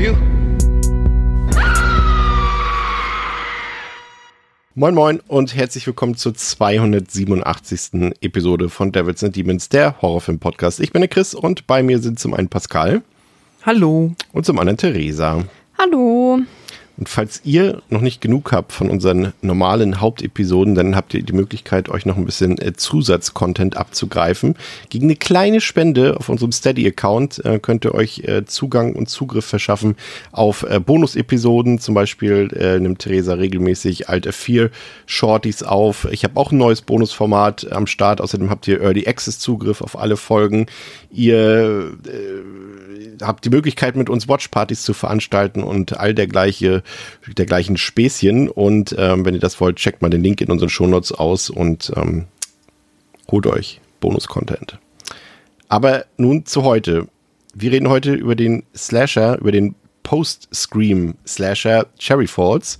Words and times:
For 0.00 0.06
you. 0.06 0.16
Moin 4.74 4.94
Moin 4.94 5.20
und 5.26 5.54
herzlich 5.54 5.86
willkommen 5.86 6.14
zur 6.14 6.34
287. 6.34 8.12
Episode 8.20 8.68
von 8.68 8.92
Devils 8.92 9.22
and 9.22 9.36
Demons, 9.36 9.68
der 9.68 10.00
Horrorfilm-Podcast. 10.00 10.80
Ich 10.80 10.92
bin 10.92 11.02
der 11.02 11.08
Chris 11.08 11.34
und 11.34 11.66
bei 11.66 11.82
mir 11.82 11.98
sind 11.98 12.18
zum 12.18 12.34
einen 12.34 12.48
Pascal. 12.48 13.02
Hallo. 13.62 14.14
Und 14.32 14.46
zum 14.46 14.58
anderen 14.58 14.78
Theresa. 14.78 15.44
Hallo. 15.76 16.40
Und 17.00 17.08
falls 17.08 17.40
ihr 17.44 17.80
noch 17.88 18.02
nicht 18.02 18.20
genug 18.20 18.52
habt 18.52 18.72
von 18.72 18.90
unseren 18.90 19.32
normalen 19.40 20.02
Hauptepisoden, 20.02 20.74
dann 20.74 20.94
habt 20.94 21.14
ihr 21.14 21.22
die 21.22 21.32
Möglichkeit, 21.32 21.88
euch 21.88 22.04
noch 22.04 22.18
ein 22.18 22.26
bisschen 22.26 22.58
äh, 22.58 22.74
Zusatzcontent 22.74 23.78
abzugreifen. 23.78 24.54
Gegen 24.90 25.06
eine 25.06 25.16
kleine 25.16 25.62
Spende 25.62 26.18
auf 26.18 26.28
unserem 26.28 26.52
Steady-Account 26.52 27.42
äh, 27.42 27.58
könnt 27.58 27.86
ihr 27.86 27.94
euch 27.94 28.24
äh, 28.26 28.44
Zugang 28.44 28.94
und 28.94 29.08
Zugriff 29.08 29.46
verschaffen 29.46 29.96
auf 30.30 30.66
Bonus-Episoden. 30.84 31.78
Zum 31.78 31.94
Beispiel 31.94 32.78
nimmt 32.80 32.98
Theresa 32.98 33.34
regelmäßig 33.34 34.10
Alt 34.10 34.28
F4 34.28 34.70
Shorties 35.06 35.62
auf. 35.62 36.06
Ich 36.10 36.24
habe 36.24 36.38
auch 36.38 36.52
ein 36.52 36.58
neues 36.58 36.82
Bonusformat 36.82 37.72
am 37.72 37.86
Start. 37.86 38.20
Außerdem 38.20 38.50
habt 38.50 38.68
ihr 38.68 38.82
Early 38.82 39.06
Access 39.06 39.38
Zugriff 39.38 39.80
auf 39.80 39.98
alle 39.98 40.18
Folgen. 40.18 40.66
Ihr 41.10 41.92
habt 43.22 43.44
die 43.44 43.50
Möglichkeit, 43.50 43.96
mit 43.96 44.10
uns 44.10 44.28
Watchpartys 44.28 44.82
zu 44.82 44.92
veranstalten 44.92 45.62
und 45.62 45.98
all 45.98 46.14
dergleiche 46.14 46.82
dergleichen 47.26 47.76
Späßchen. 47.76 48.48
Und 48.48 48.94
ähm, 48.98 49.24
wenn 49.24 49.34
ihr 49.34 49.40
das 49.40 49.60
wollt, 49.60 49.76
checkt 49.76 50.02
mal 50.02 50.10
den 50.10 50.22
Link 50.22 50.40
in 50.40 50.50
unseren 50.50 50.68
Shownotes 50.68 51.12
aus 51.12 51.50
und 51.50 51.92
ähm, 51.96 52.26
holt 53.30 53.46
euch 53.46 53.80
Bonus-Content. 54.00 54.78
Aber 55.68 56.06
nun 56.16 56.46
zu 56.46 56.64
heute. 56.64 57.06
Wir 57.54 57.72
reden 57.72 57.88
heute 57.88 58.14
über 58.14 58.36
den 58.36 58.64
Slasher, 58.76 59.38
über 59.38 59.52
den 59.52 59.74
Post-Scream-Slasher 60.02 61.86
Cherry 61.98 62.26
Falls. 62.26 62.78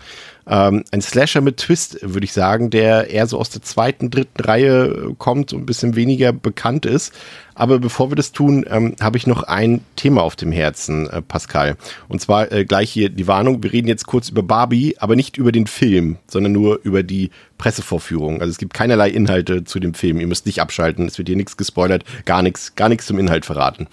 Ähm, 0.51 0.83
ein 0.91 1.01
Slasher 1.01 1.41
mit 1.41 1.59
Twist, 1.59 1.98
würde 2.03 2.25
ich 2.25 2.33
sagen, 2.33 2.70
der 2.70 3.09
eher 3.09 3.29
so 3.29 3.39
aus 3.39 3.51
der 3.51 3.62
zweiten, 3.62 4.11
dritten 4.11 4.43
Reihe 4.43 5.15
kommt 5.17 5.53
und 5.53 5.61
ein 5.61 5.67
bisschen 5.67 5.95
weniger 5.95 6.33
bekannt 6.33 6.87
ist. 6.87 7.15
Aber 7.55 7.79
bevor 7.79 8.11
wir 8.11 8.17
das 8.17 8.33
tun, 8.33 8.65
ähm, 8.69 8.97
habe 9.01 9.17
ich 9.17 9.28
noch 9.28 9.45
ein 9.45 9.83
Thema 9.95 10.23
auf 10.23 10.34
dem 10.34 10.51
Herzen, 10.51 11.09
äh, 11.09 11.23
Pascal. 11.23 11.77
Und 12.09 12.21
zwar 12.21 12.51
äh, 12.51 12.65
gleich 12.65 12.91
hier 12.91 13.11
die 13.11 13.28
Warnung. 13.28 13.62
Wir 13.62 13.73
reden 13.73 13.87
jetzt 13.87 14.06
kurz 14.06 14.28
über 14.28 14.43
Barbie, 14.43 14.97
aber 14.98 15.15
nicht 15.15 15.37
über 15.37 15.53
den 15.53 15.69
Film, 15.69 16.17
sondern 16.27 16.53
nur 16.53 16.81
über 16.83 17.05
die 17.05 17.31
Pressevorführung. 17.59 18.41
Also 18.41 18.51
es 18.51 18.59
gibt 18.59 18.75
keinerlei 18.75 19.11
Inhalte 19.11 19.62
zu 19.62 19.78
dem 19.78 19.95
Film. 19.95 20.19
Ihr 20.19 20.27
müsst 20.27 20.47
nicht 20.47 20.61
abschalten. 20.61 21.06
Es 21.06 21.19
wird 21.19 21.28
hier 21.28 21.37
nichts 21.37 21.56
gespoilert, 21.56 22.05
gar 22.25 22.43
nichts, 22.43 22.75
gar 22.75 22.89
nichts 22.89 23.06
zum 23.06 23.19
Inhalt 23.19 23.45
verraten. 23.45 23.87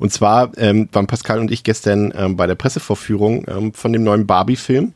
Und 0.00 0.12
zwar 0.12 0.50
ähm, 0.56 0.88
waren 0.90 1.06
Pascal 1.06 1.38
und 1.38 1.52
ich 1.52 1.62
gestern 1.62 2.12
ähm, 2.16 2.36
bei 2.36 2.48
der 2.48 2.56
Pressevorführung 2.56 3.44
ähm, 3.46 3.74
von 3.74 3.92
dem 3.92 4.02
neuen 4.02 4.26
Barbie-Film. 4.26 4.94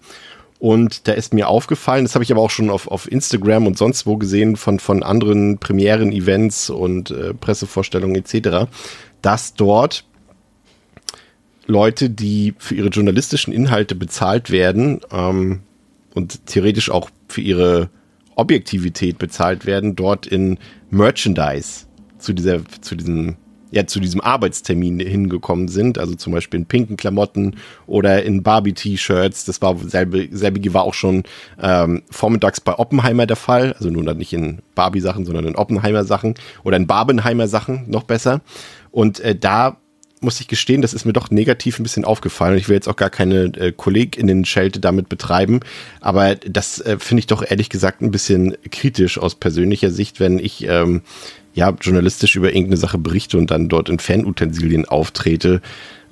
Und 0.64 1.08
da 1.08 1.12
ist 1.12 1.34
mir 1.34 1.48
aufgefallen, 1.48 2.06
das 2.06 2.14
habe 2.14 2.24
ich 2.24 2.32
aber 2.32 2.40
auch 2.40 2.48
schon 2.48 2.70
auf, 2.70 2.88
auf 2.88 3.12
Instagram 3.12 3.66
und 3.66 3.76
sonst 3.76 4.06
wo 4.06 4.16
gesehen 4.16 4.56
von, 4.56 4.78
von 4.78 5.02
anderen 5.02 5.58
Premieren-Events 5.58 6.70
und 6.70 7.10
äh, 7.10 7.34
Pressevorstellungen 7.34 8.16
etc., 8.16 8.66
dass 9.20 9.52
dort 9.52 10.06
Leute, 11.66 12.08
die 12.08 12.54
für 12.56 12.76
ihre 12.76 12.88
journalistischen 12.88 13.52
Inhalte 13.52 13.94
bezahlt 13.94 14.48
werden 14.48 15.02
ähm, 15.12 15.60
und 16.14 16.46
theoretisch 16.46 16.90
auch 16.90 17.10
für 17.28 17.42
ihre 17.42 17.90
Objektivität 18.34 19.18
bezahlt 19.18 19.66
werden, 19.66 19.96
dort 19.96 20.26
in 20.26 20.58
Merchandise 20.88 21.84
zu 22.16 22.32
dieser, 22.32 22.62
zu 22.80 22.94
diesem 22.96 23.36
ja 23.74 23.86
zu 23.86 24.00
diesem 24.00 24.20
Arbeitstermin 24.20 25.00
hingekommen 25.00 25.68
sind, 25.68 25.98
also 25.98 26.14
zum 26.14 26.32
Beispiel 26.32 26.60
in 26.60 26.66
pinken 26.66 26.96
Klamotten 26.96 27.56
oder 27.86 28.22
in 28.22 28.42
Barbie-T-Shirts. 28.42 29.44
Das 29.44 29.60
war 29.60 29.76
selbe, 29.78 30.28
selbige 30.30 30.72
war 30.74 30.84
auch 30.84 30.94
schon 30.94 31.24
ähm, 31.60 32.02
vormittags 32.10 32.60
bei 32.60 32.78
Oppenheimer 32.78 33.26
der 33.26 33.36
Fall, 33.36 33.72
also 33.74 33.90
nun 33.90 34.04
nicht 34.16 34.32
in 34.32 34.60
Barbie-Sachen, 34.74 35.26
sondern 35.26 35.46
in 35.46 35.56
Oppenheimer-Sachen 35.56 36.34
oder 36.62 36.76
in 36.76 36.86
Barbenheimer-Sachen 36.86 37.90
noch 37.90 38.04
besser. 38.04 38.42
Und 38.92 39.18
äh, 39.20 39.34
da 39.34 39.78
muss 40.20 40.40
ich 40.40 40.48
gestehen, 40.48 40.82
das 40.82 40.94
ist 40.94 41.04
mir 41.04 41.12
doch 41.12 41.30
negativ 41.30 41.78
ein 41.78 41.82
bisschen 41.82 42.04
aufgefallen. 42.04 42.56
Ich 42.56 42.68
will 42.68 42.76
jetzt 42.76 42.88
auch 42.88 42.96
gar 42.96 43.10
keine 43.10 43.44
äh, 43.56 43.72
KollegInnen-Schelte 43.72 44.80
damit 44.80 45.08
betreiben, 45.08 45.60
aber 46.00 46.36
das 46.36 46.80
äh, 46.80 46.98
finde 46.98 47.20
ich 47.20 47.26
doch 47.26 47.44
ehrlich 47.48 47.68
gesagt 47.68 48.00
ein 48.02 48.10
bisschen 48.10 48.56
kritisch 48.70 49.18
aus 49.18 49.34
persönlicher 49.34 49.90
Sicht, 49.90 50.20
wenn 50.20 50.38
ich 50.38 50.66
ähm, 50.66 51.02
ja, 51.54 51.70
journalistisch 51.80 52.36
über 52.36 52.48
irgendeine 52.48 52.76
Sache 52.76 52.98
berichte 52.98 53.38
und 53.38 53.50
dann 53.50 53.68
dort 53.68 53.88
in 53.88 53.98
Fanutensilien 53.98 54.86
auftrete, 54.86 55.62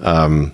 ähm, 0.00 0.52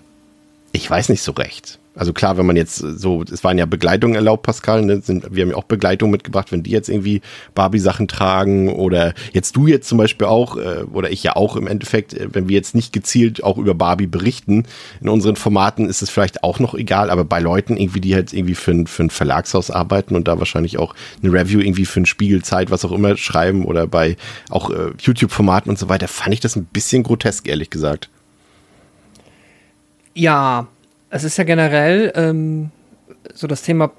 ich 0.72 0.88
weiß 0.88 1.10
nicht 1.10 1.22
so 1.22 1.32
recht. 1.32 1.78
Also 1.98 2.12
klar, 2.12 2.38
wenn 2.38 2.46
man 2.46 2.54
jetzt 2.54 2.76
so, 2.76 3.24
es 3.24 3.42
waren 3.42 3.58
ja 3.58 3.66
Begleitungen 3.66 4.14
erlaubt, 4.14 4.44
Pascal, 4.44 4.84
ne? 4.84 5.00
Sind, 5.00 5.34
wir 5.34 5.42
haben 5.42 5.50
ja 5.50 5.56
auch 5.56 5.64
Begleitungen 5.64 6.12
mitgebracht, 6.12 6.52
wenn 6.52 6.62
die 6.62 6.70
jetzt 6.70 6.88
irgendwie 6.88 7.22
Barbie-Sachen 7.56 8.06
tragen 8.06 8.68
oder 8.68 9.14
jetzt 9.32 9.56
du 9.56 9.66
jetzt 9.66 9.88
zum 9.88 9.98
Beispiel 9.98 10.28
auch, 10.28 10.56
äh, 10.56 10.84
oder 10.92 11.10
ich 11.10 11.24
ja 11.24 11.34
auch 11.34 11.56
im 11.56 11.66
Endeffekt, 11.66 12.14
äh, 12.14 12.28
wenn 12.32 12.48
wir 12.48 12.54
jetzt 12.54 12.76
nicht 12.76 12.92
gezielt 12.92 13.42
auch 13.42 13.58
über 13.58 13.74
Barbie 13.74 14.06
berichten, 14.06 14.64
in 15.00 15.08
unseren 15.08 15.34
Formaten 15.34 15.88
ist 15.88 16.00
es 16.00 16.08
vielleicht 16.08 16.44
auch 16.44 16.60
noch 16.60 16.74
egal, 16.74 17.10
aber 17.10 17.24
bei 17.24 17.40
Leuten 17.40 17.76
irgendwie, 17.76 18.00
die 18.00 18.14
halt 18.14 18.32
irgendwie 18.32 18.54
für 18.54 18.70
ein, 18.70 18.86
für 18.86 19.02
ein 19.02 19.10
Verlagshaus 19.10 19.72
arbeiten 19.72 20.14
und 20.14 20.28
da 20.28 20.38
wahrscheinlich 20.38 20.78
auch 20.78 20.94
eine 21.20 21.32
Review 21.32 21.58
irgendwie 21.58 21.84
für 21.84 22.00
ein 22.00 22.06
Spiegelzeit, 22.06 22.70
was 22.70 22.84
auch 22.84 22.92
immer 22.92 23.16
schreiben 23.16 23.64
oder 23.64 23.88
bei 23.88 24.16
auch 24.50 24.70
äh, 24.70 24.92
YouTube-Formaten 25.00 25.68
und 25.68 25.80
so 25.80 25.88
weiter, 25.88 26.06
fand 26.06 26.32
ich 26.32 26.40
das 26.40 26.54
ein 26.54 26.64
bisschen 26.64 27.02
grotesk, 27.02 27.48
ehrlich 27.48 27.70
gesagt. 27.70 28.08
Ja, 30.14 30.68
es 31.10 31.24
ist 31.24 31.36
ja 31.36 31.44
generell 31.44 32.12
ähm, 32.14 32.70
so 33.34 33.46
das 33.46 33.62
Thema 33.62 33.90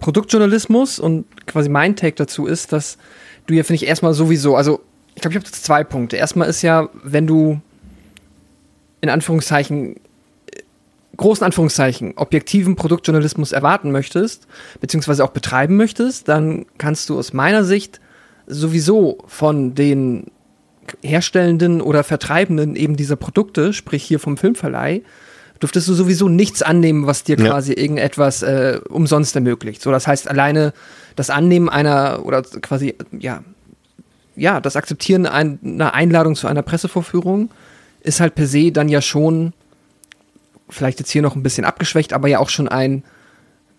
Produktjournalismus 0.00 0.98
und 0.98 1.24
quasi 1.46 1.68
mein 1.68 1.96
Take 1.96 2.16
dazu 2.16 2.46
ist, 2.46 2.72
dass 2.72 2.98
du 3.46 3.54
ja, 3.54 3.62
finde 3.62 3.82
ich, 3.82 3.88
erstmal 3.88 4.14
sowieso, 4.14 4.56
also 4.56 4.80
ich 5.14 5.22
glaube, 5.22 5.36
ich 5.36 5.42
habe 5.42 5.50
zwei 5.50 5.84
Punkte. 5.84 6.16
Erstmal 6.16 6.48
ist 6.48 6.62
ja, 6.62 6.88
wenn 7.02 7.26
du 7.26 7.60
in 9.00 9.08
Anführungszeichen, 9.08 9.96
großen 11.16 11.44
Anführungszeichen, 11.44 12.14
objektiven 12.16 12.76
Produktjournalismus 12.76 13.52
erwarten 13.52 13.92
möchtest, 13.92 14.46
beziehungsweise 14.80 15.24
auch 15.24 15.30
betreiben 15.30 15.76
möchtest, 15.76 16.28
dann 16.28 16.66
kannst 16.78 17.10
du 17.10 17.18
aus 17.18 17.32
meiner 17.32 17.64
Sicht 17.64 18.00
sowieso 18.46 19.18
von 19.26 19.74
den 19.74 20.30
Herstellenden 21.02 21.80
oder 21.80 22.04
Vertreibenden 22.04 22.74
eben 22.76 22.96
dieser 22.96 23.16
Produkte, 23.16 23.72
sprich 23.72 24.02
hier 24.02 24.18
vom 24.18 24.36
Filmverleih, 24.36 25.02
dürftest 25.62 25.88
du 25.88 25.94
sowieso 25.94 26.28
nichts 26.28 26.60
annehmen, 26.60 27.06
was 27.06 27.22
dir 27.22 27.38
ja. 27.38 27.46
quasi 27.46 27.72
irgendetwas 27.72 28.42
äh, 28.42 28.80
umsonst 28.88 29.34
ermöglicht. 29.36 29.80
So, 29.80 29.90
das 29.90 30.06
heißt, 30.06 30.28
alleine 30.28 30.72
das 31.16 31.30
Annehmen 31.30 31.68
einer 31.68 32.24
oder 32.24 32.42
quasi, 32.42 32.94
ja, 33.18 33.42
ja, 34.34 34.60
das 34.60 34.76
Akzeptieren 34.76 35.26
einer 35.26 35.94
Einladung 35.94 36.34
zu 36.34 36.48
einer 36.48 36.62
Pressevorführung 36.62 37.50
ist 38.00 38.20
halt 38.20 38.34
per 38.34 38.46
se 38.46 38.72
dann 38.72 38.88
ja 38.88 39.00
schon, 39.00 39.52
vielleicht 40.68 40.98
jetzt 40.98 41.10
hier 41.10 41.22
noch 41.22 41.36
ein 41.36 41.42
bisschen 41.42 41.64
abgeschwächt, 41.64 42.12
aber 42.12 42.28
ja 42.28 42.38
auch 42.38 42.48
schon 42.48 42.68
ein 42.68 43.04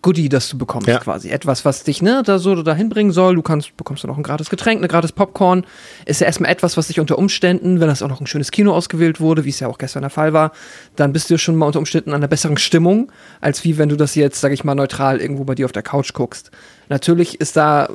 Goodie, 0.04 0.28
das 0.28 0.50
du 0.50 0.58
bekommst, 0.58 0.86
ja. 0.86 0.98
quasi. 0.98 1.30
Etwas, 1.30 1.64
was 1.64 1.82
dich, 1.82 2.02
ne, 2.02 2.22
da 2.22 2.38
so 2.38 2.62
dahin 2.62 2.90
bringen 2.90 3.10
soll. 3.10 3.36
Du 3.36 3.40
kannst, 3.40 3.74
bekommst 3.78 4.04
du 4.04 4.06
noch 4.06 4.18
ein 4.18 4.22
gratis 4.22 4.50
Getränk, 4.50 4.80
eine 4.80 4.86
gratis 4.86 5.12
Popcorn. 5.12 5.64
Ist 6.04 6.20
ja 6.20 6.26
erstmal 6.26 6.50
etwas, 6.50 6.76
was 6.76 6.88
dich 6.88 7.00
unter 7.00 7.16
Umständen, 7.16 7.80
wenn 7.80 7.88
das 7.88 8.02
auch 8.02 8.10
noch 8.10 8.20
ein 8.20 8.26
schönes 8.26 8.50
Kino 8.50 8.74
ausgewählt 8.74 9.18
wurde, 9.18 9.46
wie 9.46 9.48
es 9.48 9.60
ja 9.60 9.68
auch 9.68 9.78
gestern 9.78 10.02
der 10.02 10.10
Fall 10.10 10.34
war, 10.34 10.52
dann 10.94 11.14
bist 11.14 11.30
du 11.30 11.38
schon 11.38 11.56
mal 11.56 11.64
unter 11.64 11.78
Umständen 11.78 12.10
an 12.10 12.16
einer 12.16 12.28
besseren 12.28 12.58
Stimmung, 12.58 13.10
als 13.40 13.64
wie 13.64 13.78
wenn 13.78 13.88
du 13.88 13.96
das 13.96 14.14
jetzt, 14.14 14.42
sag 14.42 14.52
ich 14.52 14.62
mal, 14.62 14.74
neutral 14.74 15.22
irgendwo 15.22 15.44
bei 15.44 15.54
dir 15.54 15.64
auf 15.64 15.72
der 15.72 15.82
Couch 15.82 16.12
guckst. 16.12 16.50
Natürlich 16.90 17.40
ist 17.40 17.56
da 17.56 17.88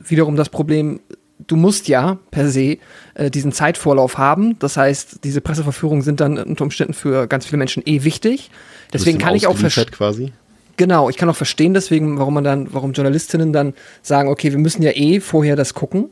wiederum 0.00 0.34
das 0.34 0.48
Problem, 0.48 0.98
du 1.46 1.54
musst 1.54 1.86
ja 1.86 2.18
per 2.32 2.50
se 2.50 2.78
äh, 3.14 3.30
diesen 3.30 3.52
Zeitvorlauf 3.52 4.18
haben. 4.18 4.58
Das 4.58 4.76
heißt, 4.76 5.20
diese 5.22 5.40
Presseverführungen 5.40 6.02
sind 6.02 6.18
dann 6.18 6.38
unter 6.38 6.64
Umständen 6.64 6.92
für 6.92 7.28
ganz 7.28 7.46
viele 7.46 7.58
Menschen 7.58 7.84
eh 7.86 8.02
wichtig. 8.02 8.50
Deswegen 8.92 9.18
kann 9.18 9.36
ich 9.36 9.46
auch 9.46 9.56
verstehen. 9.56 9.92
quasi 9.92 10.32
Genau, 10.76 11.10
ich 11.10 11.16
kann 11.16 11.28
auch 11.28 11.36
verstehen 11.36 11.74
deswegen, 11.74 12.18
warum 12.18 12.34
man 12.34 12.44
dann, 12.44 12.68
warum 12.72 12.92
Journalistinnen 12.92 13.52
dann 13.52 13.74
sagen, 14.00 14.28
okay, 14.28 14.52
wir 14.52 14.58
müssen 14.58 14.82
ja 14.82 14.92
eh 14.94 15.20
vorher 15.20 15.54
das 15.54 15.74
gucken. 15.74 16.10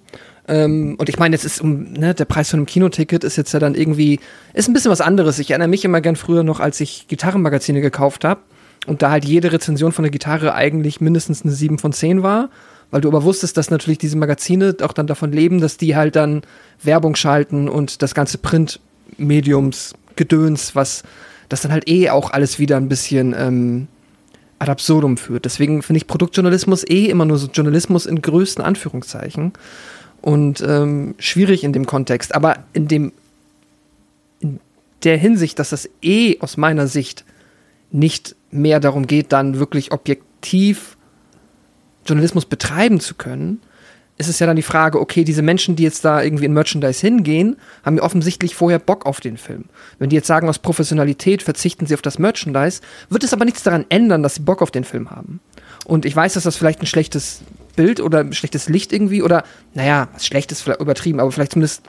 Ähm, 0.48 0.96
und 0.98 1.08
ich 1.08 1.18
meine, 1.18 1.34
jetzt 1.34 1.44
ist 1.44 1.60
um, 1.60 1.92
ne, 1.92 2.14
der 2.14 2.24
Preis 2.24 2.50
von 2.50 2.58
einem 2.58 2.66
Kinoticket 2.66 3.24
ist 3.24 3.36
jetzt 3.36 3.52
ja 3.52 3.60
dann 3.60 3.74
irgendwie, 3.74 4.20
ist 4.52 4.68
ein 4.68 4.72
bisschen 4.72 4.90
was 4.90 5.00
anderes. 5.00 5.38
Ich 5.38 5.50
erinnere 5.50 5.68
mich 5.68 5.84
immer 5.84 6.00
gern 6.00 6.16
früher 6.16 6.42
noch, 6.42 6.60
als 6.60 6.80
ich 6.80 7.06
Gitarrenmagazine 7.08 7.80
gekauft 7.80 8.24
habe 8.24 8.40
und 8.86 9.02
da 9.02 9.10
halt 9.10 9.24
jede 9.24 9.52
Rezension 9.52 9.92
von 9.92 10.02
der 10.02 10.10
Gitarre 10.10 10.54
eigentlich 10.54 11.00
mindestens 11.00 11.42
eine 11.42 11.52
7 11.52 11.78
von 11.78 11.92
10 11.92 12.22
war, 12.22 12.50
weil 12.90 13.00
du 13.00 13.08
aber 13.08 13.22
wusstest, 13.22 13.56
dass 13.56 13.70
natürlich 13.70 13.98
diese 13.98 14.16
Magazine 14.16 14.76
auch 14.82 14.92
dann 14.92 15.06
davon 15.06 15.32
leben, 15.32 15.60
dass 15.60 15.76
die 15.76 15.96
halt 15.96 16.16
dann 16.16 16.42
Werbung 16.82 17.14
schalten 17.14 17.68
und 17.68 18.02
das 18.02 18.14
ganze 18.14 18.38
Printmediums 18.38 19.94
Gedöns, 20.16 20.74
was 20.74 21.02
das 21.48 21.62
dann 21.62 21.72
halt 21.72 21.88
eh 21.88 22.10
auch 22.10 22.30
alles 22.30 22.58
wieder 22.58 22.76
ein 22.76 22.88
bisschen 22.88 23.34
ähm, 23.38 23.88
ad 24.60 24.68
absurdum 24.68 25.16
führt. 25.16 25.46
Deswegen 25.46 25.82
finde 25.82 25.98
ich 25.98 26.06
Produktjournalismus 26.06 26.84
eh 26.88 27.06
immer 27.06 27.24
nur 27.24 27.38
so 27.38 27.48
Journalismus 27.48 28.06
in 28.06 28.22
größten 28.22 28.62
Anführungszeichen 28.62 29.52
und 30.20 30.60
ähm, 30.60 31.14
schwierig 31.18 31.64
in 31.64 31.72
dem 31.72 31.86
Kontext. 31.86 32.34
Aber 32.34 32.58
in 32.72 32.86
dem 32.86 33.12
in 34.40 34.60
der 35.02 35.16
Hinsicht, 35.16 35.58
dass 35.58 35.70
das 35.70 35.88
eh 36.02 36.38
aus 36.40 36.58
meiner 36.58 36.86
Sicht 36.86 37.24
nicht 37.90 38.36
mehr 38.50 38.80
darum 38.80 39.06
geht, 39.06 39.32
dann 39.32 39.58
wirklich 39.58 39.92
objektiv 39.92 40.96
Journalismus 42.04 42.44
betreiben 42.44 43.00
zu 43.00 43.14
können, 43.14 43.62
ist 44.20 44.28
es 44.28 44.38
ja 44.38 44.46
dann 44.46 44.56
die 44.56 44.62
Frage, 44.62 45.00
okay, 45.00 45.24
diese 45.24 45.40
Menschen, 45.40 45.76
die 45.76 45.82
jetzt 45.82 46.04
da 46.04 46.22
irgendwie 46.22 46.44
in 46.44 46.52
Merchandise 46.52 47.00
hingehen, 47.00 47.56
haben 47.82 47.96
ja 47.96 48.02
offensichtlich 48.02 48.54
vorher 48.54 48.78
Bock 48.78 49.06
auf 49.06 49.18
den 49.18 49.38
Film. 49.38 49.64
Wenn 49.98 50.10
die 50.10 50.16
jetzt 50.16 50.26
sagen, 50.26 50.46
aus 50.46 50.58
Professionalität 50.58 51.42
verzichten 51.42 51.86
sie 51.86 51.94
auf 51.94 52.02
das 52.02 52.18
Merchandise, 52.18 52.82
wird 53.08 53.24
es 53.24 53.32
aber 53.32 53.46
nichts 53.46 53.62
daran 53.62 53.86
ändern, 53.88 54.22
dass 54.22 54.34
sie 54.34 54.42
Bock 54.42 54.60
auf 54.60 54.70
den 54.70 54.84
Film 54.84 55.10
haben. 55.10 55.40
Und 55.86 56.04
ich 56.04 56.14
weiß, 56.14 56.34
dass 56.34 56.42
das 56.42 56.58
vielleicht 56.58 56.82
ein 56.82 56.86
schlechtes 56.86 57.40
Bild 57.76 57.98
oder 57.98 58.18
ein 58.20 58.34
schlechtes 58.34 58.68
Licht 58.68 58.92
irgendwie 58.92 59.22
oder, 59.22 59.42
naja, 59.72 60.08
schlecht 60.18 60.52
ist 60.52 60.60
vielleicht 60.60 60.82
übertrieben, 60.82 61.18
aber 61.18 61.32
vielleicht 61.32 61.52
zumindest, 61.52 61.84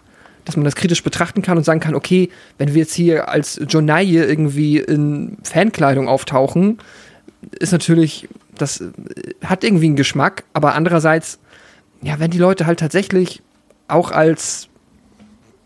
dass 0.46 0.56
man 0.56 0.64
das 0.64 0.76
kritisch 0.76 1.04
betrachten 1.04 1.42
kann 1.42 1.58
und 1.58 1.66
sagen 1.66 1.82
kann, 1.82 1.96
okay, 1.96 2.30
wenn 2.58 2.70
wir 2.74 2.84
jetzt 2.84 2.94
hier 2.94 3.28
als 3.28 3.60
Jonaille 3.68 4.24
irgendwie 4.24 4.78
in 4.78 5.38
Fankleidung 5.44 6.08
auftauchen, 6.08 6.78
ist 7.60 7.74
natürlich, 7.74 8.30
das 8.58 8.82
hat 9.44 9.66
irgendwie 9.66 9.88
einen 9.88 9.98
Geschmack, 9.98 10.46
aber 10.54 10.76
andererseits 10.76 11.40
ja, 12.02 12.20
wenn 12.20 12.32
die 12.32 12.38
Leute 12.38 12.66
halt 12.66 12.80
tatsächlich 12.80 13.42
auch 13.88 14.12
als 14.12 14.70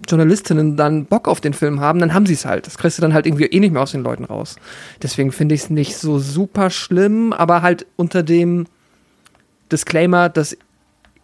Journalistinnen 0.07 0.75
dann 0.75 1.05
Bock 1.05 1.27
auf 1.27 1.41
den 1.41 1.53
Film 1.53 1.79
haben, 1.79 1.99
dann 1.99 2.13
haben 2.13 2.25
sie 2.25 2.33
es 2.33 2.45
halt. 2.45 2.67
Das 2.67 2.77
kriegst 2.77 2.97
du 2.97 3.01
dann 3.01 3.13
halt 3.13 3.25
irgendwie 3.25 3.45
eh 3.45 3.59
nicht 3.59 3.71
mehr 3.71 3.81
aus 3.81 3.91
den 3.91 4.03
Leuten 4.03 4.25
raus. 4.25 4.57
Deswegen 5.01 5.31
finde 5.31 5.55
ich 5.55 5.61
es 5.61 5.69
nicht 5.69 5.97
so 5.97 6.19
super 6.19 6.69
schlimm, 6.69 7.33
aber 7.33 7.61
halt 7.61 7.85
unter 7.95 8.21
dem 8.21 8.67
Disclaimer, 9.71 10.29
dass 10.29 10.57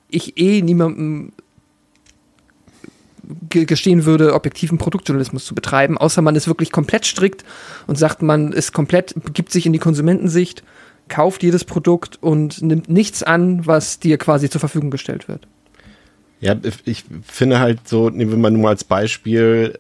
ich 0.10 0.38
eh 0.38 0.62
niemandem 0.62 1.34
gestehen 3.50 4.06
würde, 4.06 4.34
objektiven 4.34 4.78
Produktjournalismus 4.78 5.46
zu 5.46 5.56
betreiben, 5.56 5.98
außer 5.98 6.22
man 6.22 6.36
ist 6.36 6.48
wirklich 6.48 6.72
komplett 6.72 7.06
strikt 7.06 7.46
und 7.88 7.98
sagt, 7.98 8.22
man 8.22 8.52
ist 8.52 8.74
komplett, 8.74 9.14
begibt 9.24 9.52
sich 9.52 9.66
in 9.66 9.74
die 9.74 9.80
Konsumentensicht 9.80 10.64
kauft 11.12 11.44
jedes 11.44 11.66
Produkt 11.66 12.18
und 12.22 12.64
nimmt 12.64 12.90
nichts 12.90 13.22
an, 13.22 13.68
was 13.68 14.00
dir 14.00 14.18
quasi 14.18 14.50
zur 14.50 14.60
Verfügung 14.60 14.90
gestellt 14.90 15.28
wird. 15.28 15.48
Ja, 16.40 16.56
ich 16.86 17.04
finde 17.22 17.60
halt 17.60 17.88
so, 17.88 18.10
nehmen 18.10 18.32
wir 18.32 18.38
mal 18.38 18.50
nur 18.50 18.70
als 18.70 18.84
Beispiel, 18.84 19.78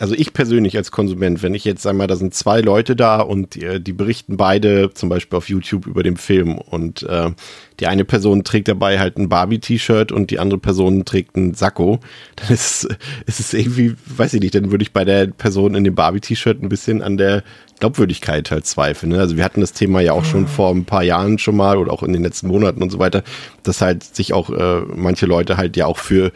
also 0.00 0.14
ich 0.14 0.32
persönlich 0.32 0.78
als 0.78 0.90
Konsument, 0.90 1.42
wenn 1.42 1.54
ich 1.54 1.64
jetzt 1.64 1.86
einmal, 1.86 2.06
da 2.06 2.16
sind 2.16 2.32
zwei 2.32 2.62
Leute 2.62 2.96
da 2.96 3.20
und 3.20 3.54
die, 3.54 3.80
die, 3.80 3.92
berichten 3.92 4.38
beide 4.38 4.92
zum 4.94 5.10
Beispiel 5.10 5.36
auf 5.36 5.50
YouTube 5.50 5.86
über 5.86 6.02
den 6.02 6.16
Film 6.16 6.56
und 6.56 7.02
äh, 7.02 7.30
die 7.78 7.86
eine 7.86 8.06
Person 8.06 8.42
trägt 8.42 8.68
dabei 8.68 8.98
halt 8.98 9.18
ein 9.18 9.28
Barbie-T-Shirt 9.28 10.10
und 10.10 10.30
die 10.30 10.38
andere 10.38 10.58
Person 10.58 11.04
trägt 11.04 11.36
ein 11.36 11.52
Sakko, 11.52 12.00
dann 12.36 12.48
ist, 12.48 12.88
ist 13.26 13.40
es 13.40 13.52
irgendwie, 13.52 13.94
weiß 14.06 14.32
ich 14.32 14.40
nicht, 14.40 14.54
dann 14.54 14.70
würde 14.70 14.82
ich 14.82 14.94
bei 14.94 15.04
der 15.04 15.26
Person 15.26 15.74
in 15.74 15.84
dem 15.84 15.94
Barbie-T-Shirt 15.94 16.62
ein 16.62 16.70
bisschen 16.70 17.02
an 17.02 17.18
der 17.18 17.44
Glaubwürdigkeit 17.80 18.50
halt 18.50 18.66
zweifeln. 18.66 19.12
Ne? 19.12 19.18
Also 19.18 19.36
wir 19.36 19.44
hatten 19.44 19.60
das 19.60 19.72
Thema 19.72 20.00
ja 20.00 20.12
auch 20.12 20.24
schon 20.24 20.46
vor 20.46 20.70
ein 20.70 20.84
paar 20.84 21.02
Jahren 21.02 21.38
schon 21.38 21.56
mal 21.56 21.78
oder 21.78 21.92
auch 21.92 22.02
in 22.02 22.12
den 22.12 22.22
letzten 22.22 22.48
Monaten 22.48 22.82
und 22.82 22.90
so 22.90 22.98
weiter, 22.98 23.22
dass 23.62 23.80
halt 23.80 24.04
sich 24.04 24.32
auch 24.32 24.50
äh, 24.50 24.82
manche 24.94 25.26
Leute 25.26 25.56
halt 25.56 25.76
ja 25.76 25.86
auch 25.86 25.98
für 25.98 26.32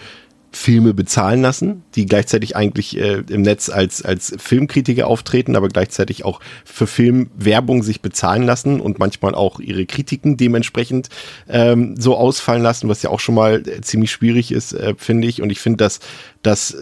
Filme 0.56 0.94
bezahlen 0.94 1.43
lassen, 1.43 1.82
die 1.94 2.06
gleichzeitig 2.06 2.56
eigentlich 2.56 2.96
äh, 2.96 3.23
im 3.29 3.43
Netz 3.43 3.69
als, 3.69 4.02
als 4.02 4.35
Filmkritiker 4.38 5.06
auftreten, 5.06 5.56
aber 5.56 5.69
gleichzeitig 5.69 6.25
auch 6.25 6.41
für 6.64 6.87
Filmwerbung 6.87 7.82
sich 7.82 8.00
bezahlen 8.00 8.44
lassen 8.44 8.81
und 8.81 8.99
manchmal 8.99 9.35
auch 9.35 9.61
ihre 9.61 9.85
Kritiken 9.87 10.37
dementsprechend 10.37 11.08
ähm, 11.49 11.96
so 11.99 12.17
ausfallen 12.17 12.62
lassen, 12.62 12.88
was 12.88 13.02
ja 13.02 13.11
auch 13.11 13.20
schon 13.20 13.35
mal 13.35 13.67
äh, 13.67 13.81
ziemlich 13.81 14.12
schwierig 14.12 14.52
ist, 14.52 14.73
äh, 14.73 14.94
finde 14.96 15.29
ich. 15.29 15.43
Und 15.43 15.50
ich 15.50 15.61
finde, 15.61 15.79
dass, 15.79 15.99
dass 16.43 16.76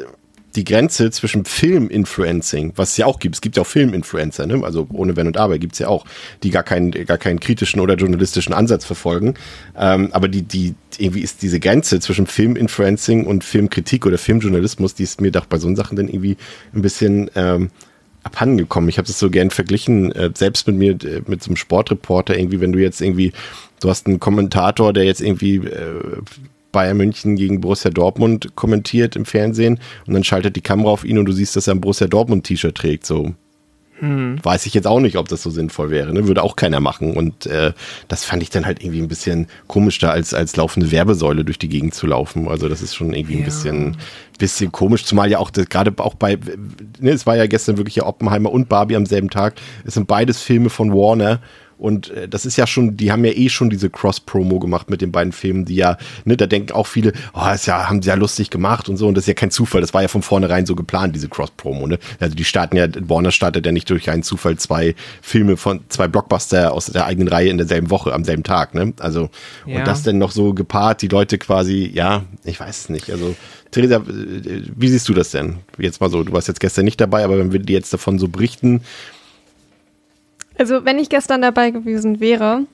die 0.56 0.64
Grenze 0.64 1.10
zwischen 1.10 1.44
Film-Influencing, 1.44 2.72
was 2.76 2.90
es 2.92 2.96
ja 2.98 3.06
auch 3.06 3.18
gibt, 3.18 3.36
es 3.36 3.40
gibt 3.40 3.56
ja 3.56 3.62
auch 3.62 3.66
Film-Influencer, 3.66 4.46
ne? 4.46 4.62
also 4.64 4.86
ohne 4.92 5.16
Wenn 5.16 5.26
und 5.26 5.36
Aber 5.36 5.58
gibt 5.58 5.74
es 5.74 5.78
ja 5.78 5.88
auch, 5.88 6.04
die 6.42 6.50
gar 6.50 6.62
keinen, 6.62 6.90
gar 6.90 7.18
keinen 7.18 7.40
kritischen 7.40 7.80
oder 7.80 7.94
journalistischen 7.94 8.52
Ansatz 8.52 8.84
verfolgen. 8.84 9.34
Ähm, 9.76 10.10
aber 10.12 10.28
die, 10.28 10.42
die, 10.42 10.74
irgendwie 10.98 11.20
ist 11.20 11.42
diese 11.42 11.60
Grenze 11.60 12.00
zwischen 12.00 12.26
Film-Influencing 12.26 13.26
und 13.26 13.44
Filmkritik 13.44 14.04
oder 14.06 14.18
Filmjournalismus, 14.18 14.94
die 14.94 15.04
ist 15.04 15.20
mir 15.20 15.32
doch 15.32 15.46
bei 15.46 15.58
so 15.58 15.74
Sachen 15.74 15.96
dann 15.96 16.08
irgendwie 16.08 16.36
ein 16.74 16.82
bisschen 16.82 17.30
ähm, 17.34 17.70
abhandengekommen. 18.22 18.88
Ich 18.88 18.98
habe 18.98 19.08
es 19.08 19.18
so 19.18 19.30
gern 19.30 19.50
verglichen, 19.50 20.12
äh, 20.12 20.30
selbst 20.34 20.66
mit 20.66 20.76
mir, 20.76 20.92
äh, 20.92 21.22
mit 21.26 21.42
so 21.42 21.48
einem 21.48 21.56
Sportreporter, 21.56 22.36
irgendwie, 22.36 22.60
wenn 22.60 22.72
du 22.72 22.78
jetzt 22.78 23.00
irgendwie, 23.00 23.32
du 23.80 23.88
hast 23.88 24.06
einen 24.06 24.20
Kommentator, 24.20 24.92
der 24.92 25.04
jetzt 25.04 25.20
irgendwie 25.20 25.56
äh, 25.56 26.20
Bayern 26.72 26.96
München 26.96 27.36
gegen 27.36 27.60
Borussia 27.60 27.90
Dortmund 27.90 28.56
kommentiert 28.56 29.14
im 29.14 29.24
Fernsehen 29.24 29.78
und 30.06 30.14
dann 30.14 30.24
schaltet 30.24 30.56
die 30.56 30.62
Kamera 30.62 30.90
auf 30.90 31.04
ihn 31.04 31.18
und 31.18 31.26
du 31.26 31.32
siehst, 31.32 31.54
dass 31.54 31.68
er 31.68 31.74
ein 31.74 31.80
Borussia 31.80 32.06
Dortmund 32.06 32.44
T-Shirt 32.44 32.74
trägt. 32.74 33.06
So 33.06 33.34
hm. 34.02 34.44
weiß 34.44 34.66
ich 34.66 34.74
jetzt 34.74 34.88
auch 34.88 34.98
nicht, 34.98 35.16
ob 35.16 35.28
das 35.28 35.44
so 35.44 35.50
sinnvoll 35.50 35.90
wäre. 35.90 36.12
Ne? 36.12 36.26
Würde 36.26 36.42
auch 36.42 36.56
keiner 36.56 36.80
machen. 36.80 37.16
Und 37.16 37.46
äh, 37.46 37.72
das 38.08 38.24
fand 38.24 38.42
ich 38.42 38.50
dann 38.50 38.66
halt 38.66 38.82
irgendwie 38.82 39.00
ein 39.00 39.06
bisschen 39.06 39.46
komisch, 39.68 40.00
da 40.00 40.10
als, 40.10 40.34
als 40.34 40.56
laufende 40.56 40.90
Werbesäule 40.90 41.44
durch 41.44 41.58
die 41.58 41.68
Gegend 41.68 41.94
zu 41.94 42.08
laufen. 42.08 42.48
Also 42.48 42.68
das 42.68 42.82
ist 42.82 42.96
schon 42.96 43.12
irgendwie 43.12 43.34
ja. 43.34 43.38
ein 43.38 43.44
bisschen, 43.44 43.96
bisschen 44.38 44.72
komisch, 44.72 45.04
zumal 45.04 45.30
ja 45.30 45.38
auch 45.38 45.52
gerade 45.52 45.92
auch 45.98 46.14
bei, 46.14 46.36
ne, 46.98 47.10
es 47.10 47.26
war 47.26 47.36
ja 47.36 47.46
gestern 47.46 47.76
wirklich 47.76 47.94
ja 47.94 48.04
Oppenheimer 48.04 48.50
und 48.50 48.68
Barbie 48.68 48.96
am 48.96 49.06
selben 49.06 49.30
Tag. 49.30 49.54
Es 49.84 49.94
sind 49.94 50.08
beides 50.08 50.42
Filme 50.42 50.68
von 50.68 50.92
Warner 50.92 51.40
und 51.82 52.10
äh, 52.10 52.28
das 52.28 52.46
ist 52.46 52.56
ja 52.56 52.68
schon, 52.68 52.96
die 52.96 53.10
haben 53.10 53.24
ja 53.24 53.32
eh 53.32 53.48
schon 53.48 53.68
diese 53.68 53.90
Cross-Promo 53.90 54.60
gemacht 54.60 54.88
mit 54.88 55.00
den 55.00 55.10
beiden 55.10 55.32
Filmen, 55.32 55.64
die 55.64 55.74
ja, 55.74 55.98
ne, 56.24 56.36
da 56.36 56.46
denken 56.46 56.72
auch 56.72 56.86
viele, 56.86 57.12
oh, 57.34 57.48
ist 57.52 57.66
ja, 57.66 57.88
haben 57.88 58.00
sie 58.02 58.08
ja 58.08 58.14
lustig 58.14 58.50
gemacht 58.50 58.88
und 58.88 58.98
so. 58.98 59.08
Und 59.08 59.16
das 59.16 59.24
ist 59.24 59.28
ja 59.28 59.34
kein 59.34 59.50
Zufall. 59.50 59.80
Das 59.80 59.92
war 59.92 60.00
ja 60.00 60.06
von 60.06 60.22
vornherein 60.22 60.64
so 60.64 60.76
geplant, 60.76 61.16
diese 61.16 61.28
Cross-Promo, 61.28 61.88
ne? 61.88 61.98
Also 62.20 62.36
die 62.36 62.44
starten 62.44 62.76
ja, 62.76 62.86
Warner 63.08 63.32
startet 63.32 63.66
ja 63.66 63.72
nicht 63.72 63.90
durch 63.90 64.08
einen 64.08 64.22
Zufall 64.22 64.56
zwei 64.58 64.94
Filme 65.22 65.56
von, 65.56 65.80
zwei 65.88 66.06
Blockbuster 66.06 66.72
aus 66.72 66.86
der 66.86 67.04
eigenen 67.04 67.26
Reihe 67.26 67.48
in 67.48 67.58
derselben 67.58 67.90
Woche, 67.90 68.14
am 68.14 68.22
selben 68.22 68.44
Tag, 68.44 68.74
ne? 68.74 68.92
Also, 69.00 69.30
ja. 69.66 69.80
und 69.80 69.84
das 69.84 70.04
denn 70.04 70.18
noch 70.18 70.30
so 70.30 70.54
gepaart, 70.54 71.02
die 71.02 71.08
Leute 71.08 71.36
quasi, 71.36 71.90
ja, 71.92 72.22
ich 72.44 72.60
weiß 72.60 72.82
es 72.82 72.88
nicht. 72.90 73.10
Also, 73.10 73.34
Theresa, 73.72 73.96
äh, 73.96 74.62
wie 74.76 74.88
siehst 74.88 75.08
du 75.08 75.14
das 75.14 75.32
denn? 75.32 75.56
Jetzt 75.78 76.00
mal 76.00 76.10
so, 76.10 76.22
du 76.22 76.32
warst 76.32 76.46
jetzt 76.46 76.60
gestern 76.60 76.84
nicht 76.84 77.00
dabei, 77.00 77.24
aber 77.24 77.40
wenn 77.40 77.50
wir 77.50 77.58
dir 77.58 77.74
jetzt 77.74 77.92
davon 77.92 78.20
so 78.20 78.28
berichten, 78.28 78.82
also, 80.58 80.84
wenn 80.84 80.98
ich 80.98 81.08
gestern 81.08 81.42
dabei 81.42 81.70
gewesen 81.70 82.20
wäre, 82.20 82.66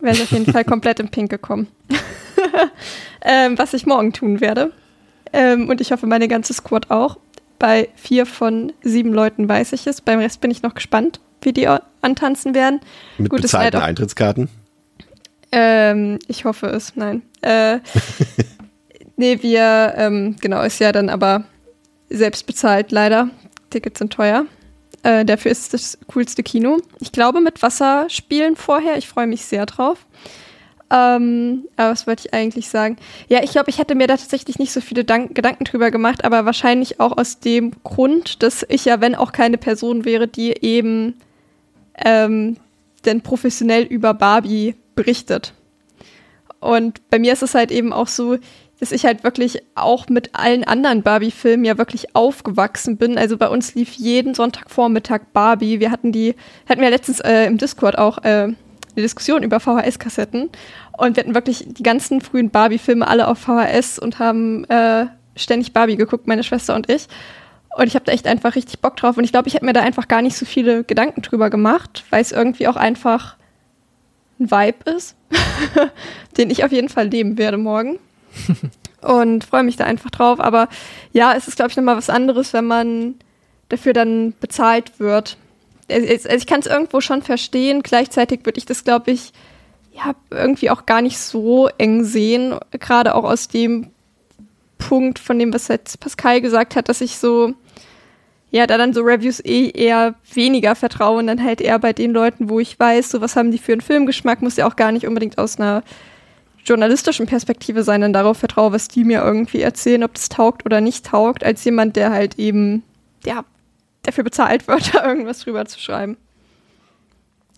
wäre 0.00 0.14
ich 0.14 0.22
auf 0.22 0.30
jeden 0.30 0.50
Fall 0.50 0.64
komplett 0.64 1.00
im 1.00 1.08
Pink 1.08 1.30
gekommen. 1.30 1.68
ähm, 3.22 3.58
was 3.58 3.74
ich 3.74 3.86
morgen 3.86 4.12
tun 4.12 4.40
werde. 4.40 4.72
Ähm, 5.32 5.68
und 5.68 5.80
ich 5.80 5.92
hoffe, 5.92 6.06
meine 6.06 6.28
ganze 6.28 6.54
Squad 6.54 6.90
auch. 6.90 7.18
Bei 7.58 7.88
vier 7.96 8.26
von 8.26 8.72
sieben 8.82 9.12
Leuten 9.12 9.48
weiß 9.48 9.72
ich 9.72 9.86
es. 9.86 10.00
Beim 10.00 10.18
Rest 10.18 10.40
bin 10.40 10.50
ich 10.50 10.62
noch 10.62 10.74
gespannt, 10.74 11.20
wie 11.42 11.52
die 11.52 11.68
antanzen 12.02 12.54
werden. 12.54 12.80
Mit 13.18 13.30
Gut, 13.30 13.42
bezahlten 13.42 13.80
Eintrittskarten? 13.80 14.48
Ähm, 15.50 16.18
ich 16.26 16.44
hoffe 16.44 16.66
es, 16.66 16.96
nein. 16.96 17.22
Äh, 17.40 17.78
nee, 19.16 19.38
wir, 19.40 19.94
ähm, 19.96 20.36
genau, 20.40 20.62
ist 20.62 20.80
ja 20.80 20.92
dann 20.92 21.08
aber 21.08 21.44
selbst 22.10 22.46
bezahlt, 22.46 22.92
leider. 22.92 23.30
Tickets 23.70 23.98
sind 23.98 24.12
teuer. 24.12 24.46
Äh, 25.04 25.26
dafür 25.26 25.50
ist 25.50 25.74
das 25.74 25.98
coolste 26.08 26.42
Kino. 26.42 26.78
Ich 26.98 27.12
glaube 27.12 27.40
mit 27.40 27.62
Wasserspielen 27.62 28.56
vorher. 28.56 28.96
Ich 28.96 29.06
freue 29.06 29.26
mich 29.26 29.44
sehr 29.44 29.66
drauf. 29.66 30.06
Ähm, 30.90 31.68
aber 31.76 31.90
was 31.90 32.06
wollte 32.06 32.26
ich 32.26 32.34
eigentlich 32.34 32.68
sagen? 32.70 32.96
Ja, 33.28 33.42
ich 33.42 33.50
glaube, 33.52 33.68
ich 33.68 33.78
hätte 33.78 33.94
mir 33.94 34.06
da 34.06 34.16
tatsächlich 34.16 34.58
nicht 34.58 34.72
so 34.72 34.80
viele 34.80 35.04
Dank 35.04 35.34
Gedanken 35.34 35.64
drüber 35.64 35.90
gemacht, 35.90 36.24
aber 36.24 36.46
wahrscheinlich 36.46 37.00
auch 37.00 37.16
aus 37.16 37.38
dem 37.38 37.72
Grund, 37.84 38.42
dass 38.42 38.64
ich 38.68 38.86
ja, 38.86 39.00
wenn 39.02 39.14
auch 39.14 39.32
keine 39.32 39.58
Person 39.58 40.06
wäre, 40.06 40.26
die 40.26 40.52
eben 40.62 41.14
ähm, 42.02 42.56
denn 43.04 43.20
professionell 43.20 43.84
über 43.84 44.14
Barbie 44.14 44.74
berichtet. 44.94 45.52
Und 46.60 47.10
bei 47.10 47.18
mir 47.18 47.34
ist 47.34 47.42
es 47.42 47.54
halt 47.54 47.70
eben 47.70 47.92
auch 47.92 48.08
so, 48.08 48.38
dass 48.80 48.92
ich 48.92 49.04
halt 49.04 49.24
wirklich 49.24 49.62
auch 49.74 50.08
mit 50.08 50.34
allen 50.34 50.64
anderen 50.64 51.02
Barbie-Filmen 51.02 51.64
ja 51.64 51.78
wirklich 51.78 52.14
aufgewachsen 52.14 52.96
bin. 52.96 53.16
Also 53.18 53.36
bei 53.36 53.48
uns 53.48 53.74
lief 53.74 53.92
jeden 53.92 54.34
Sonntagvormittag 54.34 55.20
Barbie. 55.32 55.80
Wir 55.80 55.90
hatten 55.90 56.12
die, 56.12 56.34
hatten 56.68 56.80
wir 56.80 56.90
letztens 56.90 57.20
äh, 57.20 57.46
im 57.46 57.58
Discord 57.58 57.96
auch 57.98 58.18
äh, 58.24 58.28
eine 58.28 58.56
Diskussion 58.96 59.42
über 59.42 59.60
VHS-Kassetten 59.60 60.50
und 60.96 61.16
wir 61.16 61.22
hatten 61.22 61.34
wirklich 61.34 61.64
die 61.66 61.82
ganzen 61.82 62.20
frühen 62.20 62.50
Barbie-Filme 62.50 63.06
alle 63.06 63.28
auf 63.28 63.38
VHS 63.38 63.98
und 63.98 64.18
haben 64.18 64.64
äh, 64.64 65.06
ständig 65.36 65.72
Barbie 65.72 65.96
geguckt, 65.96 66.26
meine 66.26 66.44
Schwester 66.44 66.74
und 66.74 66.88
ich. 66.88 67.08
Und 67.76 67.88
ich 67.88 67.96
habe 67.96 68.04
da 68.04 68.12
echt 68.12 68.28
einfach 68.28 68.54
richtig 68.54 68.80
Bock 68.80 68.96
drauf. 68.96 69.16
Und 69.16 69.24
ich 69.24 69.32
glaube, 69.32 69.48
ich 69.48 69.54
hätte 69.54 69.64
mir 69.64 69.72
da 69.72 69.80
einfach 69.80 70.06
gar 70.06 70.22
nicht 70.22 70.36
so 70.36 70.46
viele 70.46 70.84
Gedanken 70.84 71.22
drüber 71.22 71.50
gemacht, 71.50 72.04
weil 72.10 72.22
es 72.22 72.30
irgendwie 72.30 72.68
auch 72.68 72.76
einfach 72.76 73.36
ein 74.38 74.50
Vibe 74.50 74.90
ist, 74.92 75.16
den 76.36 76.50
ich 76.50 76.64
auf 76.64 76.70
jeden 76.70 76.88
Fall 76.88 77.08
leben 77.08 77.36
werde 77.36 77.56
morgen. 77.56 77.98
und 79.02 79.44
freue 79.44 79.62
mich 79.62 79.76
da 79.76 79.84
einfach 79.84 80.10
drauf. 80.10 80.40
Aber 80.40 80.68
ja, 81.12 81.34
es 81.34 81.48
ist, 81.48 81.56
glaube 81.56 81.70
ich, 81.70 81.76
nochmal 81.76 81.96
was 81.96 82.10
anderes, 82.10 82.52
wenn 82.52 82.66
man 82.66 83.14
dafür 83.68 83.92
dann 83.92 84.34
bezahlt 84.40 84.98
wird. 84.98 85.36
Also 85.90 86.28
ich 86.28 86.46
kann 86.46 86.60
es 86.60 86.66
irgendwo 86.66 87.00
schon 87.00 87.22
verstehen. 87.22 87.82
Gleichzeitig 87.82 88.40
würde 88.44 88.58
ich 88.58 88.66
das, 88.66 88.84
glaube 88.84 89.10
ich, 89.10 89.32
ja, 89.92 90.14
irgendwie 90.30 90.70
auch 90.70 90.86
gar 90.86 91.02
nicht 91.02 91.18
so 91.18 91.68
eng 91.78 92.04
sehen. 92.04 92.58
Gerade 92.72 93.14
auch 93.14 93.24
aus 93.24 93.48
dem 93.48 93.90
Punkt 94.78 95.18
von 95.18 95.38
dem, 95.38 95.52
was 95.52 95.68
jetzt 95.68 96.00
Pascal 96.00 96.40
gesagt 96.40 96.76
hat, 96.76 96.88
dass 96.88 97.00
ich 97.00 97.16
so, 97.18 97.54
ja, 98.50 98.66
da 98.66 98.76
dann 98.76 98.92
so 98.92 99.02
Reviews 99.02 99.40
eh 99.44 99.70
eher 99.70 100.14
weniger 100.32 100.74
vertraue 100.74 101.18
und 101.18 101.26
dann 101.26 101.42
halt 101.42 101.60
eher 101.60 101.78
bei 101.78 101.92
den 101.92 102.12
Leuten, 102.12 102.48
wo 102.48 102.60
ich 102.60 102.78
weiß, 102.78 103.10
so 103.10 103.20
was 103.20 103.36
haben 103.36 103.50
die 103.50 103.58
für 103.58 103.72
einen 103.72 103.80
Filmgeschmack, 103.80 104.42
muss 104.42 104.56
ja 104.56 104.66
auch 104.66 104.76
gar 104.76 104.92
nicht 104.92 105.06
unbedingt 105.06 105.38
aus 105.38 105.58
einer 105.58 105.82
journalistischen 106.64 107.26
Perspektive 107.26 107.82
sein, 107.82 108.00
dann 108.00 108.12
darauf 108.12 108.38
vertraue, 108.38 108.72
was 108.72 108.88
die 108.88 109.04
mir 109.04 109.22
irgendwie 109.22 109.60
erzählen, 109.60 110.04
ob 110.04 110.14
das 110.14 110.28
taugt 110.28 110.64
oder 110.64 110.80
nicht 110.80 111.06
taugt, 111.06 111.44
als 111.44 111.64
jemand, 111.64 111.96
der 111.96 112.10
halt 112.10 112.38
eben, 112.38 112.82
ja, 113.24 113.44
dafür 114.02 114.24
bezahlt 114.24 114.66
wird, 114.68 114.94
da 114.94 115.06
irgendwas 115.06 115.40
drüber 115.40 115.64
zu 115.66 115.80
schreiben. 115.80 116.16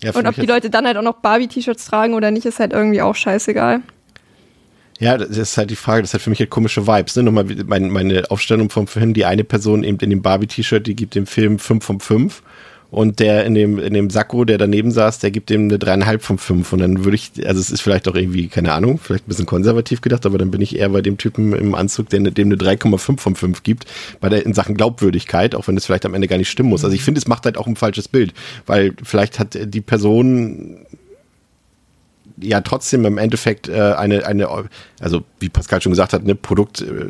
Ja, 0.03 0.13
und 0.13 0.27
ob 0.27 0.35
die 0.35 0.45
Leute 0.45 0.69
dann 0.69 0.85
halt 0.85 0.97
auch 0.97 1.03
noch 1.03 1.21
Barbie-T-Shirts 1.21 1.85
tragen 1.85 2.13
oder 2.13 2.29
nicht, 2.29 2.45
ist 2.45 2.59
halt 2.59 2.71
irgendwie 2.71 3.01
auch 3.01 3.15
scheißegal. 3.15 3.81
Ja, 4.99 5.17
das 5.17 5.29
ist 5.37 5.57
halt 5.57 5.69
die 5.69 5.75
Frage, 5.75 6.01
das 6.01 6.13
hat 6.13 6.21
für 6.21 6.29
mich 6.29 6.39
halt 6.39 6.49
komische 6.49 6.87
Vibes. 6.87 7.15
Ne? 7.15 7.23
Nochmal 7.23 7.45
meine, 7.65 7.87
meine 7.87 8.29
Aufstellung 8.29 8.69
vom 8.69 8.87
Film, 8.87 9.13
die 9.13 9.25
eine 9.25 9.43
Person 9.43 9.83
eben 9.83 9.99
in 9.99 10.09
dem 10.09 10.21
Barbie-T-Shirt, 10.21 10.85
die 10.85 10.95
gibt 10.95 11.15
dem 11.15 11.25
Film 11.25 11.59
5 11.59 11.83
von 11.83 11.99
5 11.99 12.43
und 12.89 13.19
der 13.19 13.45
in 13.45 13.53
dem, 13.53 13.79
in 13.79 13.93
dem 13.93 14.09
Sakko, 14.09 14.45
der 14.45 14.57
daneben 14.57 14.91
saß, 14.91 15.19
der 15.19 15.31
gibt 15.31 15.51
ihm 15.51 15.63
eine 15.63 15.77
dreieinhalb 15.77 16.21
von 16.21 16.37
fünf. 16.37 16.71
Und 16.71 16.79
dann 16.79 17.03
würde 17.03 17.15
ich, 17.15 17.31
also 17.45 17.59
es 17.59 17.69
ist 17.69 17.81
vielleicht 17.81 18.07
auch 18.07 18.15
irgendwie, 18.15 18.47
keine 18.47 18.71
Ahnung, 18.71 18.97
vielleicht 18.97 19.25
ein 19.25 19.27
bisschen 19.27 19.45
konservativ 19.45 19.99
gedacht, 19.99 20.25
aber 20.25 20.37
dann 20.37 20.51
bin 20.51 20.61
ich 20.61 20.77
eher 20.77 20.89
bei 20.89 21.01
dem 21.01 21.17
Typen 21.17 21.53
im 21.53 21.75
Anzug, 21.75 22.09
der 22.09 22.21
dem 22.21 22.47
eine 22.47 22.55
3,5 22.55 23.19
von 23.19 23.35
fünf 23.35 23.63
gibt, 23.63 23.85
bei 24.21 24.29
der 24.29 24.45
in 24.45 24.53
Sachen 24.53 24.75
Glaubwürdigkeit, 24.75 25.53
auch 25.53 25.67
wenn 25.67 25.75
es 25.75 25.85
vielleicht 25.85 26.05
am 26.05 26.13
Ende 26.13 26.29
gar 26.29 26.37
nicht 26.37 26.49
stimmen 26.49 26.69
muss. 26.69 26.85
Also 26.85 26.95
ich 26.95 27.03
finde, 27.03 27.19
es 27.19 27.27
macht 27.27 27.43
halt 27.43 27.57
auch 27.57 27.67
ein 27.67 27.75
falsches 27.75 28.07
Bild, 28.07 28.33
weil 28.65 28.93
vielleicht 29.03 29.39
hat 29.39 29.57
die 29.61 29.81
Person 29.81 30.85
ja 32.39 32.61
trotzdem 32.61 33.03
im 33.05 33.17
Endeffekt 33.17 33.67
äh, 33.67 33.95
eine, 33.97 34.25
eine, 34.25 34.47
also 34.99 35.23
wie 35.39 35.49
Pascal 35.49 35.81
schon 35.81 35.91
gesagt 35.91 36.13
hat, 36.13 36.21
eine 36.21 36.35
Produkt, 36.35 36.81
äh, 36.81 37.07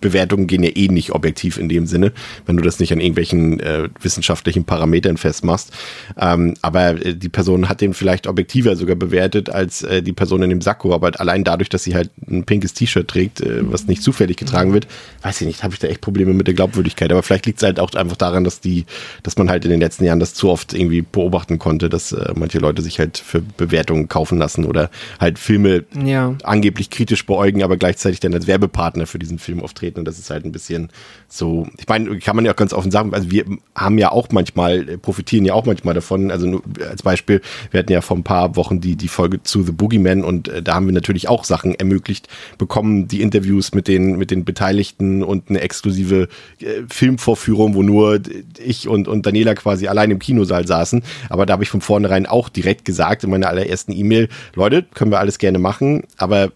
Bewertungen 0.00 0.46
gehen 0.46 0.62
ja 0.62 0.70
eh 0.74 0.88
nicht 0.88 1.12
objektiv 1.12 1.58
in 1.58 1.68
dem 1.68 1.86
Sinne, 1.86 2.12
wenn 2.46 2.56
du 2.56 2.62
das 2.62 2.80
nicht 2.80 2.92
an 2.92 3.00
irgendwelchen 3.00 3.60
äh, 3.60 3.88
wissenschaftlichen 4.00 4.64
Parametern 4.64 5.16
festmachst. 5.16 5.72
Ähm, 6.18 6.54
aber 6.62 7.04
äh, 7.04 7.14
die 7.14 7.28
Person 7.28 7.68
hat 7.68 7.80
den 7.80 7.94
vielleicht 7.94 8.26
objektiver 8.26 8.76
sogar 8.76 8.96
bewertet 8.96 9.50
als 9.50 9.82
äh, 9.82 10.02
die 10.02 10.12
Person 10.12 10.42
in 10.42 10.50
dem 10.50 10.60
Sakko. 10.60 10.94
Aber 10.94 11.18
allein 11.20 11.44
dadurch, 11.44 11.68
dass 11.68 11.84
sie 11.84 11.94
halt 11.94 12.10
ein 12.28 12.44
pinkes 12.44 12.74
T-Shirt 12.74 13.08
trägt, 13.08 13.40
äh, 13.40 13.60
was 13.62 13.86
nicht 13.86 14.02
zufällig 14.02 14.36
getragen 14.36 14.72
wird, 14.72 14.86
weiß 15.22 15.40
ich 15.40 15.46
nicht, 15.46 15.62
habe 15.62 15.74
ich 15.74 15.80
da 15.80 15.88
echt 15.88 16.00
Probleme 16.00 16.32
mit 16.32 16.46
der 16.46 16.54
Glaubwürdigkeit. 16.54 17.12
Aber 17.12 17.22
vielleicht 17.22 17.46
liegt 17.46 17.58
es 17.58 17.64
halt 17.64 17.80
auch 17.80 17.92
einfach 17.94 18.16
daran, 18.16 18.44
dass 18.44 18.60
die, 18.60 18.86
dass 19.22 19.36
man 19.36 19.50
halt 19.50 19.64
in 19.64 19.70
den 19.70 19.80
letzten 19.80 20.04
Jahren 20.04 20.20
das 20.20 20.34
zu 20.34 20.48
oft 20.48 20.74
irgendwie 20.74 21.02
beobachten 21.02 21.58
konnte, 21.58 21.88
dass 21.88 22.12
äh, 22.12 22.32
manche 22.34 22.58
Leute 22.58 22.82
sich 22.82 22.98
halt 22.98 23.18
für 23.18 23.40
Bewertungen 23.40 24.08
kaufen 24.08 24.38
lassen 24.38 24.64
oder 24.64 24.90
halt 25.18 25.38
Filme 25.38 25.84
ja. 26.04 26.34
angeblich 26.42 26.90
kritisch 26.90 27.26
beäugen, 27.26 27.62
aber 27.62 27.76
gleichzeitig 27.76 28.20
dann 28.20 28.34
als 28.34 28.46
Werbepartner 28.46 29.06
für 29.06 29.18
diesen 29.18 29.38
Film 29.38 29.60
auftreten 29.60 29.89
auftreten 29.90 30.00
und 30.00 30.04
das 30.06 30.18
ist 30.18 30.30
halt 30.30 30.44
ein 30.44 30.52
bisschen 30.52 30.88
so, 31.28 31.66
ich 31.78 31.88
meine, 31.88 32.18
kann 32.18 32.36
man 32.36 32.44
ja 32.44 32.52
auch 32.52 32.56
ganz 32.56 32.72
offen 32.72 32.90
sagen, 32.90 33.14
also 33.14 33.30
wir 33.30 33.44
haben 33.74 33.98
ja 33.98 34.10
auch 34.10 34.28
manchmal, 34.32 34.88
äh, 34.88 34.98
profitieren 34.98 35.44
ja 35.44 35.54
auch 35.54 35.66
manchmal 35.66 35.94
davon, 35.94 36.30
also 36.30 36.46
nur 36.46 36.62
als 36.88 37.02
Beispiel, 37.02 37.40
wir 37.70 37.80
hatten 37.80 37.92
ja 37.92 38.00
vor 38.00 38.16
ein 38.16 38.24
paar 38.24 38.56
Wochen 38.56 38.80
die, 38.80 38.96
die 38.96 39.08
Folge 39.08 39.42
zu 39.42 39.62
The 39.62 39.72
Boogeyman 39.72 40.24
und 40.24 40.48
äh, 40.48 40.62
da 40.62 40.74
haben 40.74 40.86
wir 40.86 40.92
natürlich 40.92 41.28
auch 41.28 41.44
Sachen 41.44 41.74
ermöglicht 41.74 42.28
bekommen, 42.58 43.08
die 43.08 43.22
Interviews 43.22 43.74
mit 43.74 43.88
den, 43.88 44.16
mit 44.16 44.30
den 44.30 44.44
Beteiligten 44.44 45.22
und 45.22 45.50
eine 45.50 45.60
exklusive 45.60 46.28
äh, 46.60 46.82
Filmvorführung, 46.88 47.74
wo 47.74 47.82
nur 47.82 48.20
ich 48.58 48.88
und, 48.88 49.08
und 49.08 49.26
Daniela 49.26 49.54
quasi 49.54 49.88
allein 49.88 50.10
im 50.10 50.18
Kinosaal 50.18 50.66
saßen, 50.66 51.02
aber 51.28 51.46
da 51.46 51.54
habe 51.54 51.62
ich 51.62 51.70
von 51.70 51.80
vornherein 51.80 52.26
auch 52.26 52.48
direkt 52.48 52.84
gesagt 52.84 53.24
in 53.24 53.30
meiner 53.30 53.48
allerersten 53.48 53.92
E-Mail, 53.92 54.28
Leute, 54.54 54.84
können 54.94 55.10
wir 55.10 55.20
alles 55.20 55.38
gerne 55.38 55.58
machen, 55.58 56.04
aber 56.16 56.52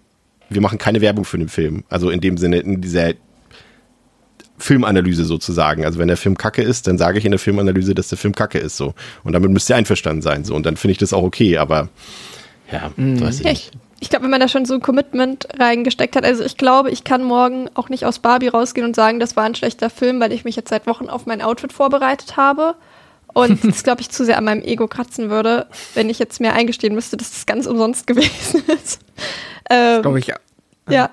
wir 0.50 0.60
machen 0.60 0.78
keine 0.78 1.00
Werbung 1.00 1.24
für 1.24 1.38
den 1.38 1.48
Film. 1.48 1.84
Also 1.88 2.10
in 2.10 2.20
dem 2.20 2.36
Sinne, 2.36 2.58
in 2.58 2.80
dieser 2.80 3.14
Filmanalyse 4.58 5.24
sozusagen. 5.24 5.84
Also 5.84 5.98
wenn 5.98 6.08
der 6.08 6.16
Film 6.16 6.36
kacke 6.36 6.62
ist, 6.62 6.86
dann 6.86 6.98
sage 6.98 7.18
ich 7.18 7.24
in 7.24 7.32
der 7.32 7.38
Filmanalyse, 7.38 7.94
dass 7.94 8.08
der 8.08 8.18
Film 8.18 8.34
kacke 8.34 8.58
ist 8.58 8.76
so. 8.76 8.94
Und 9.24 9.32
damit 9.32 9.50
müsst 9.50 9.68
ihr 9.70 9.76
einverstanden 9.76 10.22
sein 10.22 10.44
so. 10.44 10.54
Und 10.54 10.66
dann 10.66 10.76
finde 10.76 10.92
ich 10.92 10.98
das 10.98 11.12
auch 11.12 11.22
okay, 11.22 11.58
aber 11.58 11.88
ja, 12.70 12.92
mhm. 12.96 13.20
weiß 13.20 13.40
ich 13.40 13.46
nicht. 13.46 13.70
Ich 14.00 14.10
glaube, 14.10 14.24
wenn 14.24 14.30
man 14.30 14.40
da 14.40 14.48
schon 14.48 14.66
so 14.66 14.74
ein 14.74 14.80
Commitment 14.80 15.48
reingesteckt 15.58 16.14
hat, 16.14 16.24
also 16.24 16.44
ich 16.44 16.56
glaube, 16.56 16.90
ich 16.90 17.04
kann 17.04 17.24
morgen 17.24 17.70
auch 17.74 17.88
nicht 17.88 18.04
aus 18.04 18.18
Barbie 18.18 18.48
rausgehen 18.48 18.86
und 18.86 18.94
sagen, 18.94 19.18
das 19.18 19.34
war 19.34 19.44
ein 19.44 19.54
schlechter 19.54 19.88
Film, 19.88 20.20
weil 20.20 20.32
ich 20.32 20.44
mich 20.44 20.56
jetzt 20.56 20.68
seit 20.68 20.86
Wochen 20.86 21.08
auf 21.08 21.26
mein 21.26 21.40
Outfit 21.40 21.72
vorbereitet 21.72 22.36
habe. 22.36 22.74
Und 23.34 23.64
das, 23.68 23.82
glaube 23.82 24.00
ich, 24.00 24.10
zu 24.10 24.24
sehr 24.24 24.38
an 24.38 24.44
meinem 24.44 24.62
Ego 24.62 24.88
kratzen 24.88 25.28
würde, 25.28 25.66
wenn 25.94 26.08
ich 26.08 26.18
jetzt 26.18 26.40
mir 26.40 26.54
eingestehen 26.54 26.94
müsste, 26.94 27.16
dass 27.16 27.30
das 27.30 27.46
ganz 27.46 27.66
umsonst 27.66 28.06
gewesen 28.06 28.62
ist. 28.82 29.00
Ähm, 29.68 30.02
glaube 30.02 30.18
ich, 30.18 30.26
ja. 30.26 30.36
Ja, 30.88 31.10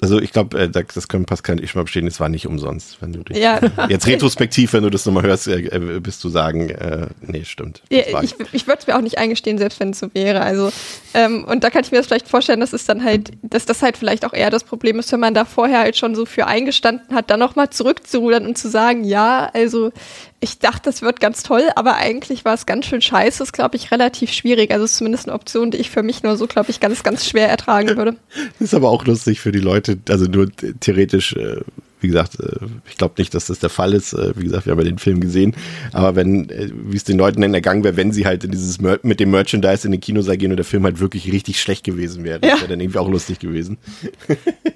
also 0.00 0.18
ich 0.18 0.32
glaube, 0.32 0.58
äh, 0.58 0.68
das 0.68 1.08
können 1.08 1.26
Pascal 1.26 1.56
und 1.56 1.62
ich 1.62 1.70
schon 1.70 1.80
mal 1.80 1.84
bestehen, 1.84 2.06
es 2.06 2.20
war 2.20 2.28
nicht 2.28 2.46
umsonst, 2.46 3.02
wenn 3.02 3.12
du 3.12 3.22
dich. 3.22 3.36
Ja. 3.36 3.60
Jetzt 3.88 4.06
retrospektiv, 4.06 4.72
wenn 4.72 4.82
du 4.82 4.90
das 4.90 5.04
nochmal 5.04 5.24
hörst, 5.24 5.46
äh, 5.46 5.60
äh, 5.60 6.00
bist 6.00 6.24
du 6.24 6.30
sagen, 6.30 6.70
äh, 6.70 7.08
nee, 7.20 7.44
stimmt. 7.44 7.82
Ja, 7.90 8.22
ich 8.22 8.34
ich 8.52 8.66
würde 8.66 8.80
es 8.80 8.86
mir 8.86 8.96
auch 8.96 9.02
nicht 9.02 9.18
eingestehen, 9.18 9.58
selbst 9.58 9.78
wenn 9.78 9.90
es 9.90 9.98
so 9.98 10.12
wäre. 10.14 10.40
Also, 10.40 10.70
ähm, 11.12 11.44
und 11.44 11.64
da 11.64 11.70
kann 11.70 11.84
ich 11.84 11.90
mir 11.90 11.98
das 11.98 12.06
vielleicht 12.06 12.28
vorstellen, 12.28 12.60
dass 12.60 12.72
es 12.72 12.86
dann 12.86 13.04
halt, 13.04 13.32
dass 13.42 13.66
das 13.66 13.82
halt 13.82 13.98
vielleicht 13.98 14.24
auch 14.24 14.32
eher 14.32 14.50
das 14.50 14.64
Problem 14.64 14.98
ist, 14.98 15.12
wenn 15.12 15.20
man 15.20 15.34
da 15.34 15.44
vorher 15.44 15.80
halt 15.80 15.96
schon 15.96 16.14
so 16.14 16.24
für 16.24 16.46
eingestanden 16.46 17.14
hat, 17.14 17.30
dann 17.30 17.40
nochmal 17.40 17.68
zurückzurudern 17.68 18.46
und 18.46 18.56
zu 18.56 18.70
sagen, 18.70 19.04
ja, 19.04 19.50
also 19.52 19.92
ich 20.40 20.58
dachte, 20.58 20.84
das 20.84 21.02
wird 21.02 21.20
ganz 21.20 21.42
toll, 21.42 21.68
aber 21.76 21.96
eigentlich 21.96 22.46
war 22.46 22.54
es 22.54 22.64
ganz 22.64 22.86
schön 22.86 23.02
scheiße. 23.02 23.42
Ist, 23.42 23.52
glaube 23.52 23.76
ich, 23.76 23.90
relativ 23.90 24.32
schwierig. 24.32 24.70
Also 24.70 24.86
zumindest 24.86 25.28
eine 25.28 25.34
Option, 25.34 25.70
die 25.70 25.76
ich 25.76 25.90
für 25.90 26.02
mich 26.02 26.22
nur 26.22 26.36
so, 26.38 26.46
glaube 26.46 26.70
ich, 26.70 26.80
ganz, 26.80 27.02
ganz 27.02 27.26
schwer 27.28 27.48
ertragen 27.48 27.96
würde. 27.96 28.16
Das 28.58 28.60
ist 28.60 28.74
aber 28.74 28.88
auch 28.88 29.04
lustig 29.04 29.40
für 29.40 29.52
die 29.52 29.60
Leute, 29.60 29.98
also 30.08 30.24
nur 30.24 30.50
theoretisch 30.80 31.34
äh, 31.34 31.60
wie 32.00 32.08
gesagt, 32.08 32.38
äh, 32.40 32.66
ich 32.88 32.96
glaube 32.96 33.14
nicht, 33.18 33.34
dass 33.34 33.46
das 33.46 33.58
der 33.58 33.70
Fall 33.70 33.94
ist. 33.94 34.12
Äh, 34.12 34.32
wie 34.36 34.44
gesagt, 34.44 34.66
wir 34.66 34.72
haben 34.72 34.78
ja 34.78 34.84
den 34.84 34.98
Film 34.98 35.20
gesehen. 35.20 35.54
Aber 35.92 36.16
wenn, 36.16 36.48
äh, 36.50 36.70
wie 36.72 36.96
es 36.96 37.04
den 37.04 37.18
Leuten 37.18 37.40
dann 37.40 37.54
ergangen 37.54 37.84
wäre, 37.84 37.96
wenn 37.96 38.12
sie 38.12 38.26
halt 38.26 38.44
in 38.44 38.50
dieses 38.50 38.80
Mer 38.80 38.98
mit 39.02 39.20
dem 39.20 39.30
Merchandise 39.30 39.86
in 39.86 39.92
den 39.92 40.00
Kinosaal 40.00 40.36
gehen 40.36 40.50
und 40.50 40.56
der 40.56 40.64
Film 40.64 40.84
halt 40.84 41.00
wirklich 41.00 41.30
richtig 41.32 41.60
schlecht 41.60 41.84
gewesen 41.84 42.24
wäre, 42.24 42.40
das 42.40 42.60
wäre 42.60 42.68
dann 42.68 42.80
irgendwie 42.80 42.98
auch 42.98 43.08
lustig 43.08 43.38
gewesen. 43.38 43.78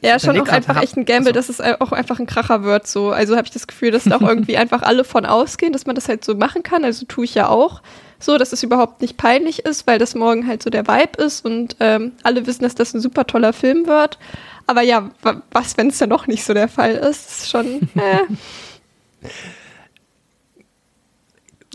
Ja, 0.03 0.19
schon 0.19 0.39
auch 0.41 0.49
einfach 0.49 0.83
echt 0.83 0.97
ein 0.97 1.05
Gamble, 1.05 1.33
dass 1.33 1.49
es 1.49 1.61
auch 1.61 1.93
einfach 1.93 2.19
ein 2.19 2.27
Kracher 2.27 2.63
wird. 2.63 2.87
So. 2.87 3.11
Also 3.11 3.37
habe 3.37 3.47
ich 3.47 3.53
das 3.53 3.67
Gefühl, 3.67 3.91
dass 3.91 4.05
da 4.05 4.17
auch 4.17 4.21
irgendwie 4.29 4.57
einfach 4.57 4.83
alle 4.83 5.05
von 5.05 5.25
ausgehen, 5.25 5.73
dass 5.73 5.87
man 5.87 5.95
das 5.95 6.09
halt 6.09 6.25
so 6.25 6.35
machen 6.35 6.63
kann. 6.63 6.85
Also 6.85 7.07
tue 7.07 7.25
ich 7.25 7.35
ja 7.35 7.49
auch 7.49 7.83
so, 8.25 8.39
dass 8.39 8.53
es 8.53 8.63
überhaupt 8.63 9.01
nicht 9.01 9.17
peinlich 9.17 9.61
ist, 9.61 9.87
weil 9.87 9.99
das 9.99 10.15
morgen 10.15 10.47
halt 10.47 10.63
so 10.63 10.71
der 10.71 10.87
Vibe 10.87 11.23
ist 11.23 11.45
und 11.45 11.77
ähm, 11.81 12.13
alle 12.23 12.47
wissen, 12.47 12.63
dass 12.63 12.75
das 12.75 12.95
ein 12.95 13.01
super 13.01 13.27
toller 13.27 13.53
Film 13.53 13.87
wird. 13.87 14.19
Aber 14.67 14.83
ja, 14.83 15.11
was, 15.53 15.77
wenn 15.77 15.89
es 15.89 15.99
dann 15.99 16.09
noch 16.09 16.27
nicht 16.27 16.45
so 16.45 16.55
der 16.55 16.69
Fall 16.69 16.93
ist? 16.93 17.31
ist 17.31 17.51
schon. 17.51 17.89
Äh. 17.95 18.21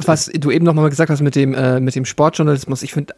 Was 0.06 0.28
du 0.28 0.52
eben 0.52 0.64
noch 0.66 0.74
mal 0.74 0.90
gesagt 0.90 1.10
hast 1.10 1.22
mit 1.22 1.36
dem, 1.36 1.54
äh, 1.54 1.80
mit 1.80 1.96
dem 1.96 2.06
Sportjournalismus, 2.06 2.84
ich 2.84 2.94
finde, 2.94 3.16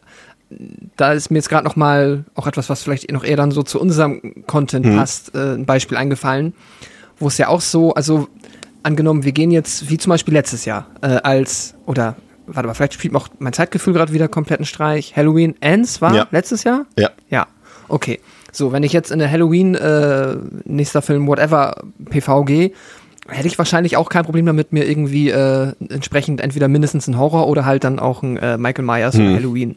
da 0.96 1.12
ist 1.12 1.30
mir 1.30 1.38
jetzt 1.38 1.48
gerade 1.48 1.64
noch 1.64 1.76
mal 1.76 2.24
auch 2.34 2.46
etwas, 2.46 2.68
was 2.68 2.82
vielleicht 2.82 3.10
noch 3.12 3.24
eher 3.24 3.36
dann 3.36 3.50
so 3.50 3.62
zu 3.62 3.80
unserem 3.80 4.44
Content 4.46 4.86
mhm. 4.86 4.96
passt, 4.96 5.34
äh, 5.34 5.54
ein 5.54 5.66
Beispiel 5.66 5.96
eingefallen, 5.96 6.54
wo 7.18 7.28
es 7.28 7.38
ja 7.38 7.48
auch 7.48 7.60
so, 7.60 7.94
also 7.94 8.28
angenommen, 8.82 9.24
wir 9.24 9.32
gehen 9.32 9.50
jetzt, 9.50 9.90
wie 9.90 9.98
zum 9.98 10.10
Beispiel 10.10 10.34
letztes 10.34 10.64
Jahr, 10.64 10.86
äh, 11.02 11.20
als, 11.22 11.74
oder 11.86 12.16
warte 12.46 12.66
mal, 12.66 12.74
vielleicht 12.74 12.94
spielt 12.94 13.14
auch 13.14 13.28
mein 13.38 13.52
Zeitgefühl 13.52 13.92
gerade 13.92 14.12
wieder 14.12 14.28
kompletten 14.28 14.66
Streich. 14.66 15.16
Halloween 15.16 15.54
Ends 15.60 16.00
war 16.00 16.14
ja. 16.14 16.26
letztes 16.30 16.64
Jahr? 16.64 16.86
Ja. 16.98 17.10
Ja, 17.28 17.46
okay. 17.88 18.20
So, 18.52 18.72
wenn 18.72 18.82
ich 18.82 18.92
jetzt 18.92 19.10
in 19.10 19.18
der 19.18 19.30
Halloween, 19.30 19.74
äh, 19.74 20.36
nächster 20.64 21.00
Film, 21.00 21.26
whatever, 21.26 21.82
PV 22.10 22.44
gehe, 22.44 22.72
hätte 23.28 23.48
ich 23.48 23.56
wahrscheinlich 23.56 23.96
auch 23.96 24.08
kein 24.08 24.24
Problem 24.24 24.44
damit, 24.44 24.72
mir 24.72 24.86
irgendwie 24.86 25.30
äh, 25.30 25.72
entsprechend 25.88 26.40
entweder 26.40 26.68
mindestens 26.68 27.06
ein 27.06 27.18
Horror 27.18 27.48
oder 27.48 27.64
halt 27.64 27.84
dann 27.84 27.98
auch 27.98 28.22
ein 28.22 28.36
äh, 28.36 28.58
Michael 28.58 28.84
Myers 28.84 29.14
hm. 29.14 29.34
Halloween 29.34 29.76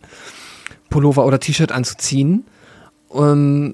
Pullover 0.89 1.25
oder 1.25 1.39
T-Shirt 1.39 1.71
anzuziehen. 1.71 2.45
Ähm, 3.13 3.73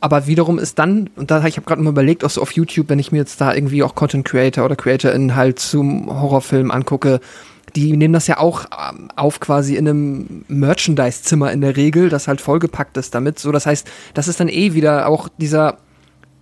aber 0.00 0.26
wiederum 0.26 0.58
ist 0.58 0.78
dann, 0.78 1.10
und 1.16 1.30
da 1.30 1.44
ich 1.44 1.56
habe 1.56 1.66
gerade 1.66 1.82
mal 1.82 1.90
überlegt, 1.90 2.24
auch 2.24 2.30
so 2.30 2.42
auf 2.42 2.52
YouTube, 2.52 2.88
wenn 2.88 2.98
ich 2.98 3.10
mir 3.10 3.18
jetzt 3.18 3.40
da 3.40 3.54
irgendwie 3.54 3.82
auch 3.82 3.94
Content 3.94 4.24
Creator 4.24 4.64
oder 4.64 4.76
CreatorInnen 4.76 5.34
halt 5.34 5.58
zum 5.58 6.08
Horrorfilm 6.08 6.70
angucke, 6.70 7.20
die 7.76 7.96
nehmen 7.96 8.14
das 8.14 8.26
ja 8.26 8.38
auch 8.38 8.66
ähm, 8.66 9.08
auf 9.16 9.40
quasi 9.40 9.76
in 9.76 9.88
einem 9.88 10.44
Merchandise-Zimmer 10.48 11.52
in 11.52 11.60
der 11.60 11.76
Regel, 11.76 12.08
das 12.08 12.28
halt 12.28 12.40
vollgepackt 12.40 12.96
ist 12.96 13.14
damit. 13.14 13.38
So, 13.38 13.52
das 13.52 13.66
heißt, 13.66 13.86
das 14.14 14.28
ist 14.28 14.40
dann 14.40 14.48
eh 14.48 14.74
wieder 14.74 15.08
auch 15.08 15.28
dieser 15.38 15.78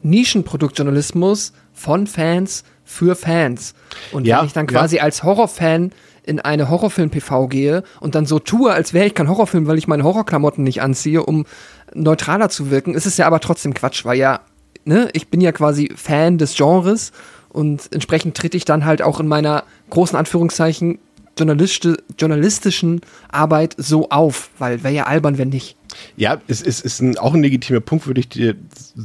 Nischenproduktjournalismus 0.02 1.52
von 1.72 2.06
Fans 2.06 2.64
für 2.84 3.16
Fans. 3.16 3.74
Und 4.12 4.26
Ja, 4.26 4.38
wenn 4.38 4.46
ich 4.46 4.52
dann 4.52 4.66
quasi 4.66 4.96
ja. 4.96 5.02
als 5.02 5.22
Horrorfan 5.22 5.92
in 6.22 6.40
eine 6.40 6.68
Horrorfilm-PV 6.68 7.48
gehe 7.48 7.82
und 8.00 8.14
dann 8.14 8.26
so 8.26 8.38
tue, 8.38 8.72
als 8.72 8.92
wäre 8.92 9.06
ich 9.06 9.14
kein 9.14 9.28
Horrorfilm, 9.28 9.66
weil 9.66 9.78
ich 9.78 9.88
meine 9.88 10.02
Horrorklamotten 10.02 10.64
nicht 10.64 10.82
anziehe, 10.82 11.24
um 11.24 11.46
neutraler 11.94 12.48
zu 12.48 12.70
wirken, 12.70 12.94
ist 12.94 13.06
es 13.06 13.16
ja 13.16 13.26
aber 13.26 13.40
trotzdem 13.40 13.74
Quatsch, 13.74 14.04
weil 14.04 14.18
ja, 14.18 14.40
ne, 14.84 15.08
ich 15.12 15.28
bin 15.28 15.40
ja 15.40 15.52
quasi 15.52 15.92
Fan 15.94 16.38
des 16.38 16.56
Genres 16.56 17.12
und 17.48 17.88
entsprechend 17.92 18.36
trete 18.36 18.56
ich 18.56 18.64
dann 18.64 18.84
halt 18.84 19.02
auch 19.02 19.20
in 19.20 19.28
meiner 19.28 19.64
großen 19.90 20.18
Anführungszeichen 20.18 20.98
journalisti 21.38 21.94
journalistischen 22.18 23.00
Arbeit 23.28 23.74
so 23.78 24.08
auf, 24.10 24.50
weil 24.58 24.82
wäre 24.82 24.94
ja 24.94 25.04
albern, 25.04 25.38
wenn 25.38 25.50
nicht. 25.50 25.76
Ja, 26.16 26.40
es 26.46 26.62
ist, 26.62 26.84
ist 26.84 27.00
ein, 27.00 27.16
auch 27.18 27.34
ein 27.34 27.42
legitimer 27.42 27.80
Punkt, 27.80 28.06
würde 28.06 28.20
ich 28.20 28.28
dir 28.28 28.54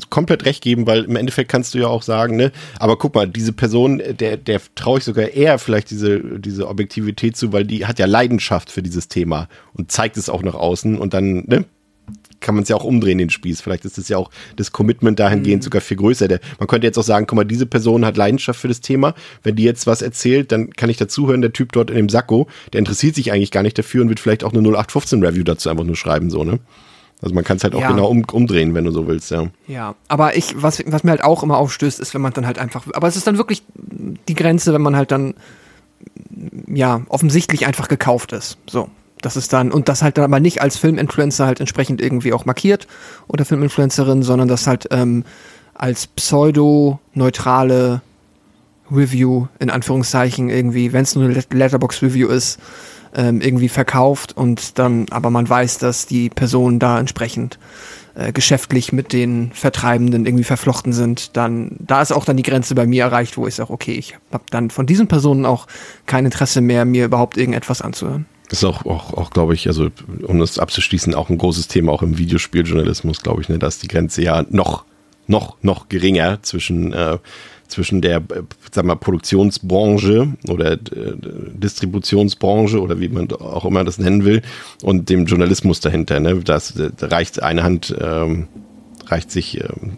komplett 0.10 0.46
recht 0.46 0.64
geben, 0.64 0.88
weil 0.88 1.04
im 1.04 1.16
Endeffekt 1.16 1.50
kannst 1.50 1.74
du 1.74 1.80
ja 1.80 1.88
auch 1.88 2.04
sagen, 2.04 2.36
ne, 2.36 2.52
aber 2.80 2.98
guck 2.98 3.16
mal, 3.16 3.28
diese 3.28 3.54
Person, 3.54 4.02
der, 4.20 4.38
der 4.38 4.62
traue 4.76 5.00
ich 5.00 5.06
sogar 5.06 5.30
eher 5.30 5.60
vielleicht 5.60 5.90
diese, 5.90 6.20
diese 6.40 6.68
Objektivität 6.68 7.38
zu, 7.38 7.54
weil 7.54 7.66
die 7.66 7.86
hat 7.86 8.00
ja 8.00 8.06
Leidenschaft 8.06 8.72
für 8.72 8.82
dieses 8.82 9.08
Thema 9.08 9.48
und 9.74 9.92
zeigt 9.92 10.18
es 10.18 10.30
auch 10.30 10.44
nach 10.44 10.56
außen 10.56 10.98
und 10.98 11.14
dann, 11.14 11.46
ne, 11.48 11.66
kann 12.42 12.56
man 12.56 12.64
es 12.64 12.70
ja 12.70 12.76
auch 12.76 12.84
umdrehen, 12.84 13.18
den 13.18 13.30
Spieß. 13.30 13.62
Vielleicht 13.62 13.86
ist 13.86 13.98
es 13.98 14.10
ja 14.10 14.18
auch 14.18 14.30
das 14.56 14.72
Commitment 14.72 15.20
dahingehend 15.20 15.64
sogar 15.64 15.82
viel 15.82 15.98
größer. 15.98 16.28
Der, 16.28 16.40
man 16.60 16.68
könnte 16.68 16.88
jetzt 16.88 16.98
auch 16.98 17.04
sagen, 17.04 17.28
guck 17.28 17.38
mal, 17.38 17.46
diese 17.46 17.66
Person 17.66 18.04
hat 18.06 18.18
Leidenschaft 18.18 18.60
für 18.60 18.68
das 18.68 18.82
Thema. 18.82 19.14
Wenn 19.44 19.56
die 19.56 19.64
jetzt 19.64 19.88
was 19.88 20.02
erzählt, 20.02 20.52
dann 20.52 20.72
kann 20.72 20.90
ich 20.90 20.98
dazuhören, 20.98 21.42
der 21.42 21.54
Typ 21.54 21.72
dort 21.72 21.90
in 21.90 21.96
dem 21.96 22.10
Sakko, 22.10 22.48
der 22.74 22.80
interessiert 22.80 23.16
sich 23.16 23.32
eigentlich 23.32 23.52
gar 23.52 23.64
nicht 23.64 23.78
dafür 23.78 24.02
und 24.02 24.10
wird 24.10 24.20
vielleicht 24.20 24.44
auch 24.44 24.54
eine 24.54 24.68
0815-Review 24.68 25.44
dazu 25.44 25.70
einfach 25.70 25.84
nur 25.84 25.96
schreiben, 25.96 26.30
so, 26.30 26.44
ne? 26.44 26.60
Also 27.22 27.36
man 27.36 27.44
kann 27.44 27.58
es 27.58 27.64
halt 27.64 27.76
auch 27.76 27.82
Ja. 27.82 27.92
genau 27.92 28.08
um, 28.08 28.24
umdrehen, 28.32 28.74
wenn 28.74 28.84
du 28.86 28.92
so 28.92 29.08
willst, 29.08 29.30
ja. 29.30 29.46
Ja, 29.68 29.96
aber 30.08 30.36
ich, 30.36 30.60
was, 30.60 30.82
was 30.88 31.04
mir 31.04 31.12
halt 31.12 31.24
auch 31.24 31.44
immer 31.44 31.58
aufstößt, 31.58 32.00
ist, 32.00 32.16
wenn 32.16 32.22
man 32.22 32.34
dann 32.34 32.48
halt 32.48 32.58
einfach, 32.58 32.86
aber 32.94 33.08
es 33.08 33.16
ist 33.16 33.28
dann 33.28 33.38
wirklich 33.38 33.62
die 34.28 34.34
Grenze, 34.34 34.74
wenn 34.74 34.82
man 34.82 34.96
halt 34.96 35.12
dann, 35.12 35.36
ja, 36.68 37.02
offensichtlich 37.10 37.68
einfach 37.68 37.88
gekauft 37.88 38.32
ist. 38.32 38.58
So. 38.68 38.90
Das 39.22 39.38
ist 39.38 39.54
dann, 39.54 39.72
und 39.72 39.90
das 39.90 40.02
halt 40.02 40.18
dann 40.18 40.26
aber 40.26 40.40
nicht 40.40 40.62
als 40.62 40.78
Filminfluencer 40.78 41.46
halt 41.46 41.60
entsprechend 41.60 42.02
irgendwie 42.02 42.34
auch 42.34 42.46
markiert 42.46 42.88
oder 43.28 43.46
Filminfluencerin, 43.46 44.24
sondern 44.24 44.48
das 44.48 44.68
halt 44.68 44.88
ähm, 44.92 45.24
als 45.74 46.08
pseudo-neutrale 46.08 48.02
Review, 48.92 49.48
in 49.60 49.70
Anführungszeichen, 49.70 50.50
irgendwie, 50.50 50.94
wenn 50.94 51.04
es 51.04 51.16
nur 51.16 51.26
eine 51.26 51.44
Letterbox-Review 51.50 52.28
ist, 52.28 52.60
ähm, 53.16 53.42
irgendwie 53.42 53.70
verkauft 53.70 54.36
und 54.36 54.80
dann, 54.80 55.06
aber 55.12 55.30
man 55.30 55.50
weiß, 55.50 55.78
dass 55.78 56.06
die 56.06 56.30
Personen 56.30 56.80
da 56.80 57.00
entsprechend 57.00 57.60
äh, 58.16 58.32
geschäftlich 58.32 58.92
mit 58.92 59.14
den 59.14 59.52
Vertreibenden 59.54 60.26
irgendwie 60.26 60.44
verflochten 60.44 60.94
sind, 60.94 61.36
dann, 61.38 61.78
da 61.80 62.02
ist 62.02 62.12
auch 62.12 62.26
dann 62.26 62.38
die 62.38 62.44
Grenze 62.44 62.76
bei 62.76 62.86
mir 62.86 63.04
erreicht, 63.04 63.38
wo 63.38 63.48
ich 63.48 63.56
sage, 63.56 63.72
okay, 63.72 63.94
ich 63.94 64.18
habe 64.32 64.44
dann 64.50 64.70
von 64.70 64.86
diesen 64.86 65.08
Personen 65.08 65.46
auch 65.46 65.68
kein 66.06 66.26
Interesse 66.26 66.62
mehr, 66.62 66.86
mir 66.86 67.06
überhaupt 67.06 67.38
irgendetwas 67.38 67.82
anzuhören. 67.82 68.26
Ist 68.52 68.66
auch, 68.66 68.86
auch, 68.86 69.14
auch 69.14 69.30
glaube 69.30 69.54
ich, 69.54 69.68
also 69.68 69.88
um 70.24 70.40
das 70.40 70.60
abzuschließen, 70.60 71.16
auch 71.16 71.30
ein 71.30 71.38
großes 71.38 71.70
Thema, 71.70 71.94
auch 71.94 72.04
im 72.04 72.18
Videospieljournalismus, 72.18 73.22
glaube 73.22 73.42
ich, 73.42 73.50
ne, 73.50 73.58
da 73.58 73.68
ist 73.68 73.82
die 73.82 73.88
Grenze 73.88 74.22
ja 74.24 74.46
noch, 74.50 74.84
noch, 75.26 75.56
noch 75.62 75.88
geringer 75.88 76.40
zwischen, 76.42 76.92
äh, 76.92 77.18
zwischen 77.70 78.02
der, 78.02 78.18
äh, 78.18 78.44
sag 78.70 78.84
mal, 78.84 78.96
Produktionsbranche 78.96 80.34
oder 80.50 80.74
äh, 80.74 80.78
Distributionsbranche 81.54 82.82
oder 82.82 83.00
wie 83.00 83.08
man 83.08 83.32
auch 83.32 83.64
immer 83.64 83.86
das 83.86 83.98
nennen 83.98 84.26
will 84.26 84.42
und 84.84 85.10
dem 85.10 85.26
Journalismus 85.28 85.80
dahinter. 85.80 86.20
Ne? 86.20 86.42
Das, 86.44 86.74
da 86.74 87.08
reicht 87.08 87.42
eine 87.42 87.64
Hand, 87.64 87.96
ähm, 88.02 88.50
reicht 89.12 89.32
sich, 89.32 89.60
ähm, 89.60 89.98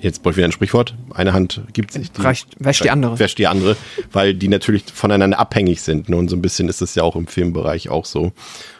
jetzt 0.00 0.22
brauche 0.22 0.32
ich 0.32 0.36
wieder 0.36 0.48
ein 0.48 0.52
Sprichwort, 0.52 0.94
eine 1.12 1.32
Hand 1.32 1.62
gibt 1.72 1.92
sich 1.92 2.12
die, 2.12 2.22
Reicht, 2.22 2.48
wäscht 2.58 2.84
die 2.84 2.90
andere. 2.90 3.18
wäscht 3.18 3.38
die 3.38 3.46
andere, 3.46 3.76
weil 4.12 4.34
die 4.34 4.48
natürlich 4.48 4.84
voneinander 4.92 5.38
abhängig 5.38 5.82
sind. 5.82 6.08
Ne? 6.08 6.16
Und 6.16 6.28
so 6.28 6.36
ein 6.36 6.42
bisschen 6.42 6.68
ist 6.68 6.80
das 6.80 6.94
ja 6.94 7.02
auch 7.02 7.16
im 7.16 7.26
Filmbereich 7.26 7.88
auch 7.88 8.04
so. 8.04 8.32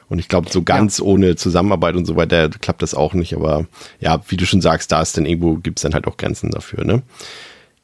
Und 0.08 0.18
ich 0.18 0.28
glaube, 0.28 0.50
so 0.50 0.62
ganz 0.62 1.00
ohne 1.00 1.36
Zusammenarbeit 1.36 1.96
und 1.96 2.04
so 2.04 2.16
weiter 2.16 2.50
klappt 2.50 2.82
das 2.82 2.94
auch 2.94 3.14
nicht. 3.14 3.34
Aber 3.34 3.66
ja, 3.98 4.20
wie 4.28 4.36
du 4.36 4.44
schon 4.44 4.60
sagst, 4.60 4.92
da 4.92 5.00
ist 5.00 5.16
dann 5.16 5.24
irgendwo, 5.26 5.54
gibt 5.56 5.78
es 5.78 5.82
dann 5.82 5.94
halt 5.94 6.06
auch 6.06 6.18
Grenzen 6.18 6.50
dafür. 6.50 6.84
Ne? 6.84 7.02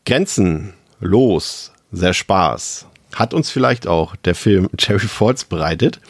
Grenzen, 0.05 0.75
los, 1.01 1.73
sehr 1.91 2.13
Spaß. 2.13 2.87
Hat 3.15 3.33
uns 3.33 3.51
vielleicht 3.51 3.87
auch 3.87 4.15
der 4.17 4.35
Film 4.35 4.69
Cherry 4.77 5.09
Falls 5.09 5.45
bereitet 5.45 6.01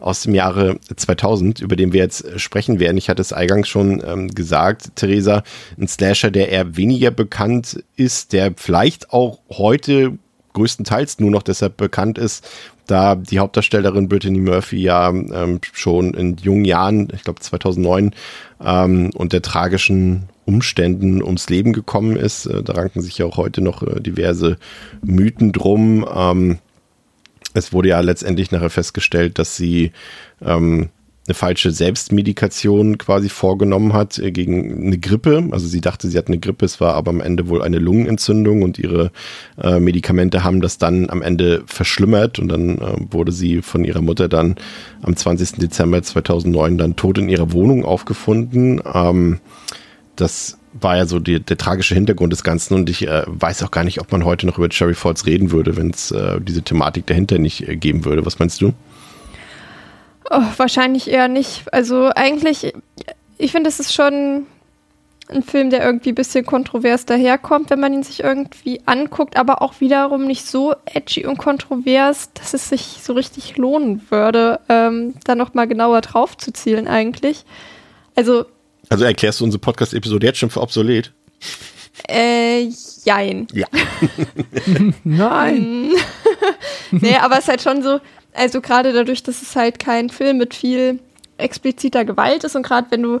aus 0.00 0.22
dem 0.22 0.34
Jahre 0.34 0.78
2000, 0.94 1.60
über 1.60 1.76
den 1.76 1.92
wir 1.92 2.00
jetzt 2.00 2.40
sprechen 2.40 2.80
werden. 2.80 2.96
Ich 2.96 3.08
hatte 3.08 3.22
es 3.22 3.32
eingangs 3.32 3.68
schon 3.68 4.02
ähm, 4.04 4.28
gesagt, 4.28 4.96
Theresa, 4.96 5.42
ein 5.78 5.88
Slasher, 5.88 6.30
der 6.30 6.48
eher 6.48 6.76
weniger 6.76 7.10
bekannt 7.10 7.82
ist, 7.96 8.32
der 8.32 8.52
vielleicht 8.56 9.12
auch 9.12 9.40
heute 9.50 10.18
größtenteils 10.52 11.20
nur 11.20 11.30
noch 11.30 11.42
deshalb 11.42 11.76
bekannt 11.76 12.18
ist, 12.18 12.48
da 12.86 13.14
die 13.14 13.38
Hauptdarstellerin 13.38 14.08
Brittany 14.08 14.40
Murphy 14.40 14.82
ja 14.82 15.10
ähm, 15.10 15.60
schon 15.72 16.14
in 16.14 16.36
jungen 16.38 16.64
Jahren, 16.64 17.08
ich 17.14 17.22
glaube 17.22 17.40
2009, 17.40 18.12
ähm, 18.60 19.10
unter 19.14 19.42
tragischen 19.42 20.24
Umständen 20.44 21.22
ums 21.22 21.48
Leben 21.48 21.72
gekommen 21.72 22.16
ist. 22.16 22.46
Äh, 22.46 22.62
da 22.64 22.72
ranken 22.72 23.00
sich 23.00 23.18
ja 23.18 23.26
auch 23.26 23.36
heute 23.36 23.60
noch 23.60 23.82
äh, 23.82 24.00
diverse 24.00 24.58
Mythen 25.02 25.52
drum. 25.52 26.04
Ähm, 26.12 26.58
es 27.54 27.72
wurde 27.72 27.90
ja 27.90 28.00
letztendlich 28.00 28.50
nachher 28.50 28.70
festgestellt, 28.70 29.38
dass 29.38 29.56
sie 29.56 29.92
ähm, 30.42 30.90
eine 31.26 31.34
falsche 31.34 31.70
Selbstmedikation 31.70 32.98
quasi 32.98 33.28
vorgenommen 33.28 33.92
hat 33.92 34.18
äh, 34.18 34.32
gegen 34.32 34.86
eine 34.86 34.98
Grippe. 34.98 35.48
Also 35.50 35.66
sie 35.66 35.80
dachte, 35.80 36.08
sie 36.08 36.18
hat 36.18 36.28
eine 36.28 36.38
Grippe, 36.38 36.64
es 36.64 36.80
war 36.80 36.94
aber 36.94 37.10
am 37.10 37.20
Ende 37.20 37.48
wohl 37.48 37.62
eine 37.62 37.78
Lungenentzündung 37.78 38.62
und 38.62 38.78
ihre 38.78 39.12
äh, 39.62 39.78
Medikamente 39.78 40.44
haben 40.44 40.60
das 40.60 40.78
dann 40.78 41.08
am 41.10 41.22
Ende 41.22 41.62
verschlimmert 41.66 42.38
und 42.38 42.48
dann 42.48 42.78
äh, 42.78 42.96
wurde 43.10 43.32
sie 43.32 43.62
von 43.62 43.84
ihrer 43.84 44.02
Mutter 44.02 44.28
dann 44.28 44.56
am 45.02 45.16
20. 45.16 45.52
Dezember 45.58 46.02
2009 46.02 46.78
dann 46.78 46.96
tot 46.96 47.18
in 47.18 47.28
ihrer 47.28 47.52
Wohnung 47.52 47.84
aufgefunden. 47.84 48.80
Ähm, 48.92 49.40
das 50.16 50.58
war 50.72 50.96
ja 50.96 51.06
so 51.06 51.18
die, 51.18 51.40
der 51.40 51.56
tragische 51.56 51.94
Hintergrund 51.94 52.32
des 52.32 52.44
Ganzen 52.44 52.74
und 52.74 52.88
ich 52.90 53.06
äh, 53.06 53.24
weiß 53.26 53.62
auch 53.62 53.70
gar 53.70 53.84
nicht, 53.84 54.00
ob 54.00 54.12
man 54.12 54.24
heute 54.24 54.46
noch 54.46 54.58
über 54.58 54.68
Cherry 54.68 54.94
Falls 54.94 55.26
reden 55.26 55.50
würde, 55.50 55.76
wenn 55.76 55.90
es 55.90 56.10
äh, 56.10 56.40
diese 56.40 56.62
Thematik 56.62 57.06
dahinter 57.06 57.38
nicht 57.38 57.68
äh, 57.68 57.76
geben 57.76 58.04
würde. 58.04 58.24
Was 58.24 58.38
meinst 58.38 58.60
du? 58.60 58.72
Oh, 60.30 60.42
wahrscheinlich 60.56 61.10
eher 61.10 61.28
nicht. 61.28 61.64
Also 61.72 62.10
eigentlich, 62.14 62.72
ich 63.36 63.52
finde, 63.52 63.68
es 63.68 63.80
ist 63.80 63.92
schon 63.92 64.46
ein 65.28 65.42
Film, 65.42 65.70
der 65.70 65.84
irgendwie 65.84 66.10
ein 66.10 66.14
bisschen 66.14 66.44
kontrovers 66.44 67.06
daherkommt, 67.06 67.70
wenn 67.70 67.80
man 67.80 67.92
ihn 67.92 68.02
sich 68.02 68.22
irgendwie 68.22 68.80
anguckt, 68.86 69.36
aber 69.36 69.62
auch 69.62 69.80
wiederum 69.80 70.26
nicht 70.26 70.46
so 70.46 70.74
edgy 70.86 71.26
und 71.26 71.38
kontrovers, 71.38 72.32
dass 72.34 72.54
es 72.54 72.68
sich 72.68 72.98
so 73.02 73.12
richtig 73.12 73.56
lohnen 73.56 74.02
würde, 74.10 74.60
ähm, 74.68 75.14
da 75.24 75.34
nochmal 75.34 75.68
genauer 75.68 76.00
drauf 76.00 76.36
zu 76.36 76.52
zielen 76.52 76.88
eigentlich. 76.88 77.44
Also, 78.16 78.46
Also 78.90 79.04
erklärst 79.04 79.40
du 79.40 79.44
unsere 79.44 79.60
Podcast-Episode 79.60 80.26
jetzt 80.26 80.38
schon 80.38 80.50
für 80.50 80.60
obsolet? 80.60 81.12
äh, 82.08 82.68
jein. 83.04 83.46
Ja. 83.52 83.66
Nein. 85.04 85.92
nee, 86.90 87.16
aber 87.16 87.34
es 87.34 87.40
ist 87.40 87.48
halt 87.48 87.62
schon 87.62 87.82
so, 87.82 88.00
also 88.34 88.60
gerade 88.60 88.92
dadurch, 88.92 89.22
dass 89.22 89.42
es 89.42 89.56
halt 89.56 89.78
kein 89.78 90.10
Film 90.10 90.38
mit 90.38 90.54
viel 90.54 91.00
expliziter 91.38 92.04
Gewalt 92.04 92.44
ist 92.44 92.56
und 92.56 92.62
gerade 92.62 92.88
wenn 92.90 93.02
du, 93.02 93.20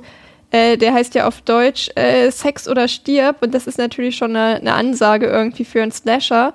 äh, 0.50 0.76
der 0.76 0.92
heißt 0.92 1.14
ja 1.14 1.26
auf 1.26 1.40
Deutsch 1.42 1.90
äh, 1.94 2.30
Sex 2.30 2.68
oder 2.68 2.88
stirb 2.88 3.42
und 3.42 3.54
das 3.54 3.66
ist 3.66 3.78
natürlich 3.78 4.16
schon 4.16 4.36
eine, 4.36 4.56
eine 4.56 4.74
Ansage 4.74 5.26
irgendwie 5.26 5.64
für 5.64 5.82
einen 5.82 5.92
Slasher. 5.92 6.54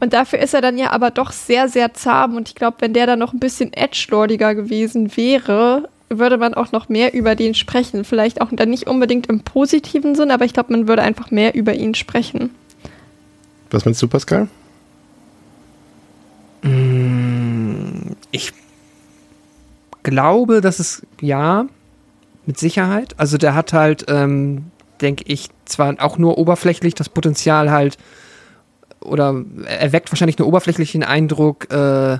Und 0.00 0.14
dafür 0.14 0.40
ist 0.40 0.52
er 0.52 0.60
dann 0.60 0.78
ja 0.78 0.90
aber 0.90 1.12
doch 1.12 1.30
sehr, 1.30 1.68
sehr 1.68 1.94
zahm 1.94 2.34
und 2.36 2.48
ich 2.48 2.56
glaube, 2.56 2.78
wenn 2.80 2.92
der 2.92 3.06
dann 3.06 3.20
noch 3.20 3.32
ein 3.32 3.38
bisschen 3.38 3.72
edgelordiger 3.72 4.56
gewesen 4.56 5.16
wäre, 5.16 5.88
würde 6.18 6.38
man 6.38 6.54
auch 6.54 6.72
noch 6.72 6.88
mehr 6.88 7.14
über 7.14 7.34
den 7.34 7.54
sprechen. 7.54 8.04
Vielleicht 8.04 8.40
auch 8.40 8.48
dann 8.52 8.70
nicht 8.70 8.86
unbedingt 8.86 9.26
im 9.28 9.40
positiven 9.40 10.14
Sinn, 10.14 10.30
aber 10.30 10.44
ich 10.44 10.52
glaube, 10.52 10.72
man 10.72 10.88
würde 10.88 11.02
einfach 11.02 11.30
mehr 11.30 11.54
über 11.54 11.74
ihn 11.74 11.94
sprechen. 11.94 12.50
Was 13.70 13.84
meinst 13.84 14.02
du, 14.02 14.08
Pascal? 14.08 14.48
Ich 18.30 18.52
glaube, 20.02 20.60
dass 20.60 20.78
es 20.78 21.02
ja, 21.20 21.66
mit 22.46 22.58
Sicherheit. 22.58 23.14
Also 23.18 23.38
der 23.38 23.54
hat 23.54 23.72
halt, 23.72 24.06
ähm, 24.08 24.66
denke 25.00 25.24
ich, 25.26 25.48
zwar 25.64 25.94
auch 26.00 26.18
nur 26.18 26.38
oberflächlich 26.38 26.94
das 26.94 27.08
Potenzial 27.08 27.70
halt, 27.70 27.98
oder 29.00 29.44
er 29.66 29.92
weckt 29.92 30.12
wahrscheinlich 30.12 30.38
einen 30.38 30.48
oberflächlichen 30.48 31.02
Eindruck, 31.02 31.72
äh, 31.72 32.18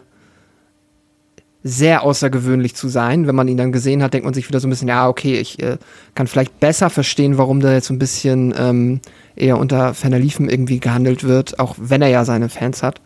sehr 1.65 2.03
außergewöhnlich 2.03 2.75
zu 2.75 2.89
sein. 2.89 3.27
Wenn 3.27 3.35
man 3.35 3.49
ihn 3.49 3.57
dann 3.57 3.73
gesehen 3.73 4.03
hat, 4.03 4.15
denkt 4.15 4.25
man 4.25 4.35
sich 4.35 4.49
wieder 4.49 4.61
so 4.61 4.67
ein 4.67 4.71
bisschen, 4.71 4.89
ja, 4.89 5.09
okay, 5.09 5.39
ich 5.39 5.63
äh, 5.63 5.79
kann 6.15 6.27
vielleicht 6.27 6.59
besser 6.61 6.91
verstehen, 6.91 7.39
warum 7.39 7.61
da 7.61 7.73
jetzt 7.73 7.87
so 7.87 7.95
ein 7.95 7.99
bisschen 7.99 8.55
ähm, 8.57 9.01
eher 9.37 9.59
unter 9.59 9.95
ferner 9.95 10.19
Liefen 10.19 10.49
irgendwie 10.49 10.81
gehandelt 10.81 11.25
wird, 11.25 11.59
auch 11.59 11.77
wenn 11.79 12.03
er 12.03 12.09
ja 12.09 12.25
seine 12.25 12.49
Fans 12.49 12.83
hat. 12.83 13.01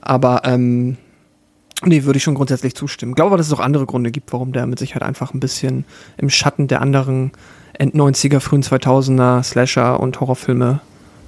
Aber 0.00 0.42
ähm, 0.44 0.96
Nee, 1.84 2.02
würde 2.04 2.16
ich 2.16 2.24
schon 2.24 2.34
grundsätzlich 2.34 2.74
zustimmen. 2.74 3.12
Ich 3.12 3.16
glaube 3.16 3.28
aber, 3.28 3.36
dass 3.36 3.46
es 3.46 3.52
auch 3.52 3.60
andere 3.60 3.86
Gründe 3.86 4.10
gibt, 4.10 4.32
warum 4.32 4.52
der 4.52 4.66
mit 4.66 4.80
Sicherheit 4.80 5.04
einfach 5.04 5.32
ein 5.32 5.38
bisschen 5.38 5.84
im 6.16 6.28
Schatten 6.28 6.66
der 6.66 6.80
anderen 6.80 7.30
End-90er, 7.74 8.40
frühen 8.40 8.64
2000er 8.64 9.44
Slasher 9.44 10.00
und 10.00 10.18
Horrorfilme 10.18 10.80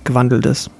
gewandelt 0.03 0.47
ist. 0.47 0.71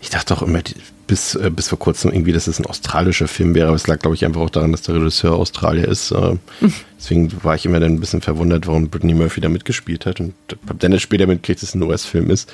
Ich 0.00 0.08
dachte 0.08 0.34
auch 0.34 0.42
immer, 0.42 0.60
bis, 1.06 1.34
äh, 1.34 1.50
bis 1.50 1.68
vor 1.68 1.78
kurzem 1.78 2.12
irgendwie, 2.12 2.32
dass 2.32 2.46
es 2.46 2.58
ein 2.58 2.66
australischer 2.66 3.28
Film 3.28 3.54
wäre, 3.54 3.68
aber 3.68 3.76
es 3.76 3.86
lag, 3.86 3.98
glaube 3.98 4.16
ich, 4.16 4.24
einfach 4.24 4.40
auch 4.40 4.50
daran, 4.50 4.72
dass 4.72 4.82
der 4.82 4.96
Regisseur 4.96 5.34
Australier 5.34 5.86
ist. 5.86 6.10
Äh, 6.10 6.36
deswegen 6.98 7.32
war 7.42 7.54
ich 7.54 7.64
immer 7.64 7.80
dann 7.80 7.92
ein 7.92 8.00
bisschen 8.00 8.20
verwundert, 8.20 8.66
warum 8.66 8.88
Brittany 8.88 9.14
Murphy 9.14 9.40
da 9.40 9.48
mitgespielt 9.48 10.06
hat 10.06 10.20
und 10.20 10.34
hab 10.68 10.78
dann 10.80 10.98
später 10.98 11.26
mitgekriegt, 11.26 11.62
dass 11.62 11.70
es 11.70 11.74
ein 11.74 11.82
US-Film 11.82 12.30
ist. 12.30 12.52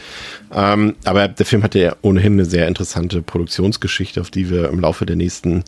Ähm, 0.55 0.97
aber 1.05 1.29
der 1.29 1.47
Film 1.47 1.63
hatte 1.63 1.79
ja 1.79 1.97
ohnehin 2.03 2.35
eine 2.35 2.45
sehr 2.45 2.69
interessante 2.69 3.23
Produktionsgeschichte, 3.23 4.21
auf 4.21 4.31
die 4.31 4.51
wir 4.51 4.69
im 4.69 4.81
Laufe 4.81 5.07
der 5.07 5.17
nächsten 5.17 5.65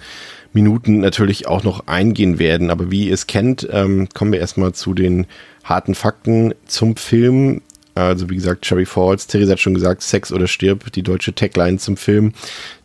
Minuten 0.53 1.01
natürlich 1.01 1.49
auch 1.49 1.65
noch 1.65 1.87
eingehen 1.87 2.39
werden. 2.39 2.71
Aber 2.71 2.91
wie 2.91 3.09
ihr 3.09 3.15
es 3.15 3.27
kennt, 3.27 3.67
ähm, 3.71 4.09
kommen 4.15 4.33
wir 4.33 4.41
erstmal 4.41 4.73
zu 4.73 4.95
den 4.95 5.27
harten 5.65 5.95
Fakten 5.95 6.55
zum 6.67 6.97
Film. 6.97 7.63
Also 7.95 8.29
wie 8.29 8.35
gesagt, 8.35 8.63
Cherry 8.65 8.87
Falls, 8.87 9.29
Theresa 9.29 9.53
hat 9.53 9.61
schon 9.61 9.75
gesagt, 9.75 10.03
Sex 10.03 10.33
oder 10.33 10.49
stirb, 10.49 10.91
die 10.93 11.03
deutsche 11.03 11.35
Tagline 11.35 11.79
zum 11.79 11.97
Film, 11.97 12.33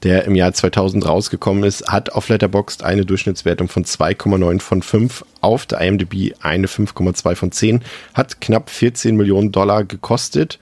der 0.03 0.25
im 0.25 0.35
Jahr 0.35 0.53
2000 0.53 1.07
rausgekommen 1.07 1.63
ist, 1.63 1.87
hat 1.87 2.11
auf 2.11 2.29
Letterboxd 2.29 2.83
eine 2.83 3.05
Durchschnittswertung 3.05 3.69
von 3.69 3.85
2,9 3.85 4.59
von 4.59 4.81
5, 4.83 5.25
auf 5.41 5.65
der 5.65 5.81
IMDb 5.81 6.35
eine 6.41 6.67
5,2 6.67 7.35
von 7.35 7.51
10, 7.51 7.81
hat 8.13 8.39
knapp 8.39 8.69
14 8.69 9.15
Millionen 9.15 9.51
Dollar 9.51 9.83
gekostet, 9.83 10.59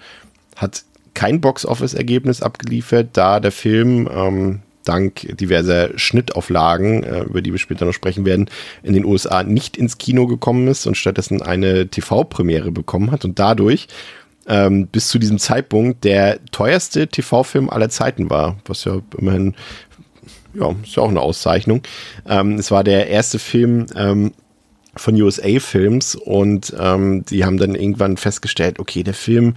hat 0.55 0.83
kein 1.13 1.41
Box-Office-Ergebnis 1.41 2.41
abgeliefert, 2.41 3.09
da 3.13 3.41
der 3.41 3.51
Film 3.51 4.07
ähm, 4.09 4.59
dank 4.85 5.27
diverser 5.37 5.97
Schnittauflagen, 5.97 7.03
äh, 7.03 7.23
über 7.23 7.41
die 7.41 7.51
wir 7.51 7.59
später 7.59 7.85
noch 7.85 7.93
sprechen 7.93 8.23
werden, 8.23 8.49
in 8.83 8.93
den 8.93 9.03
USA 9.03 9.43
nicht 9.43 9.75
ins 9.75 9.97
Kino 9.97 10.27
gekommen 10.27 10.67
ist 10.67 10.85
und 10.85 10.95
stattdessen 10.95 11.41
eine 11.41 11.87
TV-Premiere 11.87 12.71
bekommen 12.71 13.11
hat 13.11 13.25
und 13.25 13.39
dadurch 13.39 13.87
ähm, 14.47 14.87
bis 14.87 15.09
zu 15.09 15.19
diesem 15.19 15.39
Zeitpunkt 15.39 16.03
der 16.03 16.39
teuerste 16.51 17.07
TV-Film 17.07 17.69
aller 17.69 17.89
Zeiten 17.89 18.29
war, 18.29 18.57
was 18.65 18.85
ja 18.85 18.99
immerhin, 19.17 19.55
ja, 20.53 20.73
ist 20.83 20.95
ja 20.95 21.03
auch 21.03 21.09
eine 21.09 21.21
Auszeichnung. 21.21 21.81
Ähm, 22.27 22.55
es 22.55 22.71
war 22.71 22.83
der 22.83 23.07
erste 23.07 23.39
Film, 23.39 23.85
ähm, 23.95 24.33
von 24.99 25.21
USA 25.21 25.59
Films 25.59 26.15
und 26.15 26.75
ähm, 26.79 27.23
die 27.25 27.45
haben 27.45 27.57
dann 27.57 27.75
irgendwann 27.75 28.17
festgestellt, 28.17 28.79
okay, 28.79 29.03
der 29.03 29.13
Film 29.13 29.55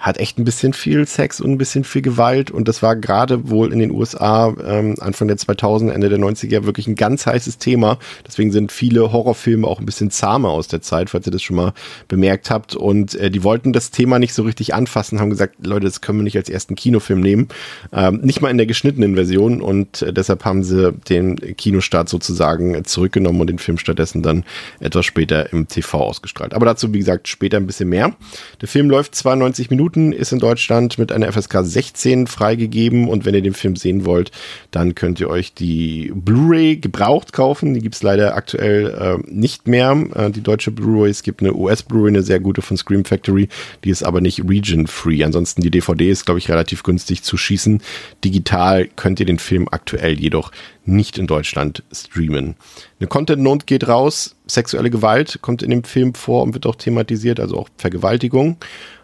hat 0.00 0.18
echt 0.18 0.38
ein 0.38 0.44
bisschen 0.44 0.72
viel 0.72 1.06
Sex 1.06 1.40
und 1.40 1.52
ein 1.52 1.58
bisschen 1.58 1.84
viel 1.84 2.02
Gewalt 2.02 2.50
und 2.50 2.66
das 2.68 2.82
war 2.82 2.96
gerade 2.96 3.50
wohl 3.50 3.72
in 3.72 3.78
den 3.78 3.90
USA 3.90 4.54
ähm, 4.64 4.96
Anfang 4.98 5.28
der 5.28 5.36
2000 5.36 5.92
Ende 5.92 6.08
der 6.08 6.18
90er 6.18 6.64
wirklich 6.64 6.86
ein 6.86 6.94
ganz 6.94 7.26
heißes 7.26 7.58
Thema. 7.58 7.98
Deswegen 8.26 8.50
sind 8.50 8.72
viele 8.72 9.12
Horrorfilme 9.12 9.66
auch 9.66 9.78
ein 9.78 9.86
bisschen 9.86 10.10
zahmer 10.10 10.48
aus 10.48 10.68
der 10.68 10.80
Zeit, 10.80 11.10
falls 11.10 11.26
ihr 11.26 11.32
das 11.32 11.42
schon 11.42 11.56
mal 11.56 11.74
bemerkt 12.08 12.50
habt. 12.50 12.74
Und 12.74 13.14
äh, 13.14 13.30
die 13.30 13.44
wollten 13.44 13.74
das 13.74 13.90
Thema 13.90 14.18
nicht 14.18 14.32
so 14.32 14.42
richtig 14.42 14.72
anfassen, 14.72 15.20
haben 15.20 15.30
gesagt, 15.30 15.66
Leute, 15.66 15.84
das 15.84 16.00
können 16.00 16.18
wir 16.18 16.24
nicht 16.24 16.36
als 16.36 16.48
ersten 16.48 16.76
Kinofilm 16.76 17.20
nehmen, 17.20 17.48
ähm, 17.92 18.20
nicht 18.22 18.40
mal 18.40 18.50
in 18.50 18.56
der 18.56 18.66
geschnittenen 18.66 19.14
Version 19.14 19.60
und 19.60 20.00
äh, 20.00 20.12
deshalb 20.14 20.46
haben 20.46 20.64
sie 20.64 20.92
den 21.10 21.36
Kinostart 21.56 22.08
sozusagen 22.08 22.84
zurückgenommen 22.84 23.40
und 23.42 23.48
den 23.48 23.58
Film 23.58 23.76
stattdessen 23.76 24.22
dann 24.22 24.44
etwas 24.80 25.04
später 25.04 25.52
im 25.52 25.68
TV 25.68 26.00
ausgestrahlt. 26.00 26.54
Aber 26.54 26.64
dazu, 26.64 26.92
wie 26.94 26.98
gesagt, 26.98 27.28
später 27.28 27.58
ein 27.58 27.66
bisschen 27.66 27.90
mehr. 27.90 28.14
Der 28.62 28.68
Film 28.68 28.88
läuft 28.88 29.14
92 29.14 29.68
Minuten 29.68 29.89
Minuten, 29.96 30.12
ist 30.12 30.32
in 30.32 30.38
Deutschland 30.38 30.98
mit 30.98 31.12
einer 31.12 31.32
FSK 31.32 31.58
16 31.62 32.26
freigegeben 32.26 33.08
und 33.08 33.24
wenn 33.24 33.34
ihr 33.34 33.42
den 33.42 33.54
Film 33.54 33.76
sehen 33.76 34.04
wollt, 34.04 34.30
dann 34.70 34.94
könnt 34.94 35.20
ihr 35.20 35.28
euch 35.28 35.54
die 35.54 36.12
Blu-ray 36.14 36.76
gebraucht 36.76 37.32
kaufen. 37.32 37.74
Die 37.74 37.80
gibt 37.80 37.94
es 37.94 38.02
leider 38.02 38.34
aktuell 38.36 38.90
äh, 38.90 39.30
nicht 39.30 39.66
mehr. 39.68 39.96
Äh, 40.14 40.30
die 40.30 40.42
deutsche 40.42 40.70
Blu-ray, 40.70 41.10
es 41.10 41.22
gibt 41.22 41.40
eine 41.40 41.54
US-Blu-ray, 41.54 42.08
eine 42.08 42.22
sehr 42.22 42.40
gute 42.40 42.62
von 42.62 42.76
Scream 42.76 43.04
Factory, 43.04 43.48
die 43.84 43.90
ist 43.90 44.02
aber 44.02 44.20
nicht 44.20 44.42
region-free. 44.48 45.24
Ansonsten 45.24 45.62
die 45.62 45.70
DVD 45.70 46.10
ist, 46.10 46.24
glaube 46.24 46.38
ich, 46.38 46.48
relativ 46.48 46.82
günstig 46.82 47.22
zu 47.22 47.36
schießen. 47.36 47.82
Digital 48.24 48.88
könnt 48.96 49.20
ihr 49.20 49.26
den 49.26 49.38
Film 49.38 49.68
aktuell 49.70 50.18
jedoch 50.18 50.52
nicht 50.84 51.18
in 51.18 51.26
Deutschland 51.26 51.82
streamen. 51.92 52.56
Eine 52.98 53.08
Content-Note 53.08 53.66
geht 53.66 53.86
raus. 53.86 54.36
Sexuelle 54.46 54.90
Gewalt 54.90 55.38
kommt 55.42 55.62
in 55.62 55.70
dem 55.70 55.84
Film 55.84 56.14
vor 56.14 56.42
und 56.42 56.54
wird 56.54 56.66
auch 56.66 56.74
thematisiert, 56.74 57.38
also 57.38 57.56
auch 57.56 57.68
Vergewaltigung. 57.76 58.56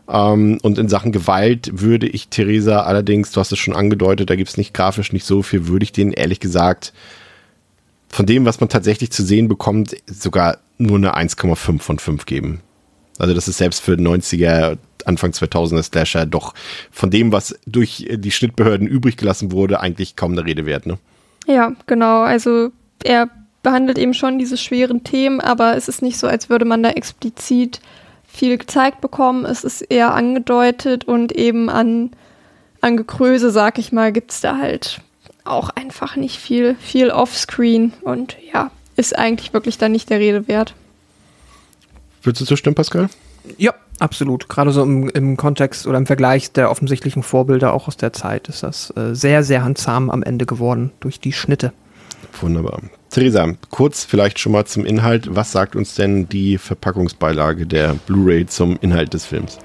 Ähm, 0.08 0.58
und 0.62 0.78
in 0.78 0.88
Sachen 0.88 1.12
Gewalt 1.12 1.70
würde 1.72 2.06
ich 2.06 2.28
Theresa 2.28 2.82
allerdings, 2.82 3.32
du 3.32 3.40
hast 3.40 3.52
es 3.52 3.58
schon 3.58 3.74
angedeutet, 3.74 4.30
da 4.30 4.36
gibt 4.36 4.50
es 4.50 4.56
nicht 4.56 4.74
grafisch 4.74 5.12
nicht 5.12 5.24
so 5.24 5.42
viel, 5.42 5.68
würde 5.68 5.84
ich 5.84 5.92
denen 5.92 6.12
ehrlich 6.12 6.40
gesagt 6.40 6.92
von 8.08 8.26
dem, 8.26 8.44
was 8.44 8.60
man 8.60 8.68
tatsächlich 8.68 9.10
zu 9.10 9.22
sehen 9.22 9.48
bekommt, 9.48 9.96
sogar 10.06 10.58
nur 10.78 10.96
eine 10.96 11.16
1,5 11.16 11.78
von 11.78 11.98
5 11.98 12.26
geben. 12.26 12.60
Also 13.18 13.34
das 13.34 13.48
ist 13.48 13.58
selbst 13.58 13.80
für 13.80 13.92
90er, 13.92 14.78
Anfang 15.04 15.30
2000er 15.30 15.82
Slasher 15.82 16.26
doch 16.26 16.54
von 16.90 17.10
dem, 17.10 17.32
was 17.32 17.58
durch 17.66 18.06
die 18.10 18.30
Schnittbehörden 18.30 18.86
übrig 18.86 19.16
gelassen 19.16 19.52
wurde, 19.52 19.80
eigentlich 19.80 20.16
kaum 20.16 20.32
eine 20.32 20.44
Rede 20.44 20.66
wert. 20.66 20.86
Ne? 20.86 20.98
Ja, 21.46 21.72
genau. 21.86 22.22
Also 22.22 22.70
er 23.04 23.28
behandelt 23.62 23.98
eben 23.98 24.14
schon 24.14 24.38
diese 24.38 24.56
schweren 24.56 25.04
Themen, 25.04 25.40
aber 25.40 25.76
es 25.76 25.88
ist 25.88 26.02
nicht 26.02 26.18
so, 26.18 26.26
als 26.26 26.48
würde 26.48 26.64
man 26.64 26.82
da 26.82 26.90
explizit 26.90 27.80
viel 28.36 28.58
gezeigt 28.58 29.00
bekommen. 29.00 29.44
Es 29.44 29.64
ist 29.64 29.80
eher 29.80 30.14
angedeutet 30.14 31.04
und 31.04 31.32
eben 31.32 31.70
an, 31.70 32.10
an 32.80 32.96
Gekröse, 32.96 33.50
sag 33.50 33.78
ich 33.78 33.92
mal, 33.92 34.12
gibt 34.12 34.30
es 34.30 34.40
da 34.40 34.58
halt 34.58 35.00
auch 35.44 35.70
einfach 35.70 36.16
nicht 36.16 36.38
viel, 36.38 36.76
viel 36.76 37.10
Offscreen 37.10 37.92
und 38.02 38.36
ja, 38.52 38.70
ist 38.96 39.16
eigentlich 39.16 39.52
wirklich 39.52 39.78
dann 39.78 39.92
nicht 39.92 40.10
der 40.10 40.18
Rede 40.18 40.48
wert. 40.48 40.74
Würdest 42.22 42.42
du 42.42 42.46
zustimmen, 42.46 42.74
Pascal? 42.74 43.08
Ja, 43.56 43.72
absolut. 44.00 44.48
Gerade 44.48 44.72
so 44.72 44.82
im, 44.82 45.08
im 45.10 45.36
Kontext 45.36 45.86
oder 45.86 45.98
im 45.98 46.06
Vergleich 46.06 46.52
der 46.52 46.70
offensichtlichen 46.70 47.22
Vorbilder 47.22 47.72
auch 47.72 47.88
aus 47.88 47.96
der 47.96 48.12
Zeit 48.12 48.48
ist 48.48 48.62
das 48.62 48.92
äh, 48.96 49.14
sehr, 49.14 49.44
sehr 49.44 49.62
handzahm 49.62 50.10
am 50.10 50.22
Ende 50.22 50.44
geworden 50.44 50.92
durch 51.00 51.20
die 51.20 51.32
Schnitte. 51.32 51.72
Wunderbar. 52.42 52.80
Theresa, 53.10 53.54
kurz 53.70 54.04
vielleicht 54.04 54.38
schon 54.38 54.52
mal 54.52 54.66
zum 54.66 54.84
Inhalt. 54.84 55.34
Was 55.34 55.52
sagt 55.52 55.76
uns 55.76 55.94
denn 55.94 56.28
die 56.28 56.58
Verpackungsbeilage 56.58 57.66
der 57.66 57.94
Blu-ray 57.94 58.46
zum 58.46 58.78
Inhalt 58.80 59.14
des 59.14 59.24
Films? 59.24 59.58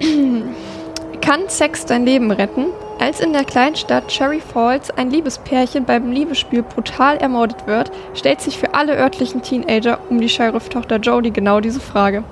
Kann 1.20 1.40
Sex 1.48 1.84
dein 1.84 2.06
Leben 2.06 2.30
retten? 2.30 2.66
Als 2.98 3.20
in 3.20 3.32
der 3.32 3.44
Kleinstadt 3.44 4.08
Cherry 4.08 4.40
Falls 4.40 4.90
ein 4.90 5.10
Liebespärchen 5.10 5.84
beim 5.84 6.10
Liebesspiel 6.10 6.62
brutal 6.62 7.16
ermordet 7.18 7.66
wird, 7.66 7.92
stellt 8.14 8.40
sich 8.40 8.58
für 8.58 8.74
alle 8.74 8.96
örtlichen 8.96 9.42
Teenager 9.42 10.00
um 10.08 10.20
die 10.20 10.28
Sheriff-Tochter 10.28 10.96
Jodie 10.96 11.30
genau 11.30 11.60
diese 11.60 11.80
Frage. 11.80 12.24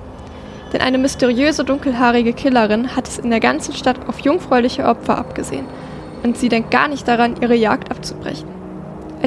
Denn 0.73 0.81
eine 0.81 0.97
mysteriöse 0.97 1.63
dunkelhaarige 1.63 2.33
Killerin 2.33 2.95
hat 2.95 3.07
es 3.07 3.19
in 3.19 3.29
der 3.29 3.39
ganzen 3.39 3.73
Stadt 3.73 4.09
auf 4.09 4.19
jungfräuliche 4.19 4.83
Opfer 4.85 5.17
abgesehen. 5.17 5.65
Und 6.23 6.37
sie 6.37 6.49
denkt 6.49 6.71
gar 6.71 6.87
nicht 6.87 7.07
daran, 7.07 7.35
ihre 7.39 7.55
Jagd 7.55 7.91
abzubrechen. 7.91 8.56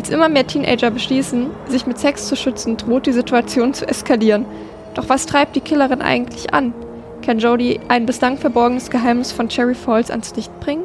Als 0.00 0.08
immer 0.08 0.30
mehr 0.30 0.46
Teenager 0.46 0.90
beschließen, 0.90 1.50
sich 1.68 1.86
mit 1.86 1.98
Sex 1.98 2.26
zu 2.26 2.34
schützen, 2.34 2.78
droht 2.78 3.04
die 3.04 3.12
Situation 3.12 3.74
zu 3.74 3.86
eskalieren. 3.86 4.46
Doch 4.94 5.10
was 5.10 5.26
treibt 5.26 5.56
die 5.56 5.60
Killerin 5.60 6.00
eigentlich 6.00 6.54
an? 6.54 6.72
Kann 7.20 7.38
Jodie 7.38 7.80
ein 7.88 8.06
bislang 8.06 8.38
verborgenes 8.38 8.88
Geheimnis 8.88 9.30
von 9.30 9.50
Cherry 9.50 9.74
Falls 9.74 10.10
ans 10.10 10.34
Licht 10.34 10.58
bringen? 10.58 10.84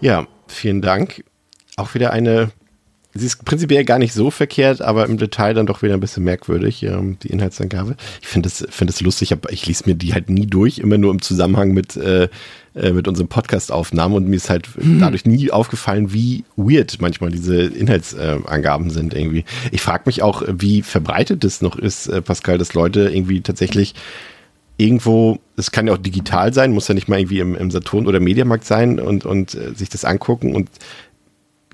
Ja, 0.00 0.26
vielen 0.48 0.82
Dank. 0.82 1.22
Auch 1.76 1.94
wieder 1.94 2.12
eine 2.12 2.50
Sie 3.12 3.26
ist 3.26 3.44
prinzipiell 3.44 3.84
gar 3.84 3.98
nicht 3.98 4.12
so 4.12 4.30
verkehrt, 4.30 4.82
aber 4.82 5.06
im 5.06 5.18
Detail 5.18 5.54
dann 5.54 5.66
doch 5.66 5.82
wieder 5.82 5.94
ein 5.94 6.00
bisschen 6.00 6.22
merkwürdig, 6.22 6.84
ähm, 6.84 7.18
die 7.20 7.28
Inhaltsangabe. 7.28 7.96
Ich 8.20 8.28
finde 8.28 8.48
es 8.48 8.64
find 8.70 9.00
lustig, 9.00 9.32
aber 9.32 9.52
ich 9.52 9.66
lese 9.66 9.84
mir 9.86 9.96
die 9.96 10.14
halt 10.14 10.30
nie 10.30 10.46
durch, 10.46 10.78
immer 10.78 10.96
nur 10.96 11.10
im 11.10 11.20
Zusammenhang 11.20 11.72
mit, 11.72 11.96
äh, 11.96 12.28
äh, 12.76 12.92
mit 12.92 13.08
unserem 13.08 13.26
Podcast-Aufnahmen 13.26 14.14
und 14.14 14.28
mir 14.28 14.36
ist 14.36 14.48
halt 14.48 14.68
hm. 14.76 15.00
dadurch 15.00 15.24
nie 15.24 15.50
aufgefallen, 15.50 16.12
wie 16.12 16.44
weird 16.56 17.00
manchmal 17.00 17.30
diese 17.30 17.62
Inhaltsangaben 17.62 18.90
sind 18.90 19.12
irgendwie. 19.12 19.44
Ich 19.72 19.82
frage 19.82 20.04
mich 20.06 20.22
auch, 20.22 20.44
wie 20.46 20.82
verbreitet 20.82 21.42
es 21.42 21.62
noch 21.62 21.76
ist, 21.76 22.06
äh, 22.06 22.22
Pascal, 22.22 22.58
dass 22.58 22.74
Leute 22.74 23.10
irgendwie 23.10 23.40
tatsächlich 23.40 23.94
irgendwo, 24.76 25.40
es 25.56 25.72
kann 25.72 25.88
ja 25.88 25.92
auch 25.92 25.98
digital 25.98 26.54
sein, 26.54 26.72
muss 26.72 26.88
ja 26.88 26.94
nicht 26.94 27.08
mal 27.08 27.18
irgendwie 27.18 27.40
im, 27.40 27.54
im 27.54 27.70
Saturn 27.70 28.06
oder 28.06 28.20
Mediamarkt 28.20 28.64
sein 28.64 28.98
und, 28.98 29.26
und 29.26 29.54
äh, 29.54 29.74
sich 29.74 29.88
das 29.88 30.04
angucken 30.04 30.54
und 30.54 30.68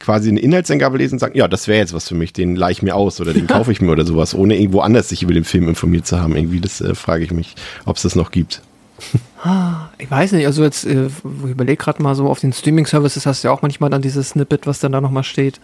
quasi 0.06 0.28
eine 0.28 0.38
Inhaltsangabe 0.38 0.98
lesen 0.98 1.16
und 1.16 1.18
sagen, 1.18 1.36
ja, 1.36 1.48
das 1.48 1.66
wäre 1.66 1.80
jetzt 1.80 1.92
was 1.92 2.06
für 2.06 2.14
mich, 2.14 2.32
den 2.32 2.54
leih 2.54 2.70
ich 2.70 2.80
mir 2.80 2.94
aus 2.94 3.20
oder 3.20 3.34
den 3.34 3.48
kaufe 3.48 3.72
ich 3.72 3.80
mir 3.80 3.90
oder 3.90 4.06
sowas, 4.06 4.36
ohne 4.36 4.56
irgendwo 4.56 4.78
anders 4.78 5.08
sich 5.08 5.24
über 5.24 5.34
den 5.34 5.42
Film 5.42 5.68
informiert 5.68 6.06
zu 6.06 6.20
haben. 6.20 6.36
Irgendwie, 6.36 6.60
das 6.60 6.80
äh, 6.80 6.94
frage 6.94 7.24
ich 7.24 7.32
mich, 7.32 7.56
ob 7.86 7.96
es 7.96 8.02
das 8.02 8.14
noch 8.14 8.30
gibt. 8.30 8.62
Ah, 9.42 9.88
ich 9.98 10.08
weiß 10.08 10.30
nicht, 10.32 10.46
also 10.46 10.62
jetzt, 10.62 10.86
äh, 10.86 11.06
ich 11.06 11.50
überlege 11.50 11.76
gerade 11.76 12.00
mal 12.00 12.14
so, 12.14 12.28
auf 12.28 12.38
den 12.38 12.52
Streaming-Services 12.52 13.26
hast 13.26 13.42
du 13.42 13.48
ja 13.48 13.54
auch 13.54 13.62
manchmal 13.62 13.90
dann 13.90 14.00
dieses 14.00 14.30
Snippet, 14.30 14.66
was 14.68 14.78
dann 14.78 14.92
da 14.92 15.00
nochmal 15.00 15.24
steht. 15.24 15.60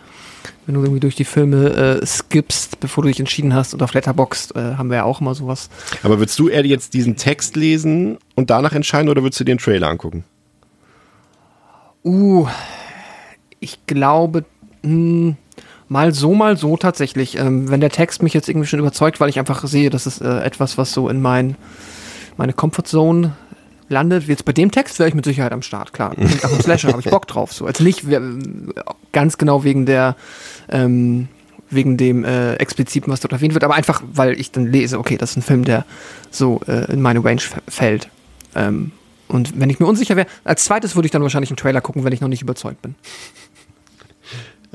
Wenn 0.66 0.74
du 0.74 0.82
irgendwie 0.82 1.00
durch 1.00 1.14
die 1.14 1.24
Filme 1.24 2.00
äh, 2.02 2.04
skippst, 2.04 2.80
bevor 2.80 3.02
du 3.04 3.08
dich 3.08 3.20
entschieden 3.20 3.54
hast, 3.54 3.74
und 3.74 3.82
auf 3.82 3.94
Letterboxd 3.94 4.56
äh, 4.56 4.74
haben 4.74 4.90
wir 4.90 4.96
ja 4.96 5.04
auch 5.04 5.20
immer 5.20 5.36
sowas. 5.36 5.70
Aber 6.02 6.18
würdest 6.18 6.36
du 6.40 6.48
eher 6.48 6.66
jetzt 6.66 6.94
diesen 6.94 7.14
Text 7.14 7.54
lesen 7.54 8.18
und 8.34 8.50
danach 8.50 8.72
entscheiden 8.72 9.08
oder 9.08 9.22
würdest 9.22 9.38
du 9.38 9.44
den 9.44 9.58
Trailer 9.58 9.88
angucken? 9.88 10.24
Uh, 12.04 12.48
ich 13.62 13.86
glaube, 13.86 14.44
mh, 14.82 14.90
hm, 14.90 15.36
Mal 15.92 16.14
so, 16.14 16.32
mal 16.32 16.56
so 16.56 16.78
tatsächlich. 16.78 17.36
Ähm, 17.36 17.68
wenn 17.68 17.80
der 17.80 17.90
Text 17.90 18.22
mich 18.22 18.32
jetzt 18.32 18.48
irgendwie 18.48 18.66
schon 18.66 18.78
überzeugt, 18.78 19.20
weil 19.20 19.28
ich 19.28 19.38
einfach 19.38 19.66
sehe, 19.66 19.90
das 19.90 20.06
ist 20.06 20.22
äh, 20.22 20.40
etwas, 20.40 20.78
was 20.78 20.90
so 20.90 21.10
in 21.10 21.20
mein, 21.20 21.54
meine 22.38 22.54
Comfortzone 22.54 23.36
landet. 23.90 24.26
Jetzt 24.26 24.46
bei 24.46 24.54
dem 24.54 24.70
Text 24.70 24.98
wäre 24.98 25.10
ich 25.10 25.14
mit 25.14 25.26
Sicherheit 25.26 25.52
am 25.52 25.60
Start, 25.60 25.92
klar. 25.92 26.14
Klingt 26.14 26.42
nach 26.42 26.50
einem 26.50 26.60
Slasher, 26.62 26.88
habe 26.88 27.00
ich 27.00 27.10
Bock 27.10 27.26
drauf. 27.26 27.52
So. 27.52 27.66
Also 27.66 27.84
nicht 27.84 28.06
ganz 29.12 29.36
genau 29.36 29.64
wegen 29.64 29.84
der 29.84 30.16
ähm, 30.70 31.28
wegen 31.68 31.98
dem 31.98 32.24
äh, 32.24 32.54
expliziten, 32.54 33.12
was 33.12 33.20
dort 33.20 33.32
erwähnt 33.32 33.52
wird, 33.52 33.64
aber 33.64 33.74
einfach, 33.74 34.02
weil 34.14 34.40
ich 34.40 34.50
dann 34.50 34.72
lese, 34.72 34.98
okay, 34.98 35.18
das 35.18 35.32
ist 35.32 35.36
ein 35.36 35.42
Film, 35.42 35.66
der 35.66 35.84
so 36.30 36.62
äh, 36.68 36.90
in 36.90 37.02
meine 37.02 37.22
Range 37.22 37.42
fällt. 37.68 38.08
Ähm, 38.54 38.92
und 39.28 39.60
wenn 39.60 39.68
ich 39.68 39.78
mir 39.78 39.86
unsicher 39.86 40.16
wäre, 40.16 40.26
als 40.44 40.64
zweites 40.64 40.94
würde 40.94 41.04
ich 41.04 41.12
dann 41.12 41.22
wahrscheinlich 41.22 41.50
einen 41.50 41.58
Trailer 41.58 41.82
gucken, 41.82 42.04
wenn 42.04 42.12
ich 42.14 42.22
noch 42.22 42.28
nicht 42.28 42.42
überzeugt 42.42 42.80
bin. 42.80 42.94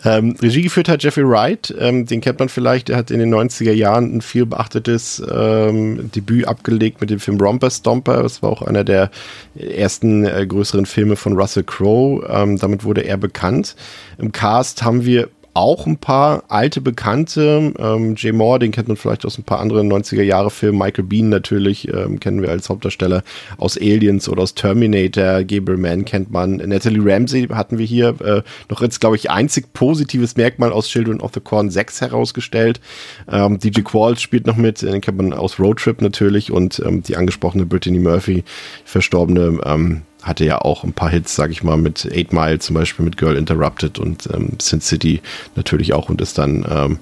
Ähm, 0.05 0.35
Regie 0.39 0.61
geführt 0.61 0.89
hat 0.89 1.01
Jeffrey 1.01 1.27
Wright, 1.27 1.73
ähm, 1.79 2.05
den 2.05 2.21
kennt 2.21 2.37
man 2.37 2.49
vielleicht, 2.49 2.89
er 2.89 2.97
hat 2.97 3.09
in 3.09 3.19
den 3.19 3.33
90er 3.33 3.71
Jahren 3.71 4.17
ein 4.17 4.21
viel 4.21 4.45
beachtetes 4.45 5.23
ähm, 5.27 6.11
Debüt 6.11 6.47
abgelegt 6.47 7.01
mit 7.01 7.09
dem 7.09 7.19
Film 7.19 7.41
Romper 7.41 7.71
Stomper, 7.71 8.21
das 8.21 8.43
war 8.43 8.51
auch 8.51 8.61
einer 8.61 8.83
der 8.83 9.09
ersten 9.55 10.23
äh, 10.23 10.45
größeren 10.45 10.85
Filme 10.85 11.15
von 11.15 11.33
Russell 11.33 11.63
Crowe, 11.63 12.27
ähm, 12.29 12.59
damit 12.59 12.83
wurde 12.83 13.01
er 13.01 13.17
bekannt. 13.17 13.75
Im 14.19 14.31
Cast 14.31 14.83
haben 14.83 15.03
wir 15.03 15.29
auch 15.57 15.87
ein 15.87 15.97
paar 15.97 16.43
alte 16.49 16.81
Bekannte. 16.81 17.73
Ähm, 17.79 18.13
Jay 18.15 18.31
Moore, 18.31 18.59
den 18.59 18.71
kennt 18.71 18.89
man 18.89 18.95
vielleicht 18.95 19.25
aus 19.25 19.39
ein 19.39 19.43
paar 19.43 19.59
anderen 19.59 19.91
90er-Jahre-Filmen. 19.91 20.77
Michael 20.77 21.05
Bean 21.05 21.29
natürlich 21.29 21.87
ähm, 21.87 22.19
kennen 22.19 22.43
wir 22.43 22.49
als 22.51 22.69
Hauptdarsteller 22.69 23.23
aus 23.57 23.75
Aliens 23.75 24.29
oder 24.29 24.43
aus 24.43 24.53
Terminator. 24.53 25.43
Gabriel 25.43 25.79
Mann 25.79 26.05
kennt 26.05 26.29
man. 26.29 26.57
Natalie 26.57 27.01
Ramsey 27.03 27.47
hatten 27.47 27.79
wir 27.79 27.87
hier 27.87 28.09
äh, 28.21 28.43
noch 28.69 28.81
jetzt, 28.83 28.99
glaube 29.01 29.15
ich, 29.15 29.31
einzig 29.31 29.73
positives 29.73 30.37
Merkmal 30.37 30.71
aus 30.71 30.89
Children 30.89 31.21
of 31.21 31.31
the 31.33 31.39
Corn 31.39 31.71
6 31.71 32.01
herausgestellt. 32.01 32.79
Ähm, 33.27 33.57
DJ 33.57 33.81
Qualls 33.81 34.21
spielt 34.21 34.45
noch 34.45 34.57
mit, 34.57 34.83
den 34.83 35.01
kennt 35.01 35.17
man 35.17 35.33
aus 35.33 35.59
Road 35.59 35.79
Trip 35.79 35.99
natürlich 36.01 36.51
und 36.51 36.79
ähm, 36.85 37.01
die 37.01 37.17
angesprochene 37.17 37.65
Brittany 37.65 37.97
Murphy, 37.97 38.43
verstorbene, 38.85 39.59
ähm, 39.65 40.03
hatte 40.27 40.45
ja 40.45 40.59
auch 40.59 40.83
ein 40.83 40.93
paar 40.93 41.09
Hits, 41.09 41.35
sag 41.35 41.51
ich 41.51 41.63
mal, 41.63 41.77
mit 41.77 42.07
Eight 42.11 42.33
Mile 42.33 42.59
zum 42.59 42.73
Beispiel, 42.73 43.05
mit 43.05 43.17
Girl 43.17 43.35
Interrupted 43.35 43.99
und 43.99 44.27
ähm, 44.33 44.57
Sin 44.61 44.81
City 44.81 45.21
natürlich 45.55 45.93
auch 45.93 46.09
und 46.09 46.21
ist 46.21 46.37
dann 46.37 46.65
ähm, 46.69 46.99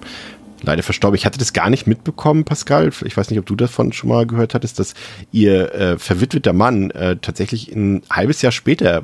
leider 0.62 0.84
verstorben. 0.84 1.16
Ich 1.16 1.26
hatte 1.26 1.40
das 1.40 1.54
gar 1.54 1.70
nicht 1.70 1.88
mitbekommen, 1.88 2.44
Pascal. 2.44 2.92
Ich 3.06 3.18
weiß 3.18 3.30
nicht, 3.30 3.40
ob 3.40 3.46
du 3.46 3.56
davon 3.56 3.94
schon 3.94 4.10
mal 4.10 4.26
gehört 4.26 4.54
hattest, 4.54 4.80
dass 4.80 4.94
ihr 5.32 5.74
äh, 5.74 5.98
verwitweter 5.98 6.54
Mann 6.54 6.92
äh, 6.92 7.18
tatsächlich 7.18 7.72
ein 7.74 8.02
halbes 8.10 8.42
Jahr 8.42 8.52
später 8.52 9.04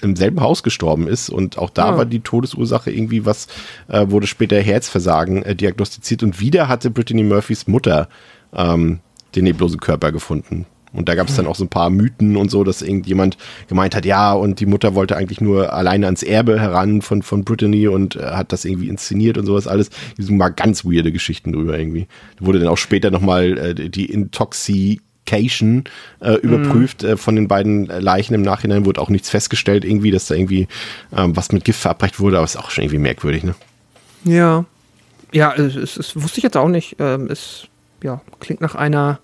im 0.00 0.16
selben 0.16 0.40
Haus 0.40 0.62
gestorben 0.62 1.08
ist 1.08 1.30
und 1.30 1.56
auch 1.58 1.70
da 1.70 1.94
oh. 1.94 1.98
war 1.98 2.04
die 2.04 2.20
Todesursache 2.20 2.90
irgendwie 2.90 3.24
was, 3.24 3.46
äh, 3.88 4.10
wurde 4.10 4.26
später 4.26 4.60
Herzversagen 4.60 5.42
äh, 5.42 5.56
diagnostiziert 5.56 6.22
und 6.22 6.40
wieder 6.40 6.68
hatte 6.68 6.90
Brittany 6.90 7.22
Murphys 7.22 7.66
Mutter 7.66 8.08
ähm, 8.54 9.00
den 9.34 9.44
neblosen 9.44 9.80
Körper 9.80 10.12
gefunden. 10.12 10.66
Und 10.94 11.08
da 11.08 11.14
gab 11.14 11.28
es 11.28 11.36
dann 11.36 11.46
auch 11.46 11.56
so 11.56 11.64
ein 11.64 11.68
paar 11.68 11.90
Mythen 11.90 12.36
und 12.36 12.50
so, 12.50 12.62
dass 12.62 12.80
irgendjemand 12.80 13.36
gemeint 13.68 13.94
hat, 13.96 14.04
ja, 14.04 14.32
und 14.32 14.60
die 14.60 14.66
Mutter 14.66 14.94
wollte 14.94 15.16
eigentlich 15.16 15.40
nur 15.40 15.72
alleine 15.72 16.06
ans 16.06 16.22
Erbe 16.22 16.60
heran 16.60 17.02
von, 17.02 17.22
von 17.22 17.44
Brittany 17.44 17.88
und 17.88 18.16
äh, 18.16 18.22
hat 18.22 18.52
das 18.52 18.64
irgendwie 18.64 18.88
inszeniert 18.88 19.36
und 19.36 19.46
sowas 19.46 19.66
alles. 19.66 19.90
Die 20.16 20.22
sind 20.22 20.36
mal 20.36 20.50
ganz 20.50 20.84
weirde 20.84 21.12
Geschichten 21.12 21.52
drüber 21.52 21.78
irgendwie. 21.78 22.06
Da 22.38 22.46
wurde 22.46 22.60
dann 22.60 22.68
auch 22.68 22.78
später 22.78 23.10
nochmal 23.10 23.58
äh, 23.58 23.74
die 23.74 24.06
Intoxication 24.06 25.84
äh, 26.20 26.34
überprüft 26.34 27.02
äh, 27.02 27.16
von 27.16 27.34
den 27.34 27.48
beiden 27.48 27.86
Leichen. 27.86 28.34
Im 28.34 28.42
Nachhinein 28.42 28.86
wurde 28.86 29.00
auch 29.00 29.10
nichts 29.10 29.30
festgestellt, 29.30 29.84
irgendwie, 29.84 30.12
dass 30.12 30.26
da 30.26 30.36
irgendwie 30.36 30.68
ähm, 31.16 31.36
was 31.36 31.50
mit 31.50 31.64
Gift 31.64 31.80
verabreicht 31.80 32.20
wurde, 32.20 32.36
aber 32.36 32.44
ist 32.44 32.56
auch 32.56 32.70
schon 32.70 32.84
irgendwie 32.84 32.98
merkwürdig, 32.98 33.42
ne? 33.42 33.54
Ja. 34.24 34.64
Ja, 35.32 35.52
es, 35.54 35.74
es, 35.74 35.96
es 35.96 36.14
wusste 36.14 36.38
ich 36.38 36.44
jetzt 36.44 36.56
auch 36.56 36.68
nicht. 36.68 36.96
Ähm, 37.00 37.28
es 37.28 37.66
ja, 38.04 38.20
klingt 38.38 38.60
nach 38.60 38.76
einer 38.76 39.18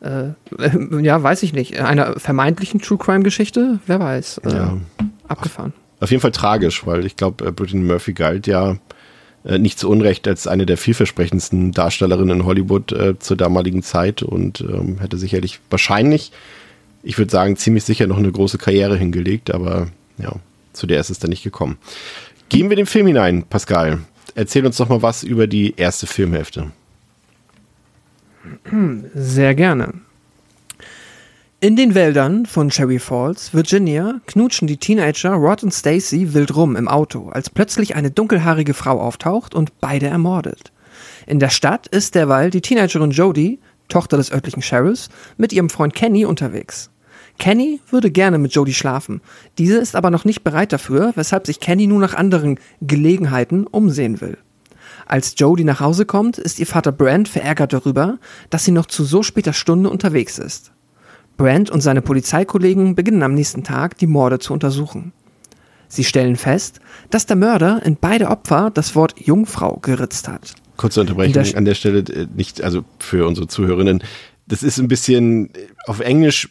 äh, 0.00 0.30
ja, 1.02 1.22
weiß 1.22 1.42
ich 1.42 1.52
nicht, 1.52 1.78
einer 1.80 2.18
vermeintlichen 2.18 2.80
True 2.80 2.98
Crime 2.98 3.22
Geschichte, 3.22 3.78
wer 3.86 4.00
weiß. 4.00 4.38
Äh, 4.44 4.52
ja. 4.52 4.78
Abgefahren. 5.28 5.72
Auf 6.00 6.10
jeden 6.10 6.20
Fall 6.20 6.32
tragisch, 6.32 6.86
weil 6.86 7.04
ich 7.04 7.16
glaube, 7.16 7.46
äh, 7.46 7.52
Brittany 7.52 7.84
Murphy 7.84 8.12
galt 8.12 8.46
ja 8.46 8.76
äh, 9.44 9.58
nicht 9.58 9.78
zu 9.78 9.88
Unrecht 9.88 10.26
als 10.26 10.46
eine 10.46 10.66
der 10.66 10.76
vielversprechendsten 10.76 11.72
Darstellerinnen 11.72 12.40
in 12.40 12.46
Hollywood 12.46 12.94
zur 13.20 13.36
damaligen 13.36 13.82
Zeit 13.82 14.22
und 14.22 14.60
ähm, 14.60 14.98
hätte 15.00 15.18
sicherlich 15.18 15.60
wahrscheinlich, 15.68 16.32
ich 17.02 17.18
würde 17.18 17.30
sagen, 17.30 17.56
ziemlich 17.56 17.84
sicher 17.84 18.06
noch 18.06 18.18
eine 18.18 18.32
große 18.32 18.58
Karriere 18.58 18.96
hingelegt, 18.96 19.52
aber 19.52 19.88
ja, 20.18 20.32
zu 20.72 20.86
der 20.86 21.00
ist 21.00 21.10
es 21.10 21.18
dann 21.18 21.30
nicht 21.30 21.42
gekommen. 21.42 21.78
Gehen 22.48 22.68
wir 22.68 22.76
den 22.76 22.86
Film 22.86 23.06
hinein, 23.06 23.44
Pascal. 23.44 24.00
Erzähl 24.34 24.64
uns 24.66 24.76
doch 24.76 24.88
mal 24.88 25.02
was 25.02 25.22
über 25.22 25.46
die 25.46 25.74
erste 25.76 26.06
Filmhälfte. 26.06 26.72
Sehr 29.14 29.54
gerne. 29.54 29.94
In 31.62 31.76
den 31.76 31.94
Wäldern 31.94 32.46
von 32.46 32.70
Cherry 32.70 32.98
Falls, 32.98 33.52
Virginia, 33.52 34.20
knutschen 34.26 34.66
die 34.66 34.78
Teenager 34.78 35.32
Rod 35.32 35.62
und 35.62 35.74
Stacy 35.74 36.32
wild 36.32 36.56
rum 36.56 36.74
im 36.74 36.88
Auto, 36.88 37.28
als 37.28 37.50
plötzlich 37.50 37.94
eine 37.96 38.10
dunkelhaarige 38.10 38.72
Frau 38.72 38.98
auftaucht 38.98 39.54
und 39.54 39.78
beide 39.78 40.06
ermordet. 40.06 40.72
In 41.26 41.38
der 41.38 41.50
Stadt 41.50 41.86
ist 41.86 42.14
derweil 42.14 42.48
die 42.48 42.62
Teenagerin 42.62 43.10
Jodie, 43.10 43.58
Tochter 43.88 44.16
des 44.16 44.32
örtlichen 44.32 44.62
Sheriffs, 44.62 45.10
mit 45.36 45.52
ihrem 45.52 45.68
Freund 45.68 45.94
Kenny 45.94 46.24
unterwegs. 46.24 46.90
Kenny 47.38 47.80
würde 47.90 48.10
gerne 48.10 48.38
mit 48.38 48.54
Jodie 48.54 48.72
schlafen. 48.72 49.20
Diese 49.58 49.76
ist 49.76 49.96
aber 49.96 50.10
noch 50.10 50.24
nicht 50.24 50.42
bereit 50.42 50.72
dafür, 50.72 51.12
weshalb 51.14 51.46
sich 51.46 51.60
Kenny 51.60 51.86
nun 51.86 52.00
nach 52.00 52.14
anderen 52.14 52.58
Gelegenheiten 52.80 53.66
umsehen 53.66 54.22
will. 54.22 54.38
Als 55.10 55.34
Jodie 55.36 55.64
nach 55.64 55.80
Hause 55.80 56.06
kommt, 56.06 56.38
ist 56.38 56.60
ihr 56.60 56.68
Vater 56.68 56.92
Brand 56.92 57.28
verärgert 57.28 57.72
darüber, 57.72 58.20
dass 58.48 58.64
sie 58.64 58.70
noch 58.70 58.86
zu 58.86 59.02
so 59.02 59.24
später 59.24 59.52
Stunde 59.52 59.90
unterwegs 59.90 60.38
ist. 60.38 60.70
Brand 61.36 61.68
und 61.68 61.80
seine 61.80 62.00
Polizeikollegen 62.00 62.94
beginnen 62.94 63.24
am 63.24 63.34
nächsten 63.34 63.64
Tag, 63.64 63.98
die 63.98 64.06
Morde 64.06 64.38
zu 64.38 64.52
untersuchen. 64.52 65.12
Sie 65.88 66.04
stellen 66.04 66.36
fest, 66.36 66.78
dass 67.10 67.26
der 67.26 67.34
Mörder 67.34 67.82
in 67.84 67.96
beide 68.00 68.28
Opfer 68.28 68.70
das 68.72 68.94
Wort 68.94 69.18
Jungfrau 69.18 69.78
geritzt 69.82 70.28
hat. 70.28 70.54
Kurze 70.76 71.00
Unterbrechung 71.00 71.56
an 71.56 71.64
der 71.64 71.74
Stelle, 71.74 72.04
äh, 72.08 72.28
nicht, 72.32 72.62
also 72.62 72.84
für 73.00 73.26
unsere 73.26 73.48
Zuhörerinnen. 73.48 74.04
Das 74.46 74.62
ist 74.62 74.78
ein 74.78 74.86
bisschen, 74.86 75.50
auf 75.86 75.98
Englisch 75.98 76.50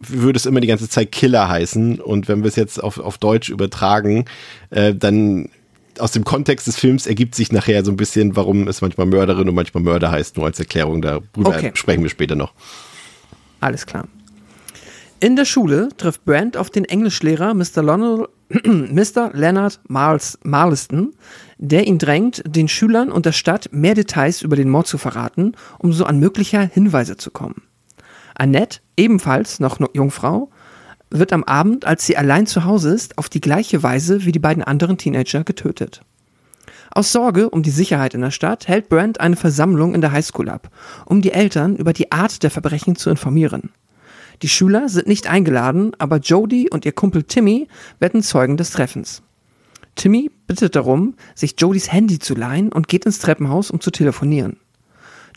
würde 0.00 0.36
es 0.36 0.46
immer 0.46 0.60
die 0.60 0.66
ganze 0.66 0.88
Zeit 0.88 1.12
Killer 1.12 1.48
heißen. 1.48 2.00
Und 2.00 2.26
wenn 2.26 2.42
wir 2.42 2.48
es 2.48 2.56
jetzt 2.56 2.82
auf, 2.82 2.98
auf 2.98 3.18
Deutsch 3.18 3.50
übertragen, 3.50 4.24
äh, 4.70 4.96
dann 4.96 5.48
aus 6.00 6.12
dem 6.12 6.24
Kontext 6.24 6.66
des 6.66 6.76
Films 6.76 7.06
ergibt 7.06 7.34
sich 7.34 7.52
nachher 7.52 7.84
so 7.84 7.90
ein 7.90 7.96
bisschen, 7.96 8.36
warum 8.36 8.68
es 8.68 8.80
manchmal 8.80 9.06
Mörderin 9.06 9.48
und 9.48 9.54
manchmal 9.54 9.82
Mörder 9.82 10.10
heißt, 10.10 10.36
nur 10.36 10.46
als 10.46 10.58
Erklärung. 10.58 11.02
Darüber 11.02 11.50
okay. 11.50 11.70
sprechen 11.74 12.02
wir 12.02 12.10
später 12.10 12.34
noch. 12.34 12.52
Alles 13.60 13.86
klar. 13.86 14.06
In 15.22 15.36
der 15.36 15.44
Schule 15.44 15.90
trifft 15.98 16.24
Brand 16.24 16.56
auf 16.56 16.70
den 16.70 16.86
Englischlehrer 16.86 17.52
Mr. 17.52 17.82
Lonel, 17.82 18.28
Mr. 18.64 19.30
Leonard 19.34 19.78
Marls, 19.86 20.38
Marliston, 20.42 21.12
der 21.58 21.86
ihn 21.86 21.98
drängt, 21.98 22.42
den 22.46 22.68
Schülern 22.68 23.12
und 23.12 23.26
der 23.26 23.32
Stadt 23.32 23.68
mehr 23.70 23.94
Details 23.94 24.40
über 24.40 24.56
den 24.56 24.70
Mord 24.70 24.86
zu 24.86 24.96
verraten, 24.96 25.52
um 25.78 25.92
so 25.92 26.06
an 26.06 26.18
möglicher 26.18 26.62
Hinweise 26.62 27.18
zu 27.18 27.30
kommen. 27.30 27.62
Annette, 28.34 28.80
ebenfalls 28.96 29.60
noch 29.60 29.78
Jungfrau, 29.92 30.50
wird 31.10 31.32
am 31.32 31.44
Abend, 31.44 31.84
als 31.84 32.06
sie 32.06 32.16
allein 32.16 32.46
zu 32.46 32.64
Hause 32.64 32.94
ist, 32.94 33.18
auf 33.18 33.28
die 33.28 33.40
gleiche 33.40 33.82
Weise 33.82 34.24
wie 34.24 34.32
die 34.32 34.38
beiden 34.38 34.62
anderen 34.62 34.96
Teenager 34.96 35.44
getötet. 35.44 36.02
Aus 36.92 37.12
Sorge 37.12 37.50
um 37.50 37.62
die 37.62 37.70
Sicherheit 37.70 38.14
in 38.14 38.20
der 38.20 38.30
Stadt 38.30 38.66
hält 38.66 38.88
Brand 38.88 39.20
eine 39.20 39.36
Versammlung 39.36 39.94
in 39.94 40.00
der 40.00 40.12
Highschool 40.12 40.48
ab, 40.48 40.70
um 41.06 41.20
die 41.20 41.32
Eltern 41.32 41.76
über 41.76 41.92
die 41.92 42.10
Art 42.10 42.42
der 42.42 42.50
Verbrechen 42.50 42.96
zu 42.96 43.10
informieren. 43.10 43.70
Die 44.42 44.48
Schüler 44.48 44.88
sind 44.88 45.06
nicht 45.06 45.28
eingeladen, 45.28 45.92
aber 45.98 46.16
Jody 46.16 46.68
und 46.70 46.84
ihr 46.84 46.92
Kumpel 46.92 47.24
Timmy 47.24 47.68
werden 47.98 48.22
Zeugen 48.22 48.56
des 48.56 48.70
Treffens. 48.70 49.22
Timmy 49.94 50.30
bittet 50.46 50.76
darum, 50.76 51.14
sich 51.34 51.54
Jodys 51.58 51.92
Handy 51.92 52.18
zu 52.18 52.34
leihen 52.34 52.72
und 52.72 52.88
geht 52.88 53.04
ins 53.04 53.18
Treppenhaus, 53.18 53.70
um 53.70 53.80
zu 53.80 53.90
telefonieren. 53.90 54.56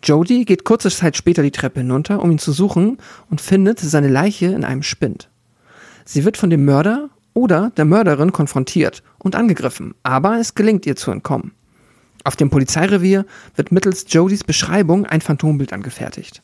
Jody 0.04 0.46
geht 0.46 0.64
kurze 0.64 0.90
Zeit 0.90 1.18
später 1.18 1.44
die 1.44 1.52
Treppe 1.52 1.82
hinunter, 1.82 2.22
um 2.22 2.32
ihn 2.32 2.40
zu 2.40 2.52
suchen 2.52 2.98
und 3.30 3.42
findet 3.42 3.80
seine 3.80 4.10
Leiche 4.10 4.48
in 4.48 4.64
einem 4.64 4.84
Spind. 4.84 5.30
Sie 6.06 6.26
wird 6.26 6.38
von 6.38 6.50
dem 6.50 6.66
Mörder 6.66 7.10
oder 7.34 7.72
der 7.78 7.86
Mörderin 7.86 8.32
konfrontiert 8.32 9.04
und 9.18 9.36
angegriffen, 9.36 9.96
aber 10.04 10.40
es 10.40 10.56
gelingt 10.56 10.86
ihr 10.86 10.96
zu 10.96 11.12
entkommen. 11.12 11.54
Auf 12.24 12.36
dem 12.36 12.50
Polizeirevier 12.50 13.26
wird 13.56 13.72
mittels 13.72 14.06
Jodys 14.08 14.44
Beschreibung 14.44 15.06
ein 15.06 15.22
Phantombild 15.22 15.74
angefertigt. 15.74 16.42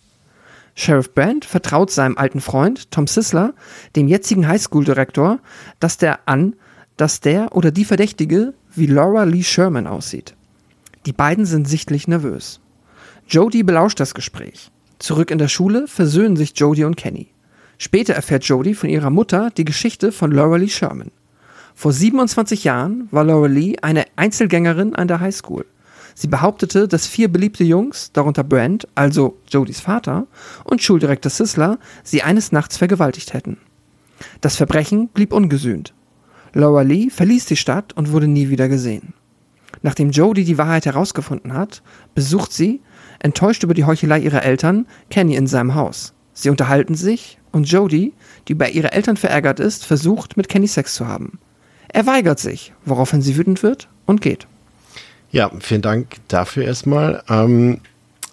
Sheriff 0.76 1.14
Brand 1.14 1.46
vertraut 1.46 1.92
seinem 1.92 2.18
alten 2.18 2.42
Freund 2.42 2.92
Tom 2.92 3.08
Sisler, 3.08 3.54
dem 3.96 4.08
jetzigen 4.08 4.48
Highschool-Direktor, 4.48 5.40
dass 5.80 5.98
der 5.98 6.28
an, 6.28 6.56
dass 6.98 7.22
der 7.22 7.56
oder 7.56 7.72
die 7.72 7.86
Verdächtige 7.86 8.54
wie 8.76 8.86
Laura 8.86 9.24
Lee 9.24 9.44
Sherman 9.44 9.88
aussieht. 9.88 10.36
Die 11.06 11.14
beiden 11.14 11.46
sind 11.46 11.68
sichtlich 11.68 12.08
nervös. 12.08 12.60
Jody 13.28 13.64
belauscht 13.64 14.00
das 14.00 14.14
Gespräch. 14.14 14.72
Zurück 15.00 15.32
in 15.32 15.38
der 15.38 15.48
Schule 15.48 15.88
versöhnen 15.88 16.36
sich 16.36 16.54
Jody 16.56 16.84
und 16.84 16.98
Kenny. 16.98 17.28
Später 17.82 18.14
erfährt 18.14 18.44
Jodie 18.44 18.76
von 18.76 18.90
ihrer 18.90 19.10
Mutter 19.10 19.52
die 19.56 19.64
Geschichte 19.64 20.12
von 20.12 20.34
Laura 20.34 20.58
Lee 20.58 20.68
Sherman. 20.68 21.12
Vor 21.74 21.94
27 21.94 22.66
Jahren 22.66 23.08
war 23.10 23.24
Laura 23.24 23.48
Lee 23.48 23.78
eine 23.82 24.04
Einzelgängerin 24.18 24.96
an 24.96 25.08
der 25.08 25.22
Highschool. 25.22 25.66
Sie 26.14 26.28
behauptete, 26.28 26.90
dass 26.90 27.08
vier 27.08 27.32
beliebte 27.32 27.64
Jungs, 27.64 28.12
darunter 28.12 28.44
Brent, 28.44 28.86
also 28.96 29.38
Jodys 29.48 29.80
Vater, 29.80 30.28
und 30.66 30.84
Schuldirektor 30.84 31.30
Sisler, 31.30 31.80
sie 32.04 32.22
eines 32.22 32.52
Nachts 32.52 32.76
vergewaltigt 32.76 33.32
hätten. 33.34 33.58
Das 34.42 34.58
Verbrechen 34.58 35.08
blieb 35.08 35.32
ungesühnt. 35.32 35.94
Laura 36.52 36.82
Lee 36.82 37.10
verließ 37.10 37.46
die 37.46 37.56
Stadt 37.56 37.94
und 37.94 38.12
wurde 38.12 38.28
nie 38.28 38.50
wieder 38.50 38.68
gesehen. 38.68 39.14
Nachdem 39.82 40.12
Jody 40.12 40.44
die 40.44 40.58
Wahrheit 40.58 40.86
herausgefunden 40.86 41.54
hat, 41.54 41.82
besucht 42.14 42.52
sie, 42.52 42.82
enttäuscht 43.20 43.64
über 43.64 43.74
die 43.74 43.86
Heuchelei 43.86 44.20
ihrer 44.20 44.44
Eltern, 44.44 44.86
Kenny 45.10 45.36
in 45.36 45.48
seinem 45.48 45.76
Haus. 45.76 46.14
Sie 46.34 46.50
unterhalten 46.50 46.96
sich 46.96 47.39
und 47.52 47.70
Jody, 47.70 48.14
die 48.48 48.56
bei 48.56 48.70
ihre 48.70 48.92
Eltern 48.92 49.18
verärgert 49.18 49.60
ist, 49.60 49.86
versucht, 49.86 50.38
mit 50.38 50.50
Kenny 50.50 50.68
Sex 50.68 50.94
zu 50.94 51.08
haben. 51.08 51.40
Er 51.88 52.06
weigert 52.06 52.40
sich, 52.40 52.74
woraufhin 52.86 53.22
sie 53.22 53.36
wütend 53.38 53.64
wird 53.64 53.88
und 54.06 54.22
geht. 54.22 54.48
Ja, 55.32 55.52
vielen 55.60 55.82
Dank 55.82 56.16
dafür 56.28 56.66
erstmal. 56.66 57.24
Ähm, 57.30 57.82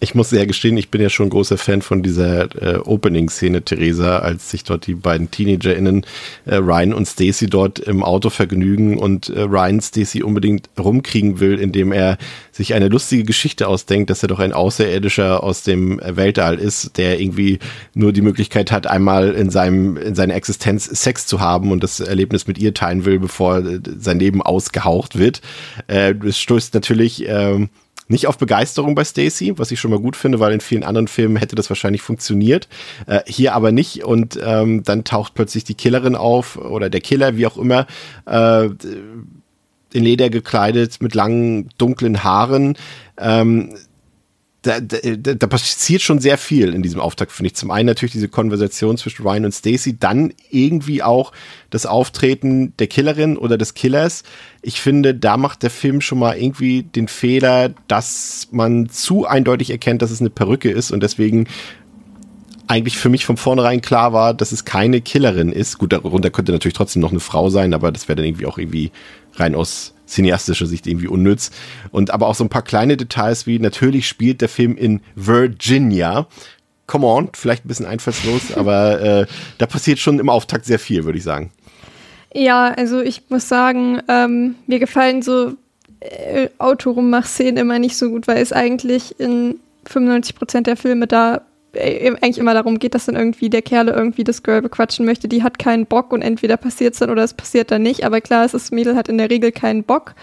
ich 0.01 0.15
muss 0.15 0.31
sehr 0.31 0.47
gestehen, 0.47 0.77
ich 0.77 0.91
bin 0.91 1.01
ja 1.01 1.09
schon 1.09 1.31
großer 1.31 1.57
Fan 1.57 1.81
von 1.81 2.03
dieser 2.03 2.55
äh, 2.61 2.79
Opening-Szene, 2.79 3.63
Theresa, 3.63 4.19
als 4.19 4.51
sich 4.51 4.63
dort 4.65 4.87
die 4.87 4.95
beiden 4.95 5.31
TeenagerInnen, 5.31 6.05
äh, 6.45 6.57
Ryan 6.57 6.93
und 6.93 7.07
Stacy, 7.07 7.47
dort 7.47 7.79
im 7.79 8.03
Auto 8.03 8.29
vergnügen 8.29 8.99
und 8.99 9.31
äh, 9.31 9.41
Ryan 9.41 9.81
Stacy 9.81 10.23
unbedingt 10.23 10.69
rumkriegen 10.79 11.41
will, 11.41 11.59
indem 11.59 11.93
er 11.93 12.19
sich 12.53 12.75
eine 12.75 12.89
lustige 12.89 13.25
Geschichte 13.25 13.69
ausdenkt, 13.69 14.11
dass 14.11 14.23
er 14.23 14.29
doch 14.29 14.39
ein 14.39 14.53
Außerirdischer 14.53 15.43
aus 15.43 15.63
dem 15.63 16.01
Weltall 16.05 16.59
ist, 16.59 16.99
der 16.99 17.19
irgendwie 17.19 17.59
nur 17.95 18.13
die 18.13 18.23
Möglichkeit 18.23 18.71
hat, 18.71 18.87
einmal 18.87 19.33
in 19.35 19.49
seinem, 19.51 19.97
in 19.97 20.15
seiner 20.15 20.35
Existenz 20.35 20.85
Sex 20.85 21.27
zu 21.27 21.41
haben 21.41 21.73
und 21.73 21.83
das 21.83 22.01
Erlebnis 22.01 22.47
mit 22.47 22.59
ihr 22.59 22.75
teilen 22.75 23.07
will, 23.07 23.19
bevor 23.19 23.59
äh, 23.59 23.81
sein 23.99 24.19
Leben 24.19 24.43
ausgehaucht 24.43 25.19
wird. 25.19 25.41
Äh, 25.87 26.15
das 26.15 26.39
stößt 26.39 26.75
natürlich, 26.75 27.27
äh, 27.27 27.67
nicht 28.09 28.27
auf 28.27 28.39
Begeisterung 28.39 28.95
bei 28.95 29.05
Stacy, 29.05 29.59
was 29.59 29.71
ich 29.71 29.81
schon 29.81 29.91
mal 29.91 30.01
gut 30.01 30.17
finde, 30.17 30.41
weil 30.41 30.53
in 30.53 30.61
vielen 30.61 30.85
anderen 30.85 31.09
Filmen 31.09 31.37
hätte 31.37 31.57
das 31.57 31.69
wahrscheinlich 31.71 32.03
funktioniert. 32.03 32.69
Äh, 33.07 33.21
hier 33.27 33.55
aber 33.55 33.73
nicht. 33.73 34.05
Und 34.05 34.39
ähm, 34.43 34.83
dann 34.83 35.05
taucht 35.05 35.35
plötzlich 35.35 35.65
die 35.65 35.75
Killerin 35.75 36.15
auf 36.15 36.57
oder 36.57 36.91
der 36.91 37.01
Killer, 37.01 37.37
wie 37.37 37.47
auch 37.47 37.57
immer, 37.57 37.87
äh, 38.27 38.67
in 39.93 40.05
Leder 40.05 40.31
gekleidet 40.31 41.01
mit 41.01 41.15
langen, 41.15 41.69
dunklen 41.79 42.23
Haaren. 42.23 42.77
Ähm, 43.19 43.75
da, 44.67 44.81
da, 44.81 45.35
da 45.35 45.47
passiert 45.47 46.03
schon 46.03 46.19
sehr 46.19 46.39
viel 46.39 46.75
in 46.75 46.83
diesem 46.83 47.01
Auftakt, 47.01 47.33
finde 47.33 47.49
ich. 47.49 47.55
Zum 47.55 47.71
einen 47.71 47.87
natürlich 47.87 48.13
diese 48.13 48.29
Konversation 48.29 48.97
zwischen 48.97 49.23
Ryan 49.23 49.47
und 49.47 49.53
Stacy, 49.53 49.99
dann 49.99 50.33
irgendwie 50.51 51.03
auch 51.03 51.33
das 51.71 51.87
Auftreten 51.87 52.75
der 52.79 52.87
Killerin 52.87 53.37
oder 53.37 53.57
des 53.59 53.75
Killers. 53.75 54.25
Ich 54.63 54.81
finde, 54.81 55.15
da 55.15 55.37
macht 55.37 55.63
der 55.63 55.71
Film 55.71 56.01
schon 56.01 56.19
mal 56.19 56.37
irgendwie 56.37 56.83
den 56.83 57.09
Fehler, 57.09 57.71
dass 57.89 58.49
man 58.51 58.89
zu 58.89 59.27
eindeutig 59.27 59.71
erkennt, 59.71 60.03
dass 60.03 60.11
es 60.11 60.21
eine 60.21 60.31
Perücke 60.31 60.71
ist 60.71 60.91
und 60.91 61.03
deswegen 61.03 61.47
eigentlich 62.69 62.99
für 62.99 63.09
mich 63.09 63.25
von 63.25 63.37
vornherein 63.37 63.81
klar 63.81 64.13
war, 64.13 64.35
dass 64.35 64.51
es 64.51 64.65
keine 64.65 65.01
Killerin 65.01 65.53
ist. 65.53 65.79
Gut, 65.79 65.93
darunter 65.93 66.31
könnte 66.31 66.53
natürlich 66.53 66.75
trotzdem 66.75 67.01
noch 67.01 67.13
eine 67.13 67.21
Frau 67.21 67.49
sein, 67.49 67.75
aber 67.75 67.93
das 67.93 68.09
wäre 68.09 68.17
dann 68.17 68.27
irgendwie 68.27 68.47
auch 68.47 68.59
irgendwie 68.59 68.91
rein 69.41 69.55
aus 69.55 69.95
cineastischer 70.07 70.67
Sicht 70.67 70.87
irgendwie 70.87 71.09
unnütz. 71.09 71.51
Und 71.91 72.11
aber 72.11 72.29
auch 72.29 72.35
so 72.35 72.45
ein 72.45 72.49
paar 72.49 72.63
kleine 72.63 72.97
Details 72.97 73.47
wie 73.47 73.59
natürlich 73.59 74.09
spielt 74.09 74.41
der 74.41 74.49
Film 74.49 74.77
in 74.77 75.01
Virginia. 75.15 76.27
Come 76.87 77.07
on, 77.07 77.31
vielleicht 77.35 77.65
ein 77.65 77.69
bisschen 77.69 77.87
einfallslos, 77.87 78.53
aber 78.57 79.01
äh, 79.01 79.27
da 79.59 79.67
passiert 79.67 79.99
schon 79.99 80.19
im 80.19 80.29
Auftakt 80.29 80.65
sehr 80.65 80.79
viel, 80.79 81.05
würde 81.05 81.19
ich 81.19 81.25
sagen. 81.25 81.51
Ja, 82.33 82.69
also 82.69 83.01
ich 83.01 83.23
muss 83.29 83.49
sagen, 83.49 84.01
ähm, 84.09 84.57
mir 84.67 84.79
gefallen 84.79 85.23
so 85.23 85.55
äh, 86.01 86.49
Autorumach-Szenen 86.59 87.57
immer 87.57 87.79
nicht 87.79 87.97
so 87.97 88.11
gut, 88.11 88.29
weil 88.29 88.39
es 88.39 88.53
eigentlich 88.53 89.19
in 89.19 89.57
95% 89.89 90.63
der 90.63 90.77
Filme 90.77 91.07
da 91.07 91.43
eigentlich 91.79 92.39
immer 92.39 92.55
darum 92.55 92.79
geht, 92.79 92.95
dass 92.95 93.07
dann 93.07 93.17
irgendwie 93.17 93.51
der 93.51 93.63
Kerl 93.63 93.89
irgendwie 93.89 94.25
das 94.25 94.43
Girl 94.43 94.63
bequatschen 94.63 95.05
möchte, 95.05 95.29
die 95.29 95.43
hat 95.43 95.59
keinen 95.59 95.87
Bock 95.87 96.13
und 96.13 96.23
entweder 96.23 96.57
passiert 96.57 96.95
es 96.95 97.01
dann 97.01 97.11
oder 97.11 97.23
es 97.25 97.35
passiert 97.35 97.71
dann 97.71 97.83
nicht. 97.83 98.05
Aber 98.05 98.21
klar, 98.21 98.49
das 98.49 98.71
Mädel 98.71 98.97
hat 98.97 99.09
in 99.09 99.19
der 99.19 99.31
Regel 99.31 99.53
keinen 99.53 99.85
Bock. 99.85 100.15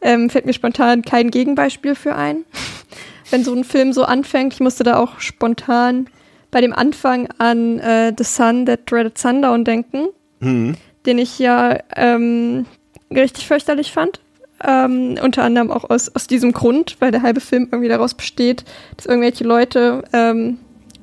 Ähm, 0.00 0.28
fällt 0.28 0.46
mir 0.46 0.52
spontan 0.52 1.02
kein 1.02 1.30
Gegenbeispiel 1.30 1.94
für 1.94 2.14
ein. 2.14 2.44
Wenn 3.30 3.42
so 3.42 3.54
ein 3.54 3.64
Film 3.64 3.92
so 3.92 4.04
anfängt, 4.04 4.52
ich 4.52 4.60
musste 4.60 4.84
da 4.84 4.98
auch 4.98 5.18
spontan 5.18 6.08
bei 6.50 6.60
dem 6.60 6.72
Anfang 6.72 7.28
an 7.38 7.80
äh, 7.80 8.12
The 8.16 8.24
Sun 8.24 8.66
That 8.66 8.90
Dreaded 8.90 9.18
Sundown 9.18 9.64
denken, 9.64 10.08
mhm. 10.40 10.76
den 11.06 11.18
ich 11.18 11.38
ja 11.38 11.78
ähm, 11.96 12.66
richtig 13.10 13.46
fürchterlich 13.46 13.92
fand. 13.92 14.20
Ähm, 14.62 15.16
unter 15.20 15.42
anderem 15.42 15.70
auch 15.70 15.90
aus, 15.90 16.14
aus 16.14 16.26
diesem 16.26 16.52
Grund, 16.52 16.96
weil 17.00 17.10
der 17.10 17.22
halbe 17.22 17.40
Film 17.40 17.68
irgendwie 17.70 17.88
daraus 17.88 18.14
besteht, 18.14 18.64
dass 18.96 19.06
irgendwelche 19.06 19.44
Leute 19.44 20.04
ähm, 20.12 20.58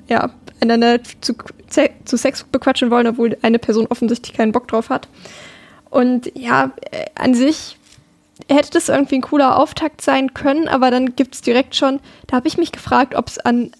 ja, 0.07 0.31
einander 0.59 0.99
zu, 1.21 1.33
zu 2.05 2.17
Sex 2.17 2.43
bequatschen 2.43 2.91
wollen, 2.91 3.07
obwohl 3.07 3.37
eine 3.41 3.59
Person 3.59 3.87
offensichtlich 3.87 4.35
keinen 4.35 4.51
Bock 4.51 4.67
drauf 4.67 4.89
hat. 4.89 5.07
Und 5.89 6.31
ja, 6.35 6.71
äh, 6.91 7.05
an 7.15 7.33
sich 7.33 7.77
hätte 8.49 8.71
das 8.71 8.89
irgendwie 8.89 9.15
ein 9.15 9.21
cooler 9.21 9.57
Auftakt 9.57 10.01
sein 10.01 10.33
können, 10.33 10.67
aber 10.67 10.91
dann 10.91 11.15
gibt 11.15 11.35
es 11.35 11.41
direkt 11.41 11.75
schon, 11.75 11.99
da 12.27 12.37
habe 12.37 12.47
ich 12.47 12.57
mich 12.57 12.71
gefragt, 12.71 13.15
ob 13.15 13.27
es 13.27 13.37
an, 13.39 13.71